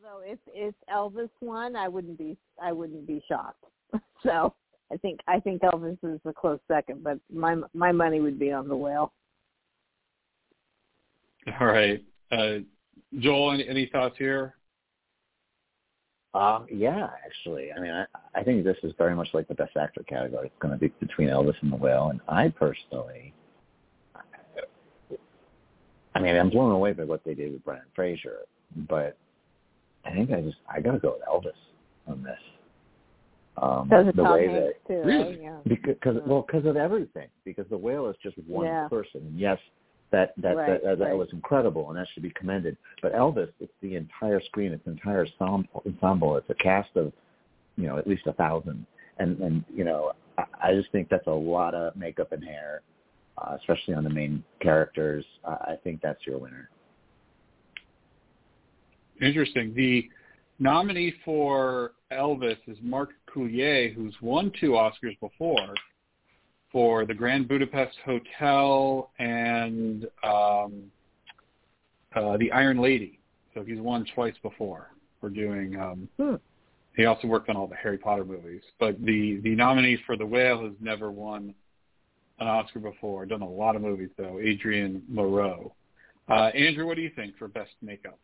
although 0.05 0.22
if 0.24 0.38
if 0.55 0.74
Elvis 0.92 1.30
won, 1.40 1.76
I 1.76 1.88
wouldn't 1.88 2.18
be 2.18 2.36
I 2.62 2.72
wouldn't 2.72 3.07
be 3.07 3.22
shocked. 3.28 3.64
so 4.22 4.55
I 4.92 4.96
think 4.96 5.20
I 5.26 5.40
think 5.40 5.62
Elvis 5.62 5.99
is 6.03 6.20
a 6.24 6.32
close 6.32 6.61
second, 6.68 7.03
but 7.03 7.18
my 7.32 7.57
my 7.74 7.92
money 7.92 8.20
would 8.20 8.38
be 8.38 8.53
on 8.53 8.68
the 8.68 8.76
whale. 8.76 9.12
All 11.61 11.66
right, 11.66 12.03
uh, 12.30 12.59
Joel. 13.18 13.53
Any, 13.53 13.68
any 13.68 13.86
thoughts 13.86 14.16
here? 14.18 14.55
Um, 16.34 16.66
yeah, 16.70 17.09
actually, 17.24 17.72
I 17.72 17.80
mean, 17.80 17.90
I, 17.90 18.05
I 18.34 18.44
think 18.44 18.62
this 18.62 18.76
is 18.82 18.92
very 18.99 19.16
much 19.16 19.28
like 19.32 19.49
the 19.49 19.55
best 19.55 19.76
actor 19.76 20.03
category. 20.03 20.46
It's 20.46 20.55
going 20.61 20.72
to 20.72 20.78
be 20.78 20.92
between 21.01 21.28
Elvis 21.28 21.55
and 21.62 21.72
the 21.72 21.76
Whale, 21.76 22.11
and 22.11 22.20
I 22.28 22.51
personally, 22.51 23.32
I 26.14 26.20
mean, 26.20 26.36
I'm 26.36 26.51
blown 26.51 26.70
away 26.70 26.92
by 26.92 27.05
what 27.05 27.24
they 27.24 27.34
did 27.34 27.53
with 27.53 27.64
Brendan 27.64 27.86
Fraser, 27.94 28.40
but 28.88 29.16
I 30.09 30.12
think 30.14 30.30
I 30.30 30.40
just 30.40 30.56
I 30.72 30.80
got 30.80 30.92
to 30.92 30.98
go 30.98 31.18
with 31.18 31.28
Elvis 31.28 32.11
on 32.11 32.22
this. 32.22 32.38
Um, 33.61 33.88
Does 33.88 34.06
the 34.14 34.22
way 34.22 34.46
that 34.46 34.74
too? 34.86 35.02
Really? 35.04 35.24
Right? 35.24 35.42
Yeah. 35.42 35.59
because 35.64 36.16
well 36.26 36.44
because 36.46 36.66
of 36.66 36.76
everything 36.76 37.28
because 37.44 37.66
the 37.70 37.76
whale 37.76 38.09
is 38.09 38.16
just 38.22 38.36
one 38.46 38.66
Yeah. 38.66 38.88
person 38.88 39.22
and 39.22 39.38
yes 39.38 39.59
that 40.12 40.32
that 40.38 40.56
Right, 40.56 40.66
that, 40.72 40.84
that, 40.84 40.98
that 41.00 41.04
right. 41.06 41.16
was 41.16 41.28
incredible 41.32 41.88
and 41.90 41.98
that 41.98 42.06
should 42.14 42.22
be 42.22 42.30
commended 42.30 42.76
but 43.02 43.12
elvis 43.14 43.50
it's 43.61 43.72
the 43.82 43.96
entire 43.96 44.40
screen 44.40 44.72
it's 44.72 44.84
the 44.84 44.92
entire 44.92 45.26
ensemble 45.26 45.82
ensemble 45.86 46.36
it's 46.36 46.48
a 46.50 46.54
cast 46.54 46.90
of 46.96 47.12
you 47.76 47.86
know 47.88 47.98
at 47.98 48.06
least 48.06 48.26
a 48.26 48.32
thousand 48.34 48.86
and 49.18 49.38
and 49.40 49.64
you 49.74 49.84
know 49.84 50.12
i, 50.38 50.44
I 50.62 50.74
just 50.74 50.92
think 50.92 51.09
that's 51.09 51.26
a 51.26 51.30
lot 51.30 51.74
of 51.74 51.96
makeup 51.96 52.32
and 52.32 52.44
hair 52.44 52.82
uh, 53.38 53.56
especially 53.59 53.94
on 53.94 54.04
the 54.04 54.11
main 54.11 54.44
characters 54.61 55.24
uh, 55.44 55.56
i 55.62 55.74
think 55.82 56.00
that's 56.00 56.24
your 56.26 56.38
winner 56.38 56.70
Interesting. 59.21 59.75
The 59.75 60.09
nominee 60.59 61.14
for 61.25 61.93
Elvis 62.12 62.59
is 62.66 62.79
Mark 62.83 63.11
Coulier, 63.33 63.95
who's 63.95 64.14
won 64.21 64.53
two 64.61 64.71
Oscars 64.73 65.19
before 65.21 65.75
for 66.71 67.07
the 67.07 67.14
Grand 67.14 67.49
Budapest 67.49 67.97
Hotel 68.05 69.11
and 69.19 70.05
um, 70.23 70.85
uh, 72.14 72.37
the 72.37 72.51
Iron 72.53 72.79
Lady. 72.79 73.19
So 73.55 73.62
he's 73.64 73.81
won 73.81 74.07
twice 74.14 74.35
before. 74.43 74.91
We're 75.21 75.31
doing. 75.31 75.79
Um, 75.81 76.09
Hmm. 76.19 76.35
He 76.97 77.05
also 77.05 77.29
worked 77.29 77.49
on 77.49 77.57
all 77.57 77.69
the 77.69 77.77
Harry 77.77 77.97
Potter 77.97 78.25
movies, 78.25 78.62
but 78.81 79.01
the 79.05 79.41
the 79.45 79.55
nominee 79.55 79.99
for 80.05 80.16
The 80.16 80.27
Whale 80.27 80.64
has 80.64 80.73
never 80.81 81.12
won 81.12 81.55
an 82.41 82.49
Oscar 82.49 82.81
before. 82.81 83.25
Done 83.25 83.41
a 83.41 83.49
lot 83.49 83.77
of 83.77 83.83
movies 83.83 84.11
though. 84.16 84.41
Adrien 84.41 85.03
Morot. 85.11 85.71
Uh, 86.29 86.51
Andrew, 86.57 86.87
what 86.87 86.97
do 86.97 87.03
you 87.03 87.11
think 87.14 87.39
for 87.39 87.47
best 87.47 87.71
makeup? 87.83 88.19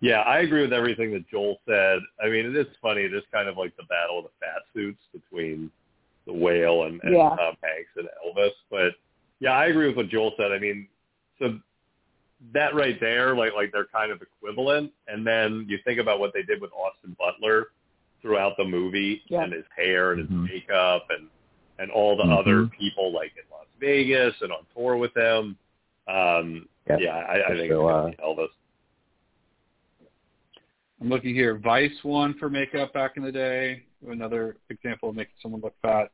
Yeah, 0.00 0.20
I 0.20 0.38
agree 0.40 0.62
with 0.62 0.72
everything 0.72 1.12
that 1.12 1.28
Joel 1.28 1.58
said. 1.66 2.00
I 2.22 2.28
mean, 2.28 2.46
it 2.46 2.56
is 2.56 2.66
funny. 2.80 3.02
It 3.02 3.12
is 3.14 3.22
kind 3.32 3.48
of 3.48 3.56
like 3.58 3.76
the 3.76 3.82
battle 3.84 4.18
of 4.18 4.24
the 4.24 4.30
fat 4.40 4.62
suits 4.74 5.00
between 5.12 5.70
the 6.26 6.32
whale 6.32 6.84
and, 6.84 7.00
and 7.02 7.12
Yeah. 7.14 7.28
Tom 7.30 7.56
Hanks 7.62 7.90
and 7.96 8.08
Elvis. 8.26 8.52
But 8.70 8.92
yeah, 9.40 9.52
I 9.52 9.66
agree 9.66 9.88
with 9.88 9.96
what 9.96 10.08
Joel 10.08 10.32
said. 10.38 10.52
I 10.52 10.58
mean, 10.58 10.88
so 11.38 11.58
that 12.54 12.74
right 12.74 12.98
there, 12.98 13.36
like 13.36 13.52
like 13.54 13.72
they're 13.72 13.84
kind 13.86 14.10
of 14.10 14.22
equivalent. 14.22 14.90
And 15.08 15.26
then 15.26 15.66
you 15.68 15.78
think 15.84 16.00
about 16.00 16.18
what 16.18 16.32
they 16.32 16.42
did 16.42 16.60
with 16.62 16.70
Austin 16.72 17.14
Butler 17.18 17.66
throughout 18.22 18.56
the 18.56 18.64
movie 18.64 19.22
Yeah. 19.26 19.42
and 19.44 19.52
his 19.52 19.64
hair 19.76 20.12
and 20.12 20.20
his 20.20 20.30
Mhm. 20.30 20.48
makeup 20.48 21.06
and 21.10 21.28
and 21.78 21.90
all 21.90 22.14
the 22.16 22.22
Mhm. 22.24 22.38
other 22.38 22.66
people 22.78 23.10
like 23.10 23.32
in 23.36 23.42
Las 23.50 23.66
Vegas 23.78 24.34
and 24.42 24.52
on 24.52 24.66
tour 24.74 24.96
with 24.96 25.12
them. 25.14 25.56
Um, 26.08 26.68
Yeah, 26.86 26.96
yeah, 26.98 27.16
I, 27.18 27.52
I 27.52 27.56
think 27.56 27.70
so, 27.72 27.88
uh, 27.88 28.06
it's 28.06 28.16
gonna 28.20 28.34
Elvis. 28.34 28.50
I'm 31.00 31.08
looking 31.08 31.34
here. 31.34 31.56
Vice 31.56 31.90
won 32.04 32.34
for 32.38 32.50
makeup 32.50 32.92
back 32.92 33.16
in 33.16 33.22
the 33.22 33.32
day. 33.32 33.82
Another 34.06 34.56
example 34.68 35.08
of 35.08 35.16
making 35.16 35.34
someone 35.42 35.60
look 35.60 35.74
fat. 35.82 36.10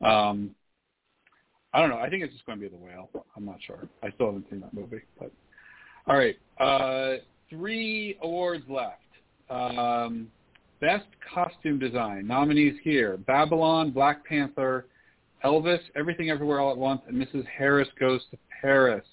Um, 0.00 0.50
I 1.72 1.80
don't 1.80 1.90
know. 1.90 1.98
I 1.98 2.08
think 2.08 2.22
it's 2.22 2.32
just 2.32 2.46
going 2.46 2.58
to 2.58 2.62
be 2.62 2.68
The 2.68 2.76
Whale. 2.76 3.10
I'm 3.36 3.44
not 3.44 3.58
sure. 3.64 3.88
I 4.02 4.10
still 4.10 4.26
haven't 4.26 4.46
seen 4.50 4.60
that 4.60 4.74
movie. 4.74 5.02
But 5.18 5.30
all 6.06 6.16
right, 6.16 6.36
uh, 6.58 7.22
three 7.48 8.16
awards 8.22 8.64
left. 8.68 9.02
Um, 9.48 10.28
Best 10.80 11.06
costume 11.34 11.78
design 11.78 12.26
nominees 12.26 12.74
here: 12.82 13.18
Babylon, 13.18 13.90
Black 13.90 14.24
Panther, 14.24 14.86
Elvis, 15.44 15.80
Everything 15.94 16.30
Everywhere 16.30 16.58
All 16.58 16.70
at 16.70 16.78
Once, 16.78 17.02
and 17.06 17.16
Mrs. 17.16 17.44
Harris 17.46 17.88
Goes 17.98 18.22
to 18.30 18.38
Paris. 18.62 19.04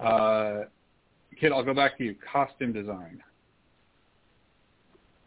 Uh, 0.00 0.60
Kit, 1.40 1.50
I'll 1.50 1.64
go 1.64 1.74
back 1.74 1.98
to 1.98 2.04
you. 2.04 2.14
Costume 2.32 2.72
design. 2.72 3.20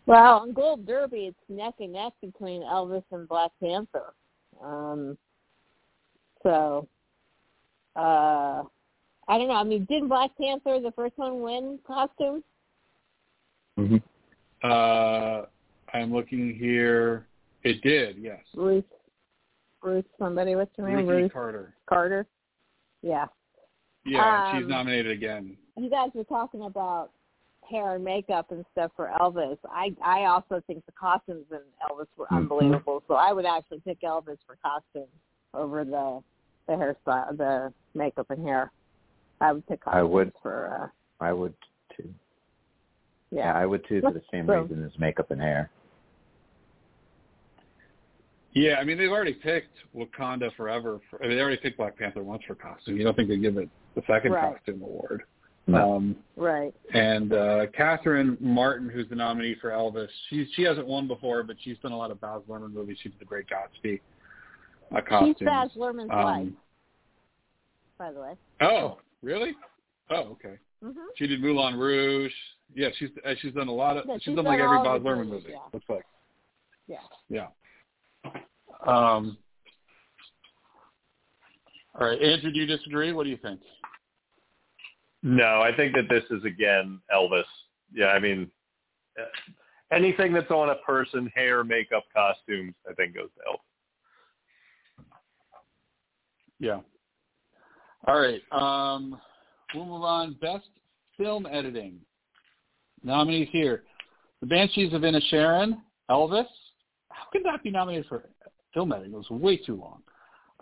Well, 0.10 0.39
on 0.39 0.53
Gold 0.53 0.88
Derby, 0.88 1.28
it's 1.28 1.38
neck 1.49 1.76
and 1.80 1.93
neck 1.93 2.14
between 2.20 2.64
Elvis 2.64 3.03
and 3.12 3.30
Black 3.30 3.51
Panther. 3.62 4.16
Um, 4.60 5.16
so, 6.41 6.88
uh, 7.95 8.64
I 9.28 9.38
don't 9.38 9.47
know. 9.47 9.53
I 9.53 9.64
mean, 9.64 9.86
didn't 9.86 10.07
Black 10.07 10.32
Panther, 10.41 10.80
the 10.80 10.91
first 10.95 11.16
one, 11.18 11.41
win 11.41 11.78
costume? 11.86 12.43
hmm 13.78 13.97
Uh, 14.64 15.43
I'm 15.93 16.12
looking 16.12 16.55
here. 16.55 17.28
It 17.62 17.80
did, 17.84 18.18
yes. 18.18 18.39
Ruth, 18.55 18.84
Ruth, 19.84 20.05
somebody, 20.18 20.55
what's 20.55 20.76
her 20.78 20.88
name? 20.88 21.07
Ruthie 21.07 21.22
Ruth 21.22 21.34
Carter. 21.34 21.76
Carter. 21.88 22.26
Yeah. 23.03 23.28
Yeah, 24.05 24.51
she's 24.53 24.64
Um, 24.64 24.72
nominated 24.72 25.12
again. 25.12 25.55
You 25.78 25.91
guys 25.91 26.10
were 26.16 26.24
talking 26.24 26.64
about 26.64 27.12
hair 27.70 27.95
and 27.95 28.03
makeup 28.03 28.51
and 28.51 28.65
stuff 28.72 28.91
for 28.95 29.11
Elvis. 29.20 29.57
I 29.70 29.95
I 30.03 30.26
also 30.26 30.61
think 30.67 30.86
the 30.86 30.91
costumes 30.93 31.45
in 31.51 31.59
Elvis 31.89 32.07
were 32.17 32.26
Mhm. 32.28 32.38
unbelievable. 32.38 33.03
So 33.07 33.13
I 33.15 33.32
would 33.32 33.45
actually 33.45 33.80
pick 33.82 34.01
Elvis 34.01 34.38
for 34.45 34.55
costumes 34.63 35.07
over 35.53 35.84
the 35.86 36.22
the 36.67 36.74
hairstyle, 36.74 37.36
the 37.38 37.74
makeup 37.93 38.30
and 38.30 38.45
hair. 38.45 38.72
I 39.41 39.53
would 39.53 39.65
pick 39.67 39.82
costumes 39.82 39.99
I 39.99 40.03
would. 40.03 40.34
for 40.41 40.67
uh 41.22 41.24
I 41.24 41.34
would 41.34 41.53
too. 41.95 42.13
Yeah, 43.32 43.53
yeah. 43.53 43.57
I 43.59 43.65
would 43.65 43.86
too 43.86 44.01
for 44.01 44.11
the 44.11 44.24
same 44.32 44.47
So- 44.47 44.61
reason 44.61 44.84
as 44.84 44.97
makeup 44.99 45.32
and 45.32 45.41
hair. 45.41 45.70
Yeah, 48.53 48.78
I 48.80 48.84
mean 48.84 48.97
they've 48.97 49.11
already 49.11 49.34
picked 49.34 49.78
Wakanda 49.95 50.51
Forever. 50.55 50.99
For, 51.09 51.24
I 51.24 51.28
mean, 51.28 51.38
they 51.38 51.41
already 51.41 51.57
picked 51.61 51.78
Black 51.78 51.95
Panther 51.97 52.24
once 52.24 52.43
for 52.45 52.55
costume. 52.55 52.97
You 52.97 53.03
don't 53.03 53.15
think 53.15 53.30
they 53.30 53.38
give 53.38 53.57
it 53.57 53.70
the 53.95 54.01
second 54.07 54.32
Right. 54.34 54.55
costume 54.55 54.82
award? 54.82 55.24
No. 55.68 55.95
Um, 55.97 56.16
Right. 56.36 56.74
and 56.93 57.34
uh, 57.34 57.66
Catherine 57.76 58.38
Martin, 58.39 58.89
who's 58.89 59.07
the 59.10 59.16
nominee 59.16 59.55
for 59.62 59.70
Elvis, 59.72 60.07
she 60.30 60.47
she 60.55 60.64
hasn't 60.64 60.88
won 60.88 61.07
before, 61.07 61.43
but 61.43 61.57
she's 61.62 61.78
done 61.80 61.91
a 61.91 61.97
lot 61.97 62.12
of 62.12 62.20
Baz 62.22 62.41
Luhrmann 62.49 62.74
movies. 62.74 62.97
She 63.03 63.10
did 63.10 63.20
the 63.20 63.26
Great 63.26 63.45
Gatsby 63.47 63.99
uh, 64.95 65.01
costumes. 65.01 65.36
She's 65.38 65.45
Baz 65.45 65.70
Luhrmann's 65.76 66.10
wife, 66.10 66.26
Um, 66.47 66.57
by 67.99 68.12
the 68.12 68.20
way. 68.22 68.34
oh, 68.62 68.97
really? 69.22 69.51
Oh, 70.10 70.30
okay. 70.32 70.55
hmm 70.84 70.91
She 71.18 71.28
did 71.28 71.41
Moulin 71.41 71.76
Rouge. 71.78 72.32
Yeah, 72.74 72.88
she's 72.97 73.10
uh, 73.26 73.34
she's 73.41 73.53
done 73.53 73.68
a 73.68 73.72
lot 73.74 73.97
of 73.97 74.05
Yeah, 74.07 74.16
she's, 74.16 74.24
she's 74.24 74.36
done 74.36 74.45
done 74.45 74.53
like 74.53 74.62
every 74.64 74.78
all 74.78 74.84
Baz 74.84 75.01
Luhrmann 75.01 75.28
movies, 75.28 75.43
movie. 75.43 75.49
yeah. 75.51 75.60
Looks 75.74 75.86
like. 75.89 76.05
Yeah. 76.88 76.97
Yeah. 77.30 78.32
Um. 78.88 79.38
All 81.99 82.07
right, 82.07 82.22
Andrew, 82.22 82.51
do 82.51 82.60
you 82.60 82.66
disagree? 82.66 83.12
What 83.12 83.26
do 83.26 83.30
you 83.30 83.38
think? 83.38 83.60
No, 85.22 85.61
I 85.61 85.76
think 85.76 85.93
that 85.95 86.09
this 86.09 86.24
is 86.30 86.43
again 86.45 86.99
Elvis. 87.13 87.43
Yeah, 87.93 88.07
I 88.07 88.20
mean, 88.20 88.49
uh, 89.20 89.26
anything 89.91 90.34
that's 90.34 90.51
on 90.51 90.70
a 90.70 90.76
person, 90.76 91.32
hair, 91.36 91.63
makeup, 91.63 92.05
costumes, 92.15 92.74
I 92.89 92.93
think 92.93 93.15
goes 93.15 93.30
to 93.36 93.41
Elvis. 93.51 93.59
Yeah. 96.59 96.80
All 98.07 98.20
right. 98.20 98.41
Um, 98.51 99.20
we'll 99.74 99.86
move 99.86 100.03
on. 100.03 100.34
Best 100.41 100.67
film 101.17 101.45
editing. 101.45 101.99
Nominees 103.03 103.49
here: 103.51 103.84
The 104.41 104.47
Banshees 104.47 104.93
of 104.93 105.01
Inisherin, 105.01 105.82
Elvis. 106.09 106.45
How 107.09 107.26
could 107.32 107.43
that 107.43 107.63
be 107.63 107.72
nominated 107.72 108.07
for 108.07 108.24
film 108.74 108.91
editing? 108.91 109.13
It 109.13 109.17
was 109.17 109.30
way 109.30 109.57
too 109.57 109.76
long. 109.76 110.01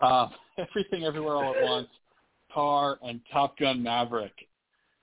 Uh, 0.01 0.29
Everything, 0.57 1.05
Everywhere, 1.05 1.35
All 1.35 1.55
at 1.55 1.63
Once, 1.63 1.89
Tar, 2.53 2.97
and 3.03 3.19
Top 3.31 3.57
Gun: 3.57 3.81
Maverick. 3.81 4.46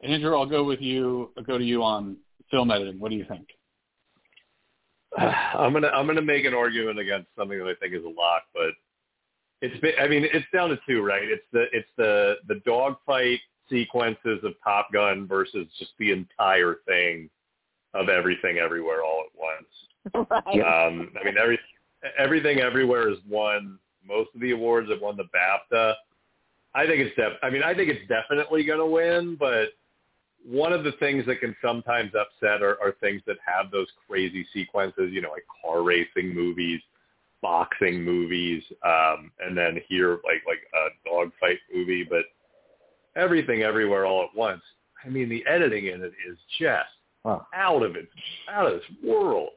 Andrew, 0.03 0.37
I'll 0.37 0.47
go 0.47 0.65
with 0.65 0.81
you. 0.81 1.31
I'll 1.37 1.45
go 1.45 1.59
to 1.59 1.65
you 1.65 1.83
on 1.83 2.17
film 2.51 2.71
editing. 2.71 2.99
What 3.01 3.11
do 3.11 3.17
you 3.17 3.25
think? 3.29 3.49
I'm 5.19 5.73
gonna 5.73 5.89
I'm 5.89 6.07
gonna 6.07 6.23
make 6.23 6.45
an 6.45 6.55
argument 6.55 6.99
against 6.99 7.29
something 7.37 7.59
that 7.59 7.67
I 7.67 7.75
think 7.75 7.95
is 7.95 8.05
a 8.05 8.09
lock, 8.09 8.43
but 8.53 8.71
it's 9.63 9.79
ba- 9.81 10.01
I 10.01 10.09
mean 10.09 10.27
it's 10.33 10.47
down 10.53 10.71
to 10.71 10.79
two, 10.87 11.03
right? 11.03 11.23
It's 11.23 11.45
the 11.53 11.67
it's 11.73 11.89
the 11.97 12.37
the 12.49 12.61
dogfight 12.67 13.39
sequences 13.71 14.41
of 14.43 14.53
Top 14.63 14.93
Gun 14.93 15.27
versus 15.27 15.67
just 15.79 15.93
the 15.99 16.11
entire 16.11 16.79
thing 16.87 17.31
of 17.95 18.09
everything 18.09 18.59
everywhere 18.59 19.03
all 19.05 19.25
at 19.25 19.39
once. 19.39 20.29
right. 20.31 20.87
Um, 20.87 21.13
I 21.19 21.25
mean, 21.25 21.37
every 21.41 21.59
everything 22.19 22.59
everywhere 22.59 23.09
has 23.09 23.19
won 23.29 23.79
most 24.07 24.31
of 24.35 24.41
the 24.41 24.51
awards. 24.51 24.91
Have 24.91 25.01
won 25.01 25.17
the 25.17 25.25
BAFTA. 25.25 25.95
I 26.75 26.87
think 26.87 27.01
it's 27.01 27.17
def- 27.17 27.39
I 27.43 27.51
mean, 27.51 27.63
I 27.63 27.73
think 27.73 27.89
it's 27.89 28.07
definitely 28.09 28.65
going 28.65 28.81
to 28.81 28.87
win, 28.87 29.37
but 29.37 29.69
one 30.47 30.73
of 30.73 30.85
the 30.85 30.93
things 30.93 31.25
that 31.27 31.41
can 31.41 31.57
sometimes 31.63 32.13
upset 32.15 32.63
are, 32.63 32.81
are 32.83 32.93
things 33.01 33.23
that 33.27 33.37
have 33.45 33.71
those 33.71 33.87
crazy 34.09 34.47
sequences. 34.53 35.11
You 35.13 35.23
know, 35.23 35.31
like 35.31 35.45
car 35.65 35.83
racing 35.83 36.35
movies, 36.35 36.81
boxing 37.43 38.03
movies, 38.03 38.63
um, 38.85 39.31
and 39.41 39.57
then 39.57 39.81
here 39.89 40.19
like 40.25 40.43
like 40.47 40.61
a 40.75 41.09
dogfight 41.09 41.59
movie. 41.75 42.05
But 42.09 42.25
everything 43.17 43.63
everywhere 43.63 44.07
all 44.07 44.25
at 44.25 44.37
once. 44.37 44.63
I 45.05 45.09
mean, 45.09 45.29
the 45.29 45.45
editing 45.47 45.87
in 45.87 46.03
it 46.03 46.13
is 46.29 46.39
just 46.59 46.89
Wow. 47.25 47.47
out 47.55 47.83
of 47.83 47.97
it, 47.97 48.09
out 48.51 48.67
of 48.67 48.75
this 48.75 48.91
world. 49.03 49.51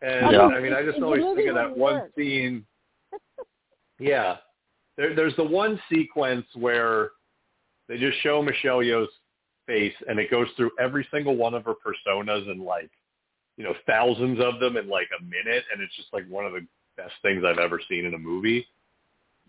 And 0.00 0.30
Yeah. 0.32 0.46
I 0.46 0.60
mean, 0.60 0.72
I 0.72 0.84
just 0.84 0.98
The 0.98 1.04
always 1.04 1.22
think 1.36 1.48
of 1.48 1.56
that 1.56 1.76
one 1.76 1.94
work. 1.94 2.12
scene. 2.16 2.64
Yeah, 3.98 4.38
there, 4.96 5.14
there's 5.14 5.36
the 5.36 5.44
one 5.44 5.80
sequence 5.92 6.46
where 6.54 7.10
they 7.88 7.98
just 7.98 8.18
show 8.20 8.40
Michelle 8.42 8.78
Yeoh's 8.78 9.12
face, 9.70 9.94
and 10.08 10.18
it 10.18 10.30
goes 10.30 10.48
through 10.56 10.72
every 10.80 11.06
single 11.12 11.36
one 11.36 11.54
of 11.54 11.64
her 11.64 11.74
personas 11.74 12.50
and 12.50 12.62
like, 12.62 12.90
you 13.56 13.64
know, 13.64 13.74
thousands 13.86 14.38
of 14.40 14.58
them 14.58 14.76
in 14.76 14.88
like 14.88 15.08
a 15.18 15.22
minute, 15.22 15.64
and 15.72 15.80
it's 15.82 15.94
just 15.96 16.08
like 16.12 16.26
one 16.28 16.44
of 16.46 16.52
the 16.52 16.66
best 16.96 17.14
things 17.22 17.44
I've 17.46 17.58
ever 17.58 17.80
seen 17.88 18.04
in 18.04 18.14
a 18.14 18.18
movie. 18.18 18.66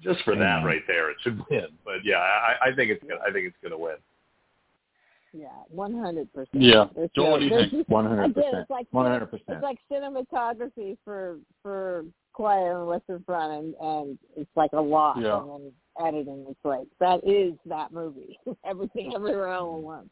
Just 0.01 0.21
for 0.23 0.35
that 0.35 0.61
Mhm. 0.61 0.65
right 0.65 0.81
there, 0.87 1.11
it 1.11 1.17
should 1.21 1.39
win. 1.49 1.67
But 1.85 2.03
yeah, 2.03 2.17
I, 2.17 2.69
I 2.69 2.75
think 2.75 2.91
it's 2.91 3.03
gonna, 3.03 3.21
I 3.27 3.31
think 3.31 3.47
it's 3.47 3.57
gonna 3.63 3.77
win. 3.77 3.97
Yeah, 5.33 5.47
one 5.69 5.93
hundred 5.97 6.31
percent. 6.33 6.61
Yeah. 6.61 6.85
Joel, 7.15 7.31
what 7.31 7.39
do 7.39 7.45
you 7.45 7.69
think? 7.69 7.89
One 7.89 8.05
hundred 8.05 8.23
Again, 8.31 8.33
percent. 8.33 8.55
it's 8.61 8.69
like 8.69 8.87
One 8.91 9.05
hundred 9.05 9.29
It's 9.31 9.63
like 9.63 9.79
cinematography 9.89 10.97
for 11.05 11.37
for 11.63 12.05
Quiet 12.33 12.73
on 12.73 12.79
the 12.81 12.85
Western 12.85 13.23
Front, 13.23 13.51
and 13.53 13.75
and 13.79 14.19
it's 14.35 14.49
like 14.55 14.71
a 14.73 14.81
lot. 14.81 15.17
Yeah. 15.21 15.39
And 15.39 15.49
then 15.49 15.71
editing, 15.99 16.45
it's 16.49 16.59
like 16.63 16.87
that 16.99 17.21
is 17.27 17.53
that 17.65 17.91
movie. 17.91 18.39
Everything, 18.65 19.13
everywhere, 19.15 19.47
all 19.49 19.77
at 19.77 19.83
once. 19.83 20.09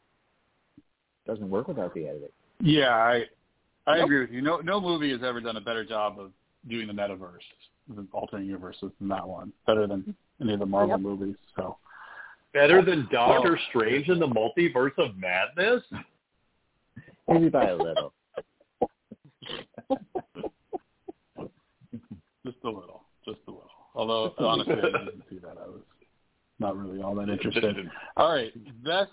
Doesn't 1.26 1.48
work 1.50 1.68
without 1.68 1.94
the 1.94 2.06
editing. 2.08 2.28
Yeah, 2.60 2.94
I 2.94 3.24
I 3.86 3.96
Nope. 3.96 4.04
agree 4.04 4.20
with 4.20 4.30
you. 4.30 4.42
No 4.42 4.58
no 4.58 4.80
movie 4.80 5.10
has 5.12 5.22
ever 5.22 5.40
done 5.40 5.56
a 5.56 5.60
better 5.60 5.84
job 5.84 6.18
of 6.18 6.32
doing 6.68 6.86
the 6.86 6.92
metaverse, 6.92 7.38
the 7.88 8.06
alternate 8.12 8.44
universes 8.46 8.90
than 8.98 9.08
that 9.08 9.26
one. 9.26 9.52
Better 9.66 9.86
than 9.86 10.14
any 10.40 10.54
of 10.54 10.60
the 10.60 10.66
Marvel 10.66 10.96
Yep. 10.96 11.00
movies. 11.00 11.36
So 11.56 11.76
Better 12.52 12.78
oh, 12.80 12.84
than 12.84 13.08
Doctor 13.12 13.58
Strange 13.68 14.08
in 14.08 14.18
the 14.18 14.26
Multiverse 14.26 14.98
of 14.98 15.16
Madness? 15.16 15.82
Maybe 17.28 17.48
by 17.48 17.68
a 17.68 17.76
little. 17.76 18.12
Just 22.44 22.56
a 22.64 22.68
little, 22.68 23.04
just 23.24 23.38
a 23.46 23.50
little. 23.50 23.69
Although 23.94 24.34
honestly, 24.38 24.74
I 24.74 25.04
didn't 25.04 25.24
see 25.30 25.38
that. 25.38 25.56
I 25.58 25.68
was 25.68 25.80
not 26.58 26.76
really 26.76 27.02
all 27.02 27.14
that 27.16 27.28
interested. 27.28 27.90
All 28.16 28.32
right, 28.32 28.52
best 28.84 29.10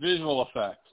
visual 0.00 0.46
effects. 0.48 0.84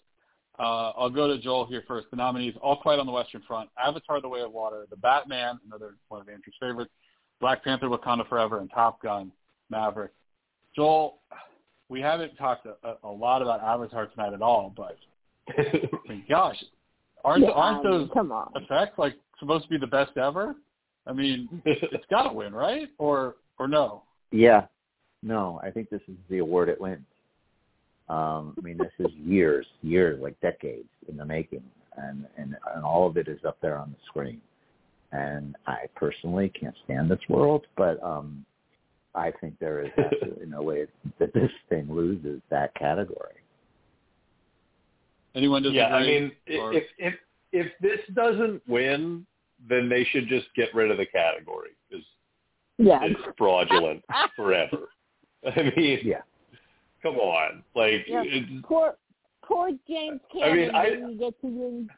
Uh, 0.58 0.92
I'll 0.98 1.10
go 1.10 1.28
to 1.28 1.38
Joel 1.38 1.66
here 1.66 1.84
first. 1.88 2.08
The 2.12 2.18
nominees: 2.18 2.54
All 2.62 2.78
Quiet 2.78 3.00
on 3.00 3.06
the 3.06 3.12
Western 3.12 3.42
Front, 3.48 3.70
Avatar: 3.84 4.22
The 4.22 4.30
Way 4.30 4.42
of 4.42 4.52
Water, 4.52 4.86
The 4.90 4.96
Batman, 4.98 5.60
another 5.66 5.96
one 6.08 6.22
of 6.22 6.30
Andrew's 6.30 6.56
favorites, 6.60 6.92
Black 7.42 7.64
Panther: 7.64 7.88
Wakanda 7.88 8.28
Forever, 8.28 8.60
and 8.60 8.70
Top 8.72 9.02
Gun: 9.02 9.32
Maverick. 9.70 10.12
Joel, 10.76 11.20
we 11.90 12.02
haven't 12.02 12.36
talked 12.36 12.66
a, 12.66 12.96
a 13.04 13.10
lot 13.10 13.42
about 13.42 13.62
Avatar 13.62 14.08
tonight 14.08 14.34
at 14.34 14.42
all, 14.42 14.74
but 14.76 14.98
I 15.58 15.90
mean, 16.08 16.24
gosh, 16.30 16.58
aren't 17.24 17.44
Yeah, 17.44 17.52
aren't 17.52 17.86
I 17.86 17.90
mean, 17.90 18.00
those 18.00 18.10
come 18.14 18.32
on. 18.32 18.52
effects 18.56 18.98
like 18.98 19.16
supposed 19.40 19.64
to 19.66 19.70
be 19.70 19.78
the 19.78 19.88
best 19.88 20.18
ever? 20.18 20.56
I 21.08 21.14
mean, 21.14 21.62
it's 21.66 22.06
got 22.10 22.30
to 22.30 22.34
win, 22.34 22.54
right? 22.54 22.90
Or 22.98 23.36
or 23.60 23.68
no? 23.68 24.04
Yeah. 24.32 24.66
No, 25.24 25.60
I 25.64 25.72
think 25.72 25.90
this 25.90 26.02
is 26.08 26.16
the 26.30 26.40
award 26.40 26.70
it 26.70 26.80
wins. 26.80 27.06
Um, 28.10 28.54
I 28.58 28.62
mean, 28.62 28.78
this 28.78 28.92
is 29.00 29.12
years, 29.14 29.66
years, 29.82 30.20
like 30.22 30.40
decades 30.40 30.88
in 31.10 31.18
the 31.18 31.26
making, 31.26 31.64
and, 31.98 32.26
and 32.38 32.56
and 32.76 32.84
all 32.84 33.08
of 33.08 33.18
it 33.18 33.28
is 33.28 33.40
up 33.46 33.58
there 33.62 33.78
on 33.78 33.92
the 33.92 33.98
screen. 34.08 34.42
And 35.12 35.56
I 35.66 35.86
personally 35.96 36.50
can't 36.50 36.76
stand 36.84 37.10
this 37.10 37.20
world, 37.30 37.66
but 37.78 38.02
um, 38.04 38.46
I 39.16 39.32
think 39.40 39.58
there 39.60 39.84
is 39.84 39.92
absolutely 39.98 40.46
no 40.48 40.62
way 40.62 40.86
that 41.20 41.34
this 41.34 41.52
thing 41.70 41.88
loses 41.90 42.42
that 42.50 42.76
category. 42.76 43.36
Anyone 45.36 45.64
disagree? 45.64 45.80
yeah, 45.80 45.96
I 45.96 46.06
mean, 46.06 46.32
Or- 46.60 46.74
if 46.74 46.84
if 46.98 47.14
if 47.52 47.72
this 47.82 48.00
doesn't 48.14 48.62
win, 48.68 49.26
then 49.70 49.90
they 49.90 50.04
should 50.06 50.28
just 50.28 50.48
get 50.56 50.74
rid 50.74 50.92
of 50.92 50.98
the 50.98 51.06
category 51.06 51.70
because 51.90 52.06
Yeah. 52.78 53.00
it's 53.04 53.20
fraudulent 53.38 54.04
forever. 54.36 54.90
I 55.46 55.72
mean, 55.76 56.00
Yeah. 56.04 56.22
come 57.02 57.18
on, 57.18 57.64
like 57.76 58.06
Yeah. 58.08 58.24
it's, 58.26 58.66
Poor, 58.66 58.96
poor 59.44 59.70
James 59.88 60.22
I 60.34 60.34
Cameron 60.40 60.58
mean, 60.58 60.76
I- 60.76 60.90
didn't 60.90 61.18
get 61.18 61.40
to 61.42 61.48
win 61.48 61.90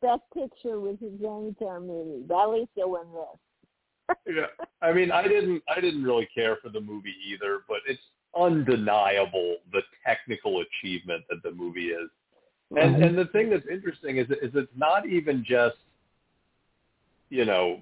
Best 0.00 0.22
Picture 0.32 0.78
with 0.80 1.00
his 1.00 1.14
Avatar 1.24 1.80
movie. 1.80 2.22
But 2.26 2.42
at 2.44 2.48
least 2.50 2.70
he'll 2.76 2.90
win 2.90 3.06
this. 3.12 4.16
yeah. 4.26 4.46
I 4.80 4.92
mean, 4.92 5.10
I 5.10 5.26
didn't 5.26 5.62
I 5.68 5.80
didn't 5.80 6.04
really 6.04 6.26
care 6.34 6.56
for 6.62 6.68
the 6.70 6.80
movie 6.80 7.14
either, 7.26 7.60
but 7.68 7.78
it's 7.86 8.00
undeniable 8.38 9.56
the 9.72 9.82
technical 10.06 10.60
achievement 10.62 11.24
that 11.28 11.42
the 11.42 11.50
movie 11.50 11.88
is. 11.88 12.08
And 12.76 13.02
and 13.02 13.18
the 13.18 13.26
thing 13.26 13.50
that's 13.50 13.66
interesting 13.70 14.16
is 14.18 14.26
is 14.30 14.52
it's 14.54 14.72
not 14.76 15.06
even 15.06 15.44
just 15.46 15.76
you 17.30 17.44
know 17.44 17.80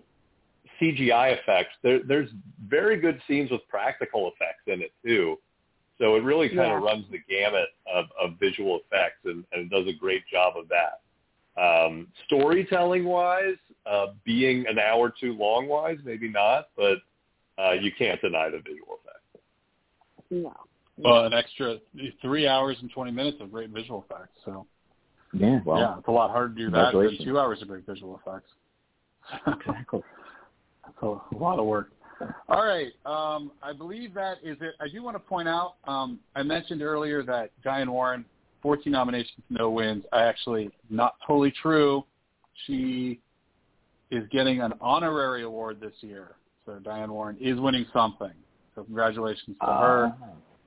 CGI 0.81 1.39
effects. 1.39 1.75
There 1.83 2.01
there's 2.03 2.31
very 2.69 2.99
good 3.01 3.21
scenes 3.27 3.51
with 3.51 3.61
practical 3.69 4.29
effects 4.35 4.63
in 4.67 4.83
it 4.83 4.93
too. 5.05 5.39
So 5.99 6.15
it 6.17 6.23
really 6.25 6.49
kind 6.49 6.69
Yeah. 6.69 6.77
of 6.77 6.83
runs 6.83 7.07
the 7.11 7.21
gamut 7.29 7.69
of, 7.91 8.07
of 8.21 8.39
visual 8.39 8.81
effects 8.81 9.21
and, 9.25 9.45
and 9.53 9.71
does 9.71 9.87
a 9.87 9.95
great 9.95 10.27
job 10.31 10.55
of 10.57 10.67
that. 10.69 11.01
Um, 11.59 12.09
storytelling 12.27 13.07
wise, 13.07 13.57
uh, 13.87 14.09
being 14.25 14.67
an 14.69 14.79
hour 14.79 15.11
too 15.19 15.33
long 15.33 15.67
wise, 15.69 15.97
maybe 16.05 16.29
not, 16.29 16.69
but 16.77 16.99
uh, 17.59 17.73
you 17.73 17.91
can't 17.97 18.21
deny 18.21 18.51
the 18.51 18.59
visual 18.59 18.99
effects. 19.01 19.43
No. 20.31 20.53
well, 20.99 21.25
an 21.25 21.33
extra 21.33 21.79
three 22.21 22.47
hours 22.47 22.77
and 22.83 22.91
twenty 22.91 23.11
minutes 23.13 23.39
of 23.41 23.51
great 23.51 23.71
visual 23.71 24.05
effects. 24.11 24.37
So 24.45 24.67
Yeah. 25.33 25.61
Well. 25.65 25.79
yeah, 25.79 25.99
it's 25.99 26.09
a 26.09 26.11
lot 26.11 26.31
harder 26.31 26.53
to 26.53 26.55
do 26.55 26.65
that 26.67 26.71
than 26.73 26.85
congratulations. 26.91 27.25
two 27.25 27.39
hours 27.39 27.63
of 27.63 27.69
great 27.69 27.87
visual 27.87 28.21
effects. 28.23 28.51
Exactly. 29.47 30.01
That's 30.85 31.03
a 31.03 31.35
lot 31.35 31.59
of 31.59 31.67
work. 31.67 31.91
All 32.49 32.65
right. 32.65 32.93
Um, 33.05 33.53
I 33.63 33.73
believe 33.73 34.15
that 34.15 34.39
is 34.43 34.57
it. 34.61 34.75
I 34.81 34.89
do 34.89 35.03
want 35.03 35.17
to 35.17 35.21
point 35.21 35.49
out, 35.49 35.75
um, 35.85 36.19
I 36.35 36.43
mentioned 36.43 36.83
earlier 36.83 37.23
that 37.25 37.51
Diane 37.63 37.91
Warren, 37.91 38.25
14 38.63 38.91
nominations, 38.93 39.43
no 39.51 39.71
wins. 39.71 40.05
I 40.13 40.23
actually, 40.23 40.71
not 40.89 41.17
totally 41.27 41.53
true. 41.63 42.05
She 42.67 43.21
is 44.11 44.25
getting 44.31 44.61
an 44.63 44.73
honorary 44.81 45.43
award 45.43 45.81
this 45.81 45.93
year. 46.01 46.37
So 46.65 46.79
Diane 46.83 47.13
Warren 47.13 47.37
is 47.41 47.61
winning 47.61 47.87
something. 47.93 48.33
So 48.75 48.85
congratulations 48.85 49.57
to 49.61 49.67
her. 49.67 50.15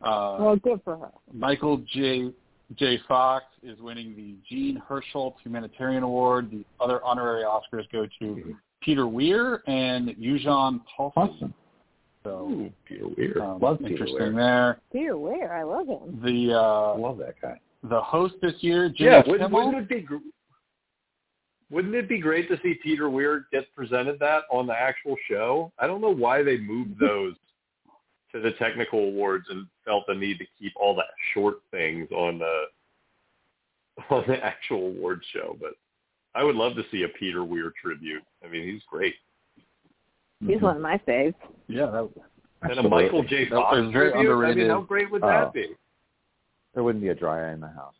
Ah. 0.01 0.37
Uh, 0.37 0.37
Well, 0.43 0.55
good 0.57 0.81
for 0.83 0.97
her. 0.97 1.11
Michael 1.33 1.83
J. 1.93 2.31
J. 2.75 2.99
Fox 3.07 3.45
is 3.63 3.79
winning 3.79 4.15
the 4.15 4.35
Jean 4.47 4.81
Hersholt 4.87 5.33
Humanitarian 5.43 6.03
Award. 6.03 6.51
The 6.51 6.63
other 6.79 7.03
honorary 7.03 7.43
Oscars 7.43 7.89
go 7.91 8.05
to 8.19 8.55
Peter 8.81 9.07
Weir 9.07 9.63
and 9.67 10.09
Euzhan 10.09 10.81
Palcy. 10.95 11.13
Awesome. 11.17 11.53
So 12.23 12.49
Ooh, 12.49 12.71
Peter 12.85 13.07
Weir. 13.17 13.41
um, 13.41 13.59
Love 13.59 13.79
Peter 13.79 13.91
interesting 13.91 14.35
Weir. 14.35 14.43
there. 14.43 14.79
Dear, 14.91 15.17
where 15.17 15.53
I 15.55 15.63
love 15.63 15.87
him. 15.87 16.21
The 16.23 16.53
I 16.53 16.93
uh, 16.93 16.97
love 16.97 17.17
that 17.19 17.41
guy. 17.41 17.59
the 17.83 17.99
host 18.01 18.35
this 18.41 18.53
year, 18.59 18.89
Jimmy 18.89 19.09
Yeah, 19.11 19.17
wouldn't, 19.25 19.49
Kimmel. 19.51 19.65
wouldn't 19.67 19.83
it 19.83 19.89
be 19.89 20.01
gr- 20.01 20.17
wouldn't 21.71 21.95
it 21.95 22.09
be 22.09 22.19
great 22.19 22.49
to 22.49 22.57
see 22.61 22.75
Peter 22.83 23.09
Weir 23.09 23.45
get 23.51 23.73
presented 23.75 24.19
that 24.19 24.43
on 24.51 24.67
the 24.67 24.73
actual 24.73 25.15
show? 25.29 25.71
I 25.79 25.87
don't 25.87 26.01
know 26.01 26.13
why 26.13 26.43
they 26.43 26.57
moved 26.57 26.95
those 26.99 27.33
to 28.31 28.39
the 28.39 28.51
technical 28.53 28.99
awards 28.99 29.45
and 29.49 29.65
felt 29.85 30.05
the 30.07 30.13
need 30.15 30.37
to 30.37 30.45
keep 30.59 30.73
all 30.75 30.95
the 30.95 31.03
short 31.33 31.57
things 31.71 32.07
on 32.11 32.39
the 32.39 32.63
on 34.09 34.23
the 34.27 34.43
actual 34.43 34.87
award 34.87 35.21
show, 35.33 35.57
but 35.59 35.71
I 36.35 36.43
would 36.43 36.55
love 36.55 36.75
to 36.75 36.83
see 36.91 37.03
a 37.03 37.09
Peter 37.09 37.43
Weir 37.43 37.73
tribute. 37.81 38.23
I 38.45 38.47
mean, 38.49 38.71
he's 38.71 38.81
great. 38.89 39.15
He's 40.45 40.61
one 40.61 40.77
of 40.77 40.81
my 40.81 40.97
faves. 40.99 41.33
Yeah, 41.67 41.87
that, 41.87 42.09
And 42.61 42.71
a 42.71 42.75
Absolutely. 42.77 42.89
Michael 42.89 43.23
J. 43.23 43.43
That 43.45 43.55
Fox 43.55 43.77
was 43.77 43.91
very 43.91 44.11
tribute. 44.11 44.31
I 44.45 44.53
mean, 44.53 44.69
how 44.69 44.81
great 44.81 45.11
would 45.11 45.21
that 45.23 45.27
uh, 45.47 45.51
be? 45.51 45.67
There 46.73 46.83
wouldn't 46.83 47.03
be 47.03 47.09
a 47.09 47.15
dry 47.15 47.49
eye 47.49 47.53
in 47.53 47.59
the 47.59 47.67
house. 47.67 47.93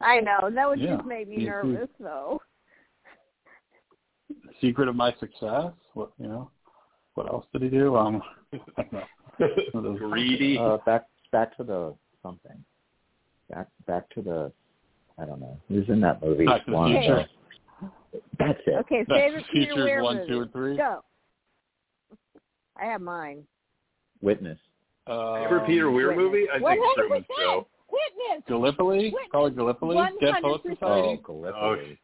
I 0.00 0.20
know. 0.20 0.48
That 0.54 0.68
would 0.68 0.80
Yeah. 0.80 0.96
just 0.96 1.06
make 1.06 1.28
me 1.28 1.38
Me 1.38 1.44
nervous, 1.46 1.88
though. 2.00 2.40
secret 4.60 4.88
of 4.88 4.96
my 4.96 5.12
success. 5.20 5.72
What 5.94 6.12
you 6.18 6.28
know? 6.28 6.50
What 7.14 7.26
else 7.28 7.46
did 7.52 7.62
he 7.62 7.68
do? 7.68 7.96
Um, 7.96 8.22
I 8.76 8.82
don't 8.82 8.92
know. 8.92 9.02
One 9.72 9.86
of 9.86 9.92
those- 9.92 9.98
Greedy. 10.10 10.58
Uh, 10.58 10.78
back 10.86 11.06
back 11.30 11.56
to 11.56 11.64
the 11.64 11.94
something. 12.22 12.62
Back 13.50 13.68
back 13.86 14.08
to 14.14 14.22
the 14.22 14.52
I 15.18 15.24
don't 15.26 15.40
know. 15.40 15.58
Who's 15.68 15.88
in 15.88 16.00
that 16.00 16.22
movie? 16.22 16.46
Back 16.46 16.64
to 16.64 16.70
the 16.70 16.76
One 16.76 16.90
Future. 16.92 17.26
the- 17.82 18.20
That's 18.38 18.58
it. 18.66 18.74
Okay, 18.80 19.04
That's 19.08 19.20
favorite 19.20 19.44
Peter 19.52 19.70
features 19.72 19.84
Weir 19.84 20.02
one, 20.02 20.16
movie. 20.18 20.28
two, 20.28 20.40
and 20.42 20.52
three. 20.52 20.76
Go. 20.76 21.00
I 22.80 22.86
have 22.86 23.00
mine. 23.00 23.44
Witness. 24.22 24.58
Um, 25.06 25.42
Favorite 25.42 25.66
Peter 25.66 25.90
Weir 25.90 26.08
Witness. 26.08 26.24
movie? 26.24 26.46
I 26.50 26.58
think 26.58 26.80
100%. 26.80 26.94
Truman 26.94 27.24
Show. 27.38 27.66
Witness. 27.90 28.44
Gallipoli, 28.48 28.96
Witness. 29.06 29.20
probably 29.30 29.50
Gallipoli, 29.50 29.96
Dead 30.20 30.34
Poets 30.40 30.64
100. 30.64 30.78
Society. 30.78 31.20
Oh, 31.28 31.42
Gallipoli. 31.42 31.98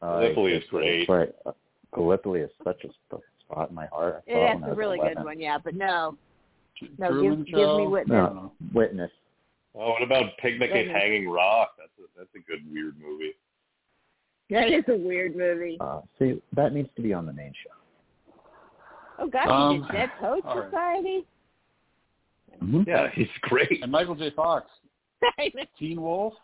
Uh, 0.00 0.20
Gallipoli 0.20 0.52
is 0.52 0.64
great. 0.70 1.08
Right. 1.08 1.32
Uh, 1.44 1.52
Gallipoli 1.94 2.40
is 2.40 2.50
such 2.64 2.82
a 2.84 2.88
sp- 2.88 3.20
spot 3.50 3.68
in 3.70 3.74
my 3.74 3.86
heart. 3.86 4.22
I 4.28 4.30
Yeah, 4.30 4.52
that's 4.54 4.62
I 4.62 4.66
a 4.66 4.68
was 4.70 4.78
really 4.78 4.98
11. 4.98 5.16
good 5.16 5.24
one, 5.24 5.40
yeah, 5.40 5.58
but 5.62 5.74
no. 5.74 6.16
No, 6.98 7.08
Truman 7.08 7.44
give- 7.44 7.54
give 7.54 7.76
me 7.76 7.86
Witness. 7.86 8.30
I. 8.32 8.48
Witness. 8.72 9.10
Oh, 9.76 9.90
what 9.90 10.02
about 10.02 10.36
Picnic 10.38 10.70
at 10.70 10.86
Hanging 10.88 11.28
Rock? 11.28 11.70
That's 11.78 11.90
a, 11.98 12.18
that's 12.18 12.34
a 12.36 12.40
good 12.50 12.60
weird 12.72 12.94
movie. 13.00 13.32
That 14.50 14.68
is 14.70 14.84
a 14.88 14.96
weird 14.96 15.34
movie. 15.36 15.78
Uh, 15.80 16.00
see, 16.18 16.40
that 16.54 16.72
needs 16.72 16.88
to 16.96 17.02
be 17.02 17.12
on 17.12 17.26
the 17.26 17.32
main 17.32 17.52
show. 17.64 18.34
Oh, 19.18 19.26
gosh, 19.28 19.48
Um, 19.48 19.76
you 19.76 19.82
did 19.82 19.92
Dead 19.92 20.10
Poets 20.20 20.46
all 20.46 20.58
right. 20.60 20.70
Society? 20.70 21.26
Mm-hmm. 22.62 22.82
Yeah, 22.86 23.08
he's 23.14 23.28
great. 23.42 23.82
And 23.82 23.90
Michael 23.90 24.14
J. 24.14 24.30
Fox, 24.30 24.66
I 25.38 25.50
know. 25.54 25.62
Teen 25.78 26.00
Wolf, 26.00 26.34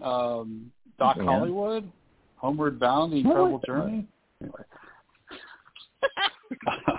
um, 0.00 0.70
Doc 0.98 1.16
Yeah. 1.18 1.24
Hollywood, 1.24 1.90
Homeward 2.36 2.78
Bound, 2.78 3.12
The 3.12 3.16
Incredible? 3.18 3.60
Journey. 3.66 4.06
Anyway. 4.40 4.60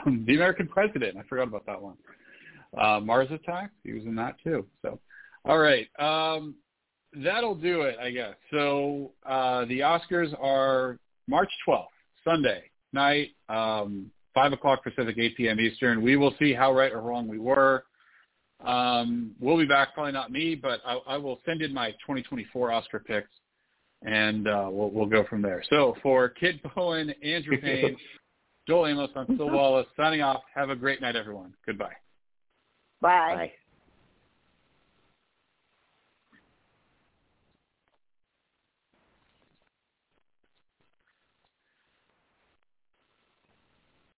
Um, 0.06 0.24
the 0.28 0.36
American 0.36 0.68
President. 0.68 1.18
I 1.18 1.24
forgot 1.24 1.48
about 1.48 1.66
that 1.66 1.82
one. 1.82 1.96
Uh, 2.78 3.00
Mars 3.00 3.30
Attacks. 3.32 3.74
He 3.84 3.94
was 3.94 4.04
in 4.04 4.16
that 4.16 4.36
too. 4.44 4.66
So, 4.82 5.00
all 5.46 5.60
right. 5.60 5.88
Um, 6.00 6.56
that'll 7.24 7.56
do 7.56 7.82
it, 7.82 7.98
I 8.00 8.12
guess. 8.12 8.36
So 8.52 9.12
uh, 9.26 9.66
the 9.66 9.80
Oscars 9.80 10.34
are 10.42 10.98
March 11.28 11.50
12th, 11.68 11.86
Sunday 12.24 12.64
night, 12.92 13.32
um, 13.50 14.12
5 14.34 14.54
o'clock 14.54 14.84
Pacific, 14.84 15.16
8 15.18 15.38
p.m. 15.38 15.60
Eastern. 15.60 16.02
We 16.02 16.16
will 16.16 16.34
see 16.40 16.54
how 16.54 16.74
right 16.74 16.92
or 16.92 17.02
wrong 17.02 17.28
we 17.28 17.40
were. 17.40 17.86
Um, 18.64 19.32
we'll 19.40 19.58
be 19.58 19.66
back, 19.66 19.94
probably 19.94 20.14
not 20.14 20.32
me, 20.32 20.56
but 20.56 20.82
I, 20.86 21.00
I 21.08 21.18
will 21.18 21.42
send 21.46 21.62
in 21.62 21.74
my 21.74 21.92
2024 21.92 22.72
Oscar 22.72 23.00
picks, 23.00 23.30
and 24.04 24.48
uh, 24.48 24.70
we'll, 24.72 24.90
we'll 24.90 25.06
go 25.06 25.26
from 25.30 25.42
there. 25.42 25.64
So 25.70 25.98
for 26.02 26.30
Kit 26.30 26.62
Bowen, 26.74 27.14
Andrew 27.22 27.58
Payne, 27.62 27.98
Joel 28.68 28.88
Amos, 28.88 29.10
I'm 29.16 29.26
Phil 29.38 29.50
Wallace, 29.50 29.88
signing 29.98 30.22
off. 30.22 30.42
Have 30.56 30.70
a 30.70 30.76
great 30.76 31.02
night, 31.02 31.16
everyone. 31.16 31.54
Goodbye. 31.66 31.92
Bye. 33.02 33.36
Bye. 33.36 33.52